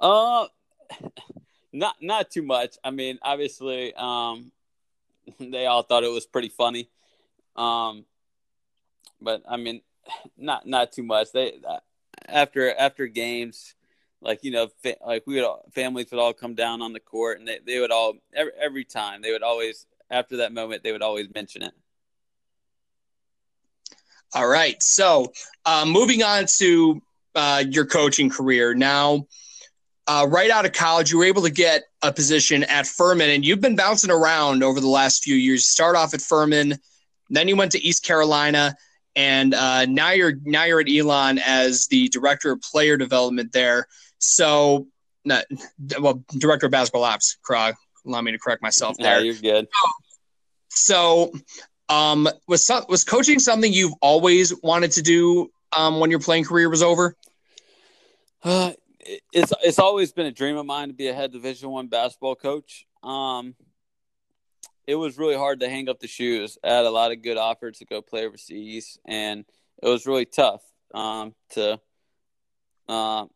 Uh, 0.00 0.46
not 1.72 1.96
not 2.00 2.30
too 2.30 2.42
much. 2.42 2.76
I 2.82 2.90
mean, 2.92 3.18
obviously, 3.20 3.92
um, 3.94 4.50
they 5.38 5.66
all 5.66 5.82
thought 5.82 6.02
it 6.02 6.10
was 6.10 6.24
pretty 6.24 6.48
funny. 6.48 6.88
Um, 7.56 8.06
but 9.20 9.42
I 9.46 9.58
mean, 9.58 9.82
not 10.38 10.66
not 10.66 10.92
too 10.92 11.02
much. 11.02 11.32
They 11.32 11.58
after 12.28 12.74
after 12.76 13.06
games 13.06 13.74
like 14.20 14.42
you 14.42 14.50
know 14.50 14.68
fa- 14.82 14.96
like 15.06 15.24
we 15.26 15.34
would 15.36 15.44
all, 15.44 15.64
families 15.74 16.10
would 16.10 16.20
all 16.20 16.32
come 16.32 16.54
down 16.54 16.82
on 16.82 16.92
the 16.92 17.00
court 17.00 17.38
and 17.38 17.48
they, 17.48 17.58
they 17.64 17.80
would 17.80 17.90
all 17.90 18.14
every, 18.34 18.52
every 18.60 18.84
time 18.84 19.22
they 19.22 19.32
would 19.32 19.42
always 19.42 19.86
after 20.10 20.38
that 20.38 20.52
moment 20.52 20.82
they 20.82 20.92
would 20.92 21.02
always 21.02 21.26
mention 21.34 21.62
it. 21.62 21.72
All 24.34 24.48
right. 24.48 24.82
So 24.82 25.32
uh, 25.64 25.84
moving 25.86 26.22
on 26.22 26.46
to 26.58 27.00
uh, 27.34 27.64
your 27.68 27.86
coaching 27.86 28.28
career. 28.28 28.74
Now 28.74 29.26
uh, 30.06 30.26
right 30.28 30.50
out 30.50 30.64
of 30.64 30.72
college 30.72 31.10
you 31.10 31.18
were 31.18 31.24
able 31.24 31.42
to 31.42 31.50
get 31.50 31.84
a 32.02 32.12
position 32.12 32.64
at 32.64 32.86
furman 32.86 33.30
and 33.30 33.44
you've 33.44 33.60
been 33.60 33.76
bouncing 33.76 34.10
around 34.10 34.62
over 34.62 34.80
the 34.80 34.88
last 34.88 35.22
few 35.22 35.36
years. 35.36 35.66
Start 35.66 35.96
off 35.96 36.14
at 36.14 36.20
furman 36.20 36.78
then 37.30 37.48
you 37.48 37.56
went 37.56 37.72
to 37.72 37.82
east 37.82 38.04
carolina 38.04 38.74
and 39.16 39.54
uh, 39.54 39.86
now 39.86 40.10
you're 40.10 40.34
now 40.44 40.64
you're 40.64 40.80
at 40.80 40.88
elon 40.88 41.38
as 41.38 41.88
the 41.88 42.08
director 42.08 42.52
of 42.52 42.60
player 42.60 42.96
development 42.96 43.50
there 43.52 43.86
so, 44.18 44.86
not, 45.24 45.44
well, 46.00 46.22
director 46.36 46.66
of 46.66 46.72
basketball 46.72 47.04
ops, 47.04 47.36
Krog. 47.48 47.74
Allow 48.06 48.20
me 48.20 48.32
to 48.32 48.38
correct 48.38 48.62
myself 48.62 48.96
there. 48.98 49.18
Yeah, 49.18 49.32
you're 49.32 49.34
good. 49.34 49.68
So, 50.68 51.32
um, 51.88 52.28
was 52.46 52.70
was 52.88 53.04
coaching 53.04 53.38
something 53.38 53.72
you've 53.72 53.94
always 54.00 54.54
wanted 54.62 54.92
to 54.92 55.02
do 55.02 55.50
um, 55.76 55.98
when 55.98 56.10
your 56.10 56.20
playing 56.20 56.44
career 56.44 56.70
was 56.70 56.82
over? 56.82 57.16
Uh, 58.44 58.72
it's 59.32 59.52
it's 59.64 59.78
always 59.78 60.12
been 60.12 60.26
a 60.26 60.32
dream 60.32 60.56
of 60.56 60.66
mine 60.66 60.88
to 60.88 60.94
be 60.94 61.08
a 61.08 61.14
head 61.14 61.32
Division 61.32 61.70
One 61.70 61.88
basketball 61.88 62.36
coach. 62.36 62.86
Um, 63.02 63.56
it 64.86 64.94
was 64.94 65.18
really 65.18 65.36
hard 65.36 65.60
to 65.60 65.68
hang 65.68 65.88
up 65.88 66.00
the 66.00 66.08
shoes. 66.08 66.58
I 66.62 66.68
had 66.68 66.84
a 66.84 66.90
lot 66.90 67.12
of 67.12 67.22
good 67.22 67.36
offers 67.36 67.78
to 67.78 67.84
go 67.84 68.02
play 68.02 68.26
overseas, 68.26 68.98
and 69.04 69.44
it 69.82 69.88
was 69.88 70.06
really 70.06 70.24
tough 70.24 70.62
um, 70.94 71.34
to 71.50 71.80
uh, 72.88 73.26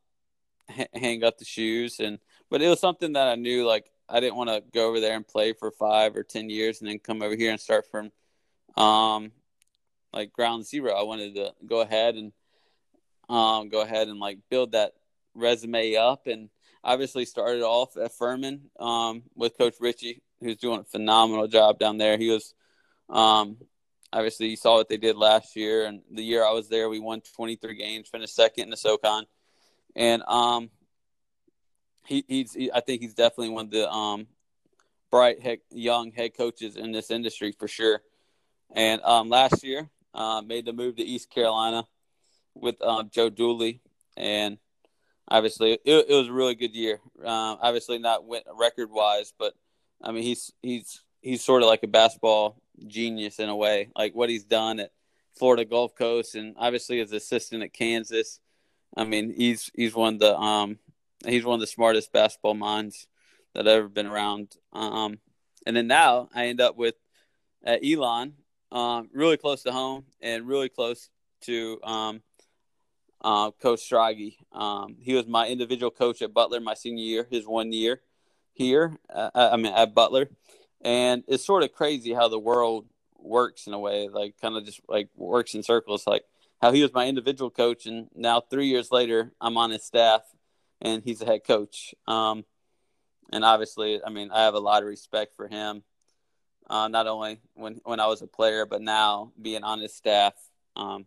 hang 0.94 1.24
up 1.24 1.38
the 1.38 1.44
shoes 1.44 2.00
and 2.00 2.18
but 2.50 2.62
it 2.62 2.68
was 2.68 2.80
something 2.80 3.12
that 3.12 3.28
I 3.28 3.34
knew 3.36 3.66
like 3.66 3.90
I 4.08 4.20
didn't 4.20 4.36
want 4.36 4.50
to 4.50 4.62
go 4.72 4.88
over 4.88 5.00
there 5.00 5.14
and 5.14 5.26
play 5.26 5.52
for 5.52 5.70
five 5.70 6.16
or 6.16 6.22
ten 6.22 6.50
years 6.50 6.80
and 6.80 6.88
then 6.90 6.98
come 6.98 7.22
over 7.22 7.36
here 7.36 7.50
and 7.50 7.60
start 7.60 7.86
from 7.90 8.10
um 8.76 9.32
like 10.12 10.32
ground 10.32 10.66
zero. 10.66 10.92
I 10.92 11.02
wanted 11.02 11.36
to 11.36 11.54
go 11.66 11.80
ahead 11.80 12.16
and 12.16 12.32
um 13.28 13.68
go 13.68 13.82
ahead 13.82 14.08
and 14.08 14.18
like 14.18 14.38
build 14.48 14.72
that 14.72 14.92
resume 15.34 15.96
up 15.96 16.26
and 16.26 16.50
obviously 16.82 17.24
started 17.24 17.62
off 17.62 17.96
at 17.96 18.12
Furman 18.12 18.70
um 18.78 19.22
with 19.36 19.56
Coach 19.56 19.74
Richey 19.80 20.22
who's 20.40 20.56
doing 20.56 20.80
a 20.80 20.84
phenomenal 20.84 21.46
job 21.46 21.78
down 21.78 21.98
there. 21.98 22.16
He 22.18 22.30
was 22.30 22.54
um 23.08 23.56
obviously 24.12 24.48
you 24.48 24.56
saw 24.56 24.76
what 24.76 24.88
they 24.88 24.96
did 24.96 25.16
last 25.16 25.54
year 25.56 25.86
and 25.86 26.02
the 26.10 26.22
year 26.22 26.44
I 26.44 26.52
was 26.52 26.68
there 26.68 26.88
we 26.88 26.98
won 26.98 27.22
23 27.36 27.74
games, 27.74 28.08
finished 28.08 28.34
second 28.34 28.64
in 28.64 28.70
the 28.70 28.76
SoCon 28.76 29.26
and 29.96 30.22
um, 30.22 30.70
he, 32.06 32.24
he's 32.26 32.52
he, 32.54 32.70
I 32.72 32.80
think 32.80 33.02
he's 33.02 33.14
definitely 33.14 33.50
one 33.50 33.66
of 33.66 33.70
the 33.70 33.90
um 33.90 34.26
bright 35.10 35.60
young 35.70 36.12
head 36.12 36.36
coaches 36.36 36.76
in 36.76 36.92
this 36.92 37.10
industry 37.10 37.52
for 37.52 37.68
sure. 37.68 38.02
And 38.72 39.02
um, 39.02 39.28
last 39.28 39.64
year, 39.64 39.90
uh, 40.14 40.42
made 40.46 40.64
the 40.64 40.72
move 40.72 40.96
to 40.96 41.02
East 41.02 41.30
Carolina 41.30 41.84
with 42.54 42.80
um, 42.82 43.10
Joe 43.12 43.28
Dooley, 43.28 43.80
and 44.16 44.58
obviously 45.26 45.72
it, 45.72 45.80
it 45.84 46.14
was 46.14 46.28
a 46.28 46.32
really 46.32 46.54
good 46.54 46.74
year. 46.74 47.00
Um, 47.20 47.58
obviously 47.60 47.98
not 47.98 48.24
record 48.56 48.90
wise, 48.90 49.32
but 49.36 49.54
I 50.02 50.12
mean 50.12 50.22
he's 50.22 50.52
he's 50.62 51.02
he's 51.20 51.42
sort 51.42 51.62
of 51.62 51.68
like 51.68 51.82
a 51.82 51.88
basketball 51.88 52.60
genius 52.86 53.38
in 53.38 53.48
a 53.48 53.56
way. 53.56 53.90
Like 53.96 54.14
what 54.14 54.30
he's 54.30 54.44
done 54.44 54.80
at 54.80 54.92
Florida 55.38 55.64
Gulf 55.64 55.94
Coast, 55.94 56.34
and 56.34 56.54
obviously 56.58 57.00
as 57.00 57.12
assistant 57.12 57.62
at 57.62 57.72
Kansas, 57.72 58.40
I 58.96 59.04
mean, 59.04 59.32
he's 59.36 59.70
he's 59.74 59.94
one 59.94 60.14
of 60.14 60.20
the 60.20 60.36
um 60.36 60.78
he's 61.26 61.44
one 61.44 61.54
of 61.54 61.60
the 61.60 61.66
smartest 61.66 62.12
basketball 62.12 62.54
minds 62.54 63.06
that 63.54 63.66
I've 63.66 63.78
ever 63.78 63.88
been 63.88 64.06
around. 64.06 64.56
Um, 64.72 65.18
and 65.66 65.76
then 65.76 65.86
now 65.86 66.28
I 66.34 66.46
end 66.46 66.60
up 66.60 66.76
with 66.76 66.94
at 67.62 67.84
Elon, 67.84 68.34
um, 68.72 69.10
really 69.12 69.36
close 69.36 69.62
to 69.64 69.72
home 69.72 70.04
and 70.20 70.46
really 70.46 70.68
close 70.68 71.10
to 71.42 71.78
um, 71.82 72.22
uh, 73.20 73.50
Coach 73.50 73.88
Schrage. 73.88 74.36
Um, 74.52 74.96
he 74.98 75.14
was 75.14 75.26
my 75.26 75.48
individual 75.48 75.90
coach 75.90 76.22
at 76.22 76.32
Butler 76.32 76.60
my 76.60 76.74
senior 76.74 77.04
year, 77.04 77.26
his 77.30 77.46
one 77.46 77.72
year 77.72 78.00
here. 78.60 78.98
Uh, 79.12 79.30
I 79.34 79.56
mean 79.56 79.72
at 79.72 79.94
Butler, 79.94 80.28
and 80.82 81.24
it's 81.26 81.44
sort 81.44 81.62
of 81.62 81.72
crazy 81.72 82.12
how 82.12 82.28
the 82.28 82.38
world 82.38 82.86
works 83.18 83.66
in 83.66 83.72
a 83.72 83.78
way, 83.78 84.08
like 84.08 84.34
kind 84.40 84.56
of 84.56 84.64
just 84.66 84.80
like 84.86 85.08
works 85.16 85.54
in 85.54 85.62
circles. 85.62 86.06
Like 86.06 86.24
how 86.60 86.70
he 86.70 86.82
was 86.82 86.92
my 86.92 87.06
individual 87.06 87.50
coach, 87.50 87.86
and 87.86 88.08
now 88.14 88.40
three 88.40 88.66
years 88.66 88.92
later, 88.92 89.32
I'm 89.40 89.56
on 89.56 89.70
his 89.70 89.82
staff, 89.82 90.20
and 90.80 91.02
he's 91.02 91.22
a 91.22 91.26
head 91.26 91.40
coach. 91.46 91.94
Um, 92.06 92.44
and 93.32 93.44
obviously, 93.44 94.00
I 94.04 94.10
mean, 94.10 94.30
I 94.30 94.42
have 94.42 94.54
a 94.54 94.60
lot 94.60 94.82
of 94.82 94.88
respect 94.88 95.36
for 95.36 95.48
him. 95.48 95.82
Uh, 96.68 96.88
not 96.88 97.06
only 97.06 97.40
when 97.54 97.80
when 97.84 97.98
I 97.98 98.08
was 98.08 98.20
a 98.20 98.26
player, 98.26 98.66
but 98.66 98.82
now 98.82 99.32
being 99.40 99.64
on 99.64 99.80
his 99.80 99.94
staff. 99.94 100.34
Um, 100.76 101.06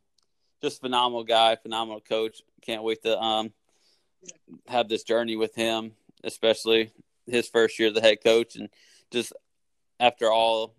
just 0.62 0.82
phenomenal 0.82 1.24
guy, 1.24 1.56
phenomenal 1.56 2.02
coach. 2.02 2.42
Can't 2.62 2.84
wait 2.84 3.04
to 3.04 3.20
um, 3.20 3.54
have 4.68 4.90
this 4.90 5.04
journey 5.04 5.36
with 5.36 5.54
him, 5.54 5.92
especially 6.24 6.92
his 7.28 7.48
first 7.50 7.80
year 7.80 7.90
as 7.90 7.94
the 7.94 8.02
head 8.02 8.24
coach, 8.24 8.56
and 8.56 8.70
just 9.12 9.34
after 10.00 10.32
all, 10.32 10.76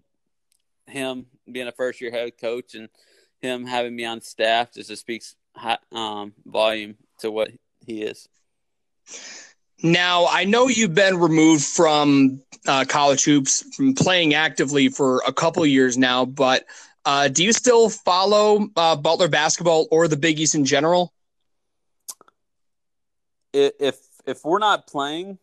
him 0.87 1.27
being 1.51 1.69
a 1.69 1.73
first 1.73 2.01
year 2.01 2.11
head 2.11 2.33
coach 2.39 2.75
and 2.75 2.89
him 3.41 3.67
having 3.67 3.95
me 3.95 4.05
on 4.05 4.21
staff 4.21 4.73
just 4.73 4.97
speaks 4.97 5.37
um, 5.93 6.33
volume 6.45 6.97
to 7.21 7.31
what 7.31 7.51
he 7.87 8.03
is. 8.03 8.29
Now, 9.83 10.27
I 10.31 10.45
know 10.45 10.69
you've 10.69 10.95
been 10.95 11.19
removed 11.19 11.65
from 11.65 12.41
uh, 12.66 12.85
college 12.89 13.25
hoops, 13.25 13.62
from 13.77 13.95
playing 13.95 14.35
actively 14.35 14.89
for 14.89 15.23
a 15.27 15.33
couple 15.33 15.65
years 15.66 15.99
now, 15.99 16.25
but 16.25 16.65
uh, 17.05 17.29
do 17.29 17.45
you 17.45 17.53
still 17.53 17.91
follow 17.91 18.69
uh, 18.77 18.97
Butler 18.97 19.29
basketball 19.29 19.87
or 19.91 20.09
the 20.09 20.16
Big 20.16 20.41
East 20.41 20.55
in 20.55 20.65
general? 20.65 21.12
If 23.53 23.99
if 24.27 24.45
we're 24.45 24.59
not 24.59 24.87
playing, 24.87 25.39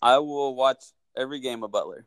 I 0.00 0.18
will 0.18 0.54
watch 0.54 0.84
every 1.16 1.40
game 1.40 1.62
of 1.62 1.70
Butler. 1.70 2.06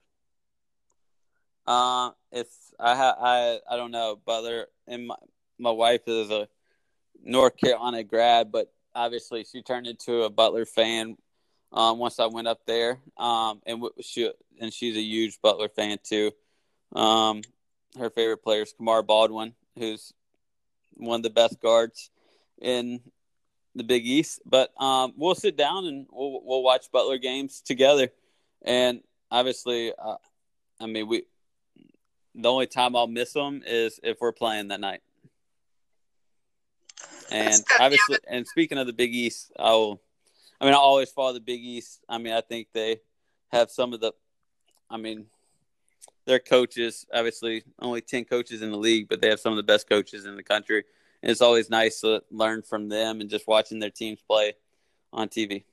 Uh, 1.67 2.11
if 2.31 2.47
I 2.79 2.95
ha- 2.95 3.17
I 3.19 3.59
I 3.69 3.75
don't 3.77 3.91
know 3.91 4.19
Butler 4.25 4.67
and 4.87 5.07
my 5.07 5.15
my 5.59 5.71
wife 5.71 6.01
is 6.07 6.31
a 6.31 6.47
North 7.23 7.57
Carolina 7.57 8.03
grad, 8.03 8.51
but 8.51 8.73
obviously 8.95 9.43
she 9.43 9.61
turned 9.61 9.87
into 9.87 10.23
a 10.23 10.29
Butler 10.29 10.65
fan 10.65 11.17
um, 11.71 11.99
once 11.99 12.19
I 12.19 12.25
went 12.25 12.47
up 12.47 12.65
there. 12.65 12.99
Um, 13.17 13.61
and 13.65 13.83
she 14.01 14.31
and 14.59 14.73
she's 14.73 14.97
a 14.97 15.01
huge 15.01 15.39
Butler 15.41 15.69
fan 15.69 15.99
too. 16.03 16.31
Um, 16.93 17.41
her 17.97 18.09
favorite 18.09 18.43
player 18.43 18.63
is 18.63 18.73
Kamar 18.73 19.03
Baldwin, 19.03 19.53
who's 19.77 20.13
one 20.95 21.19
of 21.19 21.23
the 21.23 21.29
best 21.29 21.61
guards 21.61 22.09
in 22.59 23.01
the 23.75 23.83
Big 23.83 24.05
East. 24.05 24.41
But 24.45 24.71
um, 24.81 25.13
we'll 25.15 25.35
sit 25.35 25.57
down 25.57 25.85
and 25.85 26.07
we'll 26.11 26.41
we'll 26.43 26.63
watch 26.63 26.91
Butler 26.91 27.17
games 27.17 27.61
together. 27.61 28.09
And 28.61 29.01
obviously, 29.29 29.93
uh, 29.97 30.17
I 30.79 30.85
mean 30.85 31.07
we 31.07 31.23
the 32.35 32.49
only 32.49 32.67
time 32.67 32.95
I'll 32.95 33.07
miss 33.07 33.33
them 33.33 33.61
is 33.65 33.99
if 34.03 34.21
we're 34.21 34.31
playing 34.31 34.69
that 34.69 34.79
night. 34.79 35.01
And 37.31 37.63
obviously, 37.79 38.17
and 38.27 38.45
speaking 38.45 38.77
of 38.77 38.87
the 38.87 38.93
Big 38.93 39.13
East, 39.13 39.51
I 39.57 39.71
will. 39.71 40.01
I 40.59 40.65
mean, 40.65 40.73
I 40.73 40.77
always 40.77 41.09
follow 41.09 41.33
the 41.33 41.39
Big 41.39 41.61
East. 41.61 42.01
I 42.07 42.17
mean, 42.17 42.33
I 42.33 42.41
think 42.41 42.67
they 42.73 42.99
have 43.51 43.71
some 43.71 43.93
of 43.93 44.01
the. 44.01 44.11
I 44.89 44.97
mean, 44.97 45.27
their 46.25 46.39
coaches. 46.39 47.05
Obviously, 47.13 47.63
only 47.79 48.01
ten 48.01 48.25
coaches 48.25 48.61
in 48.61 48.71
the 48.71 48.77
league, 48.77 49.07
but 49.07 49.21
they 49.21 49.29
have 49.29 49.39
some 49.39 49.53
of 49.53 49.57
the 49.57 49.63
best 49.63 49.87
coaches 49.87 50.25
in 50.25 50.35
the 50.35 50.43
country. 50.43 50.83
And 51.21 51.31
it's 51.31 51.41
always 51.41 51.69
nice 51.69 52.01
to 52.01 52.23
learn 52.31 52.61
from 52.61 52.89
them 52.89 53.21
and 53.21 53.29
just 53.29 53.47
watching 53.47 53.79
their 53.79 53.89
teams 53.89 54.19
play 54.27 54.53
on 55.13 55.29
TV. 55.29 55.63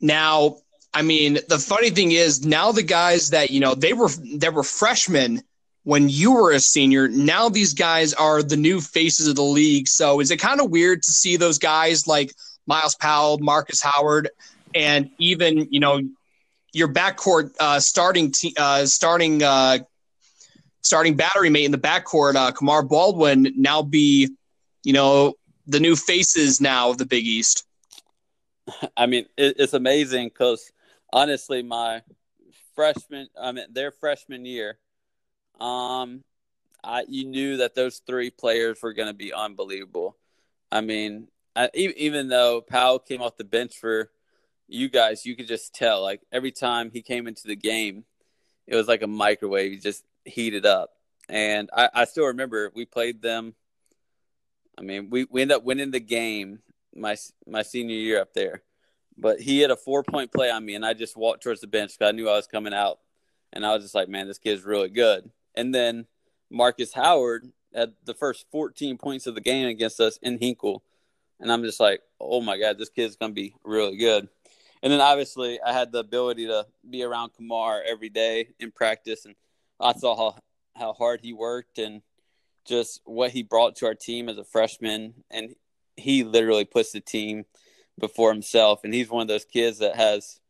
Now, 0.00 0.56
I 0.92 1.02
mean, 1.02 1.38
the 1.48 1.58
funny 1.58 1.90
thing 1.90 2.12
is 2.12 2.44
now 2.44 2.72
the 2.72 2.82
guys 2.82 3.30
that 3.30 3.50
you 3.50 3.60
know 3.60 3.74
they 3.74 3.92
were 3.92 4.08
that 4.38 4.54
were 4.54 4.62
freshmen 4.62 5.42
when 5.82 6.08
you 6.08 6.32
were 6.32 6.52
a 6.52 6.60
senior. 6.60 7.08
Now 7.08 7.48
these 7.48 7.74
guys 7.74 8.14
are 8.14 8.42
the 8.42 8.56
new 8.56 8.80
faces 8.80 9.28
of 9.28 9.36
the 9.36 9.42
league. 9.42 9.88
So 9.88 10.20
is 10.20 10.30
it 10.30 10.38
kind 10.38 10.60
of 10.60 10.70
weird 10.70 11.02
to 11.02 11.12
see 11.12 11.36
those 11.36 11.58
guys 11.58 12.06
like 12.06 12.32
Myles 12.66 12.94
Powell, 12.94 13.38
Marcus 13.38 13.82
Howard, 13.82 14.30
and 14.74 15.10
even 15.18 15.68
you 15.70 15.80
know 15.80 16.00
your 16.72 16.88
backcourt 16.88 17.54
uh, 17.60 17.80
starting 17.80 18.32
te- 18.32 18.54
uh, 18.56 18.86
starting 18.86 19.42
uh, 19.42 19.78
starting 20.84 21.16
battery 21.16 21.50
mate 21.50 21.64
in 21.64 21.72
the 21.72 21.78
backcourt, 21.78 22.36
uh, 22.36 22.52
Kamar 22.52 22.82
Baldwin, 22.82 23.52
now 23.56 23.82
be 23.82 24.30
you 24.84 24.92
know 24.92 25.34
the 25.66 25.80
new 25.80 25.96
faces 25.96 26.60
now 26.60 26.90
of 26.90 26.98
the 26.98 27.06
Big 27.06 27.26
East. 27.26 27.64
I 28.96 29.06
mean, 29.06 29.26
it, 29.36 29.56
it's 29.58 29.72
amazing 29.72 30.28
because 30.28 30.70
honestly, 31.12 31.62
my 31.62 32.02
freshman, 32.74 33.28
I 33.40 33.52
mean, 33.52 33.66
their 33.72 33.90
freshman 33.90 34.44
year, 34.44 34.78
um, 35.58 36.22
I 36.82 37.04
you 37.08 37.24
knew 37.24 37.56
that 37.58 37.74
those 37.74 38.00
three 38.06 38.30
players 38.30 38.80
were 38.82 38.92
going 38.92 39.08
to 39.08 39.14
be 39.14 39.32
unbelievable. 39.32 40.16
I 40.70 40.80
mean, 40.80 41.28
I, 41.56 41.70
even 41.74 42.28
though 42.28 42.60
Powell 42.60 42.98
came 42.98 43.22
off 43.22 43.36
the 43.36 43.44
bench 43.44 43.78
for 43.78 44.10
you 44.66 44.88
guys, 44.88 45.24
you 45.24 45.36
could 45.36 45.46
just 45.46 45.74
tell. 45.74 46.02
Like 46.02 46.20
every 46.32 46.52
time 46.52 46.90
he 46.92 47.00
came 47.00 47.26
into 47.26 47.46
the 47.46 47.56
game, 47.56 48.04
it 48.66 48.76
was 48.76 48.88
like 48.88 49.02
a 49.02 49.06
microwave. 49.06 49.72
He 49.72 49.78
just 49.78 50.04
heated 50.24 50.66
up, 50.66 50.90
and 51.28 51.70
I, 51.76 51.88
I 51.94 52.04
still 52.04 52.26
remember 52.26 52.70
we 52.74 52.84
played 52.84 53.22
them. 53.22 53.54
I 54.76 54.82
mean, 54.82 55.08
we, 55.10 55.26
we 55.30 55.42
ended 55.42 55.56
up 55.56 55.64
winning 55.64 55.90
the 55.90 56.00
game 56.00 56.60
my 56.94 57.16
my 57.46 57.62
senior 57.62 57.96
year 57.96 58.20
up 58.20 58.34
there, 58.34 58.62
but 59.16 59.40
he 59.40 59.60
had 59.60 59.70
a 59.70 59.76
four 59.76 60.02
point 60.02 60.32
play 60.32 60.50
on 60.50 60.64
me, 60.64 60.74
and 60.74 60.84
I 60.84 60.94
just 60.94 61.16
walked 61.16 61.42
towards 61.42 61.60
the 61.60 61.66
bench 61.66 61.92
because 61.98 62.12
I 62.12 62.16
knew 62.16 62.28
I 62.28 62.36
was 62.36 62.46
coming 62.46 62.74
out, 62.74 62.98
and 63.52 63.64
I 63.64 63.74
was 63.74 63.82
just 63.82 63.94
like, 63.94 64.08
man, 64.08 64.26
this 64.26 64.38
kid's 64.38 64.64
really 64.64 64.90
good. 64.90 65.30
And 65.54 65.74
then 65.74 66.06
Marcus 66.50 66.92
Howard 66.92 67.50
had 67.74 67.92
the 68.04 68.14
first 68.14 68.46
14 68.50 68.98
points 68.98 69.26
of 69.26 69.34
the 69.34 69.40
game 69.40 69.66
against 69.66 70.00
us 70.00 70.18
in 70.22 70.38
Hinkle 70.38 70.82
and 71.40 71.52
I'm 71.52 71.62
just 71.62 71.80
like, 71.80 72.00
oh 72.20 72.40
my 72.40 72.58
god, 72.58 72.78
this 72.78 72.88
kid's 72.88 73.16
gonna 73.16 73.32
be 73.32 73.54
really 73.64 73.96
good. 73.96 74.28
And 74.82 74.92
then 74.92 75.00
obviously, 75.00 75.60
I 75.62 75.72
had 75.72 75.92
the 75.92 75.98
ability 75.98 76.46
to 76.46 76.66
be 76.88 77.02
around 77.02 77.34
Kamar 77.34 77.82
every 77.86 78.10
day 78.10 78.48
in 78.58 78.70
practice, 78.70 79.24
and 79.24 79.34
I 79.80 79.92
saw 79.94 80.16
how 80.16 80.38
how 80.76 80.92
hard 80.92 81.20
he 81.22 81.32
worked 81.32 81.78
and 81.78 82.02
just 82.66 83.00
what 83.04 83.30
he 83.30 83.42
brought 83.42 83.76
to 83.76 83.86
our 83.86 83.94
team 83.94 84.28
as 84.28 84.38
a 84.38 84.44
freshman. 84.44 85.14
And 85.30 85.54
he 85.96 86.24
literally 86.24 86.64
puts 86.64 86.92
the 86.92 87.00
team 87.00 87.44
before 87.98 88.32
himself. 88.32 88.80
And 88.82 88.92
he's 88.92 89.10
one 89.10 89.22
of 89.22 89.28
those 89.28 89.44
kids 89.44 89.78
that 89.78 89.94
has, 89.94 90.40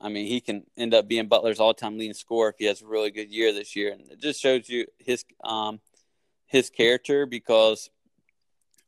I 0.00 0.08
mean, 0.08 0.26
he 0.26 0.40
can 0.40 0.64
end 0.76 0.94
up 0.94 1.08
being 1.08 1.28
Butler's 1.28 1.60
all-time 1.60 1.98
leading 1.98 2.14
scorer 2.14 2.50
if 2.50 2.56
he 2.58 2.64
has 2.64 2.80
a 2.80 2.86
really 2.86 3.10
good 3.10 3.30
year 3.30 3.52
this 3.52 3.76
year. 3.76 3.92
And 3.92 4.10
it 4.10 4.20
just 4.20 4.40
shows 4.40 4.68
you 4.68 4.86
his 4.98 5.24
um 5.44 5.80
his 6.46 6.68
character 6.68 7.24
because 7.24 7.90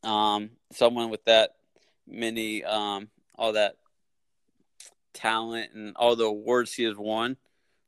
um, 0.03 0.51
someone 0.71 1.09
with 1.09 1.25
that 1.25 1.55
many, 2.07 2.63
um, 2.63 3.09
all 3.33 3.53
that 3.53 3.77
talent 5.13 5.71
and 5.73 5.95
all 5.95 6.15
the 6.15 6.25
awards 6.25 6.73
he 6.73 6.83
has 6.83 6.95
won, 6.95 7.37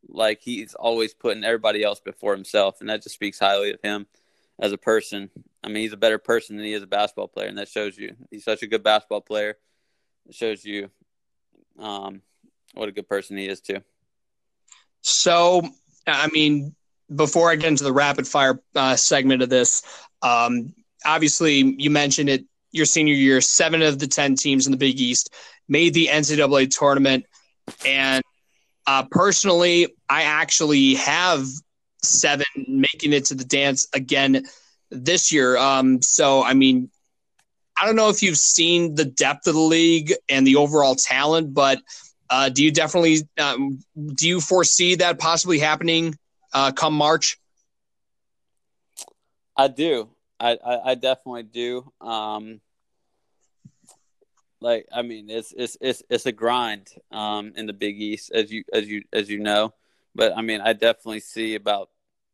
like 0.07 0.41
he's 0.41 0.73
always 0.73 1.13
putting 1.13 1.43
everybody 1.43 1.83
else 1.83 1.99
before 1.99 2.33
himself, 2.33 2.79
and 2.79 2.89
that 2.89 3.03
just 3.03 3.15
speaks 3.15 3.39
highly 3.39 3.71
of 3.71 3.79
him 3.81 4.07
as 4.59 4.71
a 4.71 4.77
person. 4.77 5.29
I 5.63 5.67
mean, 5.67 5.83
he's 5.83 5.93
a 5.93 5.97
better 5.97 6.17
person 6.17 6.55
than 6.55 6.65
he 6.65 6.73
is 6.73 6.83
a 6.83 6.87
basketball 6.87 7.27
player, 7.27 7.47
and 7.47 7.57
that 7.57 7.67
shows 7.67 7.97
you. 7.97 8.15
He's 8.31 8.43
such 8.43 8.63
a 8.63 8.67
good 8.67 8.83
basketball 8.83 9.21
player. 9.21 9.57
It 10.27 10.35
shows 10.35 10.63
you 10.63 10.89
um, 11.79 12.21
what 12.73 12.89
a 12.89 12.91
good 12.91 13.07
person 13.07 13.37
he 13.37 13.47
is 13.47 13.61
too. 13.61 13.81
So, 15.01 15.61
I 16.05 16.27
mean, 16.27 16.75
before 17.13 17.51
I 17.51 17.55
get 17.55 17.69
into 17.69 17.83
the 17.83 17.93
rapid 17.93 18.27
fire 18.27 18.61
uh, 18.75 18.95
segment 18.95 19.41
of 19.41 19.49
this, 19.49 19.83
um, 20.21 20.73
obviously 21.05 21.75
you 21.77 21.89
mentioned 21.89 22.29
it 22.29 22.45
your 22.71 22.85
senior 22.85 23.13
year, 23.13 23.41
seven 23.41 23.81
of 23.81 23.99
the 23.99 24.07
10 24.07 24.35
teams 24.35 24.67
in 24.67 24.71
the 24.71 24.77
Big 24.77 24.99
East 24.99 25.33
made 25.67 25.93
the 25.93 26.07
NCAA 26.07 26.69
tournament. 26.69 27.25
And 27.85 28.23
uh, 28.87 29.03
personally, 29.11 29.93
I 30.09 30.23
actually 30.23 30.95
have 30.95 31.45
seven 32.01 32.45
making 32.67 33.13
it 33.13 33.25
to 33.25 33.35
the 33.35 33.43
dance 33.43 33.87
again 33.93 34.45
this 34.89 35.31
year. 35.31 35.57
Um, 35.57 36.01
so, 36.01 36.41
I 36.43 36.53
mean, 36.53 36.89
I 37.79 37.85
don't 37.85 37.95
know 37.95 38.09
if 38.09 38.23
you've 38.23 38.37
seen 38.37 38.95
the 38.95 39.05
depth 39.05 39.45
of 39.47 39.53
the 39.53 39.59
league 39.59 40.13
and 40.29 40.47
the 40.47 40.55
overall 40.55 40.95
talent, 40.95 41.53
but 41.53 41.79
uh, 42.29 42.49
do 42.49 42.63
you 42.63 42.71
definitely 42.71 43.19
um, 43.37 43.79
do 44.15 44.27
you 44.27 44.41
foresee 44.41 44.95
that 44.95 45.19
possibly 45.19 45.59
happening 45.59 46.15
uh, 46.53 46.71
come 46.71 46.93
March? 46.93 47.37
I 49.55 49.67
do. 49.67 50.09
I, 50.39 50.57
I, 50.65 50.91
I 50.91 50.95
definitely 50.95 51.43
do. 51.43 51.91
Um, 52.01 52.61
like 54.61 54.87
I 54.93 55.01
mean, 55.01 55.29
it's 55.29 55.53
it's 55.55 55.77
it's 55.81 56.03
it's 56.09 56.25
a 56.25 56.31
grind 56.31 56.89
um, 57.11 57.53
in 57.55 57.65
the 57.65 57.73
Big 57.73 58.01
East, 58.01 58.31
as 58.31 58.51
you 58.51 58.63
as 58.73 58.87
you 58.87 59.03
as 59.13 59.29
you 59.29 59.39
know. 59.39 59.73
But 60.15 60.35
I 60.35 60.41
mean, 60.41 60.61
I 60.61 60.73
definitely 60.73 61.19
see 61.19 61.55
about 61.55 61.89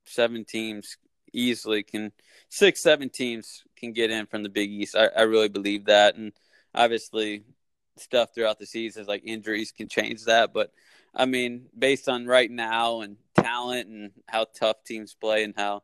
seven 0.05 0.45
teams 0.45 0.97
easily 1.33 1.83
can 1.83 2.11
six 2.49 2.81
seven 2.81 3.09
teams 3.09 3.63
can 3.75 3.91
get 3.93 4.11
in 4.11 4.25
from 4.25 4.43
the 4.43 4.49
Big 4.49 4.69
East. 4.69 4.95
I, 4.95 5.07
I 5.07 5.21
really 5.23 5.49
believe 5.49 5.85
that, 5.85 6.15
and 6.15 6.31
obviously 6.73 7.43
stuff 7.97 8.33
throughout 8.33 8.57
the 8.57 8.65
season 8.65 9.05
like 9.05 9.21
injuries 9.25 9.71
can 9.71 9.87
change 9.87 10.25
that. 10.25 10.53
But 10.53 10.71
I 11.13 11.25
mean, 11.25 11.67
based 11.77 12.09
on 12.09 12.25
right 12.25 12.49
now 12.49 13.01
and 13.01 13.17
talent 13.35 13.89
and 13.89 14.11
how 14.27 14.45
tough 14.57 14.83
teams 14.83 15.13
play 15.13 15.43
and 15.43 15.53
how 15.55 15.83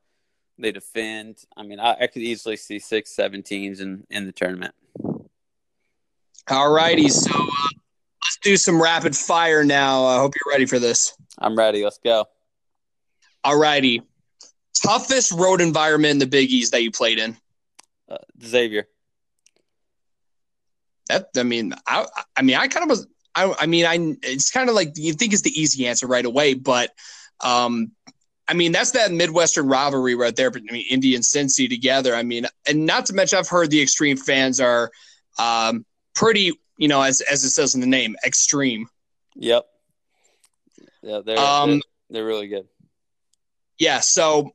they 0.57 0.71
defend. 0.71 1.37
I 1.55 1.63
mean, 1.63 1.79
I, 1.79 1.95
I 2.01 2.07
could 2.07 2.21
easily 2.21 2.57
see 2.57 2.79
six, 2.79 3.11
seven 3.11 3.43
teams 3.43 3.79
in, 3.79 4.05
in 4.09 4.25
the 4.25 4.31
tournament. 4.31 4.75
All 6.49 6.71
righty. 6.71 7.09
So 7.09 7.31
uh, 7.31 7.45
let's 8.23 8.37
do 8.41 8.57
some 8.57 8.81
rapid 8.81 9.15
fire 9.15 9.63
now. 9.63 10.05
I 10.05 10.17
hope 10.17 10.33
you're 10.33 10.51
ready 10.51 10.65
for 10.65 10.79
this. 10.79 11.15
I'm 11.37 11.55
ready. 11.55 11.83
Let's 11.83 11.99
go. 12.03 12.25
All 13.43 13.57
righty. 13.57 14.01
Toughest 14.73 15.31
road 15.31 15.61
environment 15.61 16.13
in 16.13 16.19
the 16.19 16.27
Big 16.27 16.49
East 16.49 16.71
that 16.71 16.81
you 16.81 16.91
played 16.91 17.19
in? 17.19 17.37
Uh, 18.09 18.17
Xavier. 18.43 18.87
That 21.07 21.29
I 21.37 21.43
mean, 21.43 21.73
I 21.85 22.05
I 22.35 22.41
mean, 22.41 22.55
I 22.55 22.67
kind 22.67 22.83
of 22.83 22.89
was. 22.89 23.07
I, 23.35 23.53
I 23.59 23.65
mean, 23.67 23.85
I 23.85 24.15
it's 24.23 24.49
kind 24.49 24.69
of 24.69 24.75
like 24.75 24.93
you 24.95 25.13
think 25.13 25.33
it's 25.33 25.43
the 25.43 25.59
easy 25.59 25.87
answer 25.87 26.07
right 26.07 26.25
away, 26.25 26.55
but 26.55 26.91
um, 27.41 27.91
I 28.47 28.53
mean, 28.53 28.71
that's 28.71 28.91
that 28.91 29.11
Midwestern 29.11 29.67
rivalry 29.67 30.15
right 30.15 30.35
there 30.35 30.49
between 30.49 30.83
Indy 30.89 31.13
and 31.13 31.23
Cincy 31.23 31.69
together. 31.69 32.15
I 32.15 32.23
mean, 32.23 32.47
and 32.67 32.85
not 32.85 33.05
to 33.07 33.13
mention, 33.13 33.37
I've 33.37 33.47
heard 33.47 33.69
the 33.69 33.81
extreme 33.81 34.17
fans 34.17 34.59
are 34.59 34.91
um, 35.37 35.85
pretty, 36.19 36.51
you 36.77 36.89
know, 36.89 37.01
as 37.01 37.21
as 37.21 37.43
it 37.45 37.51
says 37.51 37.73
in 37.73 37.81
the 37.81 37.87
name, 37.87 38.15
extreme. 38.25 38.87
Yep. 39.35 39.65
Yeah, 41.01 41.21
they're 41.25 41.39
um, 41.39 41.69
they're, 41.69 41.81
they're 42.09 42.25
really 42.25 42.47
good. 42.47 42.67
Yeah. 43.77 44.01
So, 44.01 44.53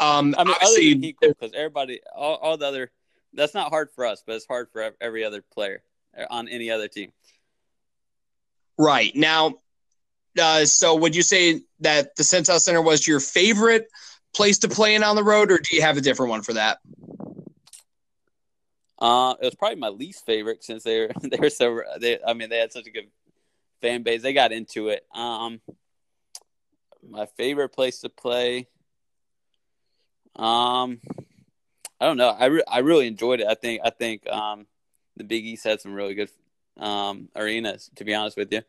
um, 0.00 0.34
I 0.38 0.44
mean, 0.44 0.54
obviously, 0.54 0.94
because 0.94 1.52
everybody, 1.54 2.00
all, 2.14 2.36
all 2.36 2.56
the 2.56 2.66
other, 2.66 2.90
that's 3.34 3.52
not 3.52 3.68
hard 3.68 3.90
for 3.94 4.06
us, 4.06 4.22
but 4.26 4.34
it's 4.34 4.46
hard 4.46 4.68
for 4.72 4.94
every 4.98 5.24
other 5.24 5.44
player 5.52 5.82
on 6.30 6.48
any 6.48 6.70
other 6.70 6.88
team. 6.88 7.12
Right 8.78 9.14
now, 9.14 9.56
uh, 10.40 10.64
so 10.64 10.94
would 10.96 11.14
you 11.14 11.22
say 11.22 11.60
that 11.80 12.16
the 12.16 12.22
Cintas 12.22 12.60
Center 12.60 12.80
was 12.80 13.06
your 13.06 13.20
favorite 13.20 13.88
place 14.34 14.58
to 14.60 14.68
play 14.68 14.94
in 14.94 15.02
on 15.02 15.16
the 15.16 15.24
road, 15.24 15.50
or 15.50 15.58
do 15.58 15.76
you 15.76 15.82
have 15.82 15.98
a 15.98 16.00
different 16.00 16.30
one 16.30 16.42
for 16.42 16.54
that? 16.54 16.78
Uh, 18.98 19.34
it 19.40 19.44
was 19.44 19.54
probably 19.54 19.78
my 19.78 19.88
least 19.88 20.24
favorite 20.24 20.64
since 20.64 20.82
they 20.82 21.00
were 21.00 21.10
they 21.22 21.36
were 21.38 21.50
so 21.50 21.82
they. 22.00 22.18
I 22.26 22.32
mean, 22.32 22.48
they 22.48 22.58
had 22.58 22.72
such 22.72 22.86
a 22.86 22.90
good 22.90 23.08
fan 23.80 24.02
base. 24.02 24.22
They 24.22 24.32
got 24.32 24.52
into 24.52 24.88
it. 24.88 25.04
Um, 25.14 25.60
my 27.08 27.26
favorite 27.36 27.70
place 27.70 28.00
to 28.00 28.08
play. 28.08 28.68
Um, 30.34 31.00
I 32.00 32.04
don't 32.06 32.16
know. 32.16 32.28
I 32.30 32.46
re- 32.46 32.64
I 32.68 32.78
really 32.78 33.06
enjoyed 33.06 33.40
it. 33.40 33.46
I 33.46 33.54
think 33.54 33.80
I 33.84 33.90
think 33.90 34.26
um 34.28 34.66
the 35.16 35.24
Big 35.24 35.44
East 35.46 35.64
had 35.64 35.80
some 35.80 35.94
really 35.94 36.14
good 36.14 36.30
um 36.76 37.28
arenas. 37.34 37.90
To 37.96 38.04
be 38.04 38.14
honest 38.14 38.36
with 38.36 38.52
you, 38.52 38.62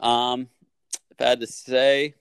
um, 0.00 0.48
if 1.10 1.20
I 1.20 1.24
had 1.30 1.40
to 1.40 1.46
say 1.46 2.14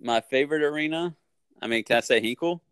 my 0.00 0.20
favorite 0.20 0.62
arena, 0.62 1.14
I 1.60 1.66
mean, 1.68 1.84
can 1.84 1.98
I 1.98 2.00
say 2.00 2.20
Hinkle? 2.20 2.62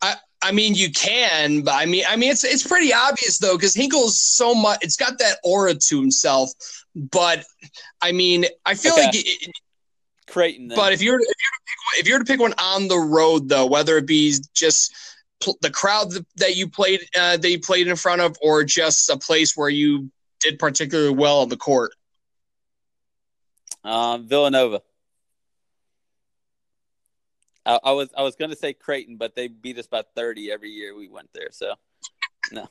I 0.00 0.16
I 0.44 0.52
mean, 0.52 0.74
you 0.74 0.92
can, 0.92 1.62
but 1.62 1.72
I 1.72 1.86
mean, 1.86 2.04
I 2.06 2.16
mean, 2.16 2.30
it's 2.30 2.44
it's 2.44 2.66
pretty 2.66 2.92
obvious 2.92 3.38
though, 3.38 3.56
because 3.56 3.74
Hinkle's 3.74 4.20
so 4.20 4.54
much. 4.54 4.78
It's 4.82 4.96
got 4.96 5.18
that 5.18 5.38
aura 5.42 5.72
to 5.74 6.00
himself. 6.00 6.50
But 6.94 7.44
I 8.02 8.12
mean, 8.12 8.44
I 8.66 8.74
feel 8.74 8.92
okay. 8.92 9.06
like 9.06 9.14
it, 9.14 9.50
Creighton. 10.28 10.68
Then. 10.68 10.76
But 10.76 10.92
if 10.92 11.00
you're 11.00 11.18
if 11.18 11.26
you're, 11.26 11.28
to 11.28 11.64
pick, 11.66 12.00
if 12.00 12.08
you're 12.08 12.18
to 12.18 12.24
pick 12.26 12.40
one 12.40 12.52
on 12.58 12.88
the 12.88 12.98
road 12.98 13.48
though, 13.48 13.64
whether 13.64 13.96
it 13.96 14.06
be 14.06 14.34
just 14.52 14.94
pl- 15.40 15.56
the 15.62 15.70
crowd 15.70 16.12
that 16.36 16.56
you 16.56 16.68
played 16.68 17.00
uh, 17.18 17.38
that 17.38 17.50
you 17.50 17.58
played 17.58 17.88
in 17.88 17.96
front 17.96 18.20
of, 18.20 18.36
or 18.42 18.64
just 18.64 19.08
a 19.08 19.16
place 19.16 19.56
where 19.56 19.70
you 19.70 20.10
did 20.40 20.58
particularly 20.58 21.14
well 21.14 21.40
on 21.40 21.48
the 21.48 21.56
court. 21.56 21.92
Um, 23.82 24.28
Villanova. 24.28 24.82
I, 27.66 27.78
I 27.84 27.92
was 27.92 28.10
I 28.16 28.22
was 28.22 28.36
going 28.36 28.50
to 28.50 28.56
say 28.56 28.72
Creighton, 28.72 29.16
but 29.16 29.34
they 29.34 29.48
beat 29.48 29.78
us 29.78 29.86
by 29.86 30.02
thirty 30.14 30.50
every 30.50 30.70
year 30.70 30.94
we 30.94 31.08
went 31.08 31.30
there. 31.32 31.48
So 31.50 31.74
no. 32.52 32.68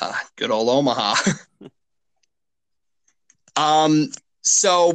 Uh, 0.00 0.14
good 0.36 0.50
old 0.50 0.68
Omaha. 0.68 1.14
um. 3.56 4.10
So, 4.46 4.92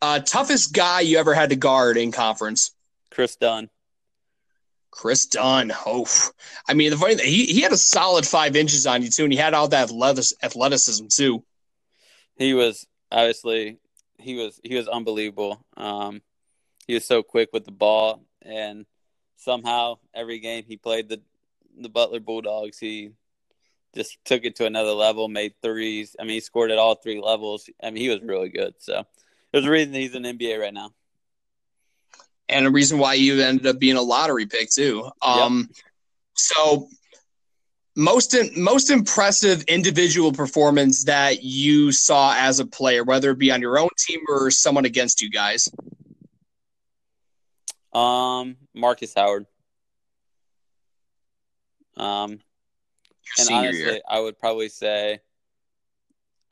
uh, 0.00 0.20
toughest 0.20 0.72
guy 0.72 1.00
you 1.00 1.18
ever 1.18 1.34
had 1.34 1.50
to 1.50 1.56
guard 1.56 1.96
in 1.96 2.12
conference? 2.12 2.70
Kris 3.10 3.34
Dunn. 3.34 3.68
Kris 4.92 5.26
Dunn. 5.26 5.72
Oh, 5.86 6.06
I 6.68 6.74
mean, 6.74 6.90
the 6.90 6.96
funny 6.96 7.16
thing, 7.16 7.26
he, 7.26 7.46
he 7.46 7.60
had 7.62 7.72
a 7.72 7.76
solid 7.76 8.26
five 8.26 8.54
inches 8.54 8.86
on 8.86 9.02
you 9.02 9.10
too, 9.10 9.24
and 9.24 9.32
he 9.32 9.38
had 9.38 9.54
all 9.54 9.68
that 9.68 9.90
athleticism 10.42 11.06
too. 11.08 11.44
He 12.36 12.54
was 12.54 12.86
obviously 13.10 13.78
he 14.18 14.36
was 14.36 14.60
he 14.62 14.76
was 14.76 14.88
unbelievable. 14.88 15.64
Um, 15.76 16.22
he 16.90 16.94
was 16.94 17.04
so 17.04 17.22
quick 17.22 17.50
with 17.52 17.64
the 17.64 17.70
ball, 17.70 18.24
and 18.42 18.84
somehow 19.36 19.98
every 20.12 20.40
game 20.40 20.64
he 20.66 20.76
played 20.76 21.08
the 21.08 21.20
the 21.80 21.88
Butler 21.88 22.18
Bulldogs, 22.18 22.80
he 22.80 23.12
just 23.94 24.18
took 24.24 24.44
it 24.44 24.56
to 24.56 24.66
another 24.66 24.90
level, 24.90 25.28
made 25.28 25.54
threes. 25.62 26.16
I 26.18 26.24
mean, 26.24 26.32
he 26.32 26.40
scored 26.40 26.72
at 26.72 26.78
all 26.78 26.96
three 26.96 27.20
levels. 27.20 27.70
I 27.80 27.90
mean, 27.90 28.02
he 28.02 28.08
was 28.08 28.20
really 28.22 28.48
good. 28.48 28.74
So 28.78 29.04
there's 29.52 29.64
a 29.64 29.70
reason 29.70 29.94
he's 29.94 30.16
in 30.16 30.24
NBA 30.24 30.60
right 30.60 30.74
now. 30.74 30.90
And 32.48 32.66
a 32.66 32.70
reason 32.70 32.98
why 32.98 33.14
you 33.14 33.40
ended 33.40 33.68
up 33.68 33.78
being 33.78 33.96
a 33.96 34.02
lottery 34.02 34.46
pick 34.46 34.70
too. 34.70 35.08
Um, 35.22 35.68
yep. 35.68 35.76
So 36.34 36.88
most 37.94 38.34
in, 38.34 38.50
most 38.56 38.90
impressive 38.90 39.62
individual 39.62 40.32
performance 40.32 41.04
that 41.04 41.44
you 41.44 41.92
saw 41.92 42.34
as 42.36 42.58
a 42.58 42.66
player, 42.66 43.04
whether 43.04 43.30
it 43.30 43.38
be 43.38 43.52
on 43.52 43.60
your 43.60 43.78
own 43.78 43.90
team 43.96 44.20
or 44.28 44.50
someone 44.50 44.84
against 44.84 45.22
you 45.22 45.30
guys. 45.30 45.68
Um, 47.92 48.56
Marcus 48.74 49.12
Howard. 49.14 49.46
Um, 51.96 52.40
and 53.38 53.50
honestly, 53.50 53.78
year. 53.78 54.00
I 54.08 54.20
would 54.20 54.38
probably 54.38 54.68
say, 54.68 55.20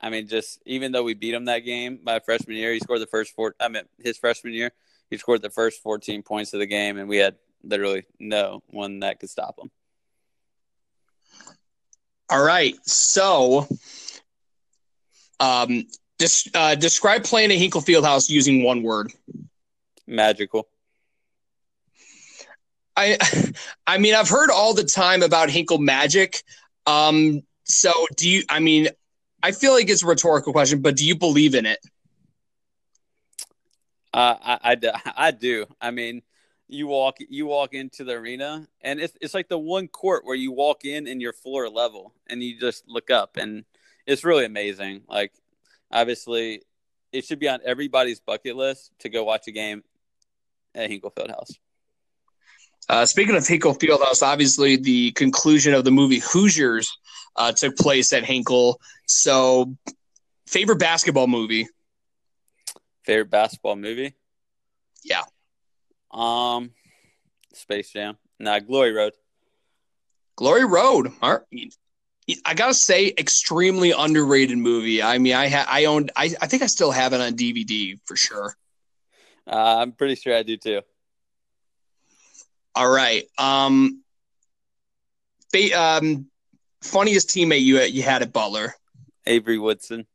I 0.01 0.09
mean, 0.09 0.27
just 0.27 0.61
even 0.65 0.91
though 0.91 1.03
we 1.03 1.13
beat 1.13 1.33
him 1.33 1.45
that 1.45 1.59
game 1.59 1.99
by 2.03 2.19
freshman 2.19 2.57
year, 2.57 2.73
he 2.73 2.79
scored 2.79 3.01
the 3.01 3.07
first 3.07 3.33
four. 3.33 3.55
I 3.59 3.67
mean, 3.67 3.83
his 3.97 4.17
freshman 4.17 4.53
year, 4.53 4.71
he 5.09 5.17
scored 5.17 5.41
the 5.41 5.49
first 5.49 5.81
14 5.81 6.23
points 6.23 6.53
of 6.53 6.59
the 6.59 6.65
game, 6.65 6.97
and 6.97 7.09
we 7.09 7.17
had 7.17 7.35
literally 7.63 8.05
no 8.19 8.63
one 8.67 8.99
that 9.01 9.19
could 9.19 9.29
stop 9.29 9.59
him. 9.59 9.71
All 12.29 12.43
right, 12.43 12.75
so, 12.85 13.67
um, 15.39 15.87
des- 16.19 16.51
uh, 16.53 16.75
describe 16.75 17.23
playing 17.23 17.51
at 17.51 17.57
Hinkle 17.57 17.81
Fieldhouse 17.81 18.29
using 18.29 18.63
one 18.63 18.83
word. 18.83 19.11
Magical. 20.05 20.67
I, 22.99 23.17
I 23.87 23.97
mean, 23.97 24.13
I've 24.13 24.29
heard 24.29 24.49
all 24.49 24.73
the 24.73 24.83
time 24.83 25.23
about 25.23 25.49
Hinkle 25.49 25.77
magic. 25.77 26.43
Um, 26.85 27.41
so 27.63 27.91
do 28.17 28.29
you? 28.29 28.43
I 28.49 28.59
mean, 28.59 28.89
I 29.41 29.51
feel 29.51 29.73
like 29.73 29.89
it's 29.89 30.03
a 30.03 30.07
rhetorical 30.07 30.51
question, 30.51 30.81
but 30.81 30.97
do 30.97 31.05
you 31.05 31.15
believe 31.15 31.55
in 31.55 31.65
it? 31.65 31.79
Uh, 34.13 34.35
I, 34.41 34.59
I, 34.73 35.01
I 35.27 35.31
do. 35.31 35.65
I 35.79 35.91
mean, 35.91 36.21
you 36.67 36.87
walk 36.87 37.17
you 37.19 37.45
walk 37.45 37.73
into 37.73 38.03
the 38.03 38.13
arena, 38.13 38.67
and 38.81 38.99
it's 38.99 39.15
it's 39.21 39.33
like 39.33 39.47
the 39.47 39.57
one 39.57 39.87
court 39.87 40.25
where 40.25 40.35
you 40.35 40.51
walk 40.51 40.85
in 40.85 41.07
and 41.07 41.21
you're 41.21 41.33
floor 41.33 41.69
level, 41.69 42.13
and 42.27 42.43
you 42.43 42.59
just 42.59 42.87
look 42.87 43.09
up, 43.09 43.37
and 43.37 43.65
it's 44.05 44.23
really 44.23 44.45
amazing. 44.45 45.03
Like, 45.07 45.31
obviously, 45.91 46.63
it 47.11 47.25
should 47.25 47.39
be 47.39 47.47
on 47.47 47.59
everybody's 47.63 48.19
bucket 48.19 48.55
list 48.55 48.91
to 48.99 49.09
go 49.09 49.23
watch 49.23 49.47
a 49.47 49.51
game 49.51 49.83
at 50.75 50.89
Hinkle 50.89 51.11
Fieldhouse. 51.11 51.57
Uh, 52.89 53.05
speaking 53.05 53.35
of 53.35 53.47
Hinkle 53.47 53.75
Fieldhouse, 53.75 54.23
obviously 54.23 54.75
the 54.75 55.11
conclusion 55.11 55.75
of 55.75 55.83
the 55.83 55.91
movie 55.91 56.19
Hoosiers 56.19 56.91
uh, 57.35 57.51
took 57.51 57.77
place 57.77 58.11
at 58.13 58.25
Hinkle. 58.25 58.81
So, 59.05 59.75
favorite 60.47 60.79
basketball 60.79 61.27
movie? 61.27 61.67
Favorite 63.05 63.29
basketball 63.29 63.75
movie? 63.75 64.15
Yeah. 65.03 65.21
Um, 66.11 66.71
Space 67.53 67.91
Jam. 67.91 68.17
Nah, 68.39 68.59
Glory 68.59 68.91
Road. 68.91 69.13
Glory 70.35 70.65
Road. 70.65 71.11
I 71.21 72.53
gotta 72.53 72.73
say, 72.73 73.13
extremely 73.17 73.91
underrated 73.91 74.57
movie. 74.57 75.01
I 75.03 75.17
mean, 75.17 75.33
I 75.33 75.49
ha- 75.49 75.65
I 75.67 75.85
owned. 75.85 76.11
I 76.15 76.33
I 76.41 76.47
think 76.47 76.61
I 76.63 76.67
still 76.67 76.91
have 76.91 77.13
it 77.13 77.21
on 77.21 77.33
DVD 77.33 77.99
for 78.05 78.15
sure. 78.15 78.55
Uh, 79.47 79.77
I'm 79.79 79.91
pretty 79.91 80.15
sure 80.15 80.35
I 80.35 80.43
do 80.43 80.55
too. 80.55 80.81
All 82.75 82.89
right. 82.89 83.25
Um, 83.37 84.03
they, 85.51 85.73
um, 85.73 86.27
funniest 86.81 87.29
teammate 87.29 87.61
you 87.61 87.79
you 87.81 88.03
had 88.03 88.21
at 88.21 88.33
Butler? 88.33 88.75
Avery 89.25 89.57
Woodson. 89.57 90.05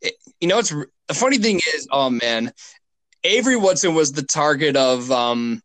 It, 0.00 0.14
you 0.40 0.48
know, 0.48 0.58
it's 0.58 0.70
the 0.70 1.14
funny 1.14 1.38
thing 1.38 1.60
is, 1.74 1.88
oh 1.90 2.10
man, 2.10 2.52
Avery 3.24 3.56
Woodson 3.56 3.94
was 3.94 4.12
the 4.12 4.22
target 4.22 4.76
of 4.76 5.10
um 5.10 5.62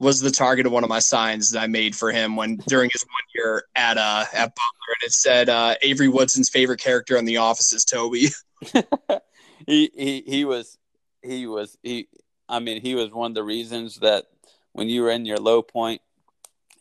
was 0.00 0.20
the 0.20 0.30
target 0.30 0.66
of 0.66 0.72
one 0.72 0.82
of 0.82 0.90
my 0.90 0.98
signs 0.98 1.52
that 1.52 1.60
I 1.60 1.66
made 1.66 1.94
for 1.94 2.10
him 2.10 2.36
when 2.36 2.56
during 2.68 2.90
his 2.92 3.02
one 3.02 3.22
year 3.34 3.64
at 3.74 3.96
uh 3.96 4.24
at 4.32 4.54
Butler, 4.54 4.94
and 5.00 5.06
it 5.06 5.12
said 5.12 5.48
uh, 5.48 5.76
Avery 5.82 6.08
Woodson's 6.08 6.50
favorite 6.50 6.80
character 6.80 7.16
on 7.16 7.24
The 7.24 7.38
Office 7.38 7.72
is 7.72 7.84
Toby. 7.84 8.28
he 9.66 9.90
he 9.94 10.24
he 10.26 10.44
was 10.44 10.76
he 11.22 11.46
was 11.46 11.76
he 11.82 12.08
I 12.48 12.60
mean, 12.60 12.80
he 12.82 12.94
was 12.94 13.10
one 13.10 13.30
of 13.30 13.34
the 13.34 13.44
reasons 13.44 13.96
that 13.96 14.26
when 14.72 14.88
you 14.88 15.02
were 15.02 15.10
in 15.10 15.24
your 15.24 15.38
low 15.38 15.62
point, 15.62 16.02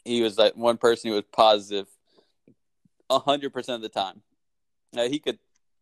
he 0.03 0.21
was 0.21 0.37
like 0.37 0.55
one 0.55 0.77
person 0.77 1.09
who 1.09 1.15
was 1.15 1.23
positive 1.31 1.87
positive 3.09 3.25
hundred 3.25 3.53
percent 3.53 3.75
of 3.75 3.81
the 3.81 3.89
time. 3.89 4.21
Now 4.91 5.07
he 5.07 5.19
could 5.19 5.39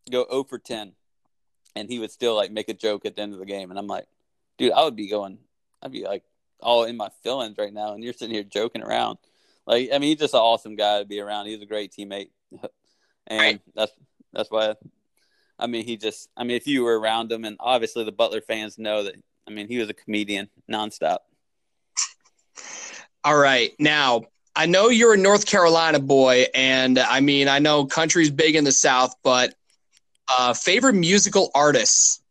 go 0.09 0.25
0 0.29 0.43
for 0.45 0.59
10 0.59 0.93
and 1.75 1.89
he 1.89 1.99
would 1.99 2.11
still 2.11 2.35
like 2.35 2.51
make 2.51 2.69
a 2.69 2.73
joke 2.73 3.05
at 3.05 3.15
the 3.15 3.21
end 3.21 3.33
of 3.33 3.39
the 3.39 3.45
game. 3.45 3.69
And 3.69 3.79
I'm 3.79 3.87
like, 3.87 4.05
dude, 4.57 4.73
I 4.73 4.83
would 4.83 4.95
be 4.95 5.09
going, 5.09 5.37
I'd 5.81 5.91
be 5.91 6.03
like 6.03 6.23
all 6.59 6.83
in 6.83 6.97
my 6.97 7.09
feelings 7.23 7.57
right 7.57 7.73
now. 7.73 7.93
And 7.93 8.03
you're 8.03 8.13
sitting 8.13 8.33
here 8.33 8.43
joking 8.43 8.83
around. 8.83 9.17
Like, 9.65 9.89
I 9.93 9.99
mean, 9.99 10.09
he's 10.09 10.19
just 10.19 10.33
an 10.33 10.39
awesome 10.39 10.75
guy 10.75 10.99
to 10.99 11.05
be 11.05 11.19
around. 11.19 11.45
He's 11.45 11.61
a 11.61 11.65
great 11.65 11.91
teammate. 11.91 12.29
and 13.27 13.39
right. 13.39 13.61
that's, 13.75 13.91
that's 14.33 14.51
why, 14.51 14.75
I 15.59 15.67
mean, 15.67 15.85
he 15.85 15.97
just, 15.97 16.29
I 16.35 16.43
mean, 16.43 16.57
if 16.57 16.67
you 16.67 16.83
were 16.83 16.99
around 16.99 17.31
him 17.31 17.45
and 17.45 17.57
obviously 17.59 18.03
the 18.03 18.11
Butler 18.11 18.41
fans 18.41 18.77
know 18.77 19.03
that 19.03 19.15
I 19.47 19.51
mean, 19.51 19.67
he 19.67 19.77
was 19.77 19.89
a 19.89 19.93
comedian 19.93 20.49
nonstop. 20.69 21.19
All 23.23 23.37
right. 23.37 23.71
Now, 23.79 24.23
I 24.55 24.65
know 24.65 24.89
you're 24.89 25.13
a 25.13 25.17
North 25.17 25.45
Carolina 25.45 25.99
boy, 25.99 26.45
and 26.53 26.97
I 26.99 27.19
mean, 27.19 27.47
I 27.47 27.59
know 27.59 27.85
country's 27.85 28.31
big 28.31 28.55
in 28.55 28.63
the 28.63 28.71
South, 28.71 29.15
but 29.23 29.53
uh, 30.27 30.53
favorite 30.53 30.93
musical 30.93 31.51
artists? 31.53 32.21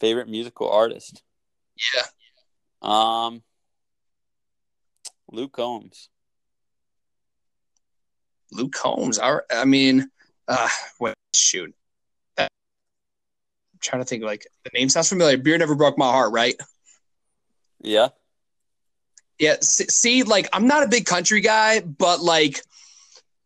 Favorite 0.00 0.28
musical 0.28 0.70
artist? 0.70 1.22
Yeah. 1.94 2.02
Um, 2.82 3.42
Luke 5.30 5.52
Combs. 5.52 6.08
Luke 8.50 8.72
Combs. 8.72 9.18
I 9.18 9.64
mean, 9.64 10.10
uh, 10.48 10.68
what? 10.98 11.14
Shoot 11.34 11.74
trying 13.82 14.02
to 14.02 14.06
think 14.06 14.22
like 14.22 14.46
the 14.64 14.70
name 14.74 14.88
sounds 14.88 15.08
familiar. 15.08 15.36
Beer 15.36 15.58
never 15.58 15.74
broke 15.74 15.98
my 15.98 16.10
heart, 16.10 16.32
right? 16.32 16.54
Yeah. 17.80 18.08
Yeah. 19.38 19.56
See, 19.60 20.22
like 20.22 20.48
I'm 20.52 20.66
not 20.66 20.84
a 20.84 20.88
big 20.88 21.04
country 21.04 21.40
guy, 21.40 21.80
but 21.80 22.20
like 22.20 22.60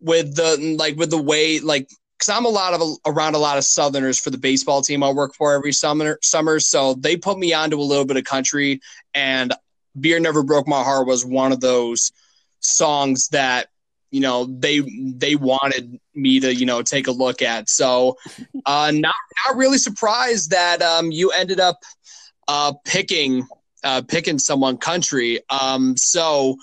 with 0.00 0.36
the 0.36 0.76
like 0.78 0.96
with 0.96 1.10
the 1.10 1.20
way 1.20 1.60
like 1.60 1.88
because 2.18 2.28
I'm 2.28 2.44
a 2.44 2.50
lot 2.50 2.74
of 2.74 2.98
around 3.06 3.34
a 3.34 3.38
lot 3.38 3.58
of 3.58 3.64
Southerners 3.64 4.18
for 4.18 4.30
the 4.30 4.38
baseball 4.38 4.82
team 4.82 5.02
I 5.02 5.10
work 5.10 5.34
for 5.34 5.54
every 5.54 5.72
summer. 5.72 6.18
Summer, 6.22 6.60
so 6.60 6.94
they 6.94 7.16
put 7.16 7.38
me 7.38 7.52
onto 7.52 7.78
a 7.78 7.82
little 7.82 8.04
bit 8.04 8.16
of 8.16 8.24
country, 8.24 8.80
and 9.14 9.52
"Beer 9.98 10.20
Never 10.20 10.42
Broke 10.42 10.68
My 10.68 10.82
Heart" 10.82 11.06
was 11.06 11.24
one 11.24 11.52
of 11.52 11.60
those 11.60 12.12
songs 12.60 13.28
that 13.28 13.68
you 14.10 14.20
know 14.20 14.46
they 14.46 14.80
they 15.14 15.36
wanted 15.36 15.98
me 16.14 16.40
to 16.40 16.54
you 16.54 16.66
know 16.66 16.82
take 16.82 17.06
a 17.06 17.12
look 17.12 17.42
at. 17.42 17.68
So, 17.68 18.16
uh, 18.64 18.92
not 18.94 19.14
not 19.46 19.56
really 19.56 19.78
surprised 19.78 20.50
that 20.50 20.82
um, 20.82 21.10
you 21.10 21.30
ended 21.30 21.60
up 21.60 21.80
uh, 22.48 22.72
picking 22.84 23.46
uh, 23.84 24.02
picking 24.06 24.38
someone 24.38 24.76
country. 24.76 25.40
Um, 25.50 25.96
so, 25.96 26.56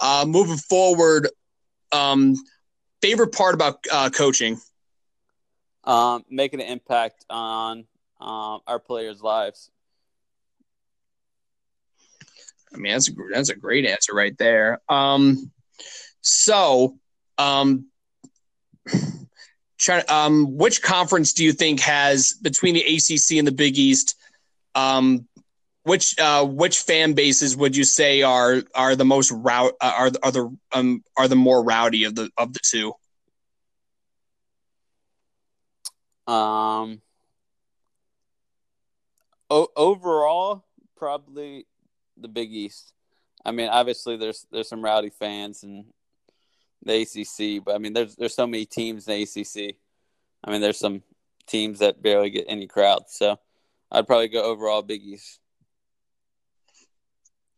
uh, 0.00 0.24
moving 0.26 0.56
forward, 0.56 1.28
um, 1.92 2.34
favorite 3.00 3.32
part 3.32 3.54
about 3.54 3.84
uh, 3.92 4.10
coaching? 4.10 4.60
Um, 5.84 6.24
making 6.28 6.60
an 6.60 6.66
impact 6.66 7.24
on 7.30 7.86
um, 8.20 8.60
our 8.66 8.78
players' 8.78 9.22
lives. 9.22 9.70
I 12.74 12.78
mean, 12.78 12.92
that's 12.92 13.08
a 13.08 13.12
that's 13.32 13.48
a 13.50 13.56
great 13.56 13.86
answer 13.86 14.14
right 14.14 14.36
there. 14.36 14.80
Um, 14.88 15.50
so, 16.26 16.98
um, 17.38 17.86
um, 20.08 20.56
which 20.56 20.82
conference 20.82 21.32
do 21.32 21.44
you 21.44 21.52
think 21.52 21.80
has 21.80 22.32
between 22.42 22.74
the 22.74 22.82
ACC 22.82 23.38
and 23.38 23.46
the 23.46 23.52
Big 23.52 23.78
East? 23.78 24.16
Um, 24.74 25.28
which 25.84 26.18
uh, 26.18 26.44
which 26.44 26.80
fan 26.80 27.12
bases 27.12 27.56
would 27.56 27.76
you 27.76 27.84
say 27.84 28.22
are 28.22 28.62
are 28.74 28.96
the 28.96 29.04
most 29.04 29.30
route 29.30 29.74
uh, 29.80 29.92
are 29.96 30.10
are 30.22 30.32
the 30.32 30.56
um 30.72 31.04
are 31.16 31.28
the 31.28 31.36
more 31.36 31.62
rowdy 31.62 32.04
of 32.04 32.16
the 32.16 32.28
of 32.36 32.52
the 32.52 32.60
two? 32.60 32.92
Um. 36.30 37.02
O- 39.48 39.70
overall, 39.76 40.64
probably 40.96 41.66
the 42.16 42.26
Big 42.26 42.52
East. 42.52 42.92
I 43.44 43.52
mean, 43.52 43.68
obviously 43.68 44.16
there's 44.16 44.44
there's 44.50 44.68
some 44.68 44.82
rowdy 44.82 45.10
fans 45.10 45.62
in 45.62 45.86
the 46.82 47.02
ACC, 47.02 47.64
but 47.64 47.74
I 47.74 47.78
mean 47.78 47.92
there's 47.92 48.16
there's 48.16 48.34
so 48.34 48.46
many 48.46 48.64
teams 48.64 49.08
in 49.08 49.14
the 49.14 49.22
ACC. 49.22 49.76
I 50.44 50.50
mean 50.50 50.60
there's 50.60 50.78
some 50.78 51.02
teams 51.46 51.78
that 51.80 52.02
barely 52.02 52.30
get 52.30 52.46
any 52.48 52.66
crowds, 52.66 53.14
so 53.16 53.38
I'd 53.90 54.06
probably 54.06 54.28
go 54.28 54.42
overall 54.42 54.82
Big 54.82 55.02
East. 55.02 55.40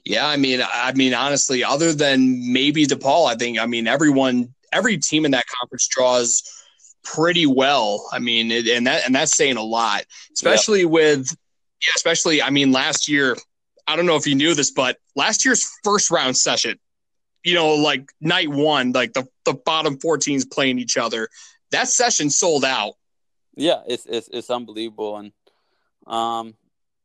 Yeah, 0.05 0.27
I 0.27 0.37
mean, 0.37 0.63
I 0.63 0.93
mean, 0.95 1.13
honestly, 1.13 1.63
other 1.63 1.93
than 1.93 2.51
maybe 2.53 2.87
DePaul, 2.87 3.31
I 3.31 3.35
think, 3.35 3.59
I 3.59 3.67
mean, 3.67 3.87
everyone, 3.87 4.55
every 4.73 4.97
team 4.97 5.27
in 5.27 5.33
that 5.33 5.45
conference 5.47 5.87
draws 5.87 6.43
pretty 7.05 7.45
well. 7.45 8.09
I 8.11 8.19
mean, 8.19 8.51
and 8.51 8.87
that 8.87 9.05
and 9.05 9.15
that's 9.15 9.37
saying 9.37 9.59
a 9.59 9.63
lot, 9.63 10.05
especially 10.33 10.87
with, 10.87 11.37
yeah, 11.83 11.93
especially. 11.97 12.41
I 12.41 12.49
mean, 12.49 12.73
last 12.73 13.09
year, 13.09 13.37
I 13.87 13.97
don't 13.97 14.07
know 14.07 14.17
if 14.17 14.27
you 14.27 14.35
knew 14.35 14.55
this, 14.55 14.71
but 14.71 14.97
last 15.15 15.45
year's 15.45 15.71
first 15.85 16.11
round 16.11 16.37
session, 16.37 16.79
you 17.45 17.55
know, 17.55 17.75
like 17.75 18.13
night 18.21 18.49
one, 18.49 18.93
like 18.93 19.13
the 19.13 19.27
the 19.45 19.55
bottom 19.55 19.99
four 19.99 20.19
teams 20.19 20.45
playing 20.45 20.79
each 20.79 20.97
other, 20.97 21.29
that 21.71 21.89
session 21.89 22.31
sold 22.31 22.65
out. 22.65 22.95
Yeah, 23.57 23.83
it's 23.87 24.07
it's 24.07 24.29
it's 24.33 24.51
unbelievable, 24.51 25.17
and 25.17 25.33
um, 26.07 26.55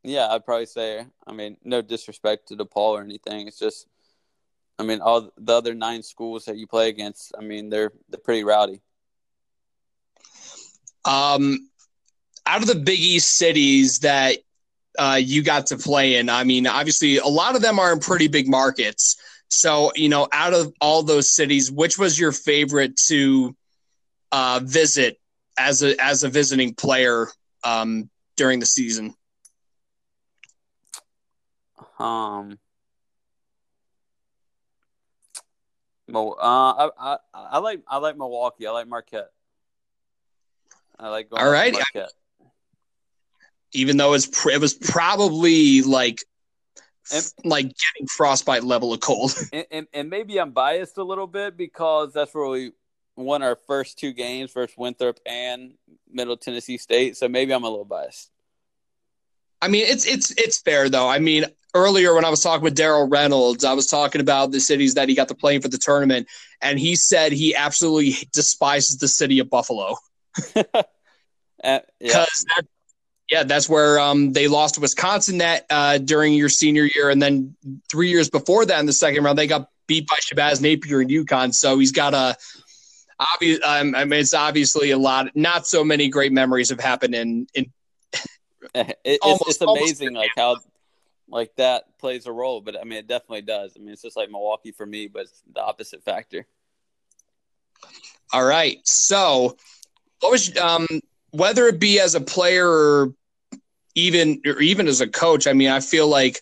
yeah, 0.04 0.28
I'd 0.28 0.46
probably 0.46 0.66
say. 0.66 1.06
I 1.26 1.32
mean, 1.34 1.58
no 1.64 1.82
disrespect 1.82 2.50
to 2.50 2.56
DePaul 2.56 2.98
or 2.98 3.02
anything. 3.02 3.48
It's 3.48 3.60
just, 3.60 3.88
I 4.78 4.84
mean, 4.84 5.02
all 5.02 5.32
the 5.38 5.54
other 5.54 5.74
nine 5.74 6.04
schools 6.04 6.46
that 6.46 6.58
you 6.58 6.68
play 6.68 6.90
against. 6.90 7.34
I 7.38 7.42
mean, 7.42 7.70
they're 7.70 7.94
they're 8.10 8.20
pretty 8.20 8.44
rowdy. 8.44 8.82
Um, 11.06 11.70
out 12.46 12.62
of 12.62 12.68
the 12.68 12.76
Big 12.76 13.00
East 13.00 13.38
cities 13.38 14.00
that 14.00 14.38
uh, 14.98 15.20
you 15.22 15.44
got 15.44 15.68
to 15.68 15.78
play 15.78 16.16
in, 16.16 16.30
I 16.30 16.44
mean, 16.44 16.68
obviously, 16.68 17.18
a 17.18 17.26
lot 17.26 17.56
of 17.56 17.62
them 17.62 17.80
are 17.80 17.94
in 17.94 18.00
pretty 18.00 18.28
big 18.28 18.48
markets. 18.48 19.18
So, 19.54 19.92
you 19.96 20.10
know, 20.10 20.28
out 20.32 20.54
of 20.54 20.74
all 20.82 21.04
those 21.04 21.32
cities, 21.32 21.72
which 21.72 21.98
was 21.98 22.20
your 22.20 22.32
favorite 22.32 22.98
to 23.08 23.56
uh, 24.32 24.60
visit 24.64 25.20
as 25.58 25.84
a 25.84 25.96
as 26.04 26.24
a 26.24 26.30
visiting 26.30 26.74
player 26.74 27.28
um, 27.64 28.10
during 28.36 28.60
the 28.60 28.66
season? 28.66 29.14
Um, 32.00 32.58
well, 36.10 36.36
uh, 36.40 36.90
I, 36.90 36.90
I, 37.00 37.18
I 37.34 37.58
like 37.60 37.82
I 37.88 37.98
like 37.98 38.18
Milwaukee. 38.18 38.66
I 38.66 38.72
like 38.72 38.88
Marquette. 38.88 39.30
I 41.00 41.10
like 41.10 41.30
going 41.30 41.44
All 41.44 41.52
right. 41.52 41.74
Marquette. 41.74 42.12
Even 43.72 43.98
though 43.98 44.14
it's 44.14 44.46
it 44.48 44.60
was 44.60 44.74
probably 44.74 45.82
like 45.84 46.24
and, 47.12 47.34
like 47.44 47.66
getting 47.66 48.08
frostbite 48.08 48.64
level 48.64 48.94
of 48.94 49.00
cold. 49.00 49.34
And, 49.54 49.66
and, 49.72 49.88
and, 49.94 50.10
maybe 50.10 50.40
I'm 50.40 50.52
biased 50.52 50.98
a 50.98 51.04
little 51.04 51.28
bit 51.28 51.58
because 51.58 52.14
that's 52.14 52.34
where 52.34 52.48
we 52.48 52.72
won 53.16 53.44
our 53.44 53.56
first 53.68 54.00
two 54.00 54.14
games 54.14 54.52
versus 54.52 54.76
Winthrop 54.78 55.20
and 55.26 55.74
Middle 56.12 56.38
Tennessee 56.38 56.78
State. 56.78 57.18
So 57.18 57.28
maybe 57.28 57.54
I'm 57.54 57.64
a 57.64 57.70
little 57.70 57.86
biased. 57.86 58.32
I 59.62 59.70
mean, 59.70 59.86
it's 59.88 60.06
it's 60.06 60.32
it's 60.32 60.60
fair 60.60 60.90
though. 60.90 61.08
I 61.08 61.20
mean, 61.20 61.46
earlier 61.74 62.14
when 62.14 62.26
I 62.26 62.30
was 62.30 62.42
talking 62.42 62.64
with 62.64 62.78
Darryl 62.78 63.10
Reynolds, 63.10 63.64
I 63.64 63.74
was 63.74 63.88
talking 63.88 64.22
about 64.22 64.52
the 64.52 64.60
cities 64.60 64.96
that 64.96 65.08
he 65.08 65.16
got 65.16 65.30
to 65.30 65.36
play 65.36 65.60
for 65.60 65.70
the 65.70 65.78
tournament, 65.78 66.28
and 66.62 66.80
he 66.80 66.96
said 66.96 67.32
he 67.32 67.56
absolutely 67.56 68.28
despises 68.32 68.98
the 68.98 69.08
city 69.08 69.40
of 69.40 69.50
Buffalo. 69.50 69.96
uh, 70.56 70.84
yeah. 71.64 71.80
That, 72.56 72.66
yeah, 73.30 73.44
that's 73.44 73.70
where 73.70 74.00
um, 74.00 74.34
they 74.34 74.48
lost 74.48 74.76
to 74.76 74.82
Wisconsin 74.82 75.40
that 75.40 75.66
uh, 75.70 75.98
during 75.98 76.34
your 76.34 76.50
senior 76.50 76.88
year, 76.94 77.10
and 77.10 77.22
then 77.22 77.56
three 77.90 78.10
years 78.10 78.30
before 78.30 78.66
that 78.66 78.80
in 78.80 78.86
the 78.86 78.94
second 78.94 79.24
round, 79.24 79.38
they 79.38 79.48
got 79.48 79.70
beat 79.88 80.08
by 80.08 80.18
Shabazz 80.18 80.62
Napier 80.62 81.02
and 81.02 81.10
UConn. 81.10 81.54
So 81.54 81.80
he's 81.80 81.92
got 81.92 82.14
a 82.14 82.36
obvious. 83.20 83.60
Um, 83.64 83.96
I 83.96 84.06
mean, 84.06 84.20
it's 84.20 84.34
obviously 84.34 84.92
a 84.92 84.98
lot. 84.98 85.36
Not 85.36 85.66
so 85.66 85.84
many 85.84 86.10
great 86.10 86.32
memories 86.32 86.70
have 86.70 86.80
happened 86.80 87.16
in 87.16 87.48
in. 87.54 87.72
it, 88.76 88.98
it's, 89.04 89.48
it's 89.48 89.62
amazing 89.62 90.14
like 90.14 90.32
how 90.38 90.58
like 91.30 91.56
that 91.56 91.98
plays 92.00 92.26
a 92.28 92.32
role, 92.32 92.62
but 92.62 92.80
I 92.80 92.84
mean, 92.84 93.00
it 93.00 93.08
definitely 93.08 93.42
does. 93.42 93.74
I 93.76 93.80
mean, 93.80 93.94
it's 93.94 94.02
just 94.02 94.18
like 94.18 94.30
Milwaukee 94.30 94.72
for 94.72 94.86
me, 94.86 95.08
but 95.08 95.24
it's 95.24 95.42
the 95.54 95.62
opposite 95.62 96.04
factor. 96.04 96.46
All 98.32 98.44
right. 98.44 98.80
So, 98.84 99.58
what 100.20 100.32
was 100.32 100.56
um, 100.58 100.88
whether 101.34 101.68
it 101.68 101.80
be 101.80 102.00
as 102.00 102.14
a 102.14 102.22
player 102.22 102.70
or 102.70 103.14
even 103.96 104.42
or 104.46 104.62
even 104.62 104.88
as 104.88 105.02
a 105.02 105.08
coach? 105.08 105.48
I 105.48 105.54
mean, 105.54 105.70
I 105.70 105.80
feel 105.80 106.08
like 106.08 106.42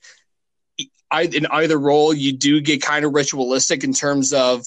I, 1.09 1.23
in 1.23 1.45
either 1.47 1.79
role, 1.79 2.13
you 2.13 2.33
do 2.33 2.61
get 2.61 2.81
kind 2.81 3.05
of 3.05 3.13
ritualistic 3.13 3.83
in 3.83 3.93
terms 3.93 4.33
of 4.33 4.65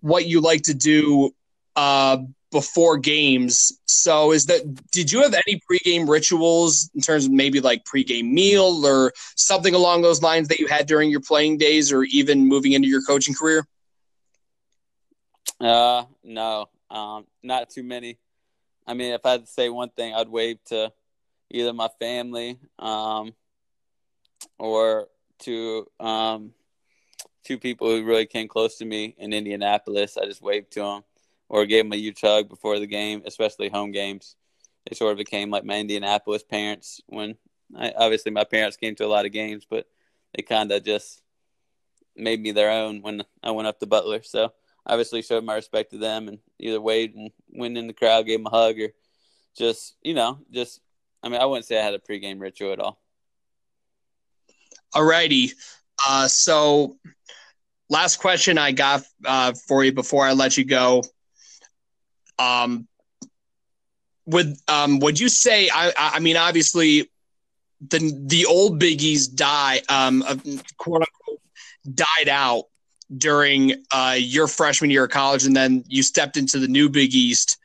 what 0.00 0.26
you 0.26 0.40
like 0.40 0.62
to 0.62 0.74
do 0.74 1.30
uh, 1.76 2.18
before 2.50 2.98
games. 2.98 3.72
So 3.86 4.32
is 4.32 4.46
that 4.46 4.62
did 4.90 5.12
you 5.12 5.22
have 5.22 5.34
any 5.34 5.60
pregame 5.70 6.08
rituals 6.08 6.90
in 6.94 7.00
terms 7.00 7.26
of 7.26 7.32
maybe 7.32 7.60
like 7.60 7.84
pregame 7.84 8.32
meal 8.32 8.84
or 8.84 9.12
something 9.36 9.74
along 9.74 10.02
those 10.02 10.20
lines 10.20 10.48
that 10.48 10.58
you 10.58 10.66
had 10.66 10.86
during 10.86 11.10
your 11.10 11.20
playing 11.20 11.58
days 11.58 11.92
or 11.92 12.02
even 12.04 12.46
moving 12.46 12.72
into 12.72 12.88
your 12.88 13.02
coaching 13.02 13.34
career? 13.34 13.66
Uh 15.60 16.04
no. 16.24 16.66
Um 16.90 17.26
not 17.42 17.70
too 17.70 17.84
many. 17.84 18.18
I 18.90 18.94
mean 18.94 19.12
if 19.12 19.24
I 19.24 19.32
had 19.32 19.46
to 19.46 19.50
say 19.50 19.68
one 19.68 19.90
thing 19.90 20.14
I'd 20.14 20.28
wave 20.28 20.58
to 20.66 20.92
either 21.50 21.72
my 21.72 21.88
family 22.00 22.58
um 22.78 23.34
or 24.58 25.08
to 25.40 25.86
um 26.00 26.52
two 27.44 27.58
people 27.58 27.88
who 27.88 28.04
really 28.04 28.26
came 28.26 28.48
close 28.48 28.76
to 28.78 28.84
me 28.84 29.14
in 29.16 29.32
Indianapolis. 29.32 30.16
I 30.16 30.24
just 30.24 30.42
waved 30.42 30.72
to 30.72 30.80
them 30.80 31.04
or 31.48 31.66
gave 31.66 31.84
them 31.84 31.92
a 31.92 31.96
U 31.96 32.12
hug 32.20 32.48
before 32.48 32.78
the 32.78 32.86
game, 32.86 33.22
especially 33.26 33.68
home 33.68 33.92
games. 33.92 34.36
They 34.88 34.96
sort 34.96 35.12
of 35.12 35.18
became 35.18 35.50
like 35.50 35.64
my 35.64 35.78
Indianapolis 35.78 36.42
parents 36.42 37.00
when 37.06 37.36
I, 37.76 37.92
obviously 37.96 38.32
my 38.32 38.44
parents 38.44 38.76
came 38.76 38.96
to 38.96 39.06
a 39.06 39.08
lot 39.14 39.24
of 39.24 39.32
games, 39.32 39.66
but 39.68 39.86
they 40.34 40.42
kind 40.42 40.72
of 40.72 40.84
just 40.84 41.22
made 42.16 42.40
me 42.40 42.50
their 42.50 42.70
own 42.70 43.02
when 43.02 43.22
I 43.42 43.52
went 43.52 43.68
up 43.68 43.78
to 43.80 43.86
Butler. 43.86 44.22
So 44.24 44.52
obviously 44.86 45.22
showed 45.22 45.44
my 45.44 45.54
respect 45.54 45.90
to 45.90 45.98
them 45.98 46.28
and 46.28 46.38
either 46.58 46.80
waved 46.80 47.16
and 47.16 47.30
went 47.48 47.78
in 47.78 47.86
the 47.86 47.92
crowd, 47.92 48.26
gave 48.26 48.38
them 48.38 48.46
a 48.46 48.50
hug, 48.50 48.78
or 48.78 48.88
just 49.56 49.96
you 50.02 50.14
know, 50.14 50.38
just 50.50 50.80
I 51.22 51.28
mean, 51.28 51.40
I 51.40 51.46
wouldn't 51.46 51.66
say 51.66 51.78
I 51.78 51.84
had 51.84 51.94
a 51.94 51.98
pregame 51.98 52.40
ritual 52.40 52.72
at 52.72 52.80
all. 52.80 53.00
Alrighty, 54.94 55.52
uh, 56.08 56.26
so 56.28 56.96
last 57.88 58.16
question 58.16 58.58
I 58.58 58.72
got 58.72 59.02
uh, 59.24 59.52
for 59.68 59.84
you 59.84 59.92
before 59.92 60.24
I 60.24 60.32
let 60.32 60.56
you 60.56 60.64
go. 60.64 61.02
Um, 62.38 62.88
would 64.26 64.56
um, 64.68 65.00
would 65.00 65.18
you 65.18 65.28
say? 65.28 65.68
I, 65.72 65.92
I 65.96 66.20
mean, 66.20 66.36
obviously, 66.36 67.10
the 67.86 68.12
the 68.26 68.46
old 68.46 68.78
Big 68.78 69.02
East 69.02 69.36
die 69.36 69.82
um, 69.88 70.22
quote 70.76 71.02
unquote 71.02 71.40
died 71.92 72.28
out 72.28 72.64
during 73.16 73.74
uh, 73.90 74.16
your 74.18 74.46
freshman 74.46 74.90
year 74.90 75.04
of 75.04 75.10
college, 75.10 75.44
and 75.44 75.56
then 75.56 75.84
you 75.88 76.02
stepped 76.02 76.36
into 76.36 76.58
the 76.58 76.68
new 76.68 76.88
Big 76.88 77.14
East. 77.14 77.58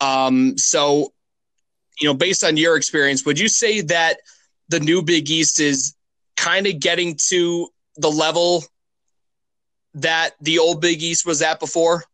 Um, 0.00 0.58
so, 0.58 1.12
you 2.00 2.08
know, 2.08 2.14
based 2.14 2.44
on 2.44 2.56
your 2.56 2.76
experience, 2.76 3.24
would 3.24 3.38
you 3.38 3.48
say 3.48 3.80
that 3.82 4.18
the 4.68 4.80
new 4.80 5.02
Big 5.02 5.30
East 5.30 5.60
is 5.60 5.94
kind 6.36 6.66
of 6.66 6.80
getting 6.80 7.16
to 7.28 7.68
the 7.96 8.10
level 8.10 8.64
that 9.94 10.30
the 10.40 10.58
old 10.58 10.80
Big 10.80 11.02
East 11.02 11.24
was 11.24 11.40
at 11.42 11.60
before? 11.60 12.04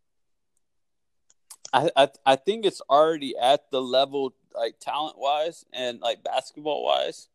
I, 1.73 1.89
I 1.95 2.09
I 2.25 2.35
think 2.35 2.65
it's 2.65 2.81
already 2.89 3.35
at 3.37 3.71
the 3.71 3.81
level 3.81 4.33
like 4.53 4.75
talent 4.79 5.17
wise 5.17 5.65
and 5.73 5.99
like 5.99 6.23
basketball 6.23 6.83
wise. 6.83 7.29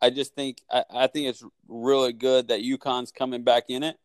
I 0.00 0.10
just 0.10 0.34
think 0.34 0.62
I, 0.70 0.84
I 0.90 1.06
think 1.06 1.28
it's 1.28 1.42
really 1.66 2.12
good 2.12 2.48
that 2.48 2.60
UConn's 2.60 3.10
coming 3.10 3.42
back 3.42 3.64
in 3.68 3.82
it. 3.82 3.96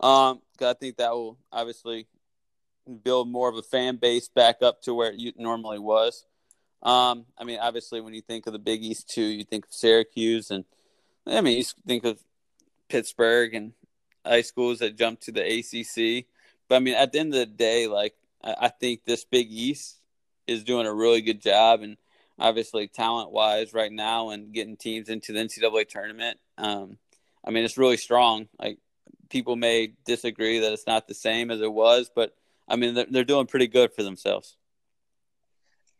Um, 0.00 0.40
I 0.60 0.74
think 0.74 0.96
that 0.96 1.12
will 1.12 1.38
obviously 1.52 2.06
build 3.02 3.28
more 3.28 3.48
of 3.48 3.56
a 3.56 3.62
fan 3.62 3.96
base 3.96 4.28
back 4.28 4.62
up 4.62 4.82
to 4.82 4.94
where 4.94 5.12
it 5.16 5.34
normally 5.38 5.78
was. 5.78 6.26
Um, 6.82 7.24
I 7.38 7.44
mean, 7.44 7.58
obviously, 7.60 8.00
when 8.00 8.14
you 8.14 8.20
think 8.20 8.46
of 8.46 8.52
the 8.52 8.58
Big 8.58 8.82
East 8.82 9.08
too, 9.08 9.22
you 9.22 9.44
think 9.44 9.66
of 9.66 9.72
Syracuse, 9.72 10.50
and 10.50 10.64
I 11.26 11.40
mean, 11.40 11.56
you 11.56 11.64
think 11.86 12.04
of 12.04 12.18
Pittsburgh 12.88 13.54
and 13.54 13.72
high 14.24 14.42
schools 14.42 14.80
that 14.80 14.96
jumped 14.96 15.22
to 15.24 15.32
the 15.32 15.42
ACC. 15.42 16.26
But 16.68 16.76
I 16.76 16.78
mean, 16.80 16.94
at 16.94 17.12
the 17.12 17.20
end 17.20 17.34
of 17.34 17.40
the 17.40 17.46
day, 17.46 17.86
like 17.86 18.14
I, 18.42 18.54
I 18.62 18.68
think 18.68 19.04
this 19.04 19.24
Big 19.24 19.50
East 19.50 19.98
is 20.46 20.64
doing 20.64 20.86
a 20.86 20.92
really 20.92 21.22
good 21.22 21.40
job, 21.40 21.80
and 21.80 21.96
obviously 22.38 22.86
talent 22.86 23.32
wise 23.32 23.72
right 23.72 23.92
now, 23.92 24.30
and 24.30 24.52
getting 24.52 24.76
teams 24.76 25.08
into 25.08 25.32
the 25.32 25.40
NCAA 25.40 25.88
tournament. 25.88 26.38
Um, 26.58 26.98
I 27.42 27.50
mean, 27.50 27.64
it's 27.64 27.78
really 27.78 27.96
strong. 27.96 28.48
Like 28.58 28.78
people 29.28 29.56
may 29.56 29.92
disagree 30.04 30.60
that 30.60 30.72
it's 30.72 30.86
not 30.86 31.08
the 31.08 31.14
same 31.14 31.50
as 31.50 31.60
it 31.60 31.72
was, 31.72 32.10
but 32.14 32.34
I 32.68 32.76
mean, 32.76 32.94
they're, 32.94 33.06
they're 33.08 33.24
doing 33.24 33.46
pretty 33.46 33.66
good 33.66 33.92
for 33.92 34.02
themselves. 34.02 34.56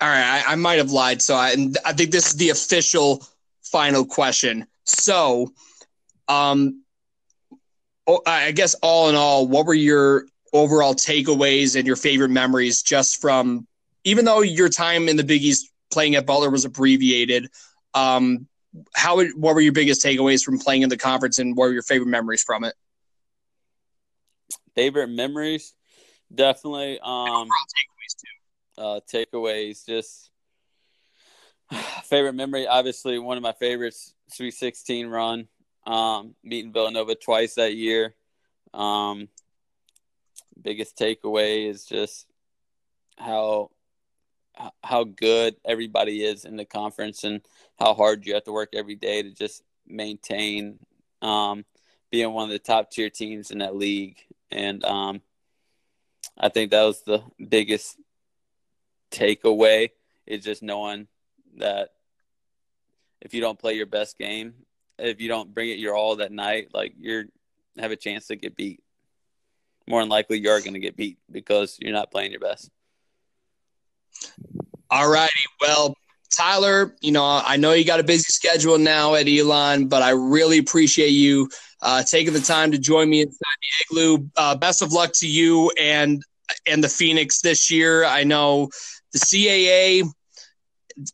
All 0.01 0.09
right, 0.09 0.43
I, 0.47 0.53
I 0.53 0.55
might 0.57 0.79
have 0.79 0.91
lied. 0.91 1.23
So 1.23 1.35
I, 1.35 1.55
I 1.85 1.93
think 1.93 2.11
this 2.11 2.29
is 2.29 2.37
the 2.37 2.51
official 2.51 3.25
final 3.63 4.05
question. 4.05 4.67
So, 4.85 5.53
um, 6.29 6.83
I 8.27 8.53
guess 8.53 8.75
all 8.83 9.09
in 9.09 9.15
all, 9.15 9.47
what 9.47 9.65
were 9.65 9.75
your 9.75 10.27
overall 10.53 10.95
takeaways 10.95 11.75
and 11.75 11.87
your 11.87 11.97
favorite 11.97 12.29
memories 12.31 12.83
just 12.83 13.21
from, 13.21 13.67
even 14.05 14.27
though 14.27 14.43
your 14.43 14.69
time 14.69 15.09
in 15.09 15.17
the 15.17 15.25
Big 15.25 15.43
East 15.43 15.71
playing 15.91 16.15
at 16.15 16.27
Butler 16.27 16.51
was 16.51 16.67
abbreviated, 16.67 17.49
um, 17.95 18.47
how 18.95 19.23
what 19.37 19.55
were 19.55 19.61
your 19.61 19.73
biggest 19.73 20.05
takeaways 20.05 20.43
from 20.43 20.59
playing 20.59 20.83
in 20.83 20.89
the 20.89 20.97
conference 20.97 21.39
and 21.39 21.57
what 21.57 21.67
were 21.67 21.73
your 21.73 21.83
favorite 21.83 22.09
memories 22.09 22.43
from 22.43 22.65
it? 22.65 22.75
Favorite 24.75 25.09
memories, 25.09 25.75
definitely. 26.35 26.99
Um, 27.01 27.49
takeaways 27.49 28.15
too. 28.19 28.83
Uh, 28.83 29.01
takeaways, 29.13 29.87
just 29.87 30.31
favorite 32.05 32.35
memory. 32.35 32.67
Obviously, 32.67 33.19
one 33.19 33.37
of 33.37 33.43
my 33.43 33.53
favorites, 33.53 34.15
Sweet 34.29 34.55
Sixteen 34.55 35.09
run. 35.09 35.49
Um, 35.87 36.35
meeting 36.43 36.73
Villanova 36.73 37.15
twice 37.15 37.55
that 37.57 37.75
year. 37.75 38.15
Um, 38.73 39.29
biggest 40.61 40.97
takeaway 40.97 41.69
is 41.69 41.85
just 41.85 42.27
how 43.19 43.71
how 44.83 45.05
good 45.05 45.57
everybody 45.65 46.25
is 46.25 46.45
in 46.45 46.57
the 46.57 46.65
conference 46.65 47.25
and 47.25 47.41
how 47.79 47.93
hard 47.95 48.25
you 48.25 48.35
have 48.35 48.45
to 48.45 48.53
work 48.53 48.71
every 48.73 48.95
day 48.95 49.23
to 49.23 49.31
just 49.31 49.63
maintain 49.87 50.79
um, 51.23 51.65
being 52.11 52.33
one 52.33 52.45
of 52.45 52.51
the 52.51 52.59
top 52.59 52.91
tier 52.91 53.11
teams 53.11 53.51
in 53.51 53.59
that 53.59 53.75
league. 53.75 54.17
And 54.55 54.85
um, 54.85 55.21
I 56.39 56.49
think 56.49 56.71
that 56.71 56.83
was 56.85 57.03
the 57.03 57.23
biggest 57.49 57.99
takeaway 59.11 59.91
is 60.27 60.45
just 60.45 60.63
knowing 60.63 61.09
that 61.59 61.91
if 63.21 63.35
you 63.35 63.41
don't 63.41 63.59
play 63.59 63.75
your 63.75 63.87
best 63.87 64.17
game, 64.17 64.55
if 64.99 65.21
you 65.21 65.29
don't 65.29 65.53
bring 65.53 65.71
it 65.71 65.79
your 65.79 65.95
all 65.95 66.17
that 66.17 66.33
night, 66.33 66.69
like 66.73 66.95
you're 66.99 67.25
have 67.79 67.91
a 67.91 67.97
chance 67.97 68.29
to 68.29 68.37
get 68.37 68.57
beat. 68.57 68.81
More 69.89 70.01
than 70.01 70.09
likely, 70.09 70.39
you're 70.39 70.61
going 70.61 70.75
to 70.75 70.81
get 70.81 70.97
beat 70.97 71.19
because 71.31 71.77
you're 71.81 71.93
not 71.93 72.11
playing 72.11 72.31
your 72.31 72.41
best. 72.41 72.71
All 74.91 75.11
righty. 75.11 75.33
Well, 75.61 75.95
Tyler, 76.37 76.95
you 77.01 77.13
know, 77.13 77.25
I 77.25 77.57
know 77.57 77.73
you 77.73 77.85
got 77.85 78.01
a 78.01 78.05
busy 78.05 78.25
schedule 78.25 78.79
now 78.79 79.15
at 79.15 79.29
Elon, 79.29 79.89
but 79.89 80.03
I 80.03 80.11
really 80.11 80.59
appreciate 80.59 81.11
you 81.11 81.49
uh, 81.83 82.03
taking 82.03 82.33
the 82.33 82.41
time 82.41 82.73
to 82.73 82.79
join 82.79 83.09
me 83.09 83.21
inside 83.21 83.39
the 83.39 83.97
igloo. 83.97 84.29
Uh, 84.37 84.57
best 84.57 84.83
of 84.83 84.93
luck 84.93 85.13
to 85.15 85.29
you 85.29 85.71
and 85.81 86.23
and 86.67 86.83
the 86.83 86.89
Phoenix 86.89 87.41
this 87.41 87.71
year. 87.71 88.05
I 88.05 88.25
know 88.25 88.69
the 89.13 89.19
CAA, 89.19 90.09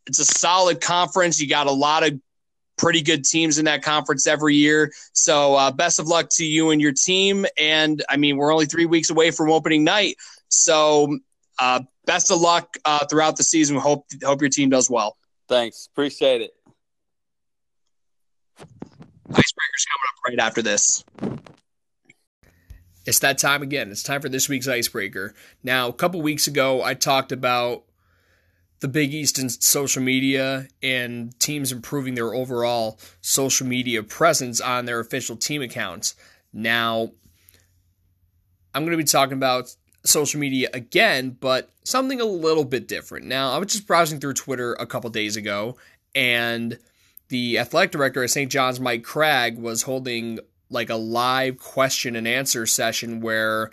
it's 0.06 0.18
a 0.18 0.24
solid 0.24 0.80
conference. 0.80 1.40
You 1.40 1.48
got 1.48 1.66
a 1.66 1.72
lot 1.72 2.06
of 2.06 2.18
pretty 2.78 3.02
good 3.02 3.24
teams 3.24 3.58
in 3.58 3.66
that 3.66 3.82
conference 3.82 4.26
every 4.26 4.56
year. 4.56 4.90
So 5.12 5.54
uh, 5.54 5.70
best 5.70 6.00
of 6.00 6.06
luck 6.06 6.28
to 6.32 6.44
you 6.44 6.70
and 6.70 6.80
your 6.80 6.92
team. 6.92 7.46
And 7.58 8.02
I 8.08 8.16
mean, 8.16 8.36
we're 8.36 8.52
only 8.52 8.66
three 8.66 8.86
weeks 8.86 9.10
away 9.10 9.30
from 9.30 9.50
opening 9.50 9.84
night. 9.84 10.16
So 10.48 11.18
uh, 11.58 11.82
best 12.10 12.32
of 12.32 12.40
luck 12.40 12.76
uh, 12.84 13.06
throughout 13.06 13.36
the 13.36 13.44
season. 13.44 13.76
We 13.76 13.82
hope 13.82 14.04
hope 14.24 14.40
your 14.40 14.50
team 14.50 14.68
does 14.68 14.90
well. 14.90 15.16
Thanks, 15.48 15.88
appreciate 15.92 16.40
it. 16.40 16.50
Icebreakers 18.58 19.86
coming 19.86 20.08
up 20.08 20.28
right 20.28 20.38
after 20.40 20.60
this. 20.60 21.04
It's 23.06 23.20
that 23.20 23.38
time 23.38 23.62
again. 23.62 23.92
It's 23.92 24.02
time 24.02 24.20
for 24.20 24.28
this 24.28 24.48
week's 24.48 24.66
icebreaker. 24.66 25.34
Now, 25.62 25.86
a 25.86 25.92
couple 25.92 26.20
weeks 26.20 26.48
ago, 26.48 26.82
I 26.82 26.94
talked 26.94 27.30
about 27.30 27.84
the 28.80 28.88
Big 28.88 29.14
East 29.14 29.38
and 29.38 29.50
social 29.50 30.02
media 30.02 30.66
and 30.82 31.38
teams 31.38 31.70
improving 31.70 32.16
their 32.16 32.34
overall 32.34 32.98
social 33.20 33.68
media 33.68 34.02
presence 34.02 34.60
on 34.60 34.84
their 34.84 34.98
official 34.98 35.36
team 35.36 35.62
accounts. 35.62 36.16
Now, 36.52 37.12
I'm 38.74 38.82
going 38.82 38.92
to 38.92 38.96
be 38.96 39.04
talking 39.04 39.34
about 39.34 39.76
social 40.04 40.40
media 40.40 40.68
again, 40.72 41.36
but 41.40 41.70
something 41.84 42.20
a 42.20 42.24
little 42.24 42.64
bit 42.64 42.88
different. 42.88 43.26
Now, 43.26 43.52
I 43.52 43.58
was 43.58 43.72
just 43.72 43.86
browsing 43.86 44.20
through 44.20 44.34
Twitter 44.34 44.74
a 44.74 44.86
couple 44.86 45.10
days 45.10 45.36
ago, 45.36 45.76
and 46.14 46.78
the 47.28 47.58
athletic 47.58 47.92
director 47.92 48.22
at 48.22 48.30
St. 48.30 48.50
John's, 48.50 48.80
Mike 48.80 49.02
Cragg, 49.02 49.58
was 49.58 49.82
holding 49.82 50.40
like 50.70 50.90
a 50.90 50.96
live 50.96 51.58
question 51.58 52.16
and 52.16 52.26
answer 52.26 52.66
session 52.66 53.20
where 53.20 53.70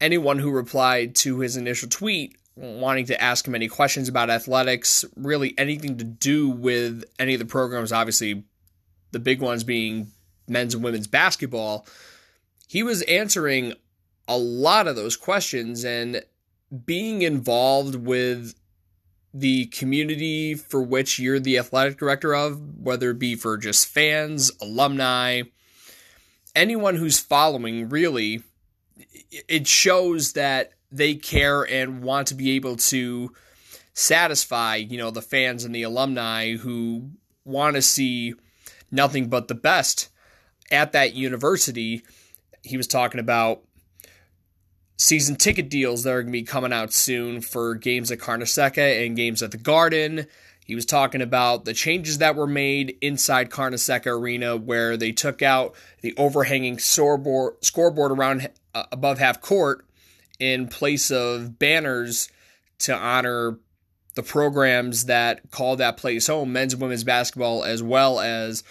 anyone 0.00 0.38
who 0.38 0.50
replied 0.50 1.14
to 1.14 1.40
his 1.40 1.56
initial 1.56 1.88
tweet 1.88 2.36
wanting 2.56 3.06
to 3.06 3.22
ask 3.22 3.46
him 3.46 3.54
any 3.54 3.68
questions 3.68 4.08
about 4.08 4.28
athletics, 4.28 5.04
really 5.16 5.54
anything 5.56 5.96
to 5.96 6.04
do 6.04 6.50
with 6.50 7.04
any 7.18 7.34
of 7.34 7.38
the 7.38 7.46
programs, 7.46 7.92
obviously 7.92 8.44
the 9.12 9.18
big 9.18 9.40
ones 9.40 9.64
being 9.64 10.08
men's 10.46 10.74
and 10.74 10.84
women's 10.84 11.06
basketball, 11.06 11.86
he 12.68 12.82
was 12.82 13.02
answering 13.02 13.72
a 14.30 14.38
lot 14.38 14.86
of 14.86 14.94
those 14.94 15.16
questions 15.16 15.84
and 15.84 16.22
being 16.86 17.22
involved 17.22 17.96
with 17.96 18.54
the 19.34 19.66
community 19.66 20.54
for 20.54 20.80
which 20.80 21.18
you're 21.18 21.40
the 21.40 21.58
athletic 21.58 21.98
director 21.98 22.32
of, 22.32 22.78
whether 22.78 23.10
it 23.10 23.18
be 23.18 23.34
for 23.34 23.56
just 23.56 23.88
fans, 23.88 24.52
alumni, 24.62 25.42
anyone 26.54 26.94
who's 26.94 27.18
following, 27.18 27.88
really, 27.88 28.42
it 29.48 29.66
shows 29.66 30.34
that 30.34 30.74
they 30.92 31.14
care 31.14 31.62
and 31.62 32.02
want 32.02 32.28
to 32.28 32.34
be 32.34 32.52
able 32.52 32.76
to 32.76 33.32
satisfy, 33.94 34.76
you 34.76 34.96
know, 34.96 35.10
the 35.10 35.22
fans 35.22 35.64
and 35.64 35.74
the 35.74 35.82
alumni 35.82 36.54
who 36.56 37.10
want 37.44 37.74
to 37.74 37.82
see 37.82 38.34
nothing 38.92 39.28
but 39.28 39.48
the 39.48 39.54
best 39.56 40.08
at 40.70 40.92
that 40.92 41.14
university. 41.14 42.02
He 42.62 42.76
was 42.76 42.86
talking 42.86 43.20
about 43.20 43.62
season 45.00 45.34
ticket 45.34 45.70
deals 45.70 46.02
that 46.02 46.10
are 46.10 46.22
going 46.22 46.26
to 46.26 46.38
be 46.38 46.42
coming 46.42 46.74
out 46.74 46.92
soon 46.92 47.40
for 47.40 47.74
games 47.74 48.10
at 48.12 48.18
Carnesecca 48.18 49.06
and 49.06 49.16
games 49.16 49.42
at 49.42 49.50
the 49.50 49.56
Garden. 49.56 50.26
He 50.66 50.74
was 50.74 50.84
talking 50.84 51.22
about 51.22 51.64
the 51.64 51.72
changes 51.72 52.18
that 52.18 52.36
were 52.36 52.46
made 52.46 52.98
inside 53.00 53.48
Carnesecca 53.48 54.08
Arena, 54.08 54.58
where 54.58 54.98
they 54.98 55.10
took 55.10 55.40
out 55.40 55.74
the 56.02 56.14
overhanging 56.18 56.78
scoreboard, 56.78 57.64
scoreboard 57.64 58.12
around 58.12 58.50
uh, 58.74 58.84
above 58.92 59.18
half 59.18 59.40
court 59.40 59.86
in 60.38 60.68
place 60.68 61.10
of 61.10 61.58
banners 61.58 62.28
to 62.80 62.94
honor 62.94 63.58
the 64.16 64.22
programs 64.22 65.06
that 65.06 65.50
call 65.50 65.76
that 65.76 65.96
place 65.96 66.26
home, 66.26 66.52
men's 66.52 66.74
and 66.74 66.82
women's 66.82 67.04
basketball, 67.04 67.64
as 67.64 67.82
well 67.82 68.20
as 68.20 68.62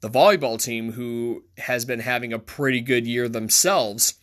the 0.00 0.10
volleyball 0.10 0.60
team, 0.60 0.92
who 0.92 1.44
has 1.58 1.84
been 1.84 2.00
having 2.00 2.32
a 2.32 2.40
pretty 2.40 2.80
good 2.80 3.06
year 3.06 3.28
themselves. 3.28 4.14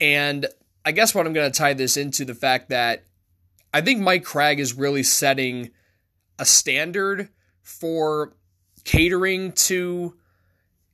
And 0.00 0.46
I 0.84 0.92
guess 0.92 1.14
what 1.14 1.26
I'm 1.26 1.32
going 1.32 1.50
to 1.50 1.58
tie 1.58 1.74
this 1.74 1.96
into 1.96 2.24
the 2.24 2.34
fact 2.34 2.68
that 2.68 3.04
I 3.72 3.80
think 3.80 4.00
Mike 4.00 4.24
Cragg 4.24 4.58
is 4.58 4.74
really 4.74 5.02
setting 5.02 5.70
a 6.38 6.44
standard 6.44 7.28
for 7.62 8.34
catering 8.84 9.52
to 9.52 10.14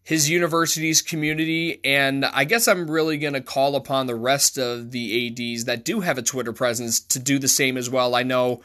his 0.03 0.29
university's 0.29 1.03
community. 1.03 1.81
And 1.85 2.25
I 2.25 2.45
guess 2.45 2.67
I'm 2.67 2.91
really 2.91 3.19
going 3.19 3.35
to 3.35 3.41
call 3.41 3.77
upon 3.77 4.07
the 4.07 4.15
rest 4.15 4.59
of 4.59 4.91
the 4.91 5.29
ADs 5.29 5.65
that 5.67 5.85
do 5.85 6.01
have 6.01 6.19
a 6.19 6.23
Twitter 6.23 6.53
presence 6.53 6.99
to 7.01 7.19
do 7.19 7.39
the 7.39 7.49
same 7.49 7.77
as 7.77 7.89
well. 7.89 8.15
I 8.15 8.23
know 8.23 8.63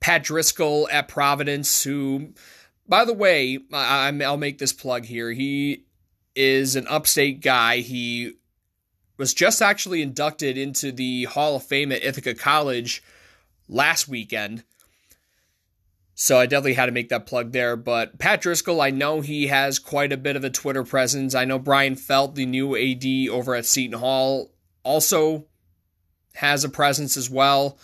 Pat 0.00 0.24
Driscoll 0.24 0.88
at 0.90 1.08
Providence, 1.08 1.84
who, 1.84 2.32
by 2.88 3.04
the 3.04 3.12
way, 3.12 3.60
I, 3.72 4.10
will 4.10 4.36
make 4.36 4.58
this 4.58 4.72
plug 4.72 5.04
here. 5.04 5.30
He 5.30 5.84
is 6.34 6.74
an 6.74 6.86
upstate 6.88 7.40
guy. 7.40 7.78
He 7.78 8.32
was 9.20 9.34
just 9.34 9.60
actually 9.60 10.00
inducted 10.00 10.56
into 10.56 10.90
the 10.90 11.24
Hall 11.24 11.54
of 11.54 11.62
Fame 11.62 11.92
at 11.92 12.02
Ithaca 12.02 12.32
College 12.32 13.02
last 13.68 14.08
weekend. 14.08 14.64
So 16.14 16.38
I 16.38 16.46
definitely 16.46 16.72
had 16.72 16.86
to 16.86 16.92
make 16.92 17.10
that 17.10 17.26
plug 17.26 17.52
there. 17.52 17.76
But 17.76 18.18
Pat 18.18 18.40
Driscoll, 18.40 18.80
I 18.80 18.88
know 18.88 19.20
he 19.20 19.48
has 19.48 19.78
quite 19.78 20.10
a 20.10 20.16
bit 20.16 20.36
of 20.36 20.44
a 20.44 20.48
Twitter 20.48 20.84
presence. 20.84 21.34
I 21.34 21.44
know 21.44 21.58
Bryan 21.58 21.96
Felt, 21.96 22.34
the 22.34 22.46
new 22.46 22.74
AD 22.74 23.28
over 23.30 23.54
at 23.54 23.66
Seton 23.66 23.98
Hall, 23.98 24.52
also 24.84 25.44
has 26.36 26.64
a 26.64 26.70
presence 26.70 27.18
as 27.18 27.28
well. 27.28 27.78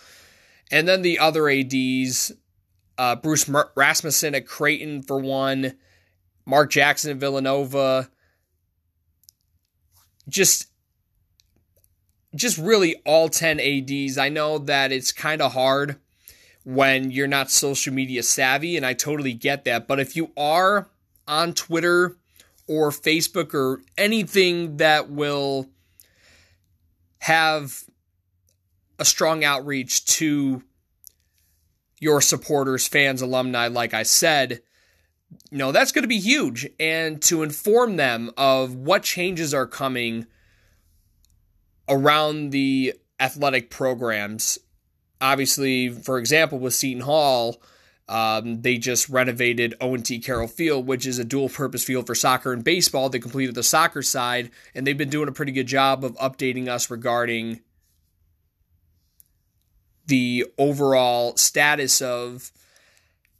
And 0.71 0.87
then 0.87 1.03
the 1.03 1.19
other 1.19 1.47
ADs, 1.47 2.31
uh, 2.97 3.15
Bruce 3.15 3.47
Rasmussen 3.75 4.33
at 4.33 4.47
Creighton 4.47 5.03
for 5.03 5.19
one, 5.19 5.77
Mark 6.47 6.71
Jackson 6.71 7.11
at 7.11 7.17
Villanova. 7.17 8.09
Just 10.27 10.67
just 12.35 12.57
really 12.57 12.95
all 13.05 13.29
10 13.29 13.59
ADs. 13.59 14.17
I 14.17 14.29
know 14.29 14.57
that 14.59 14.91
it's 14.91 15.11
kind 15.11 15.41
of 15.41 15.53
hard 15.53 15.97
when 16.63 17.11
you're 17.11 17.27
not 17.27 17.49
social 17.49 17.93
media 17.93 18.21
savvy, 18.23 18.75
and 18.75 18.85
I 18.85 18.93
totally 18.93 19.33
get 19.33 19.63
that. 19.65 19.87
But 19.87 19.99
if 19.99 20.15
you 20.15 20.31
are 20.35 20.89
on 21.27 21.53
Twitter 21.53 22.17
or 22.67 22.89
Facebook 22.89 23.53
or 23.53 23.81
anything 23.97 24.77
that 24.77 25.09
will 25.09 25.69
have 27.19 27.83
a 28.99 29.05
strong 29.05 29.43
outreach 29.43 30.05
to 30.05 30.63
your 31.99 32.21
supporters, 32.21 32.87
fans, 32.87 33.21
alumni, 33.21 33.67
like 33.67 33.93
I 33.93 34.03
said, 34.03 34.61
you 35.49 35.57
know, 35.57 35.71
that's 35.71 35.91
going 35.91 36.03
to 36.03 36.07
be 36.09 36.19
huge. 36.19 36.67
And 36.79 37.21
to 37.23 37.43
inform 37.43 37.95
them 37.95 38.31
of 38.37 38.75
what 38.75 39.03
changes 39.03 39.53
are 39.53 39.65
coming 39.65 40.27
around 41.89 42.51
the 42.51 42.93
athletic 43.19 43.69
programs. 43.69 44.57
Obviously, 45.19 45.89
for 45.89 46.19
example, 46.19 46.59
with 46.59 46.73
Seton 46.73 47.01
Hall, 47.01 47.61
um, 48.09 48.61
they 48.61 48.77
just 48.77 49.09
renovated 49.09 49.75
Owen 49.81 50.01
T. 50.01 50.19
Carroll 50.19 50.47
Field, 50.47 50.87
which 50.87 51.05
is 51.05 51.19
a 51.19 51.25
dual 51.25 51.49
purpose 51.49 51.83
field 51.83 52.07
for 52.07 52.15
soccer 52.15 52.53
and 52.53 52.63
baseball. 52.63 53.09
They 53.09 53.19
completed 53.19 53.55
the 53.55 53.63
soccer 53.63 54.01
side, 54.01 54.51
and 54.73 54.85
they've 54.85 54.97
been 54.97 55.09
doing 55.09 55.27
a 55.27 55.33
pretty 55.33 55.51
good 55.51 55.67
job 55.67 56.05
of 56.05 56.15
updating 56.17 56.67
us 56.67 56.89
regarding 56.89 57.61
the 60.05 60.45
overall 60.57 61.35
status 61.35 62.01
of 62.01 62.51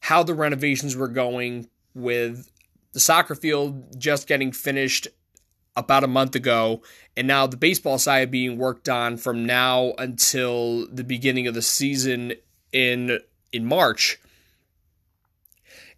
how 0.02 0.22
the 0.24 0.34
renovations 0.34 0.96
were 0.96 1.08
going 1.08 1.70
with 1.94 2.52
the 2.92 3.00
soccer 3.00 3.36
field 3.36 4.00
just 4.00 4.28
getting 4.28 4.52
finished 4.52 5.08
about 5.78 6.04
a 6.04 6.08
month 6.08 6.36
ago, 6.36 6.82
and 7.16 7.28
now 7.28 7.48
the 7.48 7.56
baseball 7.56 8.00
side 8.00 8.32
being 8.32 8.58
worked 8.58 8.90
on 8.90 9.16
from 9.16 9.46
now 9.46 9.94
until 9.98 10.88
the 10.88 11.04
beginning 11.04 11.48
of 11.48 11.54
the 11.54 11.62
season 11.62 12.34
in 12.74 13.20
in 13.54 13.66
March. 13.66 14.20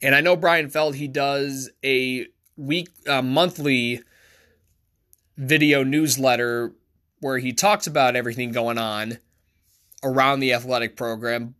And 0.01 0.13
I 0.13 0.21
know 0.21 0.35
Bryan 0.35 0.69
Felt 0.69 0.95
he 0.95 1.07
does 1.07 1.69
a 1.83 2.27
week 2.57 2.89
uh, 3.07 3.21
monthly 3.21 4.01
video 5.37 5.83
newsletter 5.83 6.73
where 7.21 7.37
he 7.37 7.53
talks 7.53 7.87
about 7.87 8.15
everything 8.15 8.51
going 8.51 8.77
on 8.77 9.17
around 10.03 10.41
the 10.41 10.53
athletic 10.53 10.95
program. 10.95 11.55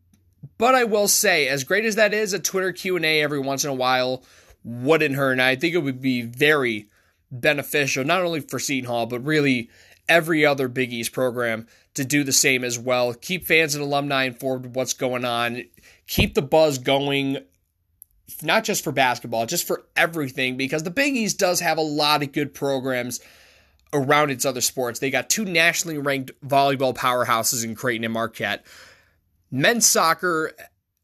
But 0.58 0.76
I 0.76 0.84
will 0.84 1.08
say, 1.08 1.48
as 1.48 1.64
great 1.64 1.86
as 1.86 1.96
that 1.96 2.14
is, 2.14 2.34
a 2.34 2.40
Twitter 2.40 2.72
Q 2.72 2.98
and 2.98 3.06
A 3.06 3.22
every 3.22 3.40
once 3.40 3.64
in 3.64 3.70
a 3.70 3.74
while 3.74 4.24
wouldn't 4.64 5.16
hurt, 5.16 5.34
and 5.34 5.42
I 5.42 5.56
think 5.56 5.74
it 5.74 5.80
would 5.80 6.02
be 6.02 6.22
very 6.22 6.89
beneficial, 7.32 8.04
not 8.04 8.22
only 8.22 8.40
for 8.40 8.60
Seton 8.60 8.88
Hall, 8.88 9.06
but 9.06 9.24
really 9.26 9.70
every 10.08 10.46
other 10.46 10.68
Big 10.68 10.92
East 10.92 11.12
program 11.12 11.68
to 11.94 12.04
do 12.04 12.24
the 12.24 12.32
same 12.32 12.64
as 12.64 12.80
well. 12.80 13.14
Keep 13.14 13.46
fans 13.46 13.76
and 13.76 13.84
alumni 13.84 14.24
informed 14.24 14.66
of 14.66 14.76
what's 14.76 14.94
going 14.94 15.26
on. 15.26 15.64
Keep 16.08 16.34
the 16.34 16.42
buzz 16.42 16.78
going, 16.78 17.38
not 18.42 18.64
just 18.64 18.84
for 18.84 18.92
basketball, 18.92 19.46
just 19.46 19.68
for 19.68 19.86
everything, 19.96 20.58
because 20.58 20.84
the 20.84 20.90
Big 20.90 21.16
East 21.16 21.38
does 21.38 21.60
have 21.60 21.78
a 21.78 21.82
lot 21.82 22.24
of 22.24 22.32
good 22.32 22.54
programs 22.54 23.20
around 23.94 24.32
its 24.32 24.46
other 24.46 24.62
sports. 24.62 25.00
They 25.00 25.10
got 25.12 25.30
two 25.30 25.46
nationally 25.46 25.98
ranked 25.98 26.32
volleyball 26.46 26.96
powerhouses 26.96 27.64
in 27.64 27.76
Creighton 27.76 28.06
and 28.06 28.14
Marquette. 28.14 28.66
Men's 29.52 29.86
soccer 29.86 30.54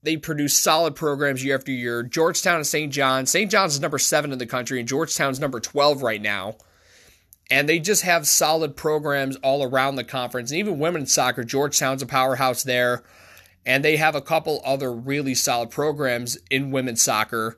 they 0.05 0.17
produce 0.17 0.55
solid 0.55 0.95
programs 0.95 1.43
year 1.43 1.55
after 1.55 1.71
year. 1.71 2.03
Georgetown 2.03 2.57
and 2.57 2.67
St. 2.67 2.93
John's. 2.93 3.31
St. 3.31 3.49
John's 3.49 3.73
is 3.73 3.79
number 3.79 3.97
seven 3.97 4.31
in 4.31 4.37
the 4.37 4.45
country, 4.45 4.79
and 4.79 4.87
Georgetown's 4.87 5.39
number 5.39 5.59
12 5.59 6.03
right 6.03 6.21
now. 6.21 6.55
And 7.49 7.67
they 7.67 7.79
just 7.79 8.03
have 8.03 8.27
solid 8.27 8.75
programs 8.75 9.35
all 9.37 9.63
around 9.63 9.95
the 9.95 10.03
conference. 10.03 10.51
And 10.51 10.59
even 10.59 10.79
women's 10.79 11.13
soccer, 11.13 11.43
Georgetown's 11.43 12.01
a 12.01 12.07
powerhouse 12.07 12.63
there. 12.63 13.03
And 13.65 13.83
they 13.83 13.97
have 13.97 14.15
a 14.15 14.21
couple 14.21 14.61
other 14.63 14.93
really 14.93 15.35
solid 15.35 15.71
programs 15.71 16.37
in 16.49 16.71
women's 16.71 17.01
soccer. 17.01 17.57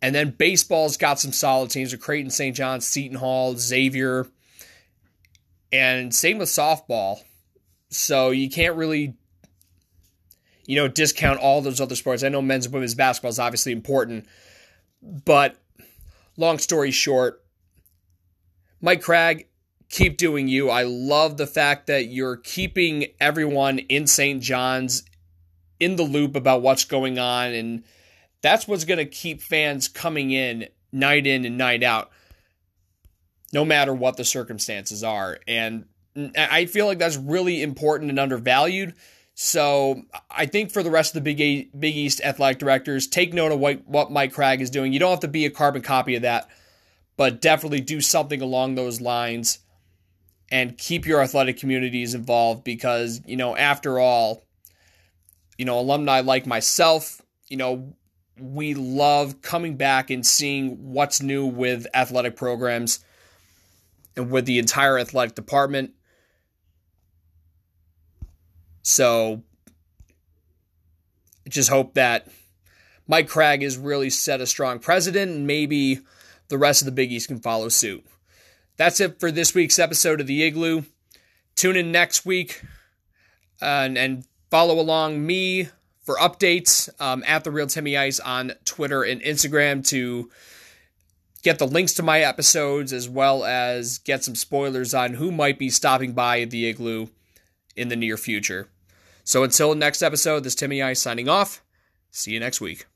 And 0.00 0.14
then 0.14 0.30
baseball's 0.30 0.96
got 0.96 1.18
some 1.18 1.32
solid 1.32 1.70
teams 1.70 1.92
with 1.92 2.02
Creighton, 2.02 2.30
St. 2.30 2.54
John's, 2.54 2.86
Seton 2.86 3.18
Hall, 3.18 3.54
Xavier. 3.56 4.26
And 5.72 6.14
same 6.14 6.38
with 6.38 6.48
softball. 6.48 7.22
So 7.90 8.30
you 8.30 8.50
can't 8.50 8.76
really 8.76 9.14
you 10.66 10.76
know, 10.76 10.88
discount 10.88 11.40
all 11.40 11.62
those 11.62 11.80
other 11.80 11.94
sports. 11.94 12.22
I 12.22 12.28
know 12.28 12.42
men's 12.42 12.66
and 12.66 12.74
women's 12.74 12.94
basketball 12.94 13.30
is 13.30 13.38
obviously 13.38 13.72
important, 13.72 14.26
but 15.02 15.56
long 16.36 16.58
story 16.58 16.90
short, 16.90 17.42
Mike 18.80 19.02
Cragg, 19.02 19.46
keep 19.88 20.16
doing 20.16 20.48
you. 20.48 20.68
I 20.68 20.82
love 20.82 21.36
the 21.36 21.46
fact 21.46 21.86
that 21.86 22.06
you're 22.06 22.36
keeping 22.36 23.06
everyone 23.20 23.78
in 23.78 24.06
St. 24.06 24.42
John's 24.42 25.04
in 25.78 25.96
the 25.96 26.02
loop 26.02 26.34
about 26.36 26.62
what's 26.62 26.84
going 26.84 27.18
on, 27.18 27.52
and 27.52 27.84
that's 28.42 28.66
what's 28.66 28.84
going 28.84 28.98
to 28.98 29.06
keep 29.06 29.42
fans 29.42 29.88
coming 29.88 30.30
in 30.30 30.68
night 30.92 31.26
in 31.26 31.44
and 31.44 31.56
night 31.56 31.82
out, 31.82 32.10
no 33.52 33.64
matter 33.64 33.94
what 33.94 34.16
the 34.16 34.24
circumstances 34.24 35.04
are. 35.04 35.38
And 35.46 35.86
I 36.36 36.66
feel 36.66 36.86
like 36.86 36.98
that's 36.98 37.16
really 37.16 37.62
important 37.62 38.10
and 38.10 38.18
undervalued 38.18 38.94
so 39.38 40.02
I 40.30 40.46
think 40.46 40.70
for 40.70 40.82
the 40.82 40.90
rest 40.90 41.14
of 41.14 41.22
the 41.22 41.34
Big, 41.34 41.68
Big 41.78 41.94
East 41.94 42.22
athletic 42.24 42.58
directors, 42.58 43.06
take 43.06 43.34
note 43.34 43.52
of 43.52 43.58
what, 43.58 43.86
what 43.86 44.10
Mike 44.10 44.32
Cragg 44.32 44.62
is 44.62 44.70
doing. 44.70 44.94
You 44.94 44.98
don't 44.98 45.10
have 45.10 45.20
to 45.20 45.28
be 45.28 45.44
a 45.44 45.50
carbon 45.50 45.82
copy 45.82 46.14
of 46.14 46.22
that, 46.22 46.48
but 47.18 47.42
definitely 47.42 47.82
do 47.82 48.00
something 48.00 48.40
along 48.40 48.74
those 48.76 49.02
lines 49.02 49.58
and 50.50 50.78
keep 50.78 51.04
your 51.04 51.20
athletic 51.20 51.58
communities 51.58 52.14
involved 52.14 52.64
because, 52.64 53.20
you 53.26 53.36
know, 53.36 53.54
after 53.54 53.98
all, 53.98 54.46
you 55.58 55.66
know, 55.66 55.78
alumni 55.78 56.20
like 56.20 56.46
myself, 56.46 57.20
you 57.46 57.58
know, 57.58 57.94
we 58.40 58.72
love 58.72 59.42
coming 59.42 59.76
back 59.76 60.08
and 60.08 60.26
seeing 60.26 60.92
what's 60.92 61.20
new 61.20 61.44
with 61.44 61.86
athletic 61.92 62.36
programs 62.36 63.04
and 64.16 64.30
with 64.30 64.46
the 64.46 64.58
entire 64.58 64.98
athletic 64.98 65.34
department. 65.34 65.92
So 68.88 69.42
just 71.48 71.70
hope 71.70 71.94
that 71.94 72.28
Mike 73.08 73.28
Cragg 73.28 73.62
has 73.62 73.76
really 73.76 74.10
set 74.10 74.40
a 74.40 74.46
strong 74.46 74.78
precedent 74.78 75.32
and 75.32 75.44
maybe 75.44 75.98
the 76.46 76.56
rest 76.56 76.82
of 76.82 76.86
the 76.86 76.92
Big 76.92 77.10
East 77.10 77.26
can 77.26 77.40
follow 77.40 77.68
suit. 77.68 78.06
That's 78.76 79.00
it 79.00 79.18
for 79.18 79.32
this 79.32 79.56
week's 79.56 79.80
episode 79.80 80.20
of 80.20 80.28
the 80.28 80.40
Igloo. 80.44 80.84
Tune 81.56 81.74
in 81.74 81.90
next 81.90 82.24
week 82.24 82.62
and, 83.60 83.98
and 83.98 84.24
follow 84.52 84.78
along 84.78 85.26
me 85.26 85.68
for 86.04 86.14
updates 86.18 86.88
um, 87.00 87.24
at 87.26 87.42
the 87.42 87.50
Real 87.50 87.66
Timmy 87.66 87.96
Ice 87.96 88.20
on 88.20 88.52
Twitter 88.64 89.02
and 89.02 89.20
Instagram 89.20 89.84
to 89.88 90.30
get 91.42 91.58
the 91.58 91.66
links 91.66 91.94
to 91.94 92.04
my 92.04 92.20
episodes 92.20 92.92
as 92.92 93.08
well 93.08 93.44
as 93.44 93.98
get 93.98 94.22
some 94.22 94.36
spoilers 94.36 94.94
on 94.94 95.14
who 95.14 95.32
might 95.32 95.58
be 95.58 95.70
stopping 95.70 96.12
by 96.12 96.44
the 96.44 96.68
Igloo 96.68 97.08
in 97.74 97.88
the 97.88 97.96
near 97.96 98.16
future. 98.16 98.68
So 99.26 99.42
until 99.42 99.74
next 99.74 100.02
episode, 100.02 100.44
this 100.44 100.54
Timmy 100.54 100.80
I 100.80 100.92
signing 100.92 101.28
off. 101.28 101.60
See 102.12 102.30
you 102.30 102.38
next 102.38 102.60
week. 102.60 102.86